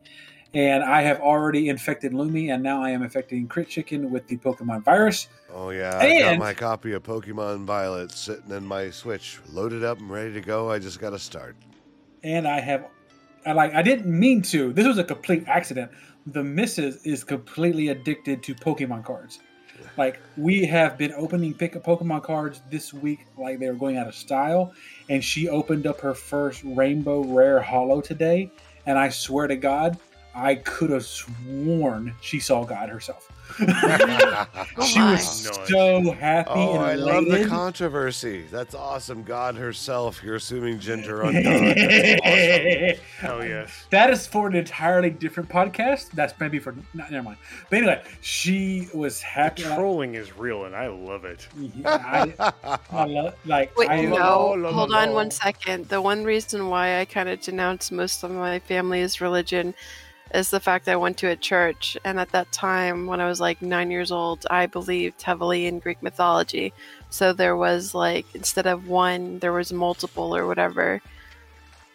and 0.55 0.85
I 0.85 1.03
have 1.03 1.21
already 1.21 1.69
infected 1.69 2.13
Lumi, 2.13 2.53
and 2.53 2.63
now 2.63 2.83
I 2.83 2.91
am 2.91 3.03
infecting 3.03 3.47
Crit 3.49 3.69
Chicken 3.69 4.11
with 4.11 4.27
the 4.27 4.37
Pokemon 4.37 4.85
virus. 4.85 5.29
oh, 5.53 5.71
yeah, 5.71 5.99
I 5.99 6.21
got 6.21 6.39
my 6.39 6.55
copy 6.55 6.93
of 6.93 7.03
Pokemon 7.03 7.65
Violet 7.65 8.13
sitting 8.13 8.51
in 8.51 8.65
my 8.65 8.91
Switch, 8.91 9.41
loaded 9.51 9.85
up 9.85 9.99
and 9.99 10.11
ready 10.11 10.33
to 10.35 10.41
go. 10.41 10.71
I 10.71 10.79
just 10.79 11.01
got 11.01 11.11
to 11.11 11.19
start. 11.19 11.57
And 12.23 12.47
I 12.47 12.61
have, 12.61 12.87
I 13.47 13.53
like, 13.53 13.75
I 13.75 13.83
didn't 13.83 14.07
mean 14.07 14.43
to. 14.43 14.73
This 14.73 14.87
was 14.87 14.99
a 14.99 15.05
complete 15.05 15.45
accident. 15.49 15.91
The 16.27 16.45
missus 16.45 17.05
is 17.05 17.25
completely 17.25 17.89
addicted 17.89 18.43
to 18.45 18.55
Pokemon 18.55 19.05
cards. 19.05 19.41
Like 19.97 20.21
we 20.37 20.65
have 20.67 20.97
been 20.97 21.13
opening 21.17 21.55
pick 21.55 21.77
up 21.77 21.85
Pokemon 21.85 22.23
cards 22.23 22.61
this 22.71 22.93
week, 22.95 23.27
like 23.37 23.59
they 23.59 23.69
were 23.69 23.75
going 23.75 23.97
out 23.97 24.07
of 24.07 24.15
style, 24.15 24.73
and 25.09 25.23
she 25.23 25.49
opened 25.49 25.87
up 25.87 26.01
her 26.01 26.15
first 26.15 26.63
Rainbow 26.65 27.23
Rare 27.25 27.61
Hollow 27.61 28.01
today, 28.01 28.51
and 28.87 28.99
I 28.99 29.09
swear 29.09 29.47
to 29.47 29.57
God, 29.57 29.99
I 30.35 30.55
could 30.57 30.91
have 30.91 31.05
sworn 31.05 32.15
she 32.21 32.41
saw 32.41 32.65
God 32.65 32.89
herself. 32.89 33.29
Oh 34.79 34.85
she 34.87 34.99
my. 34.99 35.13
was 35.13 35.45
Nice. 35.47 35.69
so 35.69 36.11
happy 36.13 36.51
Oh, 36.51 36.75
and 36.77 36.83
I 36.85 36.95
love 36.95 37.27
the 37.27 37.45
controversy. 37.47 38.45
That's 38.51 38.75
awesome. 38.75 39.23
God 39.25 39.57
herself, 39.57 40.23
you're 40.23 40.37
assuming 40.37 40.79
gender 40.79 41.23
unknown. 41.23 41.43
That's 41.77 42.21
awesome. 42.23 43.05
Hell 43.19 43.45
yes. 43.45 43.85
That 43.91 44.11
is 44.11 44.27
for 44.27 44.47
an 44.49 44.55
entirely 44.55 45.11
different 45.11 45.51
podcast. 45.51 46.13
That's 46.13 46.33
maybe 46.41 46.59
for 46.59 46.75
no, 46.95 47.05
never 47.11 47.23
mind. 47.25 47.37
But 47.69 47.79
anyway, 47.79 48.03
she 48.23 48.89
was 48.95 49.21
happy. 49.21 49.63
Trolling 49.65 50.15
is 50.15 50.37
real, 50.37 50.65
and 50.65 50.75
I 50.75 50.87
love 50.89 51.25
it. 51.27 51.47
I, 51.85 52.33
I 52.91 53.05
love 53.05 53.35
like 53.45 53.77
Wait, 53.77 53.91
I, 53.91 54.03
no, 54.07 54.15
la, 54.17 54.55
la, 54.55 54.73
hold 54.73 54.93
on 54.95 55.11
la. 55.11 55.15
one 55.15 55.31
second. 55.31 55.89
The 55.89 56.01
one 56.01 56.25
reason 56.25 56.69
why 56.69 57.01
I 57.01 57.05
kind 57.05 57.29
of 57.29 57.41
denounce 57.43 57.91
most 57.93 58.23
of 58.23 58.31
my 58.31 58.59
family's 58.61 59.21
religion 59.21 59.75
is 60.35 60.51
the 60.51 60.61
fact 60.61 60.89
I 60.89 60.97
went 60.97 61.19
to 61.19 61.29
a 61.29 61.37
church, 61.37 61.97
and 62.05 62.19
at 62.19 62.31
that 62.31 62.51
time, 62.53 63.07
when 63.07 63.21
I 63.21 63.29
was 63.29 63.41
like 63.41 63.61
nine 63.61 63.91
years 63.91 64.11
old, 64.11 64.47
I 64.51 64.67
believed 64.67 65.23
heavily 65.23 65.67
in 65.67 65.79
Greek 65.79 66.03
mythology. 66.03 66.73
So 67.11 67.33
there 67.33 67.57
was 67.57 67.95
like 67.95 68.27
instead 68.35 68.67
of 68.67 68.89
one, 68.89 69.39
there 69.41 69.53
was 69.53 69.73
multiple 69.73 70.35
or 70.35 70.47
whatever. 70.47 71.03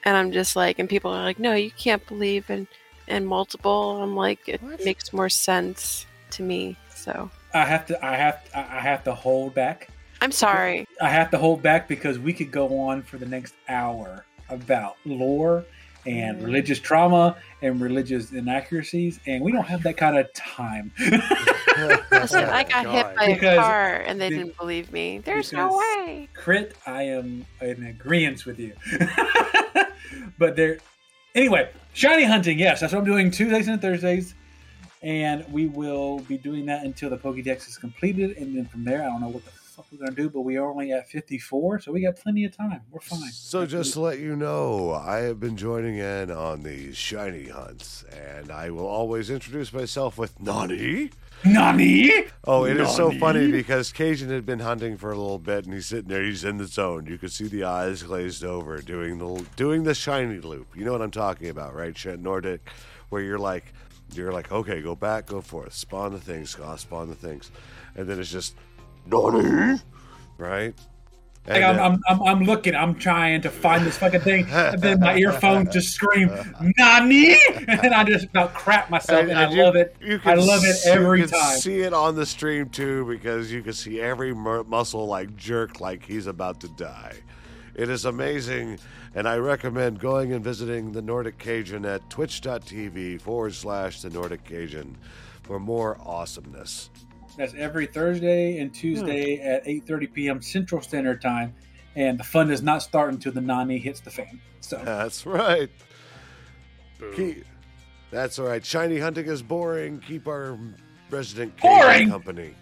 And 0.04 0.16
I'm 0.16 0.32
just 0.32 0.56
like, 0.56 0.80
and 0.80 0.88
people 0.88 1.12
are 1.12 1.24
like, 1.24 1.40
no, 1.40 1.54
you 1.54 1.72
can't 1.72 2.06
believe 2.08 2.50
in 2.50 2.68
in 3.08 3.26
multiple. 3.26 4.02
I'm 4.02 4.16
like, 4.16 4.48
it 4.48 4.62
What? 4.62 4.84
makes 4.86 5.12
more 5.12 5.30
sense 5.30 6.06
to 6.32 6.44
me. 6.44 6.78
So 6.94 7.30
I 7.54 7.66
have 7.66 7.86
to 7.88 8.06
I 8.06 8.16
have 8.16 8.42
I 8.54 8.80
have 8.80 9.04
to 9.06 9.16
hold 9.16 9.56
back. 9.56 9.90
I'm 10.22 10.32
sorry. 10.32 10.88
I 11.02 11.10
have 11.10 11.32
to 11.32 11.38
hold 11.38 11.62
back 11.62 11.88
because 11.88 12.20
we 12.20 12.34
could 12.34 12.52
go 12.52 12.80
on 12.80 13.04
for 13.04 13.18
the 13.18 13.26
next 13.26 13.54
hour 13.70 14.26
about 14.50 14.98
lore 15.06 15.66
and 16.08 16.42
religious 16.42 16.80
trauma 16.80 17.36
and 17.62 17.82
religious 17.82 18.32
inaccuracies, 18.32 19.20
and 19.28 19.44
we 19.44 19.52
don't 19.52 19.66
have 19.66 19.84
that 19.84 19.98
kind 19.98 20.18
of 20.18 20.32
time. 20.34 20.92
Listen, 22.12 22.46
I 22.46 22.64
got 22.64 22.86
hit 22.86 23.04
God. 23.04 23.16
by 23.16 23.26
Because- 23.28 23.58
a 23.58 23.62
car 23.62 23.96
and 24.08 24.20
they 24.20 24.30
be- 24.30 24.38
didn't 24.38 24.58
believe 24.58 24.92
me. 24.92 25.20
There's 25.20 25.52
no 25.54 25.78
way. 25.78 26.30
Crit, 26.34 26.76
I 26.86 27.04
am 27.04 27.46
in 27.62 27.86
agreement 27.86 28.46
with 28.46 28.58
you. 28.60 28.74
but 30.40 30.56
there, 30.56 30.78
anyway, 31.36 31.70
shiny 31.94 32.24
hunting. 32.24 32.58
Yes, 32.58 32.80
that's 32.80 32.94
what 32.94 33.00
I'm 33.00 33.06
doing 33.06 33.30
Tuesdays 33.30 33.68
and 33.68 33.82
Thursdays, 33.82 34.34
and 35.02 35.46
we 35.52 35.68
will 35.68 36.20
be 36.22 36.38
doing 36.38 36.66
that 36.68 36.86
until 36.86 37.10
the 37.10 37.18
Pokédex 37.18 37.68
is 37.68 37.78
completed, 37.78 38.38
and 38.38 38.56
then 38.56 38.66
from 38.66 38.84
there, 38.86 39.02
I 39.04 39.06
don't 39.08 39.22
know 39.22 39.30
what 39.30 39.44
the 39.46 39.52
we're 39.92 40.00
gonna 40.00 40.16
do, 40.16 40.30
but 40.30 40.42
we 40.42 40.58
are 40.58 40.70
only 40.70 40.92
at 40.92 41.10
54, 41.10 41.80
so 41.82 41.92
we 41.92 42.02
got 42.02 42.16
plenty 42.16 42.46
of 42.46 42.56
time. 42.56 42.82
We're 42.92 43.00
fine. 43.00 43.32
So 43.32 43.66
just 43.66 43.94
to 43.94 44.00
let 44.00 44.20
you 44.20 44.36
know, 44.36 44.92
I 44.94 45.20
have 45.20 45.40
been 45.40 45.58
joining 45.58 45.98
in 45.98 46.32
on 46.32 46.64
these 46.64 46.98
shiny 46.98 47.50
hunts, 47.50 48.04
and 48.12 48.52
I 48.52 48.70
will 48.70 48.88
always 48.88 49.30
introduce 49.30 49.72
myself 49.74 50.18
with 50.18 50.40
Nani. 50.40 51.12
Nani? 51.46 52.26
Oh, 52.46 52.66
it 52.66 52.78
is 52.78 52.96
so 52.96 53.12
funny 53.12 53.52
because 53.52 53.92
Cajun 53.92 54.30
had 54.30 54.46
been 54.46 54.60
hunting 54.60 54.98
for 54.98 55.12
a 55.12 55.16
little 55.16 55.38
bit, 55.38 55.66
and 55.66 55.74
he's 55.74 55.86
sitting 55.86 56.10
there. 56.10 56.24
He's 56.24 56.44
in 56.44 56.58
the 56.58 56.66
zone. 56.66 57.06
You 57.06 57.18
could 57.18 57.32
see 57.32 57.48
the 57.48 57.64
eyes 57.64 58.04
glazed 58.04 58.44
over, 58.44 58.82
doing 58.82 59.20
the 59.20 59.46
doing 59.56 59.84
the 59.84 59.94
shiny 59.94 60.40
loop. 60.40 60.68
You 60.76 60.86
know 60.86 60.92
what 60.92 61.02
I'm 61.02 61.12
talking 61.12 61.50
about, 61.50 61.76
right? 61.76 61.96
Nordic, 62.20 62.68
where 63.10 63.22
you're 63.22 63.38
like, 63.38 63.74
you're 64.14 64.32
like, 64.32 64.52
okay, 64.52 64.82
go 64.82 64.96
back, 64.96 65.28
go 65.28 65.42
forth, 65.42 65.74
spawn 65.74 66.12
the 66.14 66.20
things, 66.20 66.58
spawn 66.78 67.10
the 67.10 67.16
things, 67.16 67.52
and 67.96 68.08
then 68.08 68.20
it's 68.20 68.32
just 68.32 68.56
Nani, 69.10 69.80
right? 70.38 70.74
Like 71.48 71.56
And 71.62 71.64
I'm, 71.64 71.80
uh, 71.80 71.84
I'm, 71.84 72.02
I'm, 72.10 72.24
I'm 72.24 72.44
looking, 72.44 72.76
I'm 72.76 72.96
trying 72.96 73.42
to 73.44 73.50
find 73.50 73.86
this 73.86 73.98
fucking 73.98 74.20
thing, 74.20 74.48
and 74.50 74.82
then 74.82 75.00
my 75.00 75.16
earphones 75.16 75.72
just 75.72 75.94
scream, 75.94 76.30
Nani! 76.78 77.38
And 77.68 77.94
I 77.94 78.04
just 78.04 78.26
about 78.26 78.54
crap 78.54 78.90
myself, 78.90 79.30
and, 79.30 79.38
I 79.38 79.50
you- 79.50 79.64
love 79.64 79.76
it. 79.78 79.96
you 80.02 80.20
I 80.26 80.34
love 80.34 80.64
it 80.66 80.76
every 80.86 81.22
you 81.22 81.28
can 81.28 81.40
time. 81.40 81.58
See 81.58 81.80
it 81.80 81.94
on 81.94 82.16
the 82.16 82.26
stream 82.26 82.68
too 82.70 83.06
because 83.06 83.50
you 83.52 83.62
can 83.62 83.72
see 83.74 84.02
every 84.02 84.34
muscle 84.34 85.06
like 85.08 85.36
jerk 85.38 85.80
like 85.80 86.04
he's 86.04 86.28
about 86.28 86.60
to 86.62 86.68
die. 86.70 87.14
It 87.76 87.90
is 87.90 88.04
amazing, 88.06 88.80
and 89.16 89.26
I 89.28 89.38
recommend 89.38 90.00
going 90.00 90.34
and 90.34 90.44
visiting 90.44 90.92
the 90.92 91.02
Nordic 91.02 91.38
Cajun 91.38 91.86
at 91.86 92.10
twitch.tv 92.10 93.22
forward 93.22 93.54
slash 93.54 94.02
the 94.02 94.10
Nordic 94.10 94.44
Cajun 94.44 94.98
for 95.44 95.60
more 95.60 95.98
awesomeness. 96.04 96.90
That's 97.38 97.54
every 97.56 97.86
Thursday 97.86 98.60
and 98.60 98.74
Tuesday 98.74 99.38
hmm. 99.38 99.48
at 99.48 99.66
8:30 99.66 100.14
p.m. 100.14 100.42
Central 100.42 100.82
Standard 100.82 101.22
Time, 101.22 101.54
and 101.96 102.20
the 102.20 102.24
fun 102.24 102.48
does 102.48 102.64
not 102.64 102.82
start 102.82 103.14
until 103.14 103.32
the 103.32 103.42
nani 103.42 103.78
hits 103.78 104.00
the 104.00 104.10
fan. 104.10 104.42
So 104.62 104.78
That's 104.84 105.26
right. 105.26 105.70
Keep, 107.16 107.46
that's 108.10 108.40
all 108.40 108.48
right. 108.48 108.66
Shiny 108.66 108.98
hunting 108.98 109.28
is 109.28 109.44
boring. 109.44 110.00
Keep 110.00 110.28
our 110.28 110.58
resident 111.12 111.56
Boring? 111.62 112.10
Company. 112.10 112.56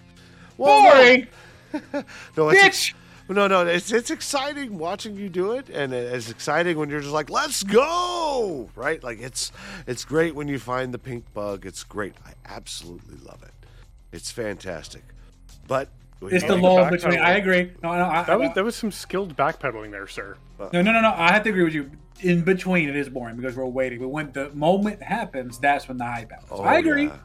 Well, 0.58 0.84
no. 0.84 0.92
boring, 0.92 1.28
No, 2.38 2.50
it's 2.50 2.62
bitch. 2.62 2.94
No, 3.28 3.48
no, 3.48 3.66
it's 3.66 3.92
it's 3.92 4.12
exciting 4.12 4.78
watching 4.78 5.16
you 5.16 5.30
do 5.30 5.54
it, 5.54 5.70
and 5.70 5.94
it's 5.94 6.30
exciting 6.30 6.78
when 6.78 6.90
you're 6.90 7.00
just 7.00 7.14
like, 7.14 7.32
"Let's 7.32 7.64
go!" 7.64 8.70
Right? 8.76 9.04
Like 9.04 9.20
it's 9.20 9.52
it's 9.88 10.06
great 10.06 10.36
when 10.36 10.48
you 10.48 10.60
find 10.60 10.94
the 10.94 11.00
pink 11.00 11.34
bug. 11.34 11.66
It's 11.66 11.84
great. 11.84 12.14
I 12.26 12.34
absolutely 12.46 13.18
love 13.26 13.42
it. 13.42 13.65
It's 14.16 14.32
fantastic. 14.32 15.04
But 15.68 15.90
It's 16.22 16.44
the 16.46 16.56
the 16.56 16.62
lull 16.62 16.90
between. 16.90 17.20
I 17.20 17.32
agree. 17.36 17.74
No, 17.84 17.92
no, 17.98 18.06
I, 18.06 18.24
That 18.24 18.40
was 18.40 18.50
that 18.56 18.64
was 18.64 18.76
some 18.76 18.92
skilled 18.92 19.36
backpedaling 19.36 19.92
there, 19.92 20.08
sir. 20.08 20.38
no, 20.58 20.70
no, 20.72 20.82
no, 20.94 21.02
no. 21.02 21.14
I 21.16 21.34
have 21.34 21.44
to 21.44 21.50
agree 21.50 21.64
with 21.66 21.74
you. 21.74 21.92
In 22.22 22.44
between, 22.44 22.88
it 22.88 22.96
is 22.96 23.10
boring 23.10 23.36
because 23.36 23.58
we're 23.58 23.66
waiting. 23.66 24.00
But 24.00 24.08
when 24.08 24.32
the 24.32 24.50
moment 24.52 25.04
happens, 25.04 25.60
that's 25.60 25.90
when 25.90 25.98
the 25.98 26.06
hype 26.06 26.32
happens. 26.32 26.48
Oh, 26.50 26.64
I 26.64 26.76
agree. 26.76 27.08
yeah. 27.08 27.18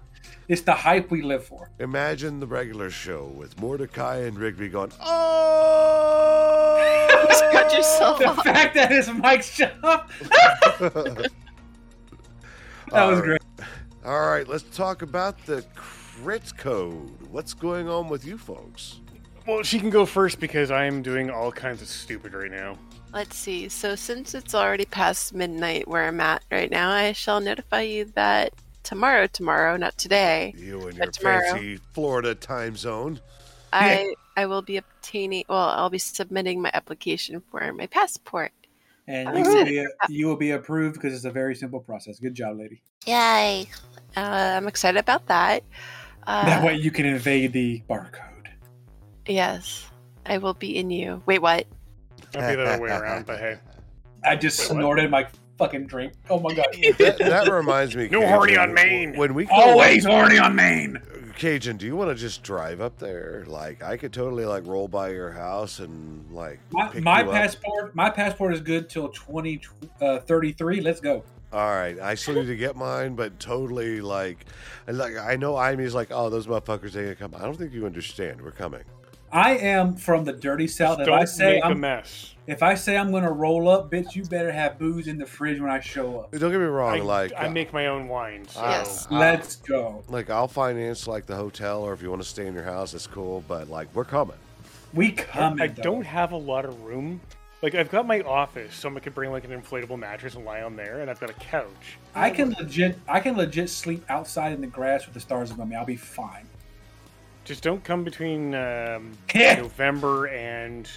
It's 0.49 0.63
the 0.63 0.73
hype 0.75 1.13
we 1.13 1.23
live 1.23 1.45
for. 1.45 1.71
imagine 1.79 2.41
the 2.41 2.47
regular 2.49 2.91
show 2.91 3.27
with 3.27 3.57
Mordecai 3.61 4.17
and 4.23 4.37
Rigby 4.37 4.69
going, 4.69 4.91
"Oh!" 5.01 6.77
Cut 7.53 7.73
yourself 7.73 8.19
The 8.19 8.31
off. 8.31 8.43
fact 8.43 8.75
that 8.75 8.91
his 8.91 9.09
mic 9.13 9.43
shut 9.57 9.75
up. 9.85 10.11
that 10.81 11.31
was 12.91 12.93
All 12.93 13.13
right. 13.15 13.23
great. 13.23 13.43
All 14.05 14.27
right, 14.29 14.49
let's 14.49 14.65
talk 14.77 15.03
about 15.03 15.45
the 15.47 15.65
crit 16.23 16.53
code. 16.59 17.11
What's 17.31 17.55
going 17.55 17.89
on 17.89 18.09
with 18.09 18.25
you 18.25 18.37
folks? 18.37 19.01
Well, 19.47 19.63
she 19.63 19.81
can 19.81 19.91
go 19.91 20.05
first 20.05 20.39
because 20.39 20.71
I 20.71 20.85
am 20.85 21.03
doing 21.03 21.31
all 21.31 21.51
kinds 21.51 21.81
of 21.81 21.89
stupid 21.89 22.35
right 22.35 22.51
now. 22.51 22.77
Let's 23.13 23.37
see. 23.37 23.69
So 23.69 23.95
since 23.97 24.35
it's 24.35 24.55
already 24.55 24.85
past 24.85 25.35
midnight 25.35 25.89
where 25.89 26.07
I'm 26.07 26.21
at 26.21 26.43
right 26.53 26.71
now, 26.71 26.91
I 26.91 27.13
shall 27.13 27.41
notify 27.41 27.81
you 27.83 28.05
that 28.15 28.53
tomorrow, 28.83 29.27
tomorrow, 29.29 29.77
not 29.77 29.97
today, 29.99 30.55
You 30.57 30.87
and 30.89 30.97
your 30.99 31.07
tomorrow- 31.07 31.53
fancy 31.53 31.79
Florida 31.95 32.35
time 32.35 32.77
zone. 32.77 33.21
I 33.73 34.15
I 34.37 34.47
will 34.47 34.63
be 34.63 34.77
obtaining. 34.77 35.45
Well, 35.49 35.59
I'll 35.59 35.91
be 35.91 35.99
submitting 35.99 36.61
my 36.61 36.71
application 36.75 37.43
for 37.51 37.73
my 37.73 37.87
passport. 37.87 38.53
And 39.07 39.29
you 39.29 39.43
will, 39.45 39.51
excited. 39.63 39.87
be, 40.09 40.15
you 40.15 40.27
will 40.27 40.37
be 40.37 40.51
approved 40.53 40.95
because 40.95 41.15
it's 41.15 41.25
a 41.25 41.31
very 41.31 41.55
simple 41.55 41.81
process. 41.81 42.19
Good 42.21 42.35
job, 42.35 42.59
lady. 42.59 42.83
Yay! 43.07 43.67
Uh, 44.17 44.21
I'm 44.57 44.67
excited 44.69 44.99
about 44.99 45.27
that. 45.27 45.63
Uh, 46.31 46.45
that 46.45 46.63
way 46.63 46.77
you 46.77 46.93
can 46.93 47.07
invade 47.07 47.53
the 47.53 47.83
barcode. 47.91 48.47
Yes, 49.27 49.89
I 50.27 50.39
will 50.39 50.55
be 50.55 50.77
in 50.77 50.89
you. 50.89 51.21
Wait, 51.27 51.43
what? 51.43 51.67
I'll 52.37 52.49
be 52.49 52.55
the 52.55 52.65
other 52.65 52.83
way 52.83 52.91
around, 52.91 53.27
but 53.27 53.41
hey. 53.41 53.59
I 54.25 54.37
just 54.37 54.61
Wait, 54.61 54.77
what? 54.77 54.81
snorted 54.81 55.11
my 55.11 55.27
fucking 55.59 55.89
drink. 55.89 56.13
Oh 56.29 56.39
my 56.39 56.55
god. 56.55 56.67
that, 56.99 57.19
that 57.19 57.51
reminds 57.51 57.97
me. 57.97 58.09
No 58.13 58.21
Cajun, 58.21 58.33
horny 58.33 58.57
on 58.57 58.73
Maine. 58.73 59.17
When 59.17 59.35
we 59.35 59.47
go, 59.47 59.55
Always 59.55 60.05
horny 60.05 60.39
on 60.39 60.55
Maine. 60.55 61.03
Cajun, 61.37 61.77
do 61.77 61.87
you 61.87 61.97
want 61.97 62.11
to 62.11 62.15
just 62.15 62.45
drive 62.45 62.81
up 62.81 62.97
there? 62.99 63.45
Like, 63.49 63.83
I 63.83 63.97
could 63.97 64.13
totally 64.13 64.45
like 64.45 64.65
roll 64.67 64.87
by 64.87 65.09
your 65.09 65.33
house 65.33 65.81
and 65.81 66.31
like 66.31 66.61
My, 66.71 66.89
pick 66.91 67.03
my 67.03 67.23
you 67.23 67.29
up. 67.29 67.35
passport, 67.35 67.97
my 67.97 68.09
passport 68.09 68.55
is 68.55 68.61
good 68.61 68.89
till 68.89 69.09
twenty 69.09 69.61
thirty 69.99 70.53
three. 70.53 70.81
Let's 70.81 71.01
go. 71.01 71.25
All 71.53 71.71
right, 71.71 71.99
I 71.99 72.15
still 72.15 72.35
need 72.35 72.47
to 72.47 72.57
get 72.57 72.77
mine, 72.77 73.17
but 73.17 73.41
totally 73.41 74.01
like, 74.01 74.47
and 74.87 74.97
like 74.97 75.17
I 75.17 75.35
know 75.37 75.57
Imy's 75.61 75.95
like, 75.95 76.09
oh, 76.13 76.31
those 76.31 76.47
motherfuckers 76.47 76.95
ain't 76.95 76.95
gonna 76.95 77.15
come. 77.17 77.35
I 77.35 77.45
don't 77.45 77.57
think 77.57 77.73
you 77.73 77.87
understand. 77.87 78.41
We're 78.41 78.53
coming. 78.53 78.85
I 79.33 79.57
am 79.59 79.97
from 79.97 80.25
the 80.25 80.33
dirty 80.33 80.67
south. 80.67 81.01
If 81.01 81.07
Don't 81.07 81.19
I 81.21 81.25
say 81.25 81.55
make 81.55 81.65
a 81.65 81.67
I'm, 81.69 81.81
mess. 81.81 82.35
if 82.47 82.63
I 82.65 82.75
say 82.75 82.97
I'm 82.97 83.13
gonna 83.13 83.31
roll 83.33 83.69
up, 83.69 83.91
bitch, 83.91 84.15
you 84.15 84.25
better 84.25 84.51
have 84.51 84.79
booze 84.79 85.07
in 85.09 85.19
the 85.19 85.27
fridge 85.27 85.61
when 85.61 85.71
I 85.71 85.79
show 85.81 86.21
up. 86.21 86.33
Don't 86.33 86.51
get 86.51 86.59
me 86.61 86.67
wrong. 86.67 86.95
I, 86.95 87.03
like, 87.03 87.33
I 87.37 87.49
make 87.49 87.73
my 87.73 87.87
own 87.87 88.09
wine. 88.09 88.47
So. 88.49 88.61
Yes. 88.63 89.07
uh, 89.11 89.19
Let's 89.19 89.57
go. 89.57 90.03
like 90.09 90.31
I'll 90.31 90.49
finance 90.49 91.07
like 91.09 91.27
the 91.27 91.37
hotel, 91.37 91.83
or 91.83 91.93
if 91.93 92.03
you 92.03 92.11
want 92.11 92.23
to 92.23 92.29
stay 92.29 92.47
in 92.47 92.55
your 92.55 92.65
house, 92.65 92.95
it's 92.95 93.07
cool. 93.07 93.45
But 93.49 93.69
like, 93.69 93.89
we're 93.95 94.05
coming. 94.05 94.37
We 94.95 95.13
coming. 95.13 95.61
I 95.61 95.67
though. 95.69 95.83
don't 95.83 96.07
have 96.07 96.33
a 96.33 96.37
lot 96.37 96.65
of 96.65 96.81
room. 96.83 97.21
Like 97.63 97.75
I've 97.75 97.91
got 97.91 98.07
my 98.07 98.21
office, 98.21 98.75
so 98.75 98.95
I 98.95 99.01
could 99.01 99.15
bring 99.15 99.31
like 99.31 99.45
an 99.45 99.51
inflatable 99.51 99.99
mattress 99.99 100.35
and 100.35 100.45
lie 100.45 100.63
on 100.63 100.77
there, 100.77 101.01
and 101.01 101.11
I've 101.11 101.21
got 101.21 101.29
a 101.29 101.35
couch. 101.35 101.99
I 102.15 102.31
can 102.31 102.53
legit. 102.53 102.99
I 103.07 103.21
can 103.21 103.37
legit 103.37 103.69
sleep 103.69 104.05
outside 104.09 104.53
in 104.53 104.63
the 104.63 104.67
grass 104.67 105.05
with 105.05 105.15
the 105.15 105.21
stars 105.21 105.51
above 105.51 105.69
me. 105.69 105.77
I'll 105.77 105.85
be 105.85 105.97
fine. 105.97 106.47
Just 107.45 107.63
don't 107.63 107.85
come 107.85 108.03
between 108.03 108.55
um, 108.55 109.13
November 109.35 110.27
and 110.27 110.89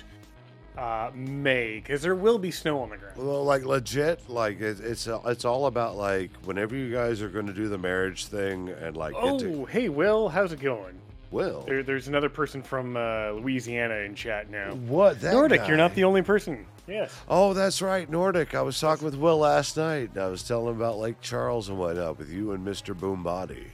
uh, 0.78 1.12
May, 1.14 1.76
because 1.76 2.02
there 2.02 2.16
will 2.16 2.38
be 2.38 2.52
snow 2.52 2.80
on 2.82 2.90
the 2.90 2.98
ground. 2.98 3.18
Well, 3.18 3.44
like 3.44 3.66
legit, 3.66 4.30
like 4.30 4.62
it, 4.62 4.80
it's 4.80 5.08
it's 5.08 5.44
all 5.46 5.66
about 5.66 5.98
like 5.98 6.32
whenever 6.46 6.76
you 6.76 6.92
guys 6.94 7.22
are 7.22 7.30
going 7.30 7.48
to 7.48 7.54
do 7.54 7.68
the 7.68 7.78
marriage 7.78 8.28
thing 8.28 8.70
and 8.70 8.96
like 8.96 9.14
get 9.14 9.40
to 9.40 9.62
Oh, 9.62 9.66
hey 9.66 9.90
Will, 9.90 10.30
how's 10.30 10.54
it 10.54 10.62
going? 10.62 10.98
Will. 11.34 11.64
There, 11.68 11.84
there's 11.84 12.08
another 12.08 12.30
person 12.30 12.62
from 12.64 12.96
uh, 12.96 13.32
Louisiana 13.32 13.96
in 13.96 14.16
chat 14.16 14.50
now. 14.50 14.74
What 14.76 15.20
that 15.22 15.34
Nordic, 15.34 15.62
guy? 15.62 15.68
you're 15.68 15.78
not 15.78 15.96
the 15.96 16.04
only 16.06 16.22
person. 16.22 16.66
Yes. 16.88 17.14
Oh, 17.28 17.54
that's 17.54 17.82
right, 17.82 18.10
Nordic. 18.10 18.56
I 18.56 18.62
was 18.62 18.80
talking 18.80 19.04
with 19.06 19.16
Will 19.16 19.40
last 19.40 19.76
night. 19.76 20.12
and 20.14 20.18
I 20.24 20.28
was 20.28 20.44
telling 20.44 20.68
him 20.74 20.80
about 20.82 20.98
Lake 21.00 21.20
Charles 21.22 21.70
and 21.70 21.78
whatnot 21.78 22.18
with 22.20 22.30
you 22.30 22.52
and 22.52 22.66
Mr. 22.66 22.94
Boombody. 22.96 23.66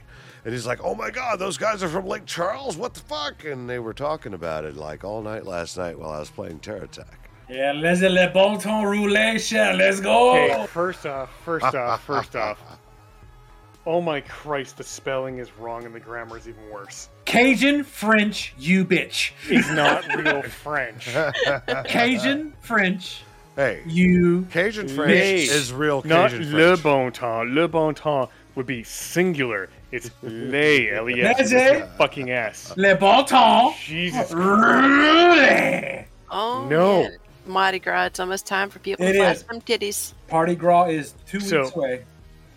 And 0.44 0.54
he's 0.54 0.66
like, 0.66 0.80
"Oh 0.82 0.94
my 0.94 1.10
God, 1.10 1.38
those 1.38 1.58
guys 1.58 1.82
are 1.82 1.88
from 1.88 2.06
Lake 2.06 2.24
Charles. 2.24 2.76
What 2.76 2.94
the 2.94 3.00
fuck?" 3.00 3.44
And 3.44 3.68
they 3.68 3.78
were 3.78 3.92
talking 3.92 4.32
about 4.32 4.64
it 4.64 4.74
like 4.74 5.04
all 5.04 5.20
night 5.22 5.44
last 5.44 5.76
night 5.76 5.98
while 5.98 6.10
I 6.10 6.18
was 6.18 6.30
playing 6.30 6.60
Terra 6.60 6.84
Attack. 6.84 7.28
Yeah, 7.50 7.72
let's 7.72 8.00
le 8.00 8.30
bon 8.32 8.58
temps 8.58 8.86
roulation. 8.86 9.76
Let's 9.76 10.00
go. 10.00 10.32
Hey, 10.34 10.66
first 10.68 11.04
off, 11.04 11.30
first 11.44 11.74
off, 11.74 12.02
first 12.04 12.36
off. 12.36 12.58
Oh 13.86 14.02
my 14.02 14.20
Christ, 14.20 14.76
the 14.76 14.84
spelling 14.84 15.38
is 15.38 15.50
wrong 15.56 15.86
and 15.86 15.94
the 15.94 16.00
grammar 16.00 16.36
is 16.36 16.46
even 16.46 16.68
worse. 16.70 17.08
Cajun 17.30 17.84
French, 17.84 18.52
you 18.58 18.84
bitch. 18.84 19.30
It's 19.48 19.70
not 19.70 20.04
real 20.16 20.42
French. 20.42 21.04
Cajun 21.86 22.52
French, 22.60 23.22
Hey, 23.54 23.82
you. 23.86 24.46
Cajun 24.50 24.88
French 24.88 25.10
Les. 25.10 25.42
is 25.48 25.72
real 25.72 26.02
Not 26.04 26.30
Cajun 26.32 26.52
le 26.52 26.76
bon 26.76 27.12
temps. 27.12 27.44
Le 27.54 27.68
bon 27.68 27.94
temps 27.94 28.28
would 28.56 28.66
be 28.66 28.82
singular. 28.82 29.68
It's 29.92 30.10
les, 30.22 30.90
L-E-S. 30.90 31.36
That's 31.36 31.52
it. 31.52 31.88
Fucking 31.98 32.30
S. 32.30 32.72
Le 32.76 32.96
bon 32.96 33.24
temps 33.24 33.74
Jesus. 33.76 34.32
roulé. 34.32 36.06
Oh 36.32 36.66
No. 36.68 37.02
man. 37.04 37.16
Mardi 37.46 37.78
Gras. 37.78 38.06
It's 38.06 38.18
almost 38.18 38.44
time 38.46 38.70
for 38.70 38.80
people 38.80 39.06
It 39.06 39.12
to 39.12 39.18
flash 39.18 39.38
some 39.48 39.60
titties. 39.60 40.14
Party 40.26 40.56
Gras 40.56 40.86
is 40.86 41.14
two 41.28 41.38
So- 41.38 41.62
weeks 41.62 41.76
away. 41.76 42.00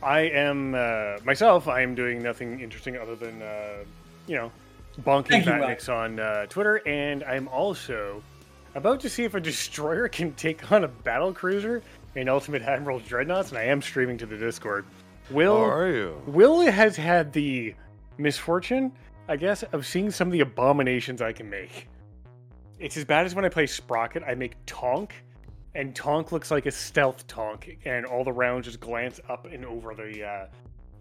I 0.01 0.21
am, 0.21 0.73
uh, 0.75 1.17
myself, 1.23 1.67
I 1.67 1.81
am 1.81 1.93
doing 1.95 2.21
nothing 2.23 2.59
interesting 2.59 2.97
other 2.97 3.15
than, 3.15 3.41
uh, 3.41 3.83
you 4.27 4.35
know, 4.35 4.51
bonking 5.01 5.27
Thank 5.27 5.45
you, 5.45 5.51
Fat 5.51 5.89
on 5.89 6.19
uh, 6.19 6.45
Twitter, 6.47 6.77
and 6.87 7.23
I'm 7.23 7.47
also 7.47 8.21
about 8.75 8.99
to 9.01 9.09
see 9.09 9.23
if 9.23 9.33
a 9.33 9.39
destroyer 9.39 10.07
can 10.09 10.33
take 10.33 10.71
on 10.71 10.83
a 10.83 10.87
battle 10.87 11.33
cruiser 11.33 11.81
in 12.15 12.29
Ultimate 12.29 12.61
Admiral 12.61 12.99
Dreadnoughts, 12.99 13.49
and 13.49 13.57
I 13.57 13.63
am 13.63 13.81
streaming 13.81 14.17
to 14.19 14.25
the 14.25 14.37
Discord. 14.37 14.85
Will 15.31 15.57
How 15.57 15.69
are 15.69 15.89
you? 15.89 16.21
Will 16.27 16.61
has 16.61 16.95
had 16.95 17.33
the 17.33 17.73
misfortune, 18.17 18.91
I 19.27 19.37
guess, 19.37 19.63
of 19.63 19.85
seeing 19.85 20.11
some 20.11 20.27
of 20.27 20.31
the 20.31 20.41
abominations 20.41 21.21
I 21.21 21.31
can 21.31 21.49
make. 21.49 21.87
It's 22.79 22.97
as 22.97 23.05
bad 23.05 23.25
as 23.25 23.33
when 23.33 23.45
I 23.45 23.49
play 23.49 23.65
Sprocket. 23.65 24.23
I 24.27 24.35
make 24.35 24.55
Tonk, 24.65 25.13
and 25.75 25.95
Tonk 25.95 26.31
looks 26.31 26.51
like 26.51 26.65
a 26.65 26.71
stealth 26.71 27.25
Tonk, 27.27 27.79
and 27.85 28.05
all 28.05 28.23
the 28.23 28.33
rounds 28.33 28.65
just 28.65 28.79
glance 28.79 29.19
up 29.29 29.45
and 29.45 29.65
over 29.65 29.95
the 29.95 30.23
uh, 30.23 30.45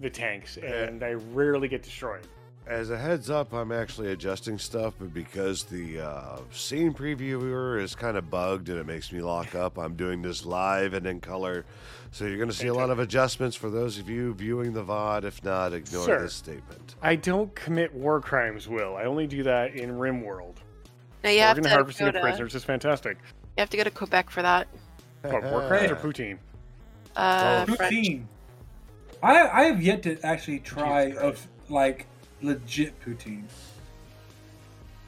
the 0.01 0.11
tanks, 0.11 0.57
and 0.57 1.03
I 1.03 1.13
rarely 1.13 1.69
get 1.69 1.83
destroyed. 1.83 2.27
As 2.67 2.91
a 2.91 2.97
heads 2.97 3.29
up, 3.29 3.53
I'm 3.53 3.73
actually 3.73 4.13
adjusting 4.13 4.57
stuff, 4.57 4.95
but 4.99 5.13
because 5.13 5.65
the 5.65 6.01
uh, 6.01 6.39
scene 6.53 6.95
previewer 6.95 7.81
is 7.81 7.95
kind 7.97 8.17
of 8.17 8.31
bugged 8.31 8.69
and 8.69 8.79
it 8.79 8.87
makes 8.87 9.11
me 9.13 9.21
lock 9.21 9.55
up, 9.57 9.79
I'm 9.79 9.95
doing 9.97 10.23
this 10.23 10.47
live 10.47 10.95
and 10.95 11.05
in 11.07 11.21
color. 11.21 11.65
So 12.13 12.25
you're 12.25 12.37
going 12.37 12.49
to 12.51 12.55
see 12.57 12.69
a 12.69 12.75
lot 12.75 12.91
of 12.91 13.01
adjustments 13.01 13.57
for 13.57 13.69
those 13.69 13.99
of 13.99 14.09
you 14.09 14.33
viewing 14.35 14.73
the 14.73 14.85
VOD. 14.85 15.25
If 15.25 15.43
not, 15.45 15.73
ignore 15.73 16.05
Sir. 16.05 16.23
this 16.23 16.35
statement. 16.35 16.95
I 17.03 17.17
don't 17.17 17.53
commit 17.57 17.93
war 17.93 18.21
crimes, 18.21 18.69
Will. 18.69 18.97
I 18.97 19.05
only 19.05 19.27
do 19.27 19.43
that 19.43 19.75
in 19.75 19.91
RimWorld. 19.91 20.57
Now 21.25 21.31
you 21.31 21.41
have 21.41 21.57
Organ 21.57 21.65
to 21.65 21.71
harvesting 21.71 22.05
go 22.05 22.09
of 22.11 22.15
to, 22.15 22.21
prisoners 22.21 22.55
is 22.55 22.63
fantastic. 22.65 23.17
you 23.57 23.61
have 23.61 23.71
to 23.71 23.77
go 23.77 23.85
to 23.85 23.91
Quebec 23.91 24.31
for 24.31 24.43
that. 24.43 24.69
What, 25.23 25.43
war 25.45 25.67
crimes 25.69 25.91
or 25.91 25.97
poutine? 25.97 26.39
Uh, 27.17 27.65
Oh, 27.69 27.73
poutine. 27.75 28.25
I 29.23 29.49
I 29.49 29.63
have 29.65 29.81
yet 29.83 30.03
to 30.05 30.19
actually 30.25 30.59
try 30.61 31.13
of 31.13 31.47
like 31.69 32.07
legit 32.43 33.01
poutine. 33.01 33.45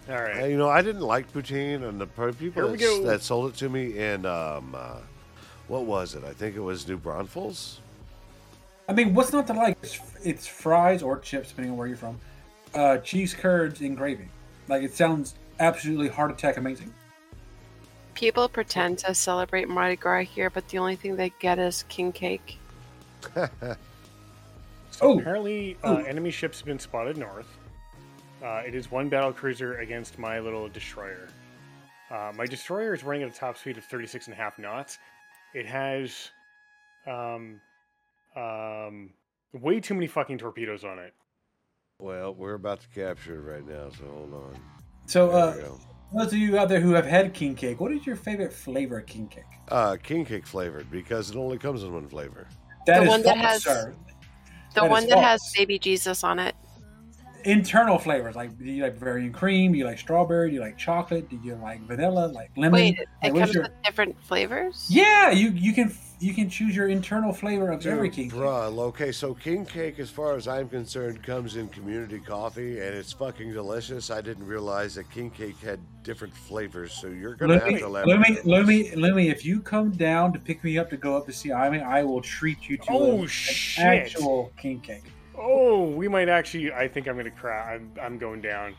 All 0.09 0.17
right. 0.17 0.43
Uh, 0.43 0.47
you 0.47 0.59
know, 0.59 0.69
I 0.69 0.83
didn't 0.83 1.03
like 1.03 1.33
poutine, 1.33 1.89
and 1.89 2.01
the 2.01 2.07
per- 2.07 2.33
people 2.33 2.69
that, 2.69 3.03
that 3.05 3.23
sold 3.23 3.53
it 3.53 3.57
to 3.59 3.69
me 3.69 3.99
in 3.99 4.27
um, 4.27 4.75
uh, 4.77 4.99
what 5.69 5.85
was 5.85 6.15
it? 6.15 6.25
I 6.25 6.33
think 6.33 6.57
it 6.57 6.61
was 6.61 6.87
New 6.87 6.99
Braunfels. 6.99 7.81
I 8.89 8.93
mean, 8.93 9.15
what's 9.15 9.33
not 9.33 9.47
to 9.47 9.55
like? 9.55 9.79
It's, 9.83 9.99
it's 10.23 10.47
fries 10.47 11.03
or 11.03 11.19
chips, 11.19 11.49
depending 11.49 11.73
on 11.73 11.79
where 11.79 11.87
you're 11.87 11.97
from. 11.97 12.19
Uh, 12.75 12.99
cheese 12.99 13.35
curds 13.35 13.81
and 13.81 13.97
gravy. 13.97 14.29
Like 14.69 14.83
it 14.83 14.95
sounds 14.95 15.35
absolutely 15.59 16.09
heart 16.09 16.31
attack 16.31 16.59
amazing. 16.59 16.93
People 18.15 18.49
pretend 18.49 18.99
to 18.99 19.15
celebrate 19.15 19.69
Mardi 19.69 19.97
Gras 19.97 20.23
here, 20.23 20.51
but 20.51 20.69
the 20.69 20.79
only 20.79 20.97
thing 20.97 21.17
they 21.17 21.33
get 21.41 21.59
is 21.59 21.85
king 21.89 22.13
cake. 22.13 22.59
Oh, 25.01 25.19
Apparently, 25.19 25.77
uh, 25.83 25.95
Ooh. 26.01 26.05
enemy 26.07 26.31
ships 26.31 26.59
have 26.61 26.67
been 26.67 26.79
spotted 26.79 27.17
north. 27.17 27.59
Uh, 28.43 28.63
it 28.67 28.75
is 28.75 28.91
one 28.91 29.09
battle 29.09 29.33
cruiser 29.33 29.79
against 29.79 30.19
my 30.19 30.39
little 30.39 30.69
destroyer. 30.69 31.29
Uh, 32.11 32.33
my 32.37 32.45
destroyer 32.47 32.93
is 32.95 33.03
running 33.03 33.23
at 33.23 33.31
a 33.35 33.39
top 33.39 33.57
speed 33.57 33.79
of 33.79 33.85
36 33.85 34.27
and 34.27 34.35
a 34.35 34.37
half 34.37 34.59
knots. 34.59 34.99
It 35.55 35.67
has 35.67 36.31
um, 37.07 37.61
um, 38.37 39.11
way 39.53 39.81
too 39.81 39.95
many 39.95 40.07
fucking 40.07 40.39
torpedoes 40.39 40.85
on 40.85 40.99
it. 40.99 41.15
Well, 41.99 42.35
we're 42.35 42.55
about 42.55 42.81
to 42.81 42.89
capture 42.89 43.37
it 43.37 43.51
right 43.53 43.67
now, 43.67 43.89
so 43.91 44.05
hold 44.05 44.35
on. 44.35 44.61
so 45.07 45.31
uh, 45.31 45.55
those 46.13 46.33
of 46.33 46.39
you 46.39 46.59
out 46.59 46.69
there 46.69 46.81
who 46.81 46.93
have 46.93 47.07
had 47.07 47.33
king 47.33 47.55
cake, 47.55 47.81
what 47.81 47.93
is 47.93 48.05
your 48.07 48.17
favorite 48.17 48.53
flavor 48.53 48.99
of 48.99 49.07
king 49.07 49.29
cake? 49.29 49.45
Uh, 49.69 49.97
king 50.03 50.25
cake 50.25 50.47
flavored 50.47 50.91
because 50.91 51.31
it 51.31 51.37
only 51.37 51.57
comes 51.57 51.83
in 51.85 51.93
one 51.95 52.09
flavor. 52.09 52.47
That 52.87 52.99
The 52.99 53.03
is 53.05 53.09
one 53.09 53.23
that 53.23 53.37
has- 53.39 53.63
sir. 53.63 53.95
The 54.75 54.83
That 54.83 54.91
one 54.91 55.07
that 55.09 55.19
has 55.19 55.53
baby 55.57 55.79
Jesus 55.79 56.25
on 56.25 56.39
it. 56.39 56.55
internal 57.45 57.99
flavors. 57.99 58.35
Like, 58.35 58.59
do 58.59 58.65
you 58.65 58.83
like 58.83 58.95
Bavarian 58.99 59.33
cream? 59.33 59.73
Do 59.73 59.79
you 59.79 59.85
like 59.85 59.99
strawberry? 59.99 60.49
Do 60.51 60.55
you 60.57 60.61
like 60.61 60.79
chocolate? 60.79 61.29
Do 61.29 61.39
you 61.45 61.55
like 61.57 61.81
vanilla? 61.87 62.27
Like 62.29 62.51
lemon? 62.57 62.73
Wait, 62.81 62.99
it, 62.99 63.09
Like, 63.23 63.35
it 63.35 63.39
comes 63.39 63.55
your- 63.55 63.63
with 63.65 63.73
different 63.85 64.17
flavors? 64.25 64.87
Yeah, 64.91 65.31
you 65.31 65.51
you 65.51 65.73
can 65.73 65.95
you 66.25 66.33
can 66.33 66.49
choose 66.49 66.75
your 66.75 66.89
internal 66.89 67.35
flavor 67.35 67.71
of 67.71 67.85
every 67.87 68.09
king 68.09 68.31
cake. 68.31 68.39
Bruh, 68.41 68.79
okay, 68.79 69.13
so 69.13 69.35
king 69.35 69.67
cake, 69.67 69.99
as 69.99 70.09
far 70.09 70.35
as 70.37 70.49
I'm 70.49 70.71
concerned, 70.71 71.23
comes 71.23 71.57
in 71.57 71.69
community 71.69 72.19
coffee, 72.19 72.81
and 72.81 72.95
it's 72.97 73.13
fucking 73.13 73.53
delicious. 73.53 74.11
I 74.11 74.23
didn't 74.23 74.47
realize 74.47 74.95
that 74.95 75.11
king 75.11 75.31
cake 75.31 75.59
had 75.59 75.79
different 76.03 76.35
flavors, 76.35 76.93
so 76.95 77.09
you're 77.09 77.35
gonna 77.35 77.59
have 77.59 77.65
Lumi, 77.65 77.79
to 77.81 77.89
let 77.89 78.07
me, 78.67 78.95
let 78.97 79.15
me, 79.15 79.29
if 79.29 79.45
you 79.45 79.61
come 79.61 79.91
down 79.91 80.33
to 80.33 80.39
pick 80.39 80.65
me 80.65 80.79
up 80.79 80.89
to 80.91 80.97
go 80.97 81.15
up 81.15 81.27
to 81.27 81.33
see 81.33 81.53
Amy, 81.53 81.81
I 81.81 82.03
will 82.05 82.23
treat 82.23 82.71
you 82.71 82.79
to 82.79 82.85
Oh, 82.89 83.19
a- 83.19 83.21
an 83.23 83.27
shit. 83.27 83.85
actual 83.85 84.51
king 84.57 84.81
cake. 84.81 85.05
Oh, 85.37 85.91
we 85.91 86.09
might 86.09 86.31
actually. 86.31 86.73
I 86.73 86.89
think 86.89 87.07
I'm 87.07 87.19
gonna 87.19 87.31
cry. 87.31 87.75
I'm, 87.75 87.93
I'm 88.01 88.17
going 88.17 88.41
down. 88.41 88.75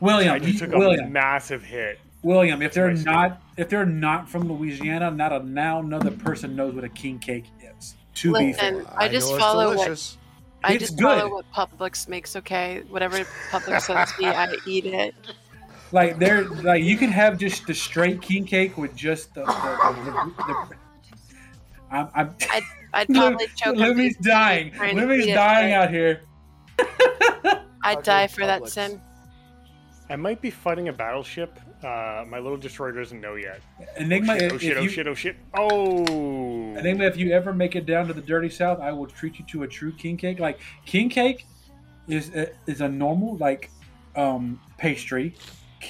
William, 0.00 0.34
I 0.34 0.40
just 0.40 0.54
you- 0.54 0.58
took 0.58 0.72
a 0.74 0.78
William, 0.78 1.12
massive 1.12 1.62
hit. 1.62 2.00
William, 2.22 2.62
if 2.62 2.74
they're 2.74 2.88
my 2.88 2.94
skin. 2.94 3.12
not 3.12 3.42
if 3.56 3.68
they're 3.68 3.86
not 3.86 4.28
from 4.28 4.50
Louisiana, 4.50 5.10
not 5.10 5.32
a 5.32 5.40
now 5.40 5.80
another 5.80 6.10
person 6.10 6.56
knows 6.56 6.74
what 6.74 6.84
a 6.84 6.88
king 6.88 7.18
cake 7.18 7.46
is. 7.78 7.94
To 8.14 8.34
be 8.34 8.52
fair. 8.52 8.84
I 8.96 9.08
just 9.08 9.28
know 9.28 9.36
it's 9.36 9.44
follow 9.44 9.76
what. 9.76 10.16
I 10.64 10.72
It's 10.72 10.88
just 10.88 11.00
follow 11.00 11.30
what 11.30 11.44
Publix 11.52 12.08
makes. 12.08 12.34
Okay, 12.34 12.82
whatever 12.88 13.18
Publix 13.50 13.82
sends 13.82 14.18
me, 14.18 14.26
I 14.26 14.52
eat 14.66 14.86
it. 14.86 15.14
Like 15.92 16.18
they're 16.18 16.44
like 16.48 16.82
you 16.82 16.96
can 16.96 17.10
have 17.10 17.38
just 17.38 17.66
the 17.66 17.74
straight 17.74 18.20
king 18.20 18.44
cake 18.44 18.76
with 18.76 18.94
just 18.96 19.34
the. 19.34 19.44
the, 19.44 19.46
the, 19.46 20.02
the, 20.04 20.44
the 20.46 20.76
I'm, 21.90 22.08
I'm 22.14 22.34
I'd, 22.50 22.62
I'd 22.92 23.08
probably 23.08 23.46
choke. 23.56 23.68
on 23.68 23.76
Lumi's 23.76 24.16
these 24.16 24.26
dying. 24.26 24.72
Lumi's 24.72 25.26
it, 25.26 25.34
dying 25.34 25.72
out 25.72 25.90
here. 25.90 26.22
I'd 27.84 27.98
Okay, 27.98 28.02
die 28.02 28.26
for 28.26 28.44
that 28.44 28.68
sin. 28.68 29.00
I 30.10 30.16
might 30.16 30.40
be 30.40 30.50
fighting 30.50 30.88
a 30.88 30.92
battleship. 30.92 31.58
Uh, 31.82 32.24
my 32.26 32.38
little 32.38 32.56
destroyer 32.56 32.92
doesn't 32.92 33.20
know 33.20 33.34
yet. 33.34 33.60
Enigma, 33.98 34.34
oh 34.34 34.38
shit! 34.38 34.52
Oh 34.52 34.54
if, 34.54 34.62
shit! 34.62 34.76
Oh 34.76 34.80
you, 34.82 34.88
shit! 34.88 35.06
Oh 35.06 35.14
shit! 35.14 35.36
Oh. 35.54 36.04
Enigma, 36.76 37.04
if 37.04 37.16
you 37.16 37.32
ever 37.32 37.52
make 37.52 37.76
it 37.76 37.86
down 37.86 38.06
to 38.08 38.14
the 38.14 38.22
dirty 38.22 38.48
south, 38.48 38.80
I 38.80 38.90
will 38.92 39.06
treat 39.06 39.38
you 39.38 39.44
to 39.46 39.62
a 39.64 39.68
true 39.68 39.92
king 39.92 40.16
cake. 40.16 40.38
Like 40.38 40.60
king 40.86 41.08
cake 41.08 41.46
is 42.08 42.34
a, 42.34 42.48
is 42.66 42.80
a 42.80 42.88
normal 42.88 43.36
like 43.36 43.70
um, 44.16 44.60
pastry 44.78 45.34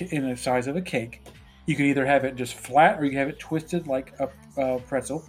in 0.01 0.29
the 0.29 0.37
size 0.37 0.67
of 0.67 0.77
a 0.77 0.83
cake. 0.83 1.27
You 1.67 1.77
can 1.77 1.87
either 1.87 2.05
have 2.05 2.25
it 2.25 2.35
just 2.35 2.55
flat 2.55 2.99
or 2.99 3.05
you 3.05 3.11
can 3.11 3.19
have 3.19 3.29
it 3.29 3.39
twisted 3.39 3.87
like 3.87 4.15
a, 4.19 4.29
a 4.61 4.81
pretzel. 4.81 5.29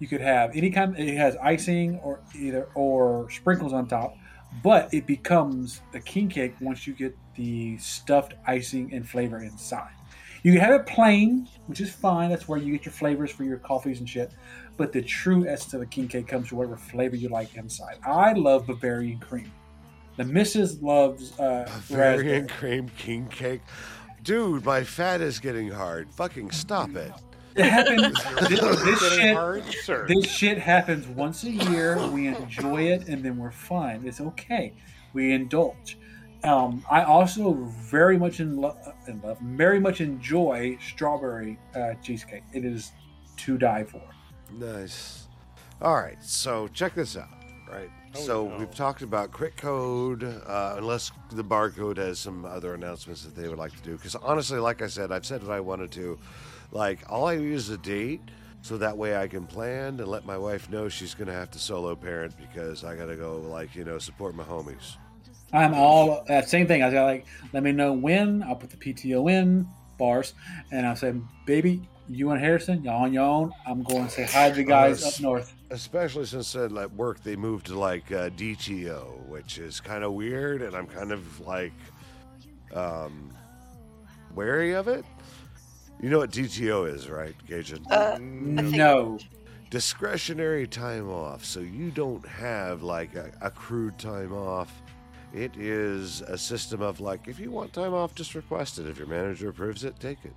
You 0.00 0.06
could 0.06 0.20
have 0.20 0.54
any 0.54 0.70
kind. 0.70 0.96
It 0.98 1.16
has 1.16 1.36
icing 1.36 1.98
or 2.02 2.20
either 2.38 2.68
or 2.74 3.28
sprinkles 3.30 3.72
on 3.72 3.88
top, 3.88 4.16
but 4.62 4.92
it 4.92 5.06
becomes 5.06 5.80
a 5.94 6.00
king 6.00 6.28
cake 6.28 6.54
once 6.60 6.86
you 6.86 6.94
get 6.94 7.16
the 7.36 7.76
stuffed 7.78 8.34
icing 8.46 8.92
and 8.92 9.08
flavor 9.08 9.42
inside. 9.42 9.92
You 10.42 10.52
can 10.52 10.60
have 10.60 10.80
it 10.80 10.86
plain, 10.86 11.48
which 11.66 11.80
is 11.80 11.90
fine. 11.90 12.30
That's 12.30 12.48
where 12.48 12.58
you 12.58 12.72
get 12.72 12.84
your 12.84 12.92
flavors 12.92 13.30
for 13.30 13.44
your 13.44 13.58
coffees 13.58 13.98
and 13.98 14.08
shit. 14.08 14.32
But 14.76 14.92
the 14.92 15.02
true 15.02 15.46
essence 15.48 15.74
of 15.74 15.82
a 15.82 15.86
king 15.86 16.06
cake 16.06 16.28
comes 16.28 16.48
to 16.48 16.56
whatever 16.56 16.76
flavor 16.76 17.16
you 17.16 17.28
like 17.28 17.56
inside. 17.56 17.98
I 18.04 18.32
love 18.32 18.66
Bavarian 18.66 19.18
cream. 19.18 19.50
The 20.16 20.24
missus 20.24 20.80
loves 20.80 21.38
uh, 21.38 21.64
Bavarian 21.88 22.46
raspberry. 22.46 22.46
cream 22.46 22.88
king 22.96 23.26
cake. 23.28 23.62
Dude, 24.22 24.64
my 24.64 24.84
fat 24.84 25.20
is 25.20 25.38
getting 25.38 25.70
hard. 25.70 26.10
Fucking 26.12 26.50
stop 26.50 26.94
it. 26.96 27.12
It 27.58 27.64
happens. 27.64 28.24
this, 28.48 28.60
this 28.60 29.12
shit. 29.14 29.34
hard, 29.34 29.64
sir. 29.82 30.06
This 30.06 30.26
shit 30.26 30.58
happens 30.58 31.06
once 31.08 31.44
a 31.44 31.50
year. 31.50 31.98
We 32.08 32.28
enjoy 32.28 32.82
it, 32.82 33.08
and 33.08 33.22
then 33.24 33.36
we're 33.36 33.50
fine. 33.50 34.06
It's 34.06 34.20
okay. 34.20 34.72
We 35.12 35.32
indulge. 35.32 35.98
Um, 36.44 36.84
I 36.88 37.02
also 37.02 37.52
very 37.52 38.16
much 38.16 38.38
in, 38.38 38.56
lo- 38.56 38.76
in 39.08 39.20
love, 39.22 39.38
very 39.40 39.80
much 39.80 40.00
enjoy 40.00 40.78
strawberry 40.80 41.58
uh, 41.74 41.94
cheesecake. 42.02 42.44
It 42.52 42.64
is 42.64 42.92
to 43.38 43.58
die 43.58 43.84
for. 43.84 44.02
Nice. 44.52 45.26
All 45.82 45.96
right, 45.96 46.22
so 46.22 46.68
check 46.68 46.94
this 46.94 47.16
out. 47.16 47.28
Right. 47.70 47.90
Oh, 48.16 48.20
so 48.20 48.48
no. 48.48 48.56
we've 48.56 48.74
talked 48.74 49.02
about 49.02 49.30
crit 49.32 49.56
code, 49.56 50.24
uh, 50.24 50.74
unless 50.78 51.12
the 51.32 51.44
barcode 51.44 51.98
has 51.98 52.18
some 52.18 52.44
other 52.44 52.74
announcements 52.74 53.22
that 53.24 53.36
they 53.36 53.48
would 53.48 53.58
like 53.58 53.76
to 53.76 53.82
do. 53.82 53.92
Because 53.92 54.14
honestly, 54.14 54.58
like 54.58 54.80
I 54.80 54.86
said, 54.86 55.12
I've 55.12 55.26
said 55.26 55.42
what 55.42 55.52
I 55.52 55.60
wanted 55.60 55.90
to. 55.92 56.18
Like 56.70 57.00
all 57.08 57.26
I 57.26 57.36
need 57.36 57.52
is 57.52 57.70
a 57.70 57.78
date, 57.78 58.20
so 58.62 58.76
that 58.78 58.96
way 58.96 59.16
I 59.16 59.28
can 59.28 59.46
plan 59.46 60.00
and 60.00 60.08
let 60.08 60.26
my 60.26 60.36
wife 60.36 60.68
know 60.70 60.88
she's 60.88 61.14
gonna 61.14 61.32
have 61.32 61.50
to 61.52 61.58
solo 61.58 61.94
parent 61.96 62.34
because 62.36 62.84
I 62.84 62.96
gotta 62.96 63.16
go, 63.16 63.38
like 63.38 63.74
you 63.74 63.84
know, 63.84 63.98
support 63.98 64.34
my 64.34 64.44
homies. 64.44 64.96
I'm 65.52 65.72
all 65.72 66.24
that 66.28 66.48
same 66.48 66.66
thing. 66.66 66.82
I 66.82 66.86
was 66.86 66.94
like, 66.94 67.26
let 67.52 67.62
me 67.62 67.72
know 67.72 67.92
when. 67.94 68.42
I'll 68.42 68.56
put 68.56 68.70
the 68.70 68.76
PTO 68.76 69.30
in 69.30 69.66
bars, 69.96 70.34
and 70.70 70.86
I 70.86 70.92
said, 70.92 71.22
baby, 71.46 71.80
you 72.06 72.30
and 72.30 72.40
Harrison, 72.40 72.84
y'all 72.84 73.02
on 73.04 73.12
your 73.12 73.24
own. 73.24 73.52
I'm 73.66 73.82
going 73.82 74.04
to 74.04 74.10
say 74.10 74.24
hi 74.24 74.50
to 74.50 74.56
the 74.56 74.64
guys 74.64 75.02
Uh, 75.02 75.08
up 75.08 75.20
north. 75.20 75.54
Especially 75.70 76.24
since 76.26 76.54
at 76.54 76.72
like 76.72 76.90
work 76.90 77.22
they 77.22 77.36
moved 77.36 77.66
to 77.66 77.78
like 77.78 78.12
uh, 78.12 78.28
DTO, 78.30 79.26
which 79.26 79.58
is 79.58 79.80
kind 79.80 80.04
of 80.04 80.12
weird, 80.12 80.62
and 80.62 80.74
I'm 80.76 80.86
kind 80.86 81.12
of 81.12 81.40
like 81.46 81.72
um, 82.74 83.30
wary 84.34 84.72
of 84.72 84.86
it. 84.88 85.04
You 86.00 86.10
know 86.10 86.18
what 86.18 86.30
DTO 86.30 86.92
is, 86.92 87.08
right, 87.08 87.34
Gajan? 87.48 87.84
Uh, 87.90 88.14
I 88.14 88.18
No, 88.76 89.18
Discretionary 89.70 90.66
time 90.66 91.10
off, 91.10 91.44
so 91.44 91.60
you 91.60 91.90
don't 91.90 92.26
have 92.26 92.82
like 92.82 93.14
a 93.14 93.30
accrued 93.42 93.98
time 93.98 94.32
off. 94.32 94.72
It 95.34 95.54
is 95.58 96.22
a 96.22 96.38
system 96.38 96.80
of 96.80 97.00
like, 97.00 97.28
if 97.28 97.38
you 97.38 97.50
want 97.50 97.72
time 97.74 97.92
off, 97.92 98.14
just 98.14 98.34
request 98.34 98.78
it. 98.78 98.86
If 98.86 98.96
your 98.98 99.08
manager 99.08 99.50
approves 99.50 99.84
it, 99.84 99.98
take 100.00 100.18
it. 100.24 100.32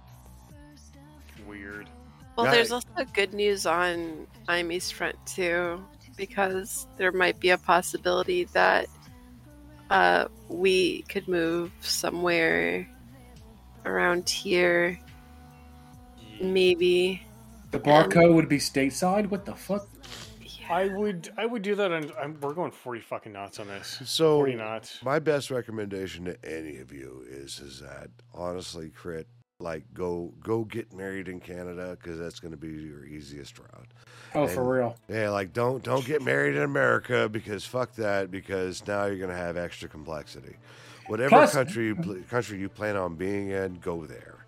weird. 1.48 1.88
Well, 2.36 2.46
Yeah, 2.48 2.52
there's 2.54 2.72
I- 2.72 2.76
also 2.76 2.90
good 3.14 3.34
news 3.34 3.66
on 3.66 4.28
IME's 4.50 4.92
front 4.92 5.16
too, 5.26 5.82
because 6.18 6.88
there 6.98 7.12
might 7.14 7.40
be 7.40 7.52
a 7.52 7.58
possibility 7.58 8.46
that 8.54 8.88
uh, 9.90 10.26
we 10.50 11.04
could 11.04 11.28
move 11.28 11.72
somewhere 11.82 12.88
around 13.86 14.30
here, 14.30 15.00
maybe. 16.44 17.24
the 17.72 17.80
barcode 17.80 18.30
um, 18.30 18.36
would 18.36 18.50
be 18.50 18.58
stateside. 18.58 19.30
What 19.30 19.46
the 19.46 19.56
fuck? 19.56 19.88
Yeah. 20.42 20.74
I 20.74 20.88
would. 20.88 21.30
I 21.38 21.46
would 21.46 21.62
do 21.62 21.76
that. 21.76 21.92
On, 21.92 22.12
I'm, 22.22 22.40
we're 22.40 22.54
going 22.54 22.72
40 22.72 23.02
fucking 23.02 23.34
knots 23.34 23.60
on 23.60 23.68
this. 23.68 24.02
So 24.06 24.38
40 24.38 24.56
knots. 24.56 25.00
My 25.04 25.20
best 25.20 25.52
recommendation 25.52 26.26
to 26.26 26.38
any 26.46 26.78
of 26.78 26.92
you 26.92 27.24
is 27.30 27.60
is 27.60 27.80
that 27.82 28.10
honestly, 28.34 28.90
crit 28.90 29.28
like 29.62 29.84
go 29.94 30.34
go 30.44 30.64
get 30.64 30.92
married 30.94 31.28
in 31.28 31.40
Canada 31.40 31.98
because 32.00 32.20
that's 32.20 32.40
going 32.40 32.52
to 32.52 32.58
be 32.58 32.70
your 32.70 33.06
easiest 33.06 33.60
route. 33.60 33.88
Oh, 34.34 34.48
for 34.48 34.64
real. 34.64 34.96
Yeah, 35.08 35.30
like 35.30 35.54
don't 35.54 35.84
don't 35.84 36.06
get 36.06 36.22
married 36.22 36.56
in 36.56 36.64
America 36.64 37.30
because 37.30 37.66
fuck 37.66 37.94
that 37.96 38.32
because 38.32 38.86
now 38.88 39.06
you're 39.06 39.18
going 39.18 39.30
to 39.30 39.36
have 39.36 39.58
extra 39.58 39.88
complexity. 39.88 40.56
Whatever 41.08 41.30
Plus- 41.30 41.54
country 41.54 41.88
you 41.88 42.24
country 42.30 42.60
you 42.60 42.70
plan 42.70 42.96
on 42.96 43.16
being 43.16 43.50
in, 43.50 43.76
go 43.76 44.06
there. 44.06 44.41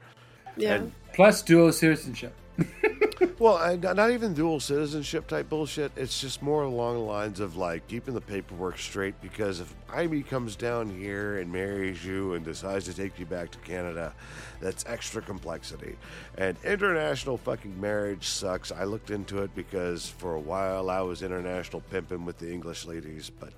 Yeah. 0.57 0.75
And 0.75 0.91
Plus 1.13 1.41
dual 1.41 1.71
citizenship. 1.71 2.33
Well, 3.39 3.57
and 3.57 3.81
not 3.81 4.11
even 4.11 4.33
dual 4.33 4.59
citizenship 4.59 5.27
type 5.27 5.49
bullshit. 5.49 5.91
It's 5.95 6.21
just 6.21 6.41
more 6.41 6.63
along 6.63 6.95
the 6.95 7.01
lines 7.01 7.39
of 7.39 7.57
like 7.57 7.87
keeping 7.87 8.13
the 8.13 8.21
paperwork 8.21 8.77
straight. 8.77 9.19
Because 9.21 9.59
if 9.59 9.73
Ivy 9.89 10.23
comes 10.23 10.55
down 10.55 10.89
here 10.89 11.39
and 11.39 11.51
marries 11.51 12.05
you 12.05 12.33
and 12.35 12.45
decides 12.45 12.85
to 12.85 12.93
take 12.93 13.19
you 13.19 13.25
back 13.25 13.51
to 13.51 13.57
Canada, 13.59 14.13
that's 14.61 14.85
extra 14.87 15.21
complexity. 15.21 15.97
And 16.37 16.57
international 16.63 17.37
fucking 17.37 17.79
marriage 17.81 18.27
sucks. 18.27 18.71
I 18.71 18.83
looked 18.85 19.09
into 19.09 19.41
it 19.41 19.53
because 19.55 20.09
for 20.09 20.35
a 20.35 20.39
while 20.39 20.89
I 20.89 21.01
was 21.01 21.21
international 21.21 21.81
pimping 21.91 22.25
with 22.25 22.37
the 22.37 22.51
English 22.51 22.85
ladies, 22.85 23.29
but 23.29 23.57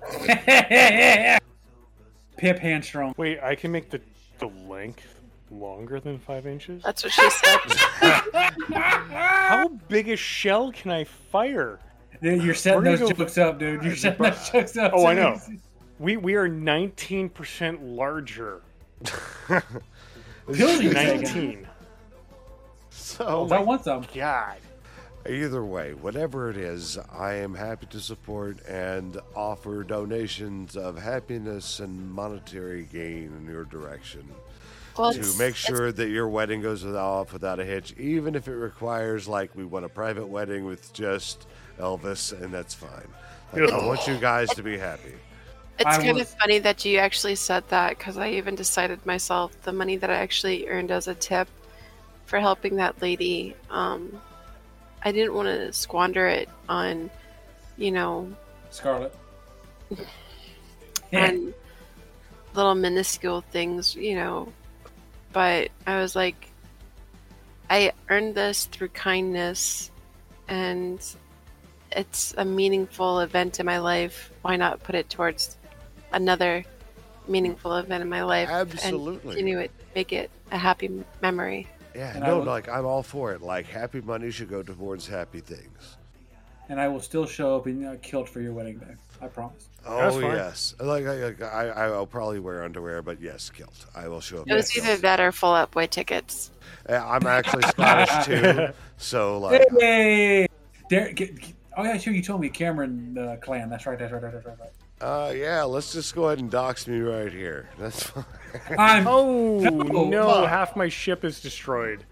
Pip 2.38 2.58
Handstrom. 2.58 3.16
Wait, 3.16 3.40
I 3.40 3.54
can 3.54 3.72
make 3.72 3.90
the 3.90 4.00
the 4.38 4.48
length 4.48 5.15
longer 5.50 6.00
than 6.00 6.18
five 6.18 6.46
inches. 6.46 6.82
That's 6.82 7.04
what 7.04 7.12
she 7.12 7.30
said. 7.30 7.58
How 8.72 9.68
big 9.88 10.08
a 10.08 10.16
shell 10.16 10.72
can 10.72 10.90
I 10.90 11.04
fire? 11.04 11.78
Dude, 12.22 12.42
you're 12.42 12.54
setting 12.54 12.82
Where 12.82 12.92
do 12.92 12.98
those 12.98 13.08
you 13.10 13.14
go- 13.14 13.24
jokes 13.24 13.38
up, 13.38 13.58
dude. 13.58 13.82
You're 13.82 13.96
setting 13.96 14.22
those 14.22 14.50
jokes 14.52 14.76
up. 14.76 14.92
Oh, 14.94 15.06
I 15.06 15.14
know. 15.14 15.38
We 15.98 16.16
we 16.16 16.34
are 16.34 16.48
nineteen 16.48 17.28
percent 17.28 17.82
larger. 17.82 18.62
Pills 20.52 20.80
you 20.80 20.92
taking? 20.92 21.22
Nineteen. 21.22 21.68
so 22.90 23.48
oh, 23.50 23.54
I 23.54 23.60
want 23.60 23.84
some. 23.84 24.06
God. 24.14 24.58
Either 25.28 25.64
way, 25.64 25.92
whatever 25.92 26.50
it 26.50 26.56
is, 26.56 26.98
I 27.12 27.34
am 27.34 27.52
happy 27.54 27.86
to 27.86 27.98
support 27.98 28.64
and 28.68 29.18
offer 29.34 29.82
donations 29.82 30.76
of 30.76 30.96
happiness 30.96 31.80
and 31.80 32.12
monetary 32.12 32.84
gain 32.84 33.32
in 33.36 33.44
your 33.50 33.64
direction 33.64 34.28
Well, 34.98 35.12
to 35.12 35.38
make 35.38 35.56
sure 35.56 35.92
that 35.92 36.08
your 36.08 36.28
wedding 36.28 36.62
goes 36.62 36.84
off 36.84 37.32
without 37.32 37.60
a 37.60 37.64
hitch, 37.64 37.92
even 37.98 38.34
if 38.34 38.48
it 38.48 38.54
requires, 38.54 39.28
like, 39.28 39.54
we 39.54 39.64
want 39.64 39.84
a 39.84 39.88
private 39.88 40.26
wedding 40.26 40.64
with 40.64 40.92
just 40.92 41.46
Elvis, 41.78 42.32
and 42.40 42.52
that's 42.52 42.74
fine. 42.74 43.08
Like, 43.52 43.70
I 43.70 43.86
want 43.86 44.06
you 44.06 44.16
guys 44.16 44.48
to 44.50 44.62
be 44.62 44.78
happy. 44.78 45.14
It's 45.78 45.86
I 45.86 45.98
kind 45.98 46.16
was- 46.16 46.32
of 46.32 46.38
funny 46.40 46.58
that 46.60 46.84
you 46.84 46.98
actually 46.98 47.34
said 47.34 47.68
that 47.68 47.98
because 47.98 48.16
I 48.16 48.30
even 48.30 48.54
decided 48.54 49.04
myself 49.04 49.60
the 49.62 49.72
money 49.72 49.96
that 49.96 50.08
I 50.08 50.14
actually 50.14 50.66
earned 50.68 50.90
as 50.90 51.06
a 51.08 51.14
tip 51.14 51.48
for 52.24 52.40
helping 52.40 52.76
that 52.76 53.00
lady. 53.02 53.54
Um, 53.70 54.20
I 55.04 55.12
didn't 55.12 55.34
want 55.34 55.46
to 55.48 55.72
squander 55.72 56.26
it 56.26 56.48
on, 56.68 57.10
you 57.76 57.92
know, 57.92 58.32
Scarlet. 58.70 59.14
and 61.12 61.54
little 62.54 62.74
minuscule 62.74 63.42
things, 63.52 63.94
you 63.94 64.14
know. 64.16 64.52
But 65.36 65.68
I 65.86 66.00
was 66.00 66.16
like, 66.16 66.48
I 67.68 67.92
earned 68.08 68.34
this 68.34 68.64
through 68.64 68.88
kindness, 68.88 69.90
and 70.48 70.98
it's 71.92 72.32
a 72.38 72.44
meaningful 72.46 73.20
event 73.20 73.60
in 73.60 73.66
my 73.66 73.80
life. 73.80 74.32
Why 74.40 74.56
not 74.56 74.82
put 74.82 74.94
it 74.94 75.10
towards 75.10 75.58
another 76.10 76.64
meaningful 77.28 77.76
event 77.76 78.00
in 78.02 78.08
my 78.08 78.22
life? 78.22 78.48
Absolutely. 78.48 79.12
And 79.12 79.20
continue 79.22 79.58
it, 79.58 79.70
make 79.94 80.14
it 80.14 80.30
a 80.52 80.56
happy 80.56 81.04
memory. 81.20 81.68
Yeah, 81.94 82.12
And 82.14 82.24
no, 82.24 82.38
will- 82.38 82.44
like, 82.46 82.70
I'm 82.70 82.86
all 82.86 83.02
for 83.02 83.34
it. 83.34 83.42
Like, 83.42 83.66
happy 83.66 84.00
money 84.00 84.30
should 84.30 84.48
go 84.48 84.62
towards 84.62 85.06
happy 85.06 85.40
things. 85.40 85.98
and 86.70 86.80
I 86.80 86.88
will 86.88 87.00
still 87.00 87.26
show 87.26 87.56
up 87.56 87.66
in 87.66 87.84
a 87.84 87.98
kilt 87.98 88.26
for 88.26 88.40
your 88.40 88.54
wedding 88.54 88.78
day. 88.78 88.94
I 89.20 89.26
promise. 89.26 89.68
That's 89.88 90.16
Oh, 90.16 90.20
fine. 90.20 90.36
yes. 90.36 90.74
Like, 90.80 91.06
I, 91.06 91.14
like, 91.24 91.42
I, 91.42 91.68
I'll 91.68 92.06
probably 92.06 92.40
wear 92.40 92.62
underwear, 92.64 93.02
but 93.02 93.20
yes, 93.20 93.50
kilt. 93.50 93.86
I 93.94 94.08
will 94.08 94.20
show 94.20 94.38
up. 94.38 94.48
It 94.48 94.54
was 94.54 94.76
either 94.76 94.86
kilt. 94.88 95.02
that 95.02 95.20
or 95.20 95.32
full 95.32 95.52
up 95.52 95.74
way 95.76 95.86
tickets. 95.86 96.50
Uh, 96.88 96.94
I'm 96.94 97.26
actually 97.26 97.62
Scottish 97.62 98.26
too, 98.26 98.68
so 98.96 99.38
like 99.38 99.62
Hey, 99.78 100.46
Derek. 100.90 101.14
Get, 101.16 101.40
get- 101.40 101.52
oh 101.76 101.84
yeah, 101.84 101.96
sure. 101.98 102.12
You 102.12 102.22
told 102.22 102.40
me 102.40 102.48
Cameron 102.48 103.16
uh, 103.18 103.36
clan. 103.40 103.70
That's 103.70 103.86
right. 103.86 103.98
That's 103.98 104.12
right. 104.12 104.22
That's 104.22 104.44
right. 104.44 104.56
That's 104.58 104.72
Uh, 105.00 105.32
yeah, 105.36 105.62
let's 105.64 105.92
just 105.92 106.14
go 106.14 106.26
ahead 106.26 106.38
and 106.38 106.50
dox 106.50 106.86
me 106.88 106.98
right 107.00 107.32
here. 107.32 107.68
That's 107.78 108.02
fine. 108.04 108.24
I'm 108.78 109.06
Oh 109.08 109.58
No, 109.60 110.04
no! 110.04 110.46
Half 110.46 110.74
my 110.76 110.88
ship 110.88 111.24
is 111.24 111.40
destroyed. 111.40 112.04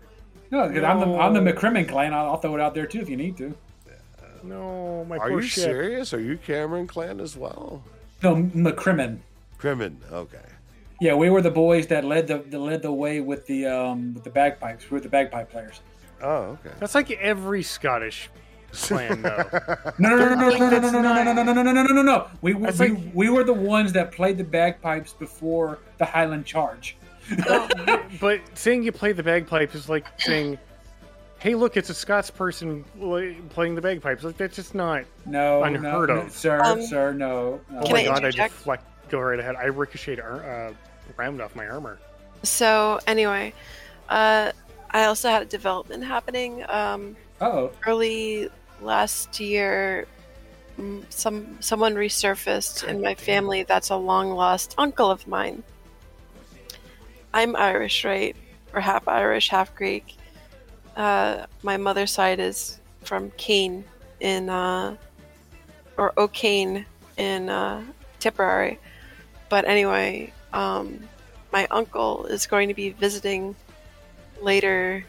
no, 0.50 0.68
'cause 0.68 0.82
I'm 0.84 1.00
the 1.00 1.18
I'm 1.18 1.34
the 1.34 1.40
McCrimmon 1.52 1.88
clan. 1.88 2.12
I'll, 2.14 2.26
I'll 2.26 2.36
throw 2.36 2.54
it 2.54 2.60
out 2.60 2.74
there 2.74 2.86
too 2.86 3.00
if 3.00 3.08
you 3.08 3.16
need 3.16 3.36
to. 3.38 3.54
No, 4.44 5.04
my 5.08 5.18
poor 5.18 5.26
shit. 5.26 5.26
Are 5.26 5.28
poor 5.30 5.40
you 5.40 5.46
ship. 5.48 5.64
serious? 5.64 6.14
Are 6.14 6.20
you 6.20 6.36
Cameron 6.36 6.86
clan 6.86 7.20
as 7.20 7.36
well? 7.36 7.82
No, 8.22 8.36
McCrimmon. 8.36 9.18
Crimin, 9.58 9.96
okay. 10.12 10.38
Yeah, 11.00 11.14
we 11.14 11.28
were 11.30 11.42
the 11.42 11.50
boys 11.50 11.86
that 11.88 12.04
led 12.04 12.26
the 12.28 12.38
that 12.38 12.58
led 12.58 12.82
the 12.82 12.92
way 12.92 13.20
with 13.20 13.46
the 13.46 13.66
um 13.66 14.14
with 14.14 14.24
the 14.24 14.30
bagpipes. 14.30 14.90
We 14.90 14.94
were 14.96 15.00
the 15.00 15.08
bagpipe 15.08 15.50
players. 15.50 15.80
Oh, 16.22 16.58
okay. 16.64 16.70
That's 16.78 16.94
like 16.94 17.10
every 17.10 17.62
Scottish 17.62 18.30
clan, 18.72 19.22
though. 19.22 19.44
No, 19.98 20.10
no, 20.16 20.16
no, 20.16 20.34
no, 20.34 20.48
Like, 20.48 20.60
no, 20.60 20.68
no, 20.70 20.70
no, 20.70 20.80
that's 20.80 20.92
no, 20.92 21.00
no, 21.02 21.02
no, 21.02 21.32
no, 21.32 21.42
no, 21.42 21.42
no, 21.42 21.62
no, 21.62 21.72
no, 21.72 21.82
no, 21.82 21.92
no, 21.92 22.02
no. 22.02 22.26
We 22.40 22.54
we, 22.54 22.62
That's 22.66 22.78
we, 22.78 22.88
like- 22.90 23.02
we 23.14 23.28
were 23.30 23.44
the 23.44 23.52
ones 23.52 23.92
that 23.94 24.12
played 24.12 24.38
the 24.38 24.44
bagpipes 24.44 25.12
before 25.14 25.78
the 25.98 26.04
Highland 26.04 26.46
Charge. 26.46 26.96
but 28.20 28.40
saying 28.54 28.82
you 28.84 28.92
play 28.92 29.12
the 29.12 29.22
bagpipe 29.22 29.74
is 29.74 29.88
like 29.88 30.06
saying, 30.20 30.58
"Hey, 31.44 31.54
look, 31.54 31.76
it's 31.76 31.90
a 31.90 31.94
Scots 31.94 32.30
person 32.30 32.84
playing 33.50 33.74
the 33.74 33.80
bagpipes." 33.82 34.24
Like 34.24 34.38
that's 34.38 34.56
just 34.56 34.74
not. 34.74 35.04
No, 35.26 35.62
Unheard 35.62 36.08
no, 36.08 36.16
of. 36.16 36.32
sir, 36.32 36.58
Um, 36.62 36.80
sir, 36.82 37.12
no. 37.12 37.60
no. 37.70 37.80
Oh 37.84 37.90
my 37.92 38.00
I 38.00 38.04
god! 38.06 38.14
I 38.14 38.16
interject? 38.16 38.54
deflect. 38.54 38.84
Go 39.10 39.20
right 39.20 39.38
ahead. 39.38 39.54
I 39.56 39.64
ricocheted 39.66 40.20
ar- 40.24 40.68
uh, 40.68 40.72
round 41.18 41.42
off 41.42 41.54
my 41.54 41.66
armor. 41.68 41.98
So 42.44 42.98
anyway, 43.06 43.52
uh, 44.08 44.52
I 44.90 45.04
also 45.04 45.28
had 45.28 45.42
a 45.42 45.44
development 45.44 46.02
happening. 46.02 46.64
Um, 46.68 47.14
Uh-oh. 47.42 47.72
early 47.86 48.48
last 48.80 49.38
year 49.38 50.06
some 51.10 51.56
someone 51.60 51.94
resurfaced 51.94 52.84
in 52.88 53.00
my 53.02 53.14
family 53.14 53.62
that's 53.64 53.90
a 53.90 53.96
long 53.96 54.30
lost 54.30 54.74
uncle 54.76 55.08
of 55.08 55.24
mine 55.28 55.62
i'm 57.32 57.54
irish 57.54 58.04
right 58.04 58.34
or 58.72 58.80
half 58.80 59.06
irish 59.06 59.48
half 59.50 59.72
greek 59.76 60.16
uh, 60.96 61.46
my 61.62 61.76
mother's 61.76 62.10
side 62.10 62.40
is 62.40 62.80
from 63.02 63.30
Kane 63.36 63.84
in 64.20 64.48
uh, 64.48 64.96
or 65.96 66.12
O'Kane 66.18 66.86
in 67.16 67.48
uh, 67.48 67.84
Tipperary. 68.20 68.78
But 69.48 69.66
anyway, 69.66 70.32
um, 70.52 71.00
my 71.52 71.66
uncle 71.70 72.26
is 72.26 72.46
going 72.46 72.68
to 72.68 72.74
be 72.74 72.90
visiting 72.90 73.54
later 74.40 75.04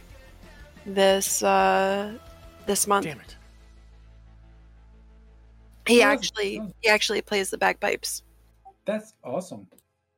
this 0.85 1.41
uh, 1.43 2.13
this 2.65 2.87
month. 2.87 3.05
Damn 3.05 3.19
it! 3.19 3.35
He 5.87 6.01
Oh, 6.01 6.05
actually 6.05 6.59
oh. 6.59 6.71
he 6.81 6.89
actually 6.89 7.21
plays 7.21 7.49
the 7.49 7.57
bagpipes. 7.57 8.23
That's 8.85 9.13
awesome. 9.23 9.67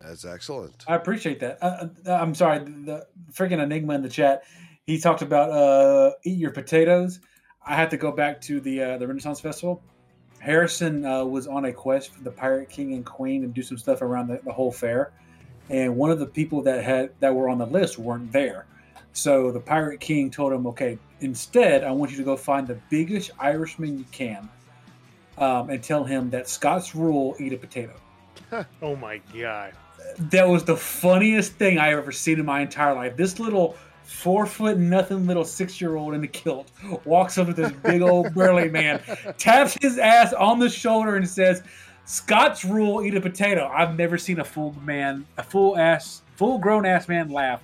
That's 0.01 0.25
excellent. 0.25 0.83
I 0.87 0.95
appreciate 0.95 1.39
that. 1.39 1.57
Uh, 1.61 1.87
uh, 2.05 2.13
I'm 2.13 2.35
sorry, 2.35 2.59
the, 2.59 2.69
the 2.69 3.07
freaking 3.31 3.61
enigma 3.61 3.95
in 3.95 4.03
the 4.03 4.09
chat. 4.09 4.43
He 4.87 4.97
talked 4.97 5.21
about 5.21 5.51
uh, 5.51 6.13
eat 6.23 6.37
your 6.37 6.51
potatoes. 6.51 7.19
I 7.65 7.75
had 7.75 7.89
to 7.89 7.97
go 7.97 8.09
back 8.09 8.39
to 8.43 8.61
the 8.61 8.81
uh, 8.81 8.97
the 8.97 9.05
Renaissance 9.05 9.41
Festival. 9.41 9.83
Harrison 10.39 11.05
uh, 11.05 11.25
was 11.25 11.45
on 11.45 11.65
a 11.65 11.73
quest 11.73 12.13
for 12.13 12.23
the 12.23 12.31
Pirate 12.31 12.69
King 12.69 12.93
and 12.93 13.05
Queen 13.05 13.43
and 13.43 13.53
do 13.53 13.61
some 13.61 13.77
stuff 13.77 14.01
around 14.01 14.27
the, 14.27 14.39
the 14.45 14.51
whole 14.51 14.71
fair, 14.71 15.11
and 15.69 15.97
one 15.97 16.09
of 16.09 16.19
the 16.19 16.25
people 16.25 16.61
that 16.61 16.85
had 16.85 17.11
that 17.19 17.35
were 17.35 17.49
on 17.49 17.57
the 17.57 17.65
list 17.65 17.99
weren't 17.99 18.31
there. 18.31 18.65
So 19.11 19.51
the 19.51 19.59
Pirate 19.59 19.99
King 19.99 20.31
told 20.31 20.53
him, 20.53 20.65
"Okay, 20.67 20.97
instead, 21.19 21.83
I 21.83 21.91
want 21.91 22.11
you 22.11 22.17
to 22.17 22.23
go 22.23 22.37
find 22.37 22.65
the 22.65 22.79
biggest 22.89 23.31
Irishman 23.39 23.97
you 23.97 24.05
can, 24.13 24.47
um, 25.37 25.69
and 25.69 25.83
tell 25.83 26.05
him 26.05 26.29
that 26.29 26.47
Scots 26.47 26.95
rule 26.95 27.35
eat 27.39 27.51
a 27.51 27.57
potato." 27.57 27.93
Oh 28.81 28.95
my 28.95 29.17
god! 29.37 29.73
that 30.19 30.47
was 30.47 30.63
the 30.63 30.77
funniest 30.77 31.53
thing 31.53 31.77
I 31.77 31.91
ever 31.91 32.11
seen 32.11 32.39
in 32.39 32.45
my 32.45 32.61
entire 32.61 32.93
life. 32.93 33.17
This 33.17 33.39
little 33.39 33.75
four 34.07 34.45
foot 34.45 34.77
nothing 34.77 35.27
little 35.27 35.43
six 35.43 35.81
year 35.81 35.97
old 35.97 36.13
in 36.13 36.23
a 36.23 36.27
kilt 36.27 36.71
walks 37.03 37.37
up 37.37 37.47
to 37.47 37.53
this 37.53 37.71
big 37.83 38.01
old 38.01 38.33
burly 38.33 38.69
man, 38.69 39.01
taps 39.37 39.77
his 39.81 39.97
ass 39.97 40.33
on 40.33 40.59
the 40.59 40.69
shoulder, 40.69 41.17
and 41.17 41.27
says, 41.27 41.61
"Scots 42.05 42.63
rule, 42.63 43.03
eat 43.03 43.15
a 43.15 43.21
potato." 43.21 43.67
I've 43.67 43.97
never 43.97 44.17
seen 44.17 44.39
a 44.39 44.45
full 44.45 44.73
man, 44.83 45.25
a 45.37 45.43
full 45.43 45.77
ass, 45.77 46.21
full 46.35 46.57
grown 46.57 46.85
ass 46.85 47.07
man 47.07 47.29
laugh. 47.29 47.61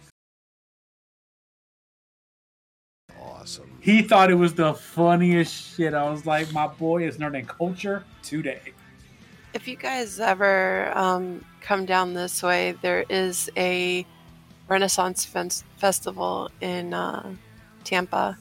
Awesome. 3.20 3.78
He 3.80 4.02
thought 4.02 4.30
it 4.30 4.36
was 4.36 4.54
the 4.54 4.74
funniest 4.74 5.76
shit. 5.76 5.94
I 5.94 6.10
was 6.10 6.26
like, 6.26 6.52
"My 6.52 6.68
boy 6.68 7.08
is 7.08 7.20
learning 7.20 7.46
culture 7.46 8.04
today." 8.22 8.74
If 9.54 9.68
you 9.68 9.76
guys 9.76 10.20
ever 10.20 10.92
um, 10.98 11.46
come 11.62 11.86
down 11.86 12.14
this 12.14 12.44
way, 12.44 12.76
there 12.82 13.06
is 13.10 13.50
a 13.56 14.06
Renaissance 14.68 15.26
fes- 15.26 15.64
festival 15.78 16.50
in 16.62 16.94
uh, 16.94 17.34
Tampa. 17.84 18.38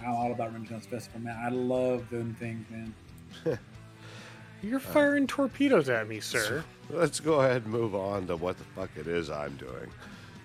I'm 0.00 0.10
all 0.10 0.32
about 0.32 0.52
Renaissance 0.52 0.86
Festival, 0.86 1.20
man. 1.20 1.36
I 1.40 1.48
love 1.48 2.08
them 2.10 2.36
things, 2.40 2.66
man. 2.70 2.94
You're 4.62 4.80
firing 4.80 5.26
torpedoes 5.26 5.88
at 5.88 6.08
me, 6.08 6.20
sir. 6.20 6.64
Let's 6.90 7.20
go 7.20 7.40
ahead 7.40 7.62
and 7.64 7.72
move 7.72 7.94
on 7.94 8.26
to 8.28 8.36
what 8.36 8.58
the 8.58 8.64
fuck 8.64 8.90
it 8.96 9.06
is 9.06 9.30
I'm 9.30 9.56
doing. 9.56 9.90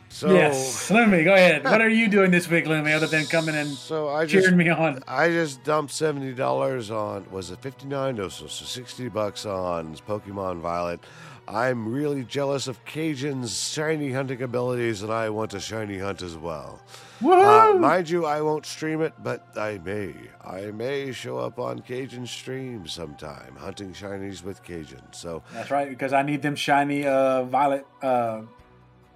So 0.09 0.33
yes, 0.33 0.89
Lumi, 0.89 1.23
go 1.23 1.33
ahead. 1.33 1.63
What 1.63 1.81
are 1.81 1.89
you 1.89 2.07
doing 2.17 2.31
this 2.31 2.49
week, 2.49 2.65
Lumi, 2.65 2.95
other 2.95 3.07
than 3.07 3.25
coming 3.25 3.55
and 3.55 3.69
so 3.69 4.09
I 4.09 4.25
just 4.25 4.45
cheering 4.45 4.57
me 4.57 4.69
on? 4.69 5.03
I 5.07 5.29
just 5.29 5.63
dumped 5.63 5.91
seventy 5.93 6.33
dollars 6.33 6.89
on 6.89 7.29
was 7.29 7.51
it 7.51 7.59
fifty 7.59 7.87
nine? 7.87 8.15
No, 8.15 8.29
so, 8.29 8.47
so 8.47 8.65
sixty 8.65 9.09
bucks 9.09 9.45
on 9.45 9.95
Pokemon 10.07 10.61
Violet. 10.61 11.01
I'm 11.49 11.87
really 11.89 12.25
jealous 12.25 12.67
of 12.67 12.83
Cajun's 12.83 13.57
shiny 13.57 14.11
hunting 14.11 14.41
abilities, 14.41 15.01
and 15.01 15.13
I 15.13 15.29
want 15.29 15.51
to 15.51 15.61
shiny 15.61 15.97
hunt 15.97 16.21
as 16.21 16.35
well. 16.35 16.81
Uh, 17.23 17.73
mind 17.79 18.09
you, 18.09 18.25
I 18.25 18.41
won't 18.41 18.65
stream 18.65 19.01
it, 19.01 19.13
but 19.23 19.47
I 19.57 19.79
may. 19.83 20.13
I 20.45 20.71
may 20.71 21.13
show 21.13 21.37
up 21.37 21.57
on 21.57 21.79
Cajun 21.79 22.27
stream 22.27 22.85
sometime, 22.85 23.55
hunting 23.55 23.93
shinies 23.93 24.43
with 24.43 24.61
Cajun. 24.61 25.01
So 25.11 25.41
That's 25.53 25.71
right, 25.71 25.87
because 25.87 26.11
I 26.11 26.21
need 26.21 26.41
them 26.41 26.55
shiny 26.55 27.07
uh, 27.07 27.43
violet 27.43 27.85
uh, 28.01 28.41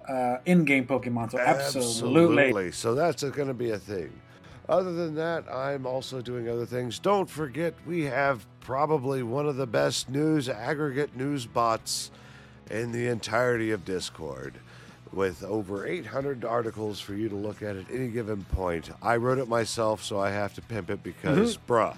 uh, 0.08 0.38
in-game 0.46 0.86
Pokemon. 0.86 1.30
So 1.30 1.38
absolutely. 1.38 2.72
So 2.72 2.94
that's 2.94 3.22
going 3.22 3.48
to 3.48 3.54
be 3.54 3.70
a 3.70 3.78
thing. 3.78 4.12
Other 4.68 4.92
than 4.92 5.14
that, 5.16 5.44
I'm 5.52 5.86
also 5.86 6.20
doing 6.20 6.48
other 6.48 6.66
things. 6.66 6.98
Don't 6.98 7.28
forget, 7.28 7.74
we 7.86 8.04
have 8.04 8.46
probably 8.60 9.22
one 9.22 9.46
of 9.46 9.56
the 9.56 9.66
best 9.66 10.08
news 10.08 10.48
aggregate 10.48 11.16
news 11.16 11.46
bots 11.46 12.10
in 12.70 12.92
the 12.92 13.08
entirety 13.08 13.70
of 13.70 13.84
Discord. 13.84 14.54
With 15.12 15.42
over 15.44 15.86
800 15.86 16.42
articles 16.42 16.98
for 16.98 17.12
you 17.12 17.28
to 17.28 17.34
look 17.34 17.60
at 17.60 17.76
at 17.76 17.84
any 17.92 18.08
given 18.08 18.44
point. 18.44 18.88
I 19.02 19.16
wrote 19.16 19.36
it 19.38 19.46
myself, 19.46 20.02
so 20.02 20.18
I 20.18 20.30
have 20.30 20.54
to 20.54 20.62
pimp 20.62 20.88
it 20.88 21.02
because, 21.02 21.58
bruh, 21.68 21.94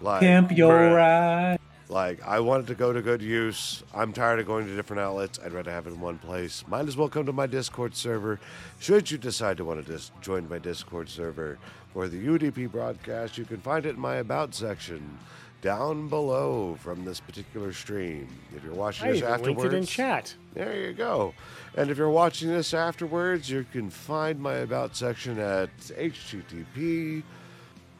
like, 0.00 0.20
Pimp 0.20 0.50
your 0.56 0.72
Bruh. 0.72 0.96
ride. 0.96 1.58
Like, 1.90 2.24
I 2.26 2.40
want 2.40 2.64
it 2.64 2.66
to 2.68 2.74
go 2.74 2.92
to 2.92 3.02
good 3.02 3.20
use. 3.20 3.82
I'm 3.92 4.12
tired 4.12 4.38
of 4.38 4.46
going 4.46 4.66
to 4.66 4.76
different 4.76 5.00
outlets. 5.00 5.38
I'd 5.44 5.52
rather 5.52 5.70
have 5.70 5.86
it 5.86 5.90
in 5.90 6.00
one 6.00 6.18
place. 6.18 6.64
Might 6.68 6.86
as 6.86 6.96
well 6.96 7.08
come 7.08 7.26
to 7.26 7.32
my 7.32 7.46
Discord 7.46 7.94
server. 7.96 8.38
Should 8.78 9.10
you 9.10 9.18
decide 9.18 9.56
to 9.56 9.64
want 9.64 9.84
to 9.84 9.92
dis- 9.92 10.12
join 10.20 10.48
my 10.48 10.58
Discord 10.58 11.08
server 11.08 11.58
for 11.92 12.08
the 12.08 12.24
UDP 12.24 12.70
broadcast, 12.70 13.36
you 13.36 13.44
can 13.44 13.58
find 13.58 13.84
it 13.84 13.96
in 13.96 14.00
my 14.00 14.16
About 14.16 14.54
section 14.54 15.18
down 15.60 16.08
below 16.08 16.76
from 16.80 17.04
this 17.04 17.20
particular 17.20 17.72
stream. 17.72 18.28
If 18.56 18.64
you're 18.64 18.72
watching 18.72 19.08
I 19.08 19.12
this 19.12 19.18
even 19.18 19.30
linked 19.30 19.48
afterwards, 19.48 19.74
it 19.74 19.76
in 19.76 19.86
chat. 19.86 20.34
there 20.54 20.80
you 20.80 20.92
go. 20.92 21.34
And 21.76 21.90
if 21.90 21.98
you're 21.98 22.08
watching 22.08 22.48
this 22.48 22.72
afterwards, 22.72 23.50
you 23.50 23.66
can 23.70 23.90
find 23.90 24.40
my 24.40 24.54
About 24.54 24.96
section 24.96 25.38
at 25.38 25.76
http 25.78 27.22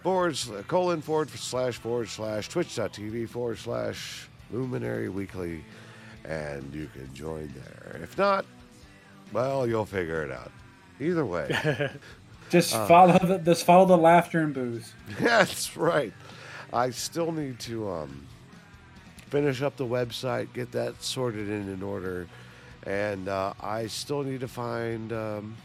forward 0.03 0.37
colon 0.69 1.01
forward 1.01 1.29
slash 1.31 1.77
forward 1.79 2.09
slash 2.09 2.49
twitch.tv 2.49 3.29
forward 3.29 3.59
slash 3.59 4.29
luminary 4.51 5.09
weekly 5.09 5.65
and 6.25 6.75
you 6.75 6.89
can 6.93 7.13
join 7.15 7.53
there 7.55 8.01
if 8.03 8.17
not 8.19 8.45
well 9.33 9.67
you'll 9.67 9.85
figure 9.87 10.23
it 10.23 10.31
out 10.31 10.51
either 11.01 11.25
way 11.27 11.91
Just 12.51 12.75
Uh. 12.75 12.85
follow 12.87 13.17
the 13.19 13.39
just 13.39 13.65
follow 13.65 13.85
the 13.87 13.97
laughter 13.97 14.41
and 14.41 14.53
booze. 14.53 14.93
that's 15.21 15.77
right 15.77 16.13
i 16.73 16.91
still 16.91 17.31
need 17.33 17.59
to 17.61 17.89
um 17.91 18.27
finish 19.29 19.63
up 19.63 19.77
the 19.77 19.87
website 19.87 20.53
get 20.53 20.73
that 20.73 21.01
sorted 21.03 21.49
in 21.49 21.69
in 21.73 21.83
order 21.83 22.27
and 22.87 23.29
uh, 23.29 23.53
i 23.61 23.87
still 23.87 24.23
need 24.25 24.41
to 24.41 24.49
find 24.49 25.13
um, 25.13 25.57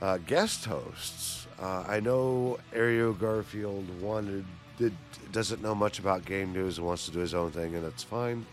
uh, 0.00 0.18
guest 0.26 0.64
hosts. 0.66 1.45
Uh, 1.60 1.84
I 1.86 2.00
know 2.00 2.58
Ario 2.74 3.18
Garfield 3.18 3.84
wanted 4.00 4.44
did, 4.78 4.94
doesn't 5.32 5.62
know 5.62 5.74
much 5.74 5.98
about 5.98 6.24
game 6.24 6.52
news 6.52 6.76
and 6.78 6.86
wants 6.86 7.06
to 7.06 7.10
do 7.12 7.18
his 7.20 7.32
own 7.34 7.50
thing, 7.50 7.74
and 7.74 7.84
that's 7.84 8.02
fine. 8.02 8.44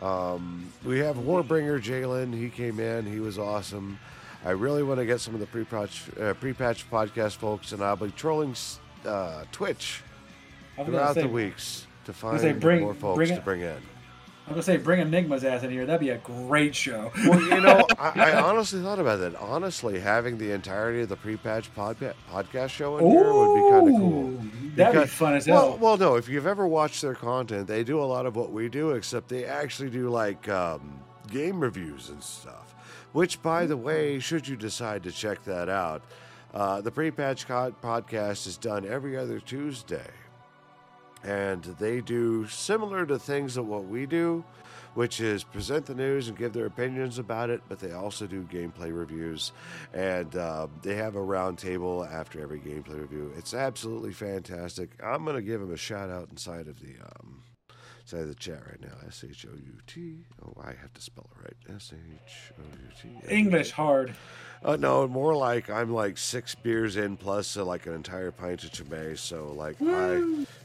Um, 0.00 0.72
we 0.84 0.98
have 0.98 1.16
Warbringer 1.16 1.80
Jalen. 1.80 2.32
He 2.34 2.50
came 2.50 2.80
in. 2.80 3.06
He 3.06 3.20
was 3.20 3.38
awesome. 3.38 3.98
I 4.44 4.50
really 4.50 4.82
want 4.82 4.98
to 5.00 5.06
get 5.06 5.20
some 5.20 5.34
of 5.34 5.40
the 5.40 5.46
pre-patch, 5.46 6.04
uh, 6.20 6.34
pre-patch 6.34 6.88
podcast 6.90 7.36
folks, 7.36 7.72
and 7.72 7.82
I'll 7.82 7.96
be 7.96 8.10
trolling 8.12 8.54
uh, 9.04 9.44
Twitch 9.50 10.02
I 10.76 10.82
was 10.82 10.86
gonna 10.86 10.98
throughout 10.98 11.14
say, 11.14 11.22
the 11.22 11.28
weeks 11.28 11.86
to 12.04 12.12
find 12.12 12.60
bring- 12.60 12.80
more 12.80 12.94
folks 12.94 13.16
bring 13.16 13.34
to 13.34 13.40
bring 13.42 13.60
in. 13.62 13.76
I'm 14.48 14.54
gonna 14.54 14.62
say 14.62 14.78
bring 14.78 15.00
Enigma's 15.00 15.44
ass 15.44 15.62
in 15.62 15.70
here. 15.70 15.84
That'd 15.84 16.00
be 16.00 16.08
a 16.08 16.16
great 16.18 16.74
show. 16.74 17.12
Well, 17.26 17.38
you 17.42 17.60
know, 17.60 17.86
I, 17.98 18.32
I 18.32 18.42
honestly 18.42 18.80
thought 18.80 18.98
about 18.98 19.20
that. 19.20 19.36
Honestly, 19.36 20.00
having 20.00 20.38
the 20.38 20.52
entirety 20.52 21.02
of 21.02 21.10
the 21.10 21.16
pre-patch 21.16 21.72
podca- 21.74 22.14
podcast 22.32 22.70
show 22.70 22.96
in 22.96 23.10
here 23.10 23.30
would 23.32 23.54
be 23.54 23.70
kind 23.70 23.88
of 23.94 24.00
cool. 24.00 24.30
That'd 24.74 24.92
be 24.94 24.98
Because- 25.00 25.10
fun 25.10 25.34
as 25.34 25.46
Well, 25.46 25.68
hell. 25.72 25.78
well, 25.78 25.96
no. 25.98 26.14
If 26.16 26.28
you've 26.30 26.46
ever 26.46 26.66
watched 26.66 27.02
their 27.02 27.14
content, 27.14 27.66
they 27.66 27.84
do 27.84 28.00
a 28.00 28.04
lot 28.04 28.24
of 28.24 28.36
what 28.36 28.50
we 28.50 28.70
do, 28.70 28.92
except 28.92 29.28
they 29.28 29.44
actually 29.44 29.90
do 29.90 30.08
like 30.08 30.48
um, 30.48 30.98
game 31.30 31.60
reviews 31.60 32.08
and 32.08 32.22
stuff. 32.22 32.74
Which, 33.12 33.42
by 33.42 33.66
the 33.66 33.76
way, 33.76 34.18
should 34.18 34.48
you 34.48 34.56
decide 34.56 35.02
to 35.02 35.12
check 35.12 35.44
that 35.44 35.68
out, 35.68 36.02
uh, 36.54 36.80
the 36.80 36.90
pre-patch 36.90 37.46
co- 37.46 37.74
podcast 37.82 38.46
is 38.46 38.56
done 38.56 38.86
every 38.86 39.14
other 39.16 39.40
Tuesday, 39.40 40.06
and 41.24 41.62
they 41.78 42.00
do 42.00 42.46
similar 42.46 43.06
to 43.06 43.18
things 43.18 43.54
that 43.54 43.62
what 43.62 43.84
we 43.84 44.06
do, 44.06 44.44
which 44.94 45.20
is 45.20 45.44
present 45.44 45.86
the 45.86 45.94
news 45.94 46.28
and 46.28 46.36
give 46.36 46.52
their 46.52 46.66
opinions 46.66 47.18
about 47.18 47.50
it. 47.50 47.60
But 47.68 47.78
they 47.78 47.92
also 47.92 48.26
do 48.26 48.42
gameplay 48.44 48.96
reviews, 48.96 49.52
and 49.92 50.34
uh, 50.36 50.68
they 50.82 50.94
have 50.94 51.16
a 51.16 51.22
round 51.22 51.58
table 51.58 52.04
after 52.04 52.40
every 52.40 52.60
gameplay 52.60 53.00
review. 53.00 53.32
It's 53.36 53.54
absolutely 53.54 54.12
fantastic. 54.12 54.90
I'm 55.02 55.24
gonna 55.24 55.42
give 55.42 55.60
them 55.60 55.72
a 55.72 55.76
shout 55.76 56.10
out 56.10 56.28
inside 56.30 56.68
of 56.68 56.80
the 56.80 56.94
um, 57.02 57.42
inside 58.10 58.22
of 58.22 58.28
the 58.28 58.34
chat 58.34 58.60
right 58.66 58.80
now. 58.80 58.94
S 59.06 59.22
H 59.28 59.46
O 59.50 59.54
U 59.54 59.72
T. 59.86 60.16
Oh, 60.42 60.54
I 60.62 60.68
have 60.68 60.92
to 60.94 61.00
spell 61.00 61.26
it 61.36 61.44
right. 61.44 61.76
S 61.76 61.92
H 61.92 62.52
O 62.58 62.62
U 62.62 63.20
T. 63.20 63.34
English 63.34 63.70
hard. 63.70 64.14
Uh, 64.64 64.76
no, 64.76 65.06
more 65.06 65.36
like 65.36 65.68
I'm 65.68 65.92
like 65.92 66.16
six 66.16 66.54
beers 66.54 66.96
in 66.96 67.16
plus 67.18 67.56
uh, 67.56 67.64
like 67.64 67.86
an 67.86 67.94
entire 67.94 68.30
pint 68.30 68.64
of 68.64 68.72
Chimay. 68.72 69.16
So 69.16 69.52
like 69.56 69.76
I, 69.82 70.16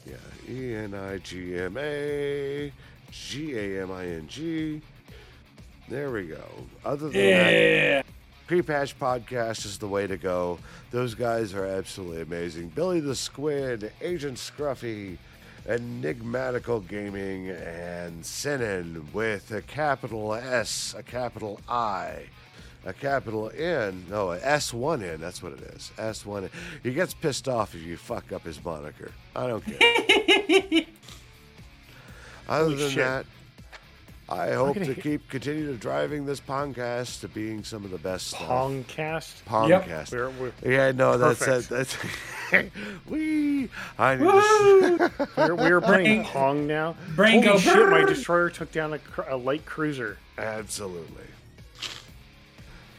yeah, 0.06 0.16
E 0.50 0.74
N 0.74 0.94
I 0.94 1.18
G 1.18 1.58
M 1.58 1.78
A 1.78 2.72
G 3.12 3.58
A 3.58 3.84
M 3.84 3.92
I 3.92 4.06
N 4.06 4.28
G. 4.28 4.82
There 5.90 6.12
we 6.12 6.28
go. 6.28 6.44
Other 6.86 7.10
than 7.10 7.12
that, 7.12 7.52
Yeah. 7.52 8.02
Pre-patch 8.48 8.98
podcast 9.00 9.66
is 9.66 9.78
the 9.78 9.88
way 9.88 10.06
to 10.06 10.18
go. 10.18 10.60
Those 10.92 11.14
guys 11.16 11.54
are 11.54 11.66
absolutely 11.66 12.22
amazing. 12.22 12.70
Billy 12.70 13.00
the 13.00 13.16
Squid, 13.16 13.92
Agent 14.02 14.38
Scruffy, 14.38 15.18
Enigmatical 15.68 16.82
Gaming, 16.82 17.50
and 17.50 18.26
Sinan 18.26 19.08
with 19.14 19.52
a 19.52 19.62
capital 19.62 20.34
S, 20.34 20.94
a 20.98 21.04
capital 21.04 21.60
I, 21.70 22.24
a 22.86 22.92
capital 22.92 23.50
N. 23.56 24.06
No, 24.10 24.28
S1N, 24.28 25.20
That's 25.20 25.42
what 25.42 25.54
it 25.54 25.62
is. 25.62 25.92
S1N. 25.98 26.50
He 26.84 26.94
gets 26.94 27.14
pissed 27.14 27.48
off 27.48 27.76
if 27.76 27.82
you 27.82 27.96
fuck 27.96 28.32
up 28.34 28.44
his 28.44 28.64
moniker. 28.64 29.12
I 29.36 29.48
don't 29.48 29.64
care. 29.66 29.78
Other 32.50 32.66
Holy 32.66 32.76
than 32.76 32.90
shit. 32.90 32.98
that, 32.98 33.26
I 34.30 34.54
hope 34.54 34.76
gonna 34.76 34.96
keep 34.96 35.28
continue 35.30 35.68
to 35.68 35.78
driving 35.78 36.26
this 36.26 36.40
podcast 36.40 37.20
to 37.22 37.28
being 37.28 37.64
some 37.64 37.84
of 37.84 37.92
the 37.92 37.98
best 37.98 38.28
stuff. 38.28 38.42
Pongcast. 38.48 39.44
Pongcast. 39.44 40.12
We're, 40.12 40.30
we're, 40.30 40.54
Yeah, 40.64 40.92
no, 40.92 41.18
that's 41.18 41.40
Perfect. 41.40 41.70
that's 41.70 41.98
we. 43.10 43.70
I 44.00 44.16
need 44.16 44.26
to. 44.26 45.12
we're, 45.38 45.56
we're 45.56 45.82
playing 45.82 46.24
Pong 46.24 46.66
now. 46.68 46.96
brain 47.16 47.44
Holy 47.44 47.54
go 47.54 47.60
shit, 47.60 47.90
my 47.90 48.06
destroyer 48.06 48.50
took 48.50 48.72
down 48.72 48.94
a, 48.94 49.00
a 49.28 49.36
light 49.36 49.66
cruiser. 49.66 50.18
Absolutely. 50.38 51.26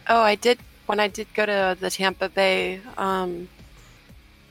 Oh, 0.08 0.20
I 0.20 0.34
did 0.34 0.58
when 0.86 1.00
I 1.00 1.08
did 1.08 1.32
go 1.32 1.46
to 1.46 1.76
the 1.80 1.90
Tampa 1.90 2.28
Bay 2.28 2.80
um, 2.98 3.48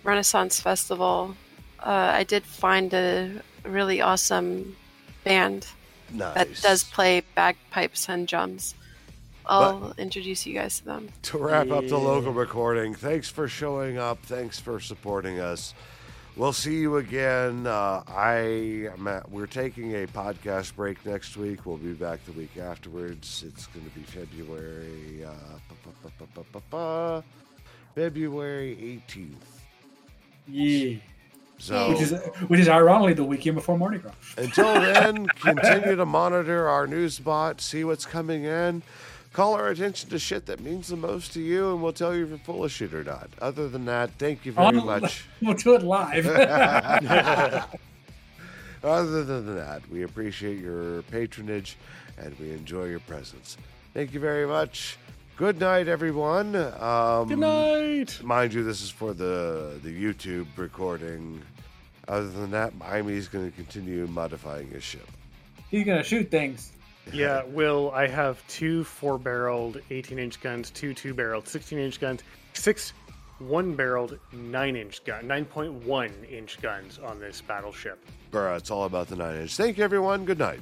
Renaissance 0.04 0.60
Festival. 0.60 1.36
Uh, 1.80 2.12
I 2.16 2.24
did 2.24 2.44
find 2.44 2.91
a 2.94 3.41
really 3.64 4.02
awesome 4.02 4.76
band 5.24 5.68
Nice. 6.14 6.35
that 6.35 6.61
does 6.61 6.84
play 6.84 7.23
bagpipes 7.35 8.07
and 8.07 8.27
drums. 8.27 8.76
I'll 9.45 9.94
introduce 9.98 10.45
you 10.45 10.53
guys 10.53 10.80
to 10.80 10.85
them. 10.85 11.10
To 11.23 11.38
wrap 11.38 11.69
up 11.69 11.88
the 11.88 11.98
local 11.98 12.31
recording, 12.31 12.95
thanks 12.95 13.30
for 13.30 13.48
showing 13.48 13.98
up. 13.98 14.19
Thanks 14.23 14.60
for 14.60 14.80
supporting 14.80 15.40
us. 15.40 15.73
We'll 16.35 16.53
see 16.53 16.77
you 16.77 16.98
again. 16.98 17.68
Uh, 17.68 18.03
I 18.07 18.90
am 18.98 19.07
at, 19.07 19.30
we're 19.30 19.45
taking 19.45 19.94
a 19.95 20.07
podcast 20.07 20.76
break 20.76 21.06
next 21.06 21.38
week. 21.38 21.65
We'll 21.65 21.77
be 21.77 21.94
back 21.94 22.26
the 22.26 22.31
week 22.31 22.57
afterwards. 22.57 23.44
It's 23.45 23.68
going 23.68 23.85
to 23.85 23.91
be 23.91 24.02
February 24.02 25.26
uh, 25.26 27.22
February 27.94 29.02
18th. 29.07 29.35
Yeah. 30.48 30.98
So 31.64 31.90
Which 31.91 32.02
is 32.02 32.11
which 32.49 32.60
is 32.60 32.68
ironically 32.68 33.14
the 33.14 33.23
weekend 33.23 33.56
before 33.56 33.77
Mardi 33.77 33.99
Gras. 33.99 34.11
Until 34.38 34.73
then, 34.81 35.27
continue 35.27 35.95
to 35.95 36.06
monitor 36.06 36.68
our 36.68 36.85
news 36.88 37.19
bot, 37.19 37.61
see 37.61 37.85
what's 37.85 38.06
coming 38.06 38.44
in, 38.44 38.84
call 39.31 39.53
our 39.53 39.69
attention 39.69 40.10
to 40.10 40.19
shit 40.19 40.45
that 40.48 40.60
means 40.60 40.90
the 40.90 40.98
most 40.98 41.31
to 41.34 41.40
you, 41.41 41.72
and 41.72 41.81
we'll 41.81 41.94
tell 41.94 42.14
you 42.14 42.23
if 42.26 42.30
you're 42.31 42.38
full 42.40 42.65
of 42.65 42.72
shit 42.72 42.94
or 42.94 43.06
not. 43.06 43.30
Other 43.41 43.69
than 43.69 43.85
that, 43.85 44.10
thank 44.19 44.45
you 44.45 44.52
very 44.52 44.77
On- 44.77 44.85
much. 44.85 45.26
We'll 45.41 45.53
do 45.53 45.76
it 45.76 45.84
live. 45.84 46.27
Other 48.84 49.23
than 49.23 49.56
that, 49.56 49.90
we 49.90 50.03
appreciate 50.03 50.60
your 50.60 51.03
patronage 51.03 51.77
and 52.18 52.38
we 52.40 52.52
enjoy 52.52 52.85
your 52.85 52.99
presence. 52.99 53.56
Thank 53.94 54.14
you 54.14 54.19
very 54.19 54.45
much. 54.45 54.98
Good 55.38 55.60
night, 55.60 55.88
everyone. 55.88 56.56
Um, 56.56 57.27
Good 57.30 57.40
night. 57.40 58.19
Mind 58.22 58.53
you, 58.53 58.64
this 58.64 58.81
is 58.84 58.90
for 58.91 59.14
the 59.14 59.80
the 59.81 59.90
YouTube 59.90 60.45
recording. 60.57 61.41
Other 62.07 62.30
than 62.30 62.51
that, 62.51 62.73
Imy's 62.81 63.27
going 63.27 63.49
to 63.49 63.55
continue 63.55 64.07
modifying 64.07 64.69
his 64.69 64.84
ship. 64.84 65.07
He's 65.71 65.85
gonna 65.85 66.03
shoot 66.03 66.30
things. 66.30 66.71
Yeah, 67.11 67.43
Will, 67.45 67.91
I 67.95 68.07
have 68.07 68.45
two 68.47 68.84
four 68.84 69.17
barreled 69.17 69.81
18 69.89 70.19
inch 70.19 70.39
guns, 70.39 70.69
two 70.69 70.93
two 70.93 71.15
barreled 71.15 71.47
16 71.47 71.80
inch 71.80 71.99
guns, 71.99 72.21
six 72.53 72.93
one 73.39 73.75
barreled 73.75 74.19
9 74.31 74.75
inch 74.75 75.03
gun, 75.03 75.23
9.1 75.23 76.31
inch 76.31 76.61
guns 76.61 76.99
on 76.99 77.19
this 77.19 77.41
battleship. 77.41 78.03
Bruh, 78.31 78.57
it's 78.57 78.71
all 78.71 78.85
about 78.85 79.07
the 79.07 79.15
nine 79.15 79.41
inch. 79.41 79.55
Thank 79.55 79.77
you, 79.77 79.84
everyone. 79.84 80.25
Good 80.25 80.39
night. 80.39 80.61